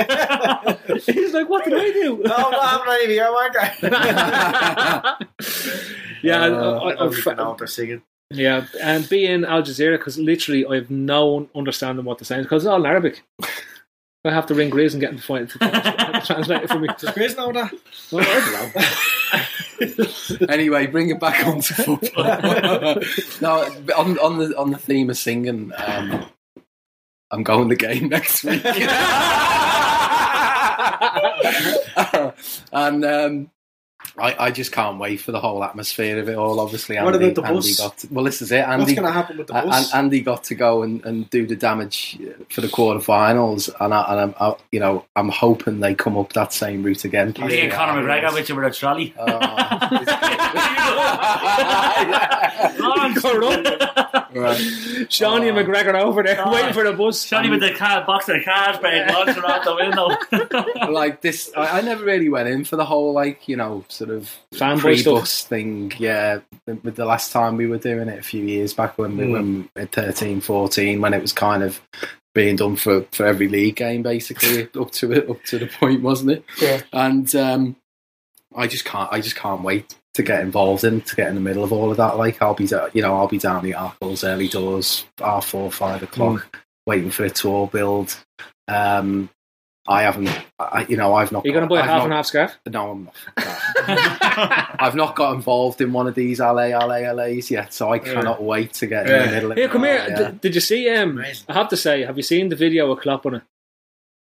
he's 1.05 1.35
like 1.35 1.49
what 1.49 1.65
did 1.65 1.75
I 1.75 1.91
do 1.93 2.04
No, 2.25 2.35
I'm 2.35 2.87
not 2.87 3.01
even. 3.03 3.05
any 3.05 3.05
of 3.05 3.11
your 3.11 3.35
wanker. 3.37 5.19
yeah 6.23 6.43
I, 6.43 6.45
I 6.45 6.47
I, 6.47 6.49
don't 6.49 7.15
I, 7.15 7.19
even 7.19 7.37
know 7.37 7.49
what 7.51 7.59
they're 7.59 7.67
singing. 7.67 8.03
Yeah, 8.31 8.67
and 8.83 9.09
be 9.09 9.27
in 9.27 9.45
Al 9.45 9.63
Jazeera 9.63 9.99
because 9.99 10.19
literally 10.19 10.67
I 10.67 10.77
have 10.77 10.91
no 10.91 11.49
understanding 11.55 12.05
what 12.05 12.19
they're 12.19 12.25
saying 12.25 12.43
because 12.45 12.65
it's 12.65 12.69
all 12.69 12.81
in 12.81 12.87
Arabic. 12.87 13.23
I 14.27 14.33
have 14.33 14.47
to 14.47 14.55
ring 14.55 14.71
Grizz 14.71 14.93
and 14.93 15.01
get 15.03 15.11
him 15.11 15.19
to 15.19 15.23
find 15.23 15.49
to 15.51 15.59
translate 16.27 16.63
it 16.63 16.71
for 16.71 16.79
me. 16.79 16.89
Does 16.99 17.11
Chris 17.11 17.37
know 17.37 17.53
that? 17.53 17.73
Well, 18.11 18.25
I 18.27 18.73
don't 19.85 20.41
know. 20.41 20.47
anyway, 20.53 20.87
bring 20.87 21.11
it 21.11 21.21
back 21.21 21.47
onto 21.47 21.75
football. 21.75 22.25
no, 23.43 23.65
on, 23.97 24.19
on 24.19 24.39
the 24.39 24.57
on 24.57 24.71
the 24.71 24.79
theme 24.79 25.11
of 25.11 25.19
singing, 25.19 25.73
um, 25.77 26.25
I'm 27.31 27.43
going 27.43 27.69
the 27.69 27.77
game 27.77 28.09
next 28.09 28.45
week, 28.45 28.63
and 32.73 33.05
um, 33.05 33.51
I, 34.19 34.37
I 34.47 34.51
just 34.51 34.71
can't 34.71 34.99
wait 34.99 35.21
for 35.21 35.33
the 35.33 35.41
whole 35.41 35.65
atmosphere 35.65 36.19
of 36.21 36.29
it 36.29 36.37
all. 36.37 36.61
Obviously, 36.61 36.97
Andy, 36.97 37.05
What 37.07 37.15
about 37.17 37.35
the 37.35 37.43
Andy 37.43 37.57
bus? 37.57 37.81
got 37.81 37.99
to- 37.99 38.09
well, 38.13 38.25
this 38.25 38.43
is 38.43 38.53
it. 38.53 38.59
What's 38.67 38.81
Andy, 38.83 38.95
going 38.95 39.07
to 39.07 39.13
happen 39.13 39.39
with 39.39 39.47
the 39.49 39.55
uh, 39.55 39.65
bus? 39.67 39.93
and 39.93 40.05
Andy 40.05 40.21
got 40.21 40.45
to 40.45 40.55
go 40.55 40.83
and, 40.83 41.05
and 41.05 41.29
do 41.31 41.47
the 41.47 41.57
damage 41.57 42.19
for 42.51 42.61
the 42.61 42.69
quarterfinals, 42.69 43.71
and, 43.81 43.93
I, 43.95 44.05
and 44.13 44.21
I'm, 44.21 44.35
I, 44.39 44.55
you 44.71 44.79
know, 44.81 45.05
I'm 45.17 45.31
hoping 45.31 45.81
they 45.81 45.95
come 45.95 46.17
up 46.17 46.33
that 46.35 46.53
same 46.53 46.83
route 46.83 47.05
again. 47.05 47.35
Me 47.41 47.61
and 47.61 47.73
Conor 47.73 48.03
McGregor 48.03 48.33
with 48.33 48.49
you 48.49 48.55
with 48.55 48.65
a 48.67 48.71
trolley. 48.71 49.15
Right. 54.35 55.07
Shawnee 55.11 55.49
and 55.49 55.59
McGregor 55.59 55.95
over 55.95 56.23
there 56.23 56.43
Oh. 56.45 56.53
waiting 56.53 56.73
for 56.73 56.85
the 56.85 56.93
bus. 56.93 57.25
Johnny 57.25 57.51
with 57.51 57.61
the 57.61 57.73
car, 57.75 58.05
box 58.05 58.29
of 58.29 58.45
cards, 58.45 58.79
but 58.83 58.93
launch 59.13 59.37
her 59.37 59.47
out 59.47 59.65
the 59.65 59.75
window. 59.77 60.89
like 60.93 61.21
this, 61.21 61.51
I, 61.57 61.79
I 61.79 61.81
never 61.83 62.05
really 62.05 62.29
went 62.29 62.49
in 62.49 62.65
for 62.65 62.77
the 62.77 62.85
whole 62.85 63.13
like 63.13 63.47
you 63.49 63.57
know 63.57 63.85
sort 63.89 64.11
of 64.11 64.35
Fanboy 64.53 64.79
stuff. 64.79 64.81
pre-bus 64.83 65.45
thing. 65.45 65.93
Yeah, 65.99 66.41
with 66.67 66.97
the 66.97 67.05
last 67.05 67.33
time 67.33 67.57
we 67.57 67.67
were 67.67 67.79
doing 67.79 68.09
it 68.09 68.19
a 68.19 68.23
few 68.23 68.43
years 68.45 68.75
back 68.75 68.99
when 68.99 69.17
we 69.17 69.25
Mm. 69.25 69.33
when 69.33 69.69
at 69.77 69.93
13, 69.93 70.41
14, 70.41 71.01
when 71.01 71.15
it 71.15 71.23
was 71.23 71.33
kind 71.33 71.63
of 71.63 71.81
being 72.35 72.57
done 72.57 72.75
for, 72.77 73.03
for 73.13 73.27
every 73.27 73.47
league 73.49 73.77
game 73.77 74.03
basically 74.03 74.65
up 74.81 74.91
to 74.91 75.13
it 75.13 75.31
up 75.31 75.43
to 75.45 75.59
the 75.59 75.67
point, 75.67 76.03
wasn't 76.03 76.31
it? 76.33 76.45
Yeah. 76.61 76.81
And 76.93 77.33
um, 77.37 77.77
I 78.57 78.67
just 78.67 78.85
can't 78.85 79.13
I 79.13 79.21
just 79.21 79.37
can't 79.37 79.63
wait 79.63 79.95
to 80.15 80.23
get 80.23 80.41
involved 80.41 80.85
in 80.85 81.01
to 81.03 81.17
get 81.17 81.29
in 81.29 81.35
the 81.35 81.41
middle 81.41 81.65
of 81.65 81.73
all 81.73 81.91
of 81.91 81.97
that. 81.99 82.17
Like 82.17 82.41
I'll 82.41 82.55
be 82.55 82.67
da- 82.67 82.89
you 82.93 83.03
know 83.03 83.17
I'll 83.17 83.29
be 83.29 83.39
down 83.39 83.65
the 83.65 83.73
Arkles 83.73 84.27
early 84.27 84.49
doors, 84.49 85.05
half 85.19 85.47
four, 85.47 85.71
five 85.73 86.03
o'clock, 86.03 86.41
Mm. 86.55 86.61
waiting 86.87 87.11
for 87.11 87.25
it 87.25 87.35
to 87.37 87.51
all 87.51 87.67
build. 87.67 88.17
Um, 88.69 89.29
I 89.87 90.03
haven't, 90.05 90.31
I, 90.59 90.87
you 90.89 90.97
know, 90.97 91.13
I've 91.15 91.31
not. 91.31 91.45
You're 91.45 91.53
you 91.53 91.61
going 91.61 91.69
to 91.69 91.75
buy 91.75 91.81
a 91.81 91.83
I've 91.83 91.89
half 91.91 91.99
not- 91.99 92.05
and 92.05 92.13
half 92.15 92.27
scarf? 92.27 92.57
No, 92.67 92.91
I'm 92.93 93.05
not. 93.05 93.15
I've 94.81 94.95
not 94.95 95.15
got 95.15 95.35
involved 95.35 95.81
in 95.83 95.93
one 95.93 96.07
of 96.07 96.15
these 96.15 96.41
LA 96.41 96.69
LA 96.69 97.13
LAs 97.13 97.51
yet, 97.51 97.75
so 97.75 97.93
I 97.93 97.99
cannot 97.99 98.43
wait 98.43 98.73
to 98.75 98.87
get 98.87 99.07
in 99.09 99.27
the 99.27 99.33
middle 99.33 99.51
of 99.53 99.57
Here, 99.59 99.67
it. 99.67 99.71
come 99.71 99.83
all, 99.83 99.89
here. 99.91 100.07
yeah. 100.09 100.31
D- 100.31 100.39
did 100.41 100.55
you 100.55 100.61
see? 100.63 100.89
Um, 100.89 101.19
Amazing. 101.19 101.45
I 101.51 101.53
have 101.53 101.69
to 101.69 101.77
say, 101.77 102.03
have 102.05 102.17
you 102.17 102.23
seen 102.23 102.49
the 102.49 102.57
video 102.57 102.91
of 102.91 103.01
Klopp 103.01 103.27
on 103.27 103.35
it? 103.37 103.43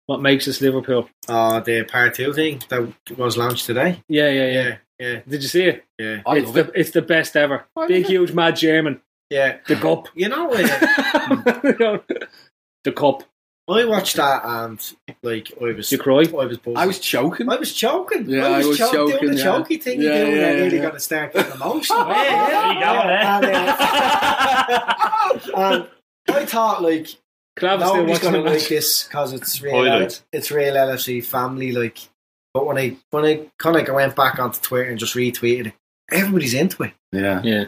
What 0.07 0.20
makes 0.20 0.47
us 0.49 0.61
Liverpool? 0.61 1.09
Oh, 1.29 1.61
the 1.61 1.85
part 1.85 2.14
two 2.14 2.33
thing 2.35 2.62
that 2.68 2.93
was 3.16 3.37
launched 3.39 3.66
today. 3.66 4.03
Yeah, 4.09 4.29
yeah, 4.31 4.47
yeah. 4.53 4.76
Yeah, 4.99 5.09
yeah, 5.12 5.20
Did 5.28 5.42
you 5.42 5.49
see 5.49 5.64
it? 5.64 5.84
yeah. 5.99 6.22
I 6.26 6.38
it's 6.38 6.46
love 6.46 6.55
the 6.55 6.61
it. 6.64 6.70
it's 6.74 6.90
the 6.90 7.03
best 7.03 7.36
ever. 7.36 7.64
Big, 7.86 8.07
huge, 8.07 8.32
mad 8.32 8.57
German. 8.57 9.01
Yeah, 9.30 9.59
The 9.68 9.76
cup. 9.76 10.09
you 10.14 10.28
know, 10.28 10.51
uh, 10.53 10.57
the 12.84 12.92
cup. 12.94 13.22
I 13.70 13.84
watched 13.84 14.16
that 14.16 14.40
and 14.46 14.80
like 15.22 15.53
I 15.61 15.72
was, 15.74 15.92
You 15.92 15.99
cry? 15.99 16.20
I 16.20 16.46
was, 16.46 16.57
buzzing. 16.57 16.76
I 16.78 16.86
was 16.86 16.99
choking. 16.99 17.51
I 17.51 17.57
was 17.57 17.74
choking. 17.74 18.26
Yeah, 18.28 18.46
I 18.46 18.57
was, 18.59 18.66
I 18.66 18.68
was 18.70 18.78
choking, 18.78 18.96
choking, 18.99 19.18
doing 19.20 19.32
the 19.32 19.38
yeah. 19.38 19.44
choky 19.44 19.76
thing 19.76 20.01
you 20.01 20.09
Yeah, 20.09 20.24
do, 20.24 20.30
yeah, 20.30 20.46
and 20.49 20.57
nearly 20.61 20.76
yeah. 20.76 20.82
going 20.82 20.94
to 20.94 21.01
start 21.01 21.32
getting 21.34 21.53
emotional. 21.53 22.09
Yeah, 22.09 22.49
there 22.49 22.72
you 22.72 22.80
go, 22.80 22.86
And, 23.44 23.44
uh, 25.55 25.86
and 26.28 26.36
I 26.36 26.46
thought 26.46 26.82
like 26.82 27.09
Clav 27.59 27.82
is 27.82 27.88
still 27.88 27.96
nobody's 27.96 28.09
watching 28.09 28.32
going 28.32 28.44
the 28.44 28.51
to 28.51 28.57
like 28.57 28.68
this 28.68 29.05
because 29.05 29.32
it's 29.34 29.61
real. 29.62 29.74
Highlights. 29.84 30.22
It's 30.32 30.51
real 30.51 30.74
LFC 30.74 31.22
family. 31.24 31.72
Like, 31.72 31.99
but 32.59 32.66
when 32.66 32.76
I 32.78 32.96
when 33.11 33.24
I 33.24 33.46
kind 33.59 33.76
of 33.76 33.94
went 33.94 34.16
back 34.16 34.38
onto 34.40 34.61
Twitter 34.61 34.90
and 34.90 34.98
just 34.98 35.14
retweeted 35.14 35.68
it, 35.68 35.72
everybody's 36.11 36.54
into 36.54 36.82
it. 36.82 36.92
Yeah, 37.12 37.40
Yeah, 37.44 37.64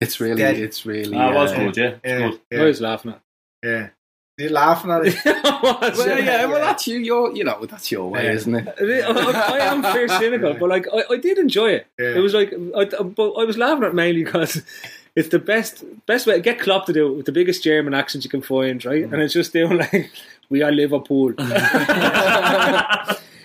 it's 0.00 0.18
really, 0.20 0.36
Dead. 0.42 0.56
it's 0.58 0.84
really. 0.84 1.16
It 1.16 1.34
was 1.34 1.52
uh, 1.52 1.56
good, 1.56 1.76
yeah. 1.76 1.94
It's 2.02 2.04
Yeah, 2.04 2.30
good. 2.50 2.60
I 2.60 2.64
was 2.64 2.80
laughing 2.80 3.12
at. 3.12 3.20
yeah. 3.62 3.88
You're 4.36 4.50
laughing 4.50 4.90
at 4.90 5.02
it. 5.06 5.14
Well, 5.64 6.18
yeah, 6.18 6.44
well, 6.46 6.60
that's 6.60 6.86
you. 6.88 6.98
You're, 6.98 7.34
you 7.36 7.44
know, 7.44 7.64
that's 7.66 7.90
your 7.92 8.10
way, 8.10 8.24
Yeah. 8.24 8.32
isn't 8.32 8.54
it? 8.54 8.68
I, 8.78 9.54
I 9.54 9.58
am 9.72 9.82
fair 9.82 10.08
cynical, 10.08 10.54
but 10.54 10.68
like 10.68 10.86
I, 10.92 11.04
I 11.14 11.16
did 11.18 11.38
enjoy 11.38 11.70
it. 11.70 11.86
Yeah. 11.98 12.16
It 12.16 12.18
was 12.18 12.34
like, 12.34 12.52
I, 12.52 12.84
but 12.84 13.30
I 13.34 13.44
was 13.44 13.56
laughing 13.56 13.84
at 13.84 13.90
it 13.90 13.94
mainly 13.94 14.24
because 14.24 14.60
it's 15.16 15.28
the 15.28 15.38
best 15.38 15.84
best 16.06 16.26
way. 16.26 16.40
Get 16.40 16.58
Klopp 16.58 16.84
to 16.86 16.92
do 16.92 17.06
it 17.06 17.16
with 17.16 17.26
the 17.26 17.32
biggest 17.32 17.62
German 17.64 17.94
accent 17.94 18.24
you 18.24 18.30
can 18.30 18.42
find, 18.42 18.84
right? 18.84 19.04
And 19.04 19.22
it's 19.22 19.32
just 19.32 19.52
doing 19.54 19.78
like, 19.78 20.10
"We 20.50 20.62
are 20.62 20.72
Liverpool." 20.72 21.32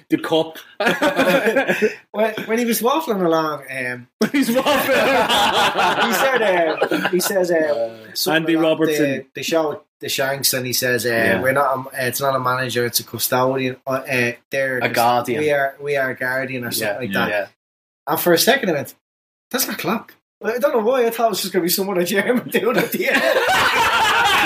the 0.09 0.17
cup. 0.17 0.57
when, 2.11 2.33
when 2.45 2.59
he 2.59 2.65
was 2.65 2.81
waffling 2.81 3.23
along, 3.25 3.63
um, 3.69 4.07
He's 4.31 4.49
waffling. 4.49 6.05
he 6.07 6.13
said, 6.13 6.41
uh, 6.41 7.09
he 7.09 7.19
says, 7.19 7.51
uh, 7.51 8.31
Andy 8.31 8.55
Robertson. 8.55 9.03
The, 9.05 9.25
the 9.35 9.43
show, 9.43 9.83
the 9.99 10.09
Shanks, 10.09 10.53
and 10.53 10.65
he 10.65 10.73
says, 10.73 11.05
uh, 11.05 11.09
Yeah. 11.09 11.41
"We're 11.41 11.51
not. 11.51 11.93
A, 11.93 12.07
it's 12.07 12.21
not 12.21 12.35
a 12.35 12.39
manager. 12.39 12.85
It's 12.85 12.99
a 12.99 13.03
custodian. 13.03 13.77
Uh, 13.85 13.91
uh, 13.91 14.31
they're 14.51 14.79
A 14.79 14.89
guardian. 14.89 15.41
We 15.41 15.51
are. 15.51 15.75
We 15.81 15.95
are 15.97 16.11
a 16.11 16.15
guardian 16.15 16.63
or 16.65 16.71
something 16.71 16.87
Yeah, 16.87 16.99
like 16.99 17.09
yeah, 17.13 17.19
that." 17.19 17.29
yeah. 17.29 17.47
And 18.07 18.19
for 18.19 18.33
a 18.33 18.37
second, 18.37 18.69
I 18.69 18.73
went, 18.73 18.95
"That's 19.51 19.67
not 19.67 19.77
Klopp." 19.77 20.11
I 20.41 20.57
don't 20.57 20.71
know 20.71 20.79
why. 20.79 21.05
I 21.05 21.09
thought 21.09 21.25
it 21.25 21.29
was 21.31 21.41
just 21.41 21.53
going 21.53 21.63
to 21.63 21.65
be 21.65 21.69
someone 21.69 21.99
in 21.99 22.05
German 22.05 22.47
doing 22.47 22.77
it 22.77 22.83
at 22.83 22.91
the 22.93 23.09
end. 23.09 23.21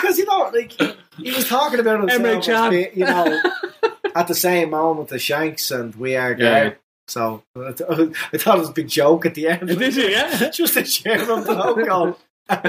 Because 0.00 0.18
you 0.18 0.24
know, 0.26 0.50
like 0.54 0.72
he 1.18 1.30
was 1.32 1.48
talking 1.48 1.80
about 1.80 2.00
himself, 2.00 2.22
Emre 2.22 2.38
as 2.38 2.46
Can. 2.46 2.70
being, 2.70 2.88
you 2.94 3.04
know, 3.04 3.40
at 4.14 4.28
the 4.28 4.34
same 4.34 4.70
moment 4.70 5.08
the 5.08 5.18
Shanks 5.18 5.70
and 5.70 5.94
we 5.96 6.16
are 6.16 6.34
Yeah. 6.38 6.74
So 7.08 7.42
I, 7.56 7.72
th- 7.72 7.90
I 7.90 8.36
thought 8.38 8.56
it 8.56 8.60
was 8.60 8.68
a 8.68 8.72
big 8.72 8.88
joke 8.88 9.26
at 9.26 9.34
the 9.34 9.48
end. 9.48 9.66
Did 9.68 9.96
you? 9.96 10.04
Yeah. 10.08 10.50
Just 10.50 10.76
a 10.76 10.82
German 10.82 11.44
bloke 11.44 11.84
going. 11.86 12.14
Stop 12.50 12.64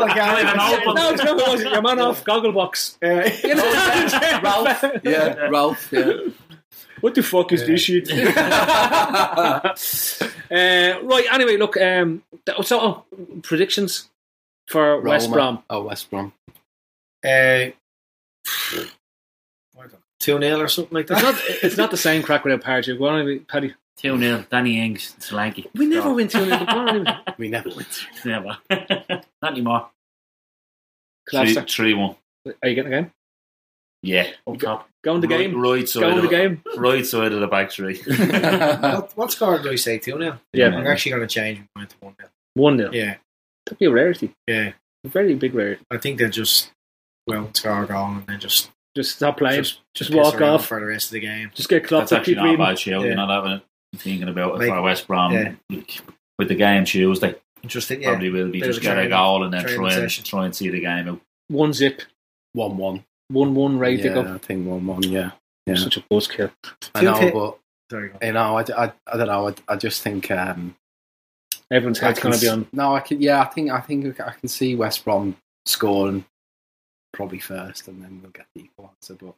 like 0.00 0.16
Not 0.16 0.40
even 0.40 0.60
open. 0.60 0.94
No, 0.94 1.10
it's 1.10 1.22
not. 1.24 1.36
Was 1.48 1.60
it 1.60 1.72
your 1.72 1.82
man 1.82 1.98
off 2.00 2.24
Gogglebox? 2.24 2.96
Uh, 3.02 3.30
You 3.48 3.54
know, 3.54 4.40
Ralph, 4.42 4.84
yeah, 5.04 5.48
Ralph, 5.48 5.92
yeah. 5.92 6.12
What 7.00 7.14
the 7.14 7.22
fuck 7.22 7.52
is 7.52 7.66
this 7.66 7.82
shit? 7.82 8.10
uh, 8.10 8.14
right. 10.50 11.26
Anyway, 11.32 11.56
look. 11.56 11.76
Um. 11.76 12.22
th- 12.46 12.66
So 12.66 12.80
oh, 12.80 13.04
predictions 13.42 14.08
for 14.72 15.00
West 15.00 15.30
Brom. 15.30 15.62
Oh, 15.70 15.82
West 15.84 16.10
Brom. 16.10 16.32
uh, 17.24 17.66
two 20.18 20.38
0 20.40 20.60
or 20.60 20.68
something 20.68 20.94
like 20.94 21.10
It's 21.10 21.20
that. 21.20 21.34
not. 21.34 21.42
It's 21.62 21.76
not 21.76 21.90
the 21.90 21.96
same 21.96 22.22
crack 22.22 22.44
without 22.44 22.62
Pardew. 22.62 22.98
Go 22.98 23.06
on, 23.06 23.40
Paddy. 23.48 23.74
2 23.98 24.18
0. 24.18 24.44
Danny 24.50 24.80
Ings, 24.80 25.14
Solanke. 25.20 25.66
We 25.74 25.86
never 25.86 26.12
win 26.12 26.26
2 26.28 26.44
0. 26.46 27.04
We 27.38 27.48
never 27.48 27.68
win. 27.68 27.86
Never. 28.24 28.56
Not 28.70 29.52
anymore. 29.52 29.90
Class. 31.28 31.52
Three, 31.52 31.62
three 31.64 31.94
one. 31.94 32.16
Are 32.62 32.68
you 32.68 32.74
getting 32.74 32.90
the 32.90 32.96
game? 33.02 33.12
Yeah. 34.02 34.30
Up 34.46 34.58
top. 34.58 34.88
Go 35.04 35.14
on 35.14 35.20
the 35.20 35.26
game. 35.26 35.54
Right, 35.60 35.70
right 35.80 35.88
side. 35.88 36.00
Go 36.00 36.10
on 36.10 36.22
the 36.22 36.28
game. 36.28 36.62
Right 36.76 37.06
side 37.06 37.32
of 37.32 37.40
the 37.40 37.46
back 37.46 37.70
three. 37.70 37.98
what, 38.02 39.16
what 39.16 39.30
score 39.32 39.58
do 39.58 39.70
I 39.70 39.76
say? 39.76 39.98
2 39.98 40.18
0? 40.18 40.38
Yeah. 40.52 40.68
I'm 40.68 40.86
actually 40.86 41.12
going 41.12 41.28
to 41.28 41.32
change 41.32 41.58
my 41.58 41.80
mind 41.82 41.90
to 41.90 41.96
1 42.00 42.14
0. 42.18 42.30
1 42.54 42.78
0. 42.78 42.90
Yeah. 42.92 43.16
That'd 43.66 43.78
be 43.78 43.86
a 43.86 43.90
rarity. 43.90 44.34
Yeah. 44.46 44.72
A 45.04 45.08
very 45.08 45.34
big 45.34 45.54
rarity. 45.54 45.82
I 45.90 45.98
think 45.98 46.18
they'll 46.18 46.30
just, 46.30 46.70
well, 47.26 47.50
score 47.54 47.84
a 47.84 47.86
goal 47.86 48.06
and 48.06 48.26
then 48.26 48.40
just, 48.40 48.70
Just 48.96 49.16
stop 49.16 49.38
playing. 49.38 49.62
Just, 49.62 49.80
piss 49.96 50.10
walk 50.10 50.40
off. 50.40 50.66
for 50.66 50.78
the 50.80 50.86
rest 50.86 51.06
of 51.06 51.12
the 51.12 51.20
game. 51.20 51.50
Just 51.54 51.68
get 51.68 51.84
Klopp 51.84 52.02
That's 52.02 52.10
to 52.10 52.16
actually 52.18 52.34
keep 52.34 52.36
not 52.38 52.46
a 52.46 52.50
reading. 52.50 52.64
bad 52.66 52.78
show. 52.78 53.00
Yeah. 53.00 53.06
You're 53.06 53.14
not 53.16 53.30
having 53.30 53.52
it 53.52 53.62
thinking 53.96 54.28
about 54.28 54.54
it 54.54 54.58
Like- 54.58 54.68
for 54.68 54.82
West 54.82 55.06
Brom 55.06 55.32
yeah. 55.32 55.52
with 56.38 56.48
the 56.48 56.54
game 56.54 56.84
Tuesday. 56.84 57.34
Just 57.66 57.86
think, 57.88 58.02
Probably 58.02 58.26
yeah. 58.26 58.32
will 58.32 58.50
be 58.50 58.60
Bit 58.60 58.66
just 58.66 58.78
of 58.78 58.84
a 58.84 58.86
get 58.88 58.98
a 58.98 59.08
goal 59.08 59.44
and 59.44 59.52
then 59.54 59.64
try 59.64 59.92
and 59.92 60.10
session. 60.10 60.24
try 60.24 60.44
and 60.46 60.54
see 60.56 60.68
the 60.68 60.80
game 60.80 61.08
out. 61.08 61.20
One 61.48 61.72
zip. 61.72 62.02
1 62.54 62.76
1. 62.76 63.04
1 63.28 63.54
1 63.54 63.78
ready 63.78 63.96
to 63.98 64.08
Yeah, 64.08 64.14
go. 64.14 64.34
I 64.34 64.38
think 64.38 64.66
1 64.66 64.84
1, 64.86 65.02
yeah. 65.04 65.30
yeah. 65.66 65.74
Such 65.76 65.96
a 65.96 66.00
buzzkill. 66.02 66.50
I 66.94 67.02
know, 67.02 67.30
but 67.32 67.58
Sorry, 67.90 68.08
go 68.08 68.14
on. 68.20 68.26
you 68.26 68.32
know, 68.32 68.56
I, 68.58 68.62
I, 68.86 68.92
I 69.06 69.16
don't 69.16 69.28
know. 69.28 69.48
I, 69.48 69.54
I 69.68 69.76
just 69.76 70.02
think 70.02 70.30
um, 70.32 70.74
Everyone's 71.72 71.98
head's 71.98 72.20
going 72.20 72.34
to 72.34 72.40
be 72.40 72.48
on. 72.48 72.66
No, 72.72 72.94
I 72.94 73.00
can. 73.00 73.20
Yeah, 73.22 73.40
I 73.40 73.46
think 73.46 73.70
I 73.70 73.80
think 73.80 74.20
I 74.20 74.32
can 74.32 74.48
see 74.48 74.76
West 74.76 75.04
Brom 75.04 75.36
scoring 75.64 76.24
probably 77.12 77.38
first, 77.38 77.88
and 77.88 78.02
then 78.02 78.20
we'll 78.22 78.30
get 78.30 78.46
the 78.54 78.62
equaliser. 78.62 79.18
But 79.18 79.34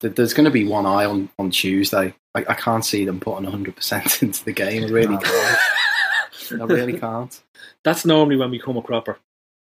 th- 0.00 0.14
there's 0.14 0.32
going 0.32 0.46
to 0.46 0.50
be 0.50 0.64
one 0.64 0.86
eye 0.86 1.04
on 1.04 1.28
on 1.38 1.50
Tuesday. 1.50 2.14
I, 2.34 2.44
I 2.48 2.54
can't 2.54 2.84
see 2.84 3.04
them 3.04 3.20
putting 3.20 3.44
100 3.44 3.76
percent 3.76 4.22
into 4.22 4.44
the 4.44 4.52
game. 4.52 4.84
I 4.84 4.88
really 4.88 5.18
can't. 5.22 5.58
I 6.52 6.64
really 6.64 6.98
can't. 6.98 7.38
That's 7.84 8.06
normally 8.06 8.36
when 8.36 8.50
we 8.50 8.58
come 8.58 8.78
a 8.78 8.82
cropper. 8.82 9.18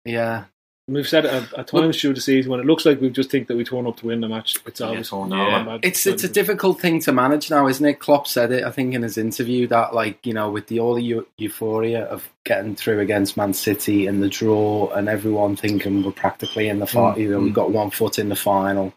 Yeah, 0.04 0.44
And 0.92 0.98
we've 0.98 1.08
said 1.08 1.24
it 1.24 1.32
at, 1.32 1.54
at 1.54 1.68
times 1.68 1.98
through 1.98 2.12
the 2.12 2.20
season 2.20 2.50
when 2.50 2.60
it 2.60 2.66
looks 2.66 2.84
like 2.84 3.00
we 3.00 3.08
just 3.08 3.30
think 3.30 3.48
that 3.48 3.56
we 3.56 3.64
turn 3.64 3.86
up 3.86 3.96
to 3.96 4.08
win 4.08 4.20
the 4.20 4.28
match. 4.28 4.58
It's 4.66 4.78
always 4.82 5.08
turn 5.08 5.30
no, 5.30 5.48
up. 5.48 5.80
It's 5.82 6.04
it's 6.04 6.22
a 6.22 6.28
difficult 6.28 6.82
thing 6.82 7.00
to 7.00 7.12
manage 7.12 7.50
now, 7.50 7.66
isn't 7.66 7.86
it? 7.86 7.98
Klopp 7.98 8.26
said 8.26 8.52
it, 8.52 8.62
I 8.62 8.70
think, 8.70 8.92
in 8.92 9.00
his 9.00 9.16
interview 9.16 9.66
that 9.68 9.94
like 9.94 10.26
you 10.26 10.34
know 10.34 10.50
with 10.50 10.66
the 10.66 10.80
all 10.80 10.92
the 10.92 11.02
eu- 11.02 11.26
euphoria 11.38 12.04
of 12.04 12.28
getting 12.44 12.76
through 12.76 13.00
against 13.00 13.38
Man 13.38 13.54
City 13.54 14.06
and 14.06 14.22
the 14.22 14.28
draw, 14.28 14.90
and 14.90 15.08
everyone 15.08 15.56
thinking 15.56 16.02
we're 16.02 16.12
practically 16.12 16.68
in 16.68 16.78
the 16.78 16.86
final. 16.86 17.14
Mm. 17.14 17.20
You 17.22 17.30
know, 17.30 17.40
we've 17.40 17.52
mm. 17.52 17.54
got 17.54 17.70
one 17.70 17.90
foot 17.90 18.18
in 18.18 18.28
the 18.28 18.36
final. 18.36 18.92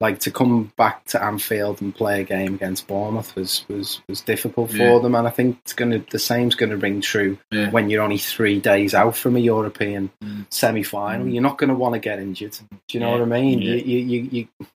Like 0.00 0.20
to 0.20 0.30
come 0.30 0.72
back 0.78 1.04
to 1.06 1.22
Anfield 1.22 1.82
and 1.82 1.94
play 1.94 2.22
a 2.22 2.24
game 2.24 2.54
against 2.54 2.86
Bournemouth 2.86 3.36
was 3.36 3.66
was, 3.68 4.00
was 4.08 4.22
difficult 4.22 4.70
for 4.70 4.76
Yeah. 4.78 4.98
them, 4.98 5.14
and 5.14 5.26
I 5.26 5.30
think 5.30 5.58
it's 5.62 5.74
going 5.74 5.90
to 5.90 5.98
the 6.10 6.18
same's 6.18 6.54
going 6.54 6.70
to 6.70 6.76
ring 6.78 7.02
true 7.02 7.36
Yeah. 7.50 7.70
when 7.70 7.90
you're 7.90 8.02
only 8.02 8.16
three 8.16 8.60
days 8.60 8.94
out 8.94 9.14
from 9.14 9.36
a 9.36 9.40
European 9.40 10.10
mm. 10.24 10.46
semi 10.50 10.82
final. 10.82 11.28
You're 11.28 11.42
not 11.42 11.58
going 11.58 11.68
to 11.68 11.74
want 11.74 11.94
to 11.94 11.98
get 11.98 12.18
injured. 12.18 12.56
Do 12.70 12.76
you 12.92 13.00
know 13.00 13.08
Yeah. 13.14 13.20
what 13.20 13.36
I 13.36 13.40
mean? 13.40 13.60
Yeah. 13.60 13.74
You, 13.74 13.98
you, 13.98 13.98
you, 14.22 14.48
you, 14.60 14.66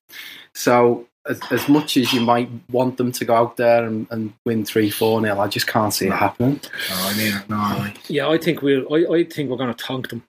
so 0.54 1.08
as, 1.28 1.40
as 1.50 1.68
much 1.68 1.96
as 1.96 2.12
you 2.12 2.20
might 2.20 2.48
want 2.70 2.96
them 2.96 3.10
to 3.12 3.24
go 3.24 3.34
out 3.34 3.56
there 3.56 3.84
and, 3.84 4.06
and 4.10 4.32
win 4.44 4.64
three 4.64 4.90
four 4.90 5.20
nil, 5.20 5.40
I 5.40 5.48
just 5.48 5.66
can't 5.66 5.92
see 5.92 6.06
it 6.06 6.12
happening. 6.12 6.60
No, 6.88 6.96
I 6.96 7.16
mean, 7.16 7.42
no, 7.48 7.56
I, 7.56 7.94
Yeah, 8.08 8.28
I 8.28 8.38
think 8.38 8.62
we'll. 8.62 8.92
I, 8.94 9.12
I 9.12 9.24
think 9.24 9.50
we're 9.50 9.56
going 9.56 9.74
to 9.74 9.84
tonk 9.84 10.10
them. 10.10 10.22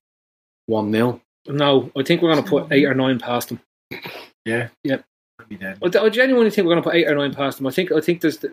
One 0.66 0.92
0 0.92 1.22
No, 1.48 1.92
I 1.96 2.04
think 2.04 2.22
we're 2.22 2.34
going 2.34 2.44
to 2.44 2.50
put 2.50 2.72
eight 2.72 2.86
or 2.86 2.94
nine 2.94 3.20
past 3.20 3.50
them. 3.50 3.62
Yeah. 4.48 4.68
Yep. 4.84 5.06
I'd 5.40 5.50
be. 5.50 5.60
I, 5.64 5.76
I 6.04 6.10
genuinely 6.10 6.50
think 6.50 6.66
we're 6.66 6.74
going 6.74 6.84
to 6.84 6.90
put 6.90 6.96
eight 6.96 7.08
or 7.08 7.16
nine 7.16 7.34
past 7.34 7.58
them. 7.58 7.68
I 7.68 7.72
think. 7.72 7.92
I 7.92 8.02
think 8.02 8.22
there's. 8.22 8.44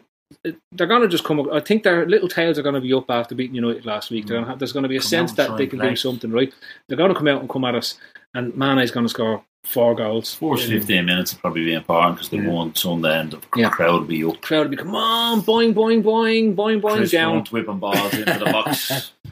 They're 0.73 0.87
going 0.87 1.03
to 1.03 1.09
just 1.09 1.25
come. 1.25 1.39
Up. 1.41 1.47
I 1.53 1.61
think 1.61 1.83
their 1.83 2.07
little 2.07 2.29
tails 2.29 2.59
are 2.59 2.63
going 2.63 2.75
to 2.75 2.81
be 2.81 2.93
up 2.93 3.11
after 3.11 3.35
beating 3.35 3.55
United 3.55 3.87
last 3.87 4.11
week. 4.11 4.27
They're 4.27 4.37
gonna 4.39 4.49
have, 4.49 4.59
there's 4.59 4.73
going 4.73 4.83
to 4.83 4.89
be 4.89 4.97
a 4.97 5.01
Come 5.01 5.09
sense 5.09 5.33
that 5.35 5.57
they 5.57 5.67
can 5.67 5.81
and 5.81 5.91
do 5.91 5.97
something, 5.97 6.31
right? 6.31 6.53
They're 6.89 6.97
going 6.99 7.13
to 7.13 7.19
come 7.19 7.29
out 7.29 7.41
and 7.41 7.49
come 7.49 7.65
at 7.65 7.75
us, 7.75 7.99
and 8.35 8.55
Mane's 8.57 8.91
going 8.91 9.07
to 9.07 9.11
score 9.11 9.45
four 9.65 9.95
goals. 9.95 10.35
First 10.35 10.69
15 10.69 11.07
minutes 11.07 11.33
will 11.33 11.41
probably 11.41 11.65
be 11.65 11.73
important 11.75 12.17
because 12.17 12.29
they 12.31 12.39
Yeah. 12.39 12.49
won 12.51 12.75
Sunday 12.75 13.19
and 13.19 13.31
the 13.33 13.41
Yeah. 13.57 13.71
crowd 13.71 14.01
will 14.01 14.09
be 14.09 14.25
up. 14.25 14.41
Crowd 14.43 14.65
will 14.65 14.71
be 14.71 14.77
come 14.77 14.95
on, 14.95 15.41
boing, 15.43 15.73
boing, 15.73 16.03
boing, 16.03 16.55
boing, 16.55 16.81
boing, 16.83 16.97
Chris 16.97 17.11
down, 17.13 17.35
Hunt 17.37 17.53
whipping 17.53 17.79
balls 17.79 18.13
into 18.15 18.39
the 18.39 18.45
box. 18.47 19.13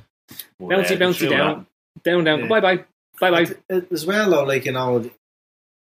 But, 0.58 0.68
bouncy, 0.68 0.92
uh, 0.92 0.98
bouncy, 0.98 1.18
through 1.18 1.28
down, 1.30 1.66
down, 2.04 2.24
down. 2.24 2.40
Yeah. 2.40 2.46
Bye, 2.46 2.60
bye, 2.60 2.84
bye, 3.20 3.30
bye. 3.44 3.54
As 3.90 4.06
well, 4.06 4.30
though, 4.30 4.44
like, 4.44 4.64
you 4.64 4.72
know, 4.72 5.10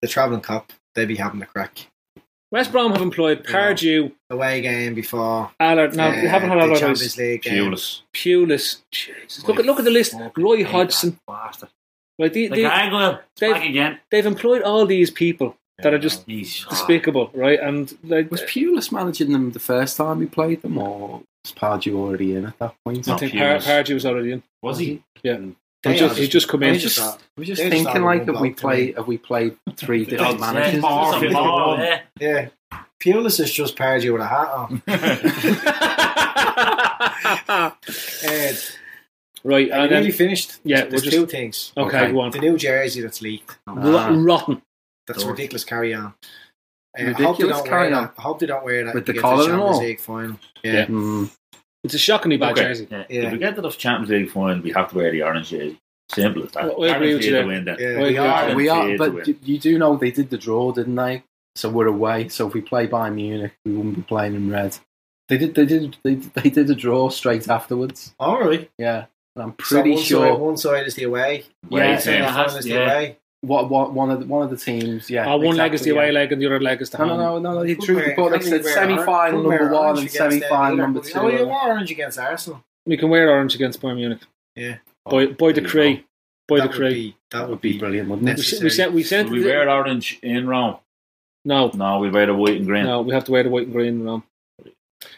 the 0.02 0.08
travelling 0.08 0.40
cup, 0.40 0.72
they'd 0.94 1.06
be 1.06 1.16
having 1.16 1.42
a 1.42 1.46
crack. 1.46 1.86
West 2.52 2.70
Brom 2.70 2.92
have 2.92 3.02
employed 3.02 3.44
Pardew, 3.44 4.12
Away 4.30 4.60
game 4.60 4.94
before. 4.94 5.50
Allard. 5.58 5.96
No, 5.96 6.04
uh, 6.04 6.10
they 6.12 6.28
haven't 6.28 6.48
had 6.50 6.58
the 6.58 6.62
Allardyce. 6.62 6.80
Champions 6.80 7.16
League 7.18 7.42
that. 7.42 7.50
game. 7.50 7.64
Pulis. 7.72 8.00
Pulis. 8.14 8.78
Jesus. 8.92 9.46
Look 9.48 9.58
at 9.58 9.66
look 9.66 9.78
at 9.78 9.84
the 9.84 9.90
list. 9.90 10.14
Roy 10.36 10.64
Hodgson. 10.64 11.18
Bastard. 11.26 11.70
Right, 12.18 12.32
they, 12.32 12.48
Like, 12.48 12.56
they, 12.60 12.64
Angle, 12.64 13.18
they've- 13.38 13.52
back 13.52 13.64
again. 13.68 14.00
they've 14.10 14.24
employed 14.24 14.62
all 14.62 14.86
these 14.86 15.10
people 15.10 15.56
that 15.82 15.92
are 15.92 15.98
just 15.98 16.24
He's 16.26 16.64
despicable, 16.64 17.30
right? 17.34 17.60
And 17.60 17.92
like, 18.04 18.30
Was 18.30 18.40
Pulis 18.42 18.90
managing 18.90 19.32
them 19.32 19.50
the 19.50 19.58
first 19.58 19.96
time 19.98 20.20
he 20.20 20.26
played 20.26 20.62
them, 20.62 20.78
or 20.78 21.22
was 21.44 21.52
Pardew 21.52 21.94
already 21.96 22.34
in 22.34 22.46
at 22.46 22.58
that 22.60 22.74
point? 22.84 23.06
I 23.08 23.18
think 23.18 23.32
Par- 23.34 23.58
Pardew 23.58 23.92
was 23.94 24.06
already 24.06 24.32
in. 24.32 24.42
Was 24.62 24.78
he? 24.78 25.02
Yeah, 25.22 25.40
They 25.86 25.92
he 25.94 25.98
just 25.98 26.18
are- 26.20 26.26
just 26.26 26.48
come 26.48 26.62
in. 26.62 26.78
just- 26.78 26.98
I 26.98 27.16
was 27.36 27.46
just 27.48 27.60
They're 27.60 27.70
just 27.70 27.84
thinking, 27.84 28.02
all 28.02 28.08
like, 28.08 28.26
one 28.26 28.34
have 28.34 28.40
we 28.40 28.48
bloke 28.50 28.56
to 28.56 28.60
played 28.62 28.96
have 28.96 29.06
we 29.06 29.18
played 29.18 29.56
three 29.76 30.04
different 30.04 30.40
Yeah, 30.40 30.52
managers? 30.52 30.82
more, 30.82 30.92
or 30.92 31.12
something? 31.12 31.32
yeah. 31.32 32.00
Yeah. 32.20 32.48
Pulis 33.00 33.40
is 33.40 33.52
just 33.52 33.76
Pardew 33.76 34.12
with 34.12 34.22
a 34.22 34.26
hat 34.26 34.48
on. 34.48 34.82
Uh, 37.48 37.70
right, 39.44 39.70
I 39.72 39.76
and 39.82 39.90
nearly 39.90 40.08
then 40.08 40.12
finished. 40.12 40.58
Yeah, 40.64 40.84
There's 40.86 41.04
we're 41.04 41.10
two 41.10 41.20
just- 41.22 41.30
things. 41.32 41.72
okay, 41.76 41.98
Okay. 42.04 42.12
go 42.12 42.20
on. 42.20 42.30
The 42.30 42.38
new 42.38 42.56
jersey 42.56 43.00
that's 43.02 43.20
leaked. 43.22 43.58
Rotten, 43.66 44.24
rotten. 44.24 44.62
That's 45.06 45.22
Dork. 45.22 45.36
ridiculous. 45.36 45.64
Carry 45.64 45.94
on. 45.94 46.06
Uh, 46.06 46.12
I 46.98 47.02
hope 47.02 47.16
they 47.18 47.24
Ridiculous, 47.24 47.56
don't 47.58 47.68
carry 47.68 47.88
wear 47.90 47.96
on. 47.98 48.02
that. 48.04 48.14
I 48.18 48.22
hope 48.22 48.38
they 48.40 48.46
don't 48.46 48.64
wear 48.64 48.84
that 48.84 48.94
With 48.94 49.06
the 49.06 49.12
get 49.12 49.18
to 49.18 49.22
collar 49.22 49.42
and 49.42 49.50
Champions 49.52 49.76
all? 49.76 49.82
League 49.82 50.00
final. 50.00 50.38
Yeah. 50.64 50.72
Yeah. 50.72 50.86
Mm. 50.86 51.30
It's 51.86 51.94
a 51.94 51.98
shockingly 51.98 52.36
bad 52.36 52.52
Okay. 52.52 52.62
jersey. 52.62 52.88
Yeah. 52.90 53.04
Yeah. 53.08 53.22
If 53.22 53.32
we 53.32 53.38
get 53.38 53.54
to 53.56 53.62
the 53.62 53.70
Champions 53.70 54.10
League 54.10 54.30
final, 54.30 54.60
we 54.62 54.70
have 54.72 54.90
to 54.90 54.96
wear 54.96 55.10
the 55.10 55.22
orange 55.22 55.50
jersey. 55.50 55.78
Simple 56.12 56.44
as 56.44 56.52
that. 56.52 56.78
Well, 56.78 56.88
I 56.90 56.94
agree 56.96 57.14
with 57.14 57.24
you 57.24 57.30
Guaranteed 57.32 57.32
there. 57.32 57.42
to 57.42 57.48
win 57.48 57.64
then. 57.64 57.76
Yeah. 57.80 57.98
Well, 57.98 58.06
we 58.08 58.14
yeah. 58.14 58.50
are. 58.52 58.54
We 58.54 58.68
are, 58.68 58.98
but 58.98 59.14
win. 59.14 59.24
you- 59.26 59.38
you 59.42 59.58
do 59.58 59.78
know 59.78 59.96
they 59.96 60.10
did 60.12 60.30
the 60.30 60.38
draw, 60.38 60.70
didn't 60.72 60.94
they? 60.94 61.24
So 61.56 61.68
we're 61.70 61.86
away. 61.88 62.28
So 62.28 62.46
if 62.46 62.54
we 62.54 62.60
play 62.60 62.86
Bayern 62.86 63.14
Munich, 63.14 63.52
we 63.64 63.72
wouldn't 63.72 63.96
be 63.96 64.02
playing 64.02 64.34
in 64.34 64.50
red. 64.50 64.76
They 65.28 65.38
did. 65.38 65.54
They 65.56 65.64
did. 65.66 65.96
They, 66.04 66.14
they 66.14 66.50
did 66.50 66.70
a 66.70 66.74
draw 66.74 67.08
straight 67.08 67.48
afterwards. 67.48 68.14
Oh, 68.20 68.26
All 68.36 68.40
right. 68.40 68.70
Yeah, 68.78 69.06
and 69.34 69.42
I'm 69.42 69.50
So 69.62 69.74
pretty 69.76 69.92
one 69.94 70.02
sure. 70.02 70.28
Side, 70.28 70.38
one 70.38 70.56
side 70.56 70.86
is 70.86 70.94
the 70.94 71.04
away. 71.04 71.44
Away 71.70 71.80
yeah, 71.90 71.96
team. 71.96 72.12
The 72.12 72.18
Yeah. 72.20 72.32
final 72.34 72.56
is 72.58 72.64
the 72.64 72.70
Yeah. 72.70 72.86
Away. 73.42 73.48
what, 73.50 73.70
what 73.70 73.92
one 73.92 74.10
of 74.10 74.20
the, 74.20 74.26
one 74.26 74.42
of 74.42 74.50
the 74.50 74.56
teams? 74.56 75.08
Yeah, 75.10 75.26
Oh, 75.32 75.36
one 75.36 75.56
leg 75.56 75.74
is 75.74 75.80
the 75.82 75.90
exactly, 75.90 75.90
away 75.90 76.06
yeah. 76.06 76.12
leg 76.20 76.32
and 76.32 76.42
the 76.42 76.46
other 76.46 76.60
leg 76.60 76.80
is 76.82 76.90
the 76.90 76.98
No, 76.98 77.08
home. 77.08 77.18
no, 77.18 77.38
no, 77.38 77.38
no, 77.38 77.54
no. 77.60 77.64
They 77.64 77.74
Could 77.74 77.84
drew, 77.84 77.96
wear- 77.96 78.14
but 78.16 78.30
they 78.30 78.40
said 78.40 78.64
semi 78.64 78.96
final 79.04 79.42
couldn't 79.42 79.58
number 79.60 79.74
one 79.74 79.98
and 79.98 80.10
semi 80.10 80.40
final 80.40 80.76
number 80.76 81.00
oh, 81.00 81.02
two. 81.02 81.18
Oh, 81.18 81.28
you 81.28 81.46
wore 81.46 81.68
orange 81.68 81.90
against 81.90 82.18
Arsenal. 82.18 82.64
We 82.86 82.96
can 82.96 83.08
wear 83.10 83.30
orange 83.30 83.54
against 83.54 83.80
Bayern 83.82 83.96
Munich. 83.96 84.20
Yeah. 84.54 84.76
By 85.04 85.26
by 85.26 85.52
decree. 85.52 86.04
By 86.48 86.58
that 86.58 86.62
would 86.68 86.72
decree. 86.72 87.16
that 87.30 87.38
That 87.38 87.42
would 87.44 87.50
would 87.50 87.60
be 87.60 87.72
be 87.72 87.78
brilliant, 87.78 88.08
wouldn't 88.08 88.28
it? 88.28 88.62
we 88.62 88.70
sent 88.70 88.92
we 88.92 89.02
sent 89.02 89.28
Will 89.30 89.38
we 89.38 89.44
wear 89.44 89.68
orange 89.68 90.18
in 90.22 90.46
Rome? 90.46 90.76
no 91.44 91.70
No, 91.74 91.98
we 91.98 92.08
wear 92.10 92.26
the 92.26 92.34
white 92.34 92.56
and 92.58 92.66
green. 92.66 92.84
no 92.84 93.02
we 93.02 93.12
have 93.14 93.24
to 93.24 93.32
wear 93.32 93.42
the 93.42 93.50
white 93.50 93.64
and 93.64 93.72
green 93.72 94.04
now 94.04 94.22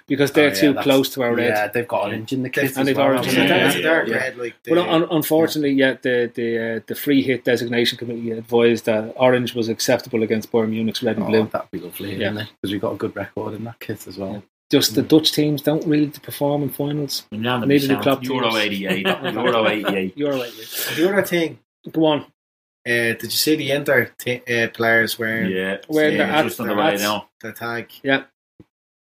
because 0.07 0.33
they're 0.33 0.47
Oh, 0.47 0.55
yeah, 0.55 0.61
too 0.61 0.75
close 0.75 1.09
to 1.15 1.23
our 1.23 1.35
red. 1.35 1.49
Yeah, 1.49 1.69
they've 1.69 1.87
got 1.89 2.05
orange 2.07 2.33
in 2.33 2.43
the 2.43 2.51
kit, 2.51 2.77
And 2.77 2.87
they've 2.89 2.97
well, 2.97 3.07
orange 3.07 3.27
haven't 3.27 3.41
in 3.43 3.49
the 3.49 3.55
That's 3.55 3.75
kit. 3.77 3.85
yeah. 3.85 4.17
red 4.17 4.37
like 4.37 4.55
the, 4.65 4.75
But 4.75 4.89
un- 4.89 5.07
unfortunately, 5.11 5.73
yeah, 5.73 5.97
the 6.03 6.31
the 6.35 6.77
uh, 6.77 6.81
the 6.87 6.95
free 6.95 7.23
hit 7.23 7.45
designation 7.45 7.99
committee 7.99 8.31
advised 8.33 8.87
that 8.87 9.13
orange 9.17 9.55
was 9.55 9.69
acceptable 9.69 10.23
against 10.23 10.51
Bayern 10.53 10.71
Munich's 10.71 11.03
red 11.03 11.17
and 11.17 11.27
Oh, 11.27 11.29
blue. 11.29 11.49
that'd 11.53 11.71
be 11.71 11.79
lovely, 11.81 12.17
Yeah. 12.17 12.31
Because 12.33 12.73
we've 12.73 12.81
got 12.81 12.93
a 12.93 12.97
good 12.97 13.15
record 13.17 13.55
in 13.55 13.65
that 13.65 13.79
kit 13.81 14.07
as 14.07 14.19
well. 14.19 14.43
Just 14.71 14.95
the 14.95 15.03
Dutch 15.03 15.33
teams 15.33 15.63
don't 15.63 15.87
really 15.87 16.09
perform 16.11 16.63
in 16.65 16.69
finals. 16.69 17.27
We 17.33 17.39
now 17.39 17.59
Neither 17.61 17.79
do 17.79 17.87
sound- 17.95 18.03
club 18.03 18.25
Euro 18.25 18.51
teams. 18.51 18.57
88. 18.85 19.07
Euro 19.35 19.67
88. 19.69 20.19
You're 20.19 20.33
right. 20.33 20.53
the 20.97 21.09
other 21.11 21.23
thing. 21.23 21.59
Go 21.91 22.05
on. 22.05 22.21
Uh, 22.87 23.13
did 23.17 23.25
you 23.25 23.31
see 23.31 23.57
the 23.57 23.71
Inter 23.71 24.11
t- 24.19 24.43
uh, 24.49 24.69
players 24.69 25.19
wearing 25.19 25.51
Yeah. 25.53 25.79
Wearing 25.89 26.13
yeah, 26.13 26.19
their 26.19 26.27
hats- 26.27 26.49
just 26.49 26.61
on 26.61 26.67
the 26.69 26.75
their 26.75 26.85
way 26.85 26.91
hats. 26.93 27.03
down. 27.03 27.23
the 27.41 27.53
tag? 27.53 27.91
Yeah, 28.03 28.25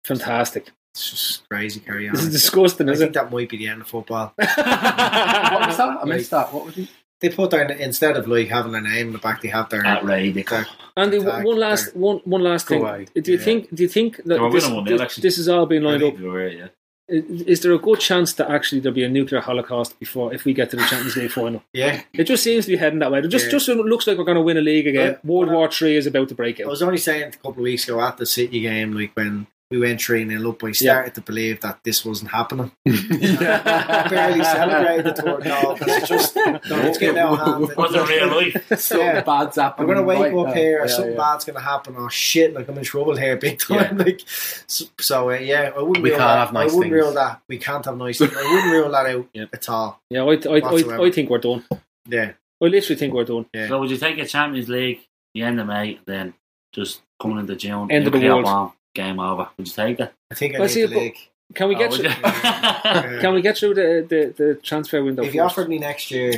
fantastic. 0.05 0.71
It's 0.93 1.09
just 1.09 1.49
crazy. 1.49 1.79
Carry 1.79 2.07
on. 2.09 2.15
This 2.15 2.25
is 2.25 2.31
disgusting, 2.33 2.89
I 2.89 2.93
isn't 2.93 3.13
think 3.13 3.13
that 3.15 3.31
might 3.31 3.49
be 3.49 3.57
the 3.57 3.67
end 3.67 3.81
of 3.81 3.87
football. 3.87 4.33
What 4.37 5.67
was 5.67 5.77
that? 5.77 5.97
I 6.01 6.05
missed 6.05 6.31
that. 6.31 6.53
What 6.53 6.65
was 6.65 6.77
it? 6.77 6.89
They 7.21 7.29
put 7.29 7.51
their 7.51 7.63
instead 7.71 8.17
of 8.17 8.27
like 8.27 8.47
having 8.47 8.71
their 8.71 8.81
name 8.81 9.07
in 9.07 9.13
the 9.13 9.19
back, 9.19 9.41
they 9.41 9.47
have 9.49 9.69
their 9.69 9.85
Outrageous. 9.85 10.49
their- 10.49 10.65
Andy, 10.97 11.19
Tag 11.19 11.45
one 11.45 11.59
last 11.59 11.95
one 11.95 12.17
one 12.25 12.41
last 12.43 12.67
thing. 12.67 12.81
away. 12.81 13.05
Do 13.13 13.31
you 13.31 13.37
Yeah. 13.37 13.43
think? 13.43 13.73
Do 13.75 13.83
you 13.83 13.89
think 13.89 14.17
They 14.25 14.37
were 14.39 14.49
that 14.49 14.53
this, 14.55 14.69
one, 14.69 14.83
this, 14.85 14.93
election. 14.93 15.21
this 15.21 15.37
is 15.37 15.47
all 15.47 15.65
being 15.65 15.83
lined 15.83 16.03
up? 16.03 16.17
They 16.17 16.23
were, 16.23 16.47
yeah. 16.47 16.67
Is, 17.07 17.41
is 17.43 17.59
there 17.61 17.73
a 17.73 17.77
good 17.77 17.99
chance 17.99 18.33
that 18.33 18.49
actually 18.49 18.81
there'll 18.81 18.95
be 18.95 19.03
a 19.03 19.09
nuclear 19.09 19.39
holocaust 19.41 19.99
before 19.99 20.33
if 20.33 20.45
we 20.45 20.53
get 20.53 20.69
to 20.71 20.77
the 20.77 20.83
Champions 20.83 21.15
League 21.15 21.31
final? 21.31 21.63
yeah. 21.73 22.01
It 22.13 22.23
just 22.23 22.41
seems 22.43 22.65
to 22.65 22.71
be 22.71 22.77
heading 22.77 22.99
that 22.99 23.11
way. 23.11 23.19
It 23.19 23.27
just 23.27 23.45
Yeah. 23.45 23.51
just 23.51 23.67
looks 23.69 24.07
like 24.07 24.17
we're 24.17 24.23
going 24.23 24.35
to 24.35 24.41
win 24.41 24.57
a 24.57 24.61
league 24.61 24.87
again. 24.87 25.11
Yeah. 25.11 25.17
World 25.31 25.51
War 25.51 25.69
Three 25.71 25.95
is 25.95 26.07
about 26.07 26.27
to 26.29 26.35
break 26.35 26.59
out. 26.59 26.65
I 26.67 26.69
was 26.69 26.81
only 26.81 26.97
saying 26.97 27.23
a 27.23 27.31
couple 27.31 27.51
of 27.51 27.57
weeks 27.59 27.83
ago 27.87 28.01
at 28.01 28.17
the 28.17 28.25
City 28.25 28.61
game, 28.61 28.93
like 28.93 29.11
when 29.13 29.45
we 29.71 29.79
went 29.79 30.01
3 30.01 30.27
0 30.27 30.49
up, 30.49 30.63
I 30.63 30.71
started 30.73 31.15
to 31.15 31.21
believe 31.21 31.61
that 31.61 31.79
this 31.83 32.03
wasn't 32.05 32.29
happening. 32.31 32.71
yeah. 32.85 34.03
I 34.05 34.09
barely 34.09 34.43
celebrated 34.43 35.05
the 35.05 35.13
third 35.21 35.43
goal 35.43 35.73
because 35.75 35.97
it's 35.97 36.07
just, 36.09 36.33
it's 36.37 36.97
getting 36.97 37.17
out 37.17 37.39
of 37.39 37.67
hand. 37.67 37.77
Wasn't 37.77 38.07
real 38.09 38.27
life. 38.27 38.79
So 38.79 38.97
Yeah. 38.99 39.21
bad's 39.21 39.57
I'm 39.57 39.63
happening. 39.63 39.87
gonna 39.87 40.03
wake 40.03 40.19
right 40.19 40.33
up 40.35 40.47
now. 40.47 40.53
here, 40.53 40.79
Yeah, 40.81 40.87
something 40.87 41.11
yeah. 41.13 41.17
bad's 41.17 41.45
gonna 41.45 41.59
happen. 41.61 41.95
Oh 41.97 42.09
shit! 42.09 42.53
Like 42.53 42.67
I'm 42.67 42.77
in 42.77 42.83
trouble 42.83 43.15
here, 43.15 43.37
big 43.37 43.59
time. 43.59 43.97
Like 43.97 44.21
so, 44.67 44.85
so 44.99 45.29
uh, 45.31 45.35
yeah, 45.35 45.71
I 45.75 45.81
wouldn't 45.81 46.03
We 46.03 46.09
can't 46.09 46.19
that. 46.21 46.37
have 46.45 46.53
nice 46.53 46.71
I 46.71 46.75
wouldn't 46.75 46.93
things. 46.93 47.03
rule 47.05 47.13
that. 47.13 47.41
We 47.47 47.57
can't 47.57 47.85
have 47.85 47.97
nice 47.97 48.17
things. 48.19 48.33
I 48.35 48.41
wouldn't 48.43 48.71
rule 48.73 48.91
that 48.91 49.05
out 49.05 49.27
Yeah. 49.33 49.45
at 49.53 49.69
all. 49.69 50.01
Yeah, 50.09 50.23
I, 50.23 50.33
I, 50.33 50.59
I, 50.59 51.05
I 51.05 51.11
think 51.11 51.29
we're 51.29 51.37
done. 51.39 51.63
Yeah, 52.07 52.33
I 52.61 52.65
literally 52.65 52.99
think 52.99 53.13
we're 53.13 53.23
done. 53.25 53.45
yeah. 53.53 53.67
So 53.69 53.79
would 53.79 53.89
you 53.89 53.97
take 53.97 54.17
a 54.17 54.25
Champions 54.25 54.67
League 54.69 55.01
the 55.33 55.43
end 55.43 55.59
of 55.61 55.67
May, 55.67 55.99
then 56.05 56.33
just 56.73 57.01
coming 57.21 57.37
into 57.37 57.55
June, 57.55 57.89
End 57.91 58.05
of 58.07 58.13
the 58.13 58.19
world. 58.19 58.43
bomb, 58.43 58.73
game 58.93 59.19
over? 59.19 59.49
Would 59.57 59.67
you 59.67 59.73
take 59.73 59.97
that? 59.97 60.13
I 60.31 60.35
think 60.35 60.55
I 60.55 60.59
Well, 60.59 60.67
need 60.67 60.73
see, 60.73 60.85
the 60.85 60.95
league. 60.99 61.17
Can 61.53 61.67
we 61.67 61.75
Oh, 61.75 61.79
get 61.79 61.91
would 61.91 61.99
through, 61.99 62.09
you? 62.09 62.15
Yeah. 62.23 63.17
can 63.21 63.33
we 63.33 63.41
get 63.41 63.57
through 63.57 63.73
the, 63.73 64.05
the, 64.07 64.33
the 64.41 64.55
transfer 64.55 65.03
window? 65.03 65.21
If 65.21 65.33
you 65.35 65.41
offered 65.41 65.67
me 65.67 65.79
next 65.79 66.09
year, 66.09 66.31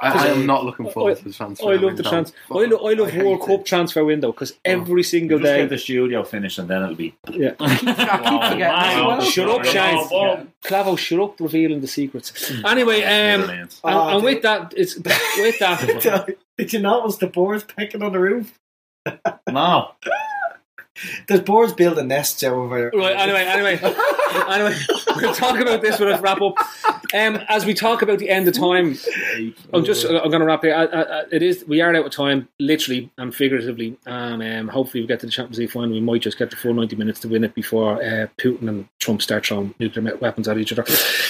I, 0.00 0.26
I 0.26 0.26
am 0.28 0.46
not 0.46 0.64
looking 0.64 0.88
forward 0.88 1.16
I- 1.16 1.20
to 1.20 1.24
the 1.24 1.32
transfer. 1.32 1.66
I 1.66 1.72
love 1.72 1.80
the 1.80 1.86
window. 1.88 2.10
trans. 2.10 2.32
I 2.48 2.54
love, 2.66 2.80
I 2.84 2.92
love 2.92 3.08
I 3.08 3.10
hate 3.10 3.24
World 3.24 3.40
it. 3.42 3.46
Cup 3.46 3.64
transfer 3.64 4.04
window 4.04 4.30
because 4.30 4.54
every 4.64 5.02
single 5.02 5.40
Just 5.40 5.50
day. 5.50 5.58
get 5.62 5.68
the 5.70 5.78
studio 5.78 6.22
finished 6.22 6.60
and 6.60 6.68
then 6.68 6.80
it'll 6.80 6.94
be. 6.94 7.12
Yeah. 7.28 7.54
I 7.60 7.70
keep 7.70 7.80
forgetting 7.80 8.62
as 8.62 8.96
wow. 8.96 9.08
well. 9.08 9.20
Shut 9.22 9.48
up, 9.48 9.64
Shane. 9.64 10.06
Yeah. 10.12 10.44
Clavo, 10.64 10.96
shut 10.96 11.18
up, 11.18 11.40
revealing 11.40 11.80
the 11.80 11.88
secrets. 11.88 12.52
Anyway, 12.64 13.02
um, 13.02 13.50
and, 13.50 13.74
Oh, 13.82 14.08
and 14.14 14.22
with 14.24 14.34
dude. 14.34 14.42
that, 14.44 14.74
it's 14.76 14.94
with 14.94 15.58
that. 15.58 16.36
did 16.56 16.72
you 16.72 16.78
notice 16.78 17.16
the 17.16 17.26
boards 17.26 17.64
pecking 17.64 18.00
on 18.04 18.12
the 18.12 18.20
roof? 18.20 18.56
No. 19.50 19.90
There's 21.28 21.40
boards 21.40 21.72
building 21.72 22.08
nests 22.08 22.42
over 22.42 22.90
there. 22.90 23.00
Right. 23.00 23.16
Anyway, 23.16 23.44
anyway, 23.44 23.74
anyway, 24.48 24.76
we'll 25.16 25.34
talk 25.34 25.58
about 25.58 25.82
this 25.82 25.98
when 25.98 26.12
I 26.12 26.18
wrap 26.20 26.40
up. 26.40 26.54
Um, 27.14 27.40
as 27.48 27.66
we 27.66 27.74
talk 27.74 28.00
about 28.02 28.18
the 28.18 28.30
end 28.30 28.48
of 28.48 28.54
time, 28.54 28.96
I'm 29.72 29.84
just 29.84 30.04
I'm 30.06 30.30
going 30.30 30.40
to 30.40 30.44
wrap 30.46 30.62
here. 30.62 30.74
I, 30.74 30.84
I, 30.84 31.02
I- 31.20 31.24
it 31.30 31.42
is 31.42 31.64
we 31.66 31.80
are 31.80 31.94
out 31.94 32.04
of 32.06 32.12
time, 32.12 32.48
literally 32.58 33.10
and 33.18 33.34
figuratively, 33.34 33.96
and 34.06 34.42
um, 34.42 34.68
hopefully 34.68 35.02
we 35.02 35.06
get 35.06 35.20
to 35.20 35.26
the 35.26 35.32
Champions 35.32 35.58
League 35.58 35.70
final. 35.70 35.90
We 35.90 36.00
might 36.00 36.22
just 36.22 36.38
get 36.38 36.50
the 36.50 36.56
full 36.56 36.74
90 36.74 36.96
minutes 36.96 37.20
to 37.20 37.28
win 37.28 37.44
it 37.44 37.54
before 37.54 38.02
uh, 38.02 38.26
Putin 38.38 38.68
and 38.68 38.88
Trump 38.98 39.20
start 39.22 39.46
throwing 39.46 39.74
nuclear 39.78 40.16
weapons 40.16 40.48
at 40.48 40.58
each 40.58 40.72
other. 40.72 40.84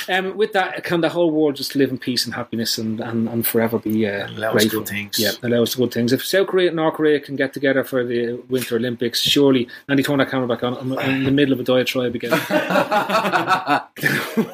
Um, 0.08 0.36
with 0.36 0.52
that, 0.52 0.82
can 0.84 1.00
the 1.00 1.08
whole 1.08 1.30
world 1.30 1.56
just 1.56 1.74
live 1.76 1.90
in 1.90 1.98
peace 1.98 2.24
and 2.24 2.34
happiness 2.34 2.78
and, 2.78 3.00
and, 3.00 3.28
and 3.28 3.46
forever 3.46 3.78
be 3.78 4.06
uh, 4.06 4.28
Allow 4.28 4.48
us 4.48 4.52
grateful? 4.54 4.80
good 4.80 4.88
things. 4.88 5.18
Yeah, 5.18 5.32
allow 5.42 5.62
us 5.62 5.74
good 5.74 5.92
things. 5.92 6.12
If 6.12 6.24
South 6.24 6.46
Korea 6.48 6.68
and 6.68 6.76
North 6.76 6.94
Korea 6.94 7.18
can 7.20 7.36
get 7.36 7.52
together 7.52 7.82
for 7.84 8.04
the 8.04 8.34
Winter 8.48 8.76
Olympics, 8.76 9.20
surely 9.20 9.61
Andy, 9.88 10.02
turn 10.02 10.18
that 10.18 10.30
camera 10.30 10.48
back 10.48 10.62
on. 10.62 10.76
I'm, 10.76 10.98
I'm 10.98 11.10
in 11.10 11.24
the 11.24 11.30
middle 11.30 11.52
of 11.54 11.60
a 11.60 11.64
diatribe 11.64 12.14
again. 12.14 12.30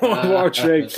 World 0.03 0.29
War 0.29 0.51
Three. 0.51 0.89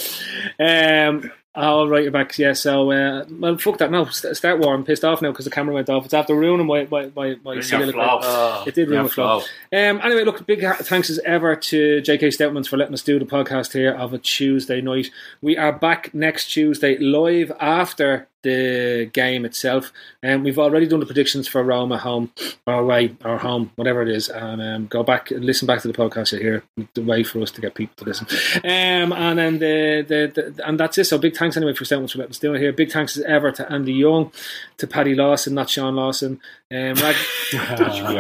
Um, 0.59 1.31
I'll 1.53 1.89
write 1.89 2.07
it 2.07 2.13
back. 2.13 2.39
Yeah. 2.39 2.53
So, 2.53 2.93
uh, 2.93 3.25
well, 3.29 3.59
fuck 3.59 3.79
that. 3.79 3.91
No, 3.91 4.05
start 4.05 4.61
war. 4.61 4.73
I'm 4.73 4.85
pissed 4.85 5.05
off 5.05 5.21
now 5.21 5.31
because 5.33 5.45
the 5.47 5.51
camera 5.51 5.75
went 5.75 5.91
off. 5.91 6.05
It's 6.05 6.15
after 6.15 6.35
ruining 6.35 6.67
my 6.67 6.87
my 6.91 7.07
my, 7.07 7.11
my 7.17 7.27
Ruin 7.27 7.55
your 7.55 7.63
soliloquy. 7.63 7.93
flow. 8.23 8.65
It 8.67 8.75
did 8.75 8.89
ruin 8.89 8.95
Your 8.95 9.03
my 9.03 9.09
flow. 9.09 9.39
Um, 9.73 10.01
anyway, 10.01 10.25
look, 10.25 10.47
big 10.47 10.65
thanks 10.83 11.11
as 11.11 11.19
ever 11.21 11.57
to 11.57 12.01
J.K. 12.03 12.29
Stoutmans 12.29 12.69
for 12.69 12.77
letting 12.77 12.95
us 12.95 13.03
do 13.03 13.19
the 13.19 13.25
podcast 13.25 13.73
here 13.73 13.93
of 13.93 14.15
a 14.15 14.19
Tuesday 14.19 14.81
night. 14.81 15.11
We 15.43 15.57
are 15.57 15.73
back 15.73 16.15
next 16.15 16.53
Tuesday 16.53 16.97
live 16.99 17.51
after 17.59 18.29
the 18.43 19.11
game 19.13 19.45
itself, 19.45 19.93
and 20.23 20.43
we've 20.45 20.59
already 20.59 20.87
done 20.87 21.01
the 21.01 21.07
predictions 21.07 21.47
for 21.49 21.63
Roma 21.63 21.99
home 21.99 22.33
or 22.67 22.75
away 22.75 23.17
or 23.25 23.39
home, 23.39 23.71
whatever 23.77 24.03
it 24.03 24.09
is, 24.09 24.29
and 24.29 24.61
um, 24.63 24.87
go 24.87 25.03
back 25.03 25.31
and 25.31 25.45
listen 25.45 25.67
back 25.67 25.81
to 25.83 25.89
the 25.89 25.95
podcast 25.95 26.39
here. 26.39 26.63
The 26.95 27.03
way 27.03 27.23
for 27.23 27.41
us 27.43 27.51
to 27.53 27.61
get 27.61 27.75
people 27.75 27.95
to 27.97 28.05
listen, 28.05 28.27
um, 28.65 29.13
and 29.13 29.39
then 29.39 29.59
the, 29.59 30.05
the, 30.07 30.53
the 30.55 30.69
and 30.69 30.79
that's 30.81 30.97
it. 30.99 31.05
So 31.05 31.19
big 31.19 31.37
thanks 31.37 31.57
anyway 31.57 31.75
for 31.75 31.85
Stoutmans 31.85 32.13
for 32.13 32.19
letting 32.19 32.31
us 32.31 32.39
do 32.39 32.55
it 32.55 32.61
here. 32.61 32.73
Big 32.73 32.91
thanks 32.91 33.17
as 33.17 33.25
ever 33.25 33.53
to 33.53 33.71
Andy 33.73 33.93
Young, 33.93 34.33
to 34.79 34.87
Paddy 34.87 35.15
Lawson, 35.15 35.55
not 35.55 35.69
Sean 35.71 35.97
Lawson. 35.97 36.41
Um, 36.73 36.95
Rag- 36.95 37.17
Sean 37.51 38.15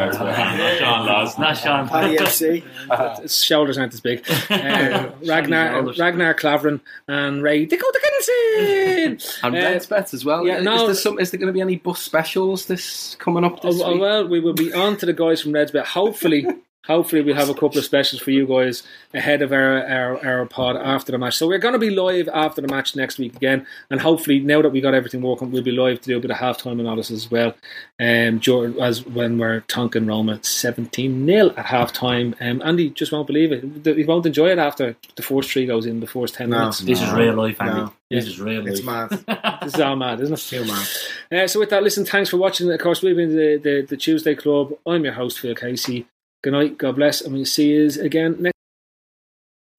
Lawson. 1.06 1.40
Not 1.42 1.56
Sean. 1.56 1.88
Paddy 1.88 2.16
FC. 2.16 3.20
his 3.22 3.36
shoulders 3.44 3.78
aren't 3.78 3.94
as 3.94 4.00
big. 4.00 4.24
Uh, 4.50 5.10
Ragnar 5.26 5.72
shoulders. 5.72 5.98
Ragnar 5.98 6.34
Klavan 6.34 6.80
and 7.08 7.42
Ray 7.42 7.64
Dakota 7.66 8.00
Kinnison. 8.02 9.18
And 9.44 9.54
Uh, 9.60 9.60
Reds 9.60 9.86
as 10.14 10.24
well. 10.24 10.46
yeah, 10.46 10.58
is, 10.58 10.64
no- 10.64 10.86
there 10.86 10.94
some, 10.94 11.18
is 11.18 11.30
there 11.30 11.38
going 11.38 11.48
to 11.48 11.52
be 11.52 11.61
any 11.61 11.76
bus 11.76 12.00
specials 12.00 12.66
this 12.66 13.16
coming 13.18 13.44
up 13.44 13.61
this 13.62 13.80
Oh, 13.80 13.84
oh, 13.84 13.92
week? 13.92 14.00
well, 14.00 14.28
we 14.28 14.40
will 14.40 14.52
be 14.54 14.72
on 14.72 14.96
to 14.98 15.06
the 15.06 15.12
guys 15.12 15.40
from 15.42 15.52
Reds, 15.52 15.70
but 15.72 15.86
hopefully, 15.86 16.46
hopefully 16.86 17.22
we'll 17.22 17.34
have 17.36 17.48
a 17.48 17.54
couple 17.54 17.78
of 17.78 17.84
specials 17.84 18.20
for 18.22 18.30
you 18.30 18.46
guys 18.46 18.82
ahead 19.14 19.42
of 19.42 19.52
our, 19.52 19.84
our, 19.86 20.24
our 20.26 20.46
pod 20.46 20.76
after 20.76 21.12
the 21.12 21.18
match. 21.18 21.36
So 21.36 21.46
we're 21.46 21.58
going 21.58 21.74
to 21.74 21.78
be 21.78 21.90
live 21.90 22.28
after 22.32 22.60
the 22.60 22.68
match 22.68 22.96
next 22.96 23.18
week 23.18 23.36
again, 23.36 23.66
and 23.90 24.00
hopefully 24.00 24.40
now 24.40 24.62
that 24.62 24.70
we 24.70 24.80
got 24.80 24.94
everything 24.94 25.22
working, 25.22 25.50
we'll 25.50 25.62
be 25.62 25.72
live 25.72 26.00
to 26.02 26.08
do 26.08 26.16
a 26.16 26.20
bit 26.20 26.30
of 26.30 26.36
halftime 26.38 26.80
analysis 26.80 27.24
as 27.24 27.30
well. 27.30 27.54
Um, 28.00 28.40
as 28.80 29.04
when 29.06 29.38
we're 29.38 29.60
tonking 29.62 30.08
Roma 30.08 30.38
seventeen 30.42 31.26
0 31.26 31.48
at 31.56 31.66
halftime. 31.66 32.34
Um, 32.40 32.62
Andy 32.64 32.90
just 32.90 33.12
won't 33.12 33.26
believe 33.26 33.52
it. 33.52 33.96
He 33.96 34.04
won't 34.04 34.24
enjoy 34.26 34.48
it 34.50 34.58
after 34.58 34.96
the 35.16 35.22
first 35.22 35.50
three 35.50 35.66
goes 35.66 35.84
in 35.86 36.00
the 36.00 36.06
first 36.06 36.34
ten 36.34 36.50
No. 36.50 36.58
minutes. 36.60 36.80
This 36.80 37.02
is 37.02 37.12
real 37.12 37.34
life, 37.34 37.60
Andy. 37.60 37.80
No. 37.80 37.92
This 38.10 38.26
is 38.26 38.40
real 38.40 38.66
It's 38.66 38.82
life. 38.82 39.10
mad. 39.26 39.60
This 39.62 39.74
is 39.74 39.80
all 39.80 39.94
mad, 39.96 40.20
isn't 40.20 40.32
it? 40.34 40.38
Too 40.38 40.64
mad. 40.64 40.88
Uh, 41.30 41.46
so 41.46 41.60
with 41.60 41.68
that, 41.70 41.82
listen, 41.82 42.04
thanks 42.06 42.30
for 42.30 42.38
watching. 42.38 42.70
Of 42.72 42.80
course, 42.80 43.02
we've 43.02 43.14
been 43.14 43.36
the, 43.36 43.60
the, 43.62 43.86
the 43.86 43.96
Tuesday 43.96 44.34
Club. 44.34 44.72
I'm 44.86 45.04
your 45.04 45.12
host, 45.12 45.38
Phil 45.40 45.54
Casey. 45.54 46.06
Good 46.43 46.55
night, 46.55 46.78
God 46.78 46.97
bless, 46.97 47.20
and 47.20 47.34
we'll 47.34 47.45
see 47.45 47.68
you 47.68 47.91
again 48.01 48.36
next 48.41 48.57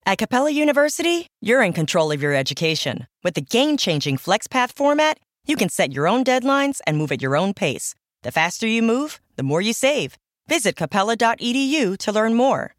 At 0.05 0.19
Capella 0.19 0.51
University, 0.51 1.25
you're 1.41 1.63
in 1.63 1.73
control 1.73 2.11
of 2.11 2.21
your 2.21 2.35
education. 2.35 3.07
With 3.23 3.33
the 3.33 3.41
game 3.41 3.77
changing 3.77 4.17
FlexPath 4.17 4.73
format, 4.73 5.17
you 5.47 5.55
can 5.55 5.69
set 5.69 5.91
your 5.91 6.07
own 6.07 6.23
deadlines 6.23 6.79
and 6.85 6.97
move 6.97 7.11
at 7.11 7.19
your 7.19 7.35
own 7.35 7.55
pace. 7.55 7.95
The 8.21 8.31
faster 8.31 8.67
you 8.67 8.83
move, 8.83 9.19
the 9.37 9.43
more 9.43 9.61
you 9.61 9.73
save. 9.73 10.17
Visit 10.47 10.75
capella.edu 10.75 11.97
to 11.97 12.11
learn 12.11 12.35
more. 12.35 12.75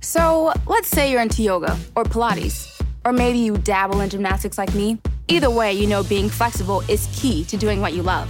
So, 0.00 0.52
let's 0.66 0.88
say 0.88 1.12
you're 1.12 1.22
into 1.22 1.42
yoga 1.42 1.78
or 1.94 2.02
Pilates, 2.02 2.82
or 3.04 3.12
maybe 3.12 3.38
you 3.38 3.58
dabble 3.58 4.00
in 4.00 4.10
gymnastics 4.10 4.58
like 4.58 4.74
me. 4.74 4.98
Either 5.28 5.50
way, 5.50 5.72
you 5.72 5.86
know 5.86 6.02
being 6.02 6.28
flexible 6.28 6.82
is 6.88 7.08
key 7.14 7.44
to 7.44 7.56
doing 7.56 7.80
what 7.80 7.92
you 7.92 8.02
love. 8.02 8.28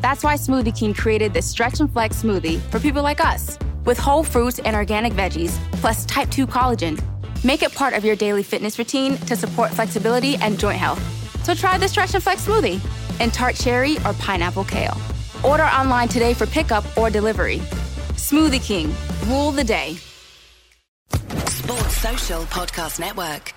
That's 0.00 0.22
why 0.22 0.34
Smoothie 0.34 0.76
King 0.76 0.94
created 0.94 1.32
this 1.32 1.46
Stretch 1.50 1.80
and 1.80 1.92
Flex 1.92 2.22
smoothie 2.22 2.60
for 2.70 2.78
people 2.78 3.02
like 3.02 3.24
us, 3.24 3.58
with 3.84 3.98
whole 3.98 4.24
fruits 4.24 4.58
and 4.58 4.76
organic 4.76 5.12
veggies, 5.12 5.56
plus 5.80 6.04
type 6.06 6.30
2 6.30 6.46
collagen. 6.46 7.00
Make 7.44 7.62
it 7.62 7.72
part 7.74 7.94
of 7.94 8.04
your 8.04 8.16
daily 8.16 8.42
fitness 8.42 8.78
routine 8.78 9.16
to 9.26 9.36
support 9.36 9.70
flexibility 9.70 10.36
and 10.36 10.58
joint 10.58 10.78
health. 10.78 11.00
So 11.44 11.54
try 11.54 11.78
the 11.78 11.88
Stretch 11.88 12.14
and 12.14 12.22
Flex 12.22 12.46
smoothie 12.46 12.80
in 13.20 13.30
tart 13.30 13.54
cherry 13.54 13.96
or 13.98 14.12
pineapple 14.14 14.64
kale. 14.64 14.96
Order 15.44 15.64
online 15.64 16.08
today 16.08 16.34
for 16.34 16.46
pickup 16.46 16.84
or 16.96 17.10
delivery. 17.10 17.58
Smoothie 18.16 18.64
King, 18.64 18.94
rule 19.26 19.52
the 19.52 19.64
day. 19.64 19.96
Sports 21.48 21.96
Social 21.96 22.42
Podcast 22.44 23.00
Network. 23.00 23.52